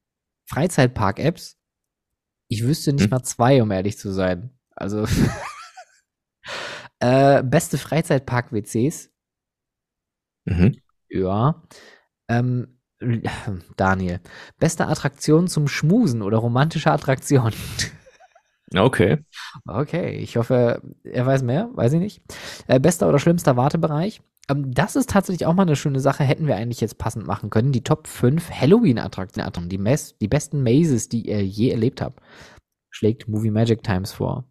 Freizeitpark-Apps. 0.48 1.58
Ich 2.48 2.62
wüsste 2.62 2.92
nicht 2.92 3.04
hm. 3.04 3.10
mal 3.10 3.24
zwei, 3.24 3.60
um 3.60 3.72
ehrlich 3.72 3.98
zu 3.98 4.12
sein. 4.12 4.56
Also 4.76 5.04
äh, 7.00 7.42
beste 7.42 7.76
Freizeitpark-WCs. 7.76 9.10
Mhm. 10.44 10.80
Ja. 11.08 11.64
Ähm, 12.28 12.78
Daniel. 13.76 14.20
Beste 14.60 14.86
Attraktion 14.86 15.48
zum 15.48 15.66
Schmusen 15.66 16.22
oder 16.22 16.38
romantische 16.38 16.92
Attraktion. 16.92 17.52
Okay. 18.74 19.18
Okay, 19.66 20.16
ich 20.16 20.36
hoffe, 20.36 20.82
er 21.04 21.26
weiß 21.26 21.42
mehr, 21.42 21.70
weiß 21.74 21.92
ich 21.94 22.00
nicht. 22.00 22.22
Äh, 22.66 22.80
bester 22.80 23.08
oder 23.08 23.18
schlimmster 23.18 23.56
Wartebereich. 23.56 24.20
Ähm, 24.48 24.72
das 24.72 24.96
ist 24.96 25.10
tatsächlich 25.10 25.46
auch 25.46 25.54
mal 25.54 25.62
eine 25.62 25.76
schöne 25.76 26.00
Sache, 26.00 26.24
hätten 26.24 26.46
wir 26.46 26.56
eigentlich 26.56 26.80
jetzt 26.80 26.98
passend 26.98 27.26
machen 27.26 27.50
können. 27.50 27.72
Die 27.72 27.84
Top 27.84 28.06
5 28.08 28.50
Halloween-Attraktionen, 28.50 29.68
die, 29.68 29.78
die 30.20 30.28
besten 30.28 30.62
Mazes, 30.62 31.08
die 31.08 31.28
ihr 31.28 31.44
je 31.44 31.70
erlebt 31.70 32.00
habt, 32.00 32.20
schlägt 32.90 33.28
Movie 33.28 33.50
Magic 33.50 33.82
Times 33.82 34.12
vor. 34.12 34.48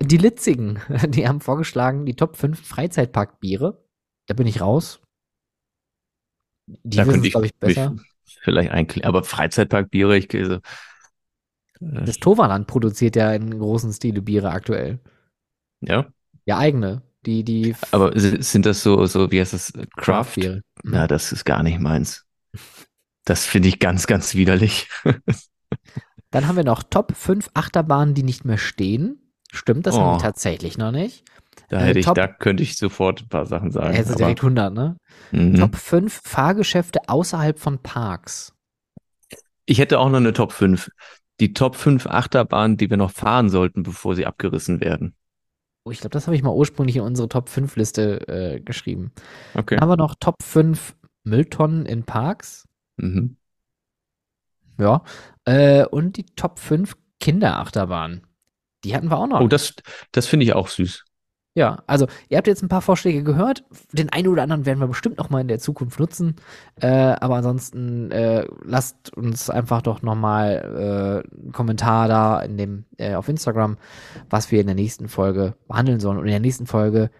Die 0.00 0.16
Litzigen, 0.16 0.80
die 1.08 1.28
haben 1.28 1.40
vorgeschlagen, 1.40 2.06
die 2.06 2.14
Top 2.14 2.36
5 2.36 2.60
Freizeitparkbiere. 2.60 3.84
Da 4.26 4.34
bin 4.34 4.46
ich 4.46 4.60
raus. 4.60 5.00
Die 6.66 6.96
da 6.96 7.06
wissen 7.06 7.24
es, 7.24 7.30
glaube 7.30 7.46
ich, 7.46 7.54
besser. 7.54 7.96
Vielleicht 8.42 8.70
einklären, 8.70 9.08
aber 9.08 9.24
Freizeitparkbiere, 9.24 10.16
ich 10.16 10.32
also, 10.34 10.58
das 12.04 12.16
Toverland 12.18 12.66
produziert 12.66 13.16
ja 13.16 13.32
in 13.32 13.58
großen 13.58 13.92
Stile 13.92 14.22
Biere 14.22 14.50
aktuell. 14.50 14.98
Ja. 15.80 16.06
Ja, 16.46 16.58
eigene. 16.58 17.02
Die, 17.26 17.44
die. 17.44 17.74
Aber 17.92 18.12
sind 18.18 18.66
das 18.66 18.82
so, 18.82 19.06
so, 19.06 19.30
wie 19.30 19.40
heißt 19.40 19.52
das? 19.52 19.72
Craft? 19.96 20.34
Biere. 20.34 20.62
Mhm. 20.82 20.94
Ja, 20.94 21.06
das 21.06 21.32
ist 21.32 21.44
gar 21.44 21.62
nicht 21.62 21.78
meins. 21.80 22.24
Das 23.24 23.44
finde 23.46 23.68
ich 23.68 23.78
ganz, 23.78 24.06
ganz 24.06 24.34
widerlich. 24.34 24.88
Dann 26.30 26.48
haben 26.48 26.56
wir 26.56 26.64
noch 26.64 26.82
Top 26.82 27.14
5 27.16 27.50
Achterbahnen, 27.54 28.14
die 28.14 28.22
nicht 28.22 28.44
mehr 28.44 28.58
stehen. 28.58 29.32
Stimmt, 29.52 29.86
das 29.86 29.96
haben 29.96 30.08
Oh. 30.08 30.12
wir 30.14 30.18
tatsächlich 30.18 30.78
noch 30.78 30.90
nicht. 30.92 31.24
Da 31.68 31.78
Äh, 31.80 31.84
hätte 31.88 31.98
ich, 32.00 32.06
top- 32.06 32.14
da 32.16 32.26
könnte 32.26 32.62
ich 32.62 32.76
sofort 32.76 33.22
ein 33.22 33.28
paar 33.28 33.46
Sachen 33.46 33.70
sagen. 33.70 33.96
Aber- 33.96 34.14
direkt 34.16 34.42
100, 34.42 34.72
ne? 34.72 34.96
Mhm. 35.30 35.56
Top 35.56 35.76
5 35.76 36.20
Fahrgeschäfte 36.24 37.00
außerhalb 37.08 37.58
von 37.58 37.78
Parks. 37.78 38.52
Ich 39.66 39.78
hätte 39.78 39.98
auch 40.00 40.08
noch 40.08 40.16
eine 40.18 40.32
Top 40.32 40.52
5. 40.52 40.90
Die 41.42 41.54
Top 41.54 41.74
5 41.74 42.06
Achterbahnen, 42.06 42.76
die 42.76 42.88
wir 42.88 42.96
noch 42.96 43.10
fahren 43.10 43.50
sollten, 43.50 43.82
bevor 43.82 44.14
sie 44.14 44.26
abgerissen 44.26 44.80
werden. 44.80 45.16
Oh, 45.82 45.90
ich 45.90 45.98
glaube, 45.98 46.12
das 46.12 46.28
habe 46.28 46.36
ich 46.36 46.42
mal 46.44 46.54
ursprünglich 46.54 46.94
in 46.94 47.02
unsere 47.02 47.28
Top 47.28 47.48
5 47.48 47.74
Liste 47.74 48.28
äh, 48.28 48.60
geschrieben. 48.60 49.10
Okay. 49.54 49.74
Dann 49.74 49.82
haben 49.82 49.88
wir 49.88 49.96
noch 49.96 50.14
Top 50.14 50.36
5 50.40 50.94
Mülltonnen 51.24 51.84
in 51.84 52.04
Parks. 52.04 52.68
Mhm. 52.96 53.38
Ja. 54.78 55.02
Äh, 55.44 55.84
und 55.84 56.16
die 56.16 56.26
Top 56.26 56.60
5 56.60 56.96
Kinderachterbahnen. 57.18 58.24
Die 58.84 58.94
hatten 58.94 59.10
wir 59.10 59.18
auch 59.18 59.26
noch. 59.26 59.40
Oh, 59.40 59.48
das, 59.48 59.74
das 60.12 60.28
finde 60.28 60.44
ich 60.44 60.52
auch 60.52 60.68
süß. 60.68 61.04
Ja, 61.54 61.82
also 61.86 62.06
ihr 62.30 62.38
habt 62.38 62.46
jetzt 62.46 62.62
ein 62.62 62.68
paar 62.68 62.80
Vorschläge 62.80 63.22
gehört. 63.22 63.64
Den 63.92 64.08
einen 64.08 64.28
oder 64.28 64.42
anderen 64.42 64.64
werden 64.64 64.80
wir 64.80 64.86
bestimmt 64.86 65.18
noch 65.18 65.28
mal 65.28 65.42
in 65.42 65.48
der 65.48 65.58
Zukunft 65.58 66.00
nutzen. 66.00 66.36
Äh, 66.80 66.86
aber 66.86 67.36
ansonsten 67.36 68.10
äh, 68.10 68.46
lasst 68.64 69.14
uns 69.14 69.50
einfach 69.50 69.82
doch 69.82 70.00
noch 70.00 70.14
mal 70.14 71.22
äh, 71.26 71.40
einen 71.42 71.52
Kommentar 71.52 72.08
da 72.08 72.40
in 72.40 72.56
dem 72.56 72.84
äh, 72.96 73.14
auf 73.14 73.28
Instagram, 73.28 73.76
was 74.30 74.50
wir 74.50 74.60
in 74.60 74.66
der 74.66 74.74
nächsten 74.74 75.08
Folge 75.08 75.54
behandeln 75.68 76.00
sollen. 76.00 76.16
Und 76.16 76.24
in 76.24 76.30
der 76.30 76.40
nächsten 76.40 76.66
Folge, 76.66 77.10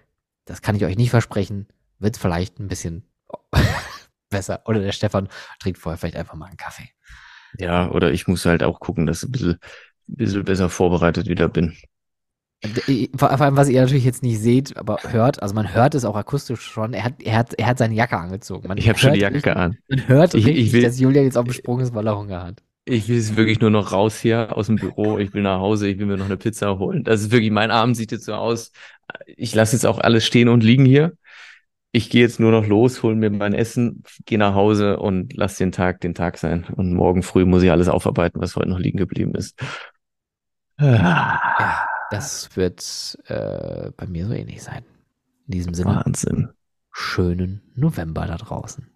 das 0.46 0.62
kann 0.62 0.76
ich 0.76 0.84
euch 0.86 0.96
nicht 0.96 1.10
versprechen, 1.10 1.66
wird 1.98 2.16
vielleicht 2.16 2.58
ein 2.58 2.68
bisschen 2.68 3.04
besser. 4.30 4.62
Oder 4.64 4.80
der 4.80 4.92
Stefan 4.92 5.28
trinkt 5.60 5.78
vorher 5.78 5.98
vielleicht 5.98 6.16
einfach 6.16 6.36
mal 6.36 6.46
einen 6.46 6.56
Kaffee. 6.56 6.88
Ja, 7.58 7.90
oder 7.90 8.12
ich 8.12 8.26
muss 8.28 8.46
halt 8.46 8.62
auch 8.62 8.80
gucken, 8.80 9.04
dass 9.04 9.22
ich 9.22 9.28
ein 9.28 9.32
bisschen, 9.32 9.58
ein 10.08 10.16
bisschen 10.16 10.44
besser 10.44 10.70
vorbereitet 10.70 11.26
wieder 11.26 11.50
bin. 11.50 11.76
Äh, 12.62 13.08
Vor 13.16 13.30
allem, 13.30 13.56
was 13.56 13.68
ihr 13.68 13.80
natürlich 13.80 14.04
jetzt 14.04 14.22
nicht 14.22 14.38
seht, 14.40 14.76
aber 14.76 14.98
hört, 15.08 15.42
also 15.42 15.54
man 15.54 15.74
hört 15.74 15.94
es 15.94 16.04
auch 16.04 16.14
akustisch 16.16 16.60
schon, 16.62 16.92
er 16.92 17.04
hat, 17.04 17.22
er 17.22 17.36
hat, 17.36 17.54
er 17.54 17.66
hat 17.66 17.78
seine 17.78 17.94
Jacke 17.94 18.16
angezogen. 18.16 18.68
Man 18.68 18.78
Ich 18.78 18.88
habe 18.88 18.98
schon 18.98 19.12
die 19.14 19.20
Jacke 19.20 19.56
an. 19.56 19.76
Man 19.88 20.06
hört 20.08 20.34
Ich- 20.34 20.46
richtig, 20.46 20.66
ich 20.66 20.72
will- 20.72 20.82
dass 20.82 21.00
Julian 21.00 21.24
jetzt 21.24 21.36
auf 21.36 21.44
dem 21.44 21.52
Sprung 21.52 21.80
ist, 21.80 21.92
weil 21.94 22.06
er 22.06 22.16
Hunger 22.16 22.42
hat. 22.44 22.62
Ich 22.84 23.08
will 23.08 23.36
wirklich 23.36 23.60
nur 23.60 23.70
noch 23.70 23.92
raus 23.92 24.18
hier 24.20 24.56
aus 24.56 24.66
dem 24.66 24.76
Büro. 24.76 25.18
Ich 25.18 25.32
will 25.34 25.42
nach 25.42 25.60
Hause. 25.60 25.86
Ich 25.88 25.98
will 25.98 26.06
mir 26.06 26.16
noch 26.16 26.24
eine 26.26 26.36
Pizza 26.36 26.78
holen. 26.78 27.04
Das 27.04 27.20
ist 27.20 27.30
wirklich, 27.30 27.52
mein 27.52 27.70
Abend 27.70 27.96
sieht 27.96 28.10
jetzt 28.10 28.24
so 28.24 28.34
aus. 28.34 28.72
Ich 29.26 29.54
lasse 29.54 29.76
jetzt 29.76 29.86
auch 29.86 29.98
alles 30.00 30.24
stehen 30.26 30.48
und 30.48 30.64
liegen 30.64 30.84
hier. 30.84 31.12
Ich 31.92 32.10
gehe 32.10 32.22
jetzt 32.22 32.40
nur 32.40 32.50
noch 32.50 32.66
los, 32.66 33.02
hole 33.04 33.14
mir 33.14 33.30
mein 33.30 33.54
Essen, 33.54 34.02
gehe 34.24 34.38
nach 34.38 34.54
Hause 34.54 34.98
und 34.98 35.36
lass 35.36 35.58
den 35.58 35.70
Tag 35.72 36.00
den 36.00 36.14
Tag 36.14 36.38
sein. 36.38 36.64
Und 36.74 36.92
morgen 36.94 37.22
früh 37.22 37.44
muss 37.44 37.62
ich 37.62 37.70
alles 37.70 37.88
aufarbeiten, 37.88 38.40
was 38.40 38.56
heute 38.56 38.70
noch 38.70 38.78
liegen 38.80 38.98
geblieben 38.98 39.34
ist. 39.34 39.60
Ah, 40.78 40.84
Ja, 41.60 41.86
das 42.12 42.56
wird 42.56 43.18
äh, 43.26 43.90
bei 43.96 44.06
mir 44.06 44.26
so 44.26 44.32
ähnlich 44.32 44.62
sein. 44.62 44.84
In 45.46 45.52
diesem 45.52 45.74
Sinne, 45.74 45.96
Wahnsinn. 45.96 46.50
schönen 46.90 47.62
November 47.74 48.26
da 48.26 48.36
draußen. 48.36 48.88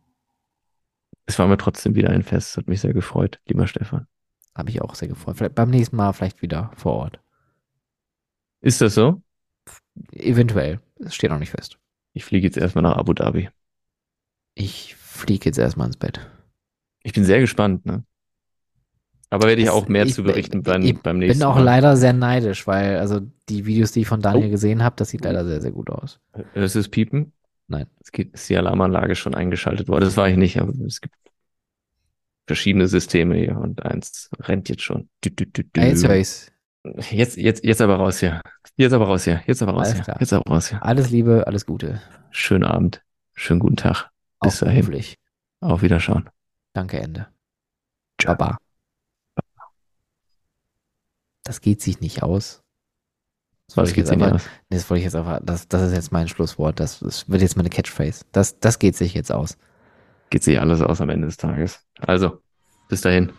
Es 1.25 1.39
war 1.39 1.49
mir 1.49 1.57
trotzdem 1.57 1.95
wieder 1.95 2.11
ein 2.11 2.23
Fest. 2.23 2.57
Hat 2.57 2.69
mich 2.69 2.81
sehr 2.81 2.93
gefreut, 2.93 3.41
lieber 3.47 3.67
Stefan. 3.67 4.07
Habe 4.55 4.71
ich 4.71 4.81
auch 4.83 4.95
sehr 4.95 5.09
gefreut. 5.09 5.37
Vielleicht 5.37 5.55
beim 5.55 5.71
nächsten 5.71 5.97
Mal 5.97 6.13
vielleicht 6.13 6.43
wieder 6.43 6.71
vor 6.77 6.95
Ort. 6.95 7.21
Ist 8.61 8.81
das 8.81 8.95
so? 8.95 9.23
Eventuell. 10.13 10.81
Es 10.99 11.15
steht 11.15 11.31
noch 11.31 11.39
nicht 11.39 11.51
fest. 11.51 11.79
Ich 12.13 12.25
fliege 12.25 12.47
jetzt 12.47 12.57
erstmal 12.57 12.83
nach 12.83 12.97
Abu 12.97 13.13
Dhabi. 13.13 13.51
Ich 14.55 14.95
fliege 14.95 15.47
jetzt 15.47 15.59
erstmal 15.59 15.87
ins 15.87 15.97
Bett. 15.97 16.21
Ich 17.03 17.13
bin 17.13 17.25
sehr 17.25 17.41
gespannt, 17.41 17.85
ne? 17.87 18.05
Aber 19.31 19.49
werde 19.49 19.61
ich 19.63 19.71
auch 19.71 19.89
mehr 19.89 20.05
ich- 20.07 20.15
zu 20.15 20.23
berichten 20.23 20.59
ich- 20.59 20.65
beim, 20.65 20.83
ich 20.83 20.99
beim 21.01 21.19
Bin 21.19 21.29
nächsten 21.29 21.45
auch 21.45 21.57
Mal. 21.57 21.65
leider 21.65 21.97
sehr 21.97 22.13
neidisch, 22.13 22.67
weil 22.67 22.99
also 22.99 23.21
die 23.49 23.67
Videos, 23.67 23.93
die 23.93 24.01
ich 24.03 24.07
von 24.09 24.21
Daniel 24.21 24.47
Oh. 24.49 24.51
gesehen 24.51 24.83
habe, 24.85 24.95
das 24.97 25.09
sieht 25.11 25.25
leider 25.25 25.45
sehr, 25.45 25.61
sehr 25.61 25.73
gut 25.73 25.91
aus. 25.91 26.21
Du 26.55 26.61
es 26.63 26.89
piepen? 26.89 27.33
Nein. 27.69 27.87
Es 28.01 28.13
geht, 28.13 28.33
ist 28.35 28.49
die 28.49 28.57
Alarmanlage 28.57 29.17
schon 29.17 29.35
eingeschaltet 29.35 29.89
worden. 29.89 30.05
Das 30.05 30.17
war 30.17 30.29
ich 30.29 30.37
nicht, 30.37 30.61
aber 30.61 30.73
es 30.87 31.01
gibt 31.01 31.15
verschiedene 32.47 32.87
Systeme 32.87 33.35
hier 33.37 33.57
und 33.59 33.85
eins 33.85 34.31
rennt 34.41 34.69
jetzt 34.69 34.83
schon. 34.83 35.09
Dü, 35.25 35.31
dü, 35.31 35.47
dü. 35.47 35.65
Ah, 35.77 35.85
Jetzt 35.87 36.05
ich's. 36.05 36.53
Jetzt, 37.11 37.37
jetzt, 37.37 37.65
jetzt 37.65 37.81
aber 37.81 37.97
raus 37.97 38.21
hier. 38.21 38.41
Jetzt 38.77 38.93
aber 38.93 39.07
raus 39.07 39.25
hier. 39.25 39.43
Jetzt 39.49 39.61
aber 39.61 39.73
raus 39.73 39.87
Alles 39.89 39.95
hier. 39.97 40.05
klar. 40.05 40.17
Jetzt 40.21 40.33
aber 40.33 40.49
raus 40.49 40.69
hier. 40.69 40.85
Alles 40.85 41.11
Liebe, 41.11 41.45
alles 41.49 41.67
Gute. 41.67 42.01
Schönen 42.31 42.63
Abend. 42.63 43.03
Schönen 43.35 43.59
guten 43.59 43.75
Tag. 43.77 44.11
Bis 44.41 44.63
Auch 44.63 44.67
dahin. 44.67 44.83
beruflich. 44.83 45.19
Auf 45.61 45.83
Wiederschauen. 45.83 46.31
Danke, 46.75 47.01
Ende. 47.01 47.27
Ciao. 48.21 48.37
Baba. 48.37 48.59
Das 51.47 51.61
geht 51.61 51.81
sich 51.81 52.01
nicht 52.01 52.25
aus. 52.25 52.65
Das 53.69 53.77
wollte 53.77 53.91
ich 53.93 53.97
jetzt 53.97 54.11
nee, 54.11 54.33
das 54.69 54.91
wollte 54.91 54.99
ich 54.99 55.05
jetzt 55.05 55.15
einfach, 55.15 55.41
das, 55.43 55.69
das 55.69 55.83
ist 55.83 55.93
jetzt 55.93 56.11
mein 56.13 56.29
Schlusswort. 56.29 56.81
Das, 56.81 56.99
das 57.01 57.29
wird 57.29 57.41
jetzt 57.41 57.57
meine 57.57 57.71
Catchphrase. 57.71 58.25
Das, 58.33 58.59
das 58.59 58.81
geht 58.81 58.97
sich 58.97 59.15
jetzt 59.15 59.31
aus. 59.31 59.57
Geht 60.31 60.43
sich 60.43 60.61
alles 60.61 60.81
aus 60.81 61.01
am 61.01 61.09
Ende 61.09 61.27
des 61.29 61.37
Tages. 61.37 61.81
Also, 62.01 62.41
bis 62.89 63.01
dahin. 63.01 63.33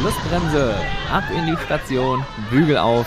Schlussbremse. 0.00 0.74
Ab 1.10 1.24
in 1.30 1.46
die 1.46 1.56
Station. 1.64 2.24
Bügel 2.50 2.78
auf. 2.78 3.06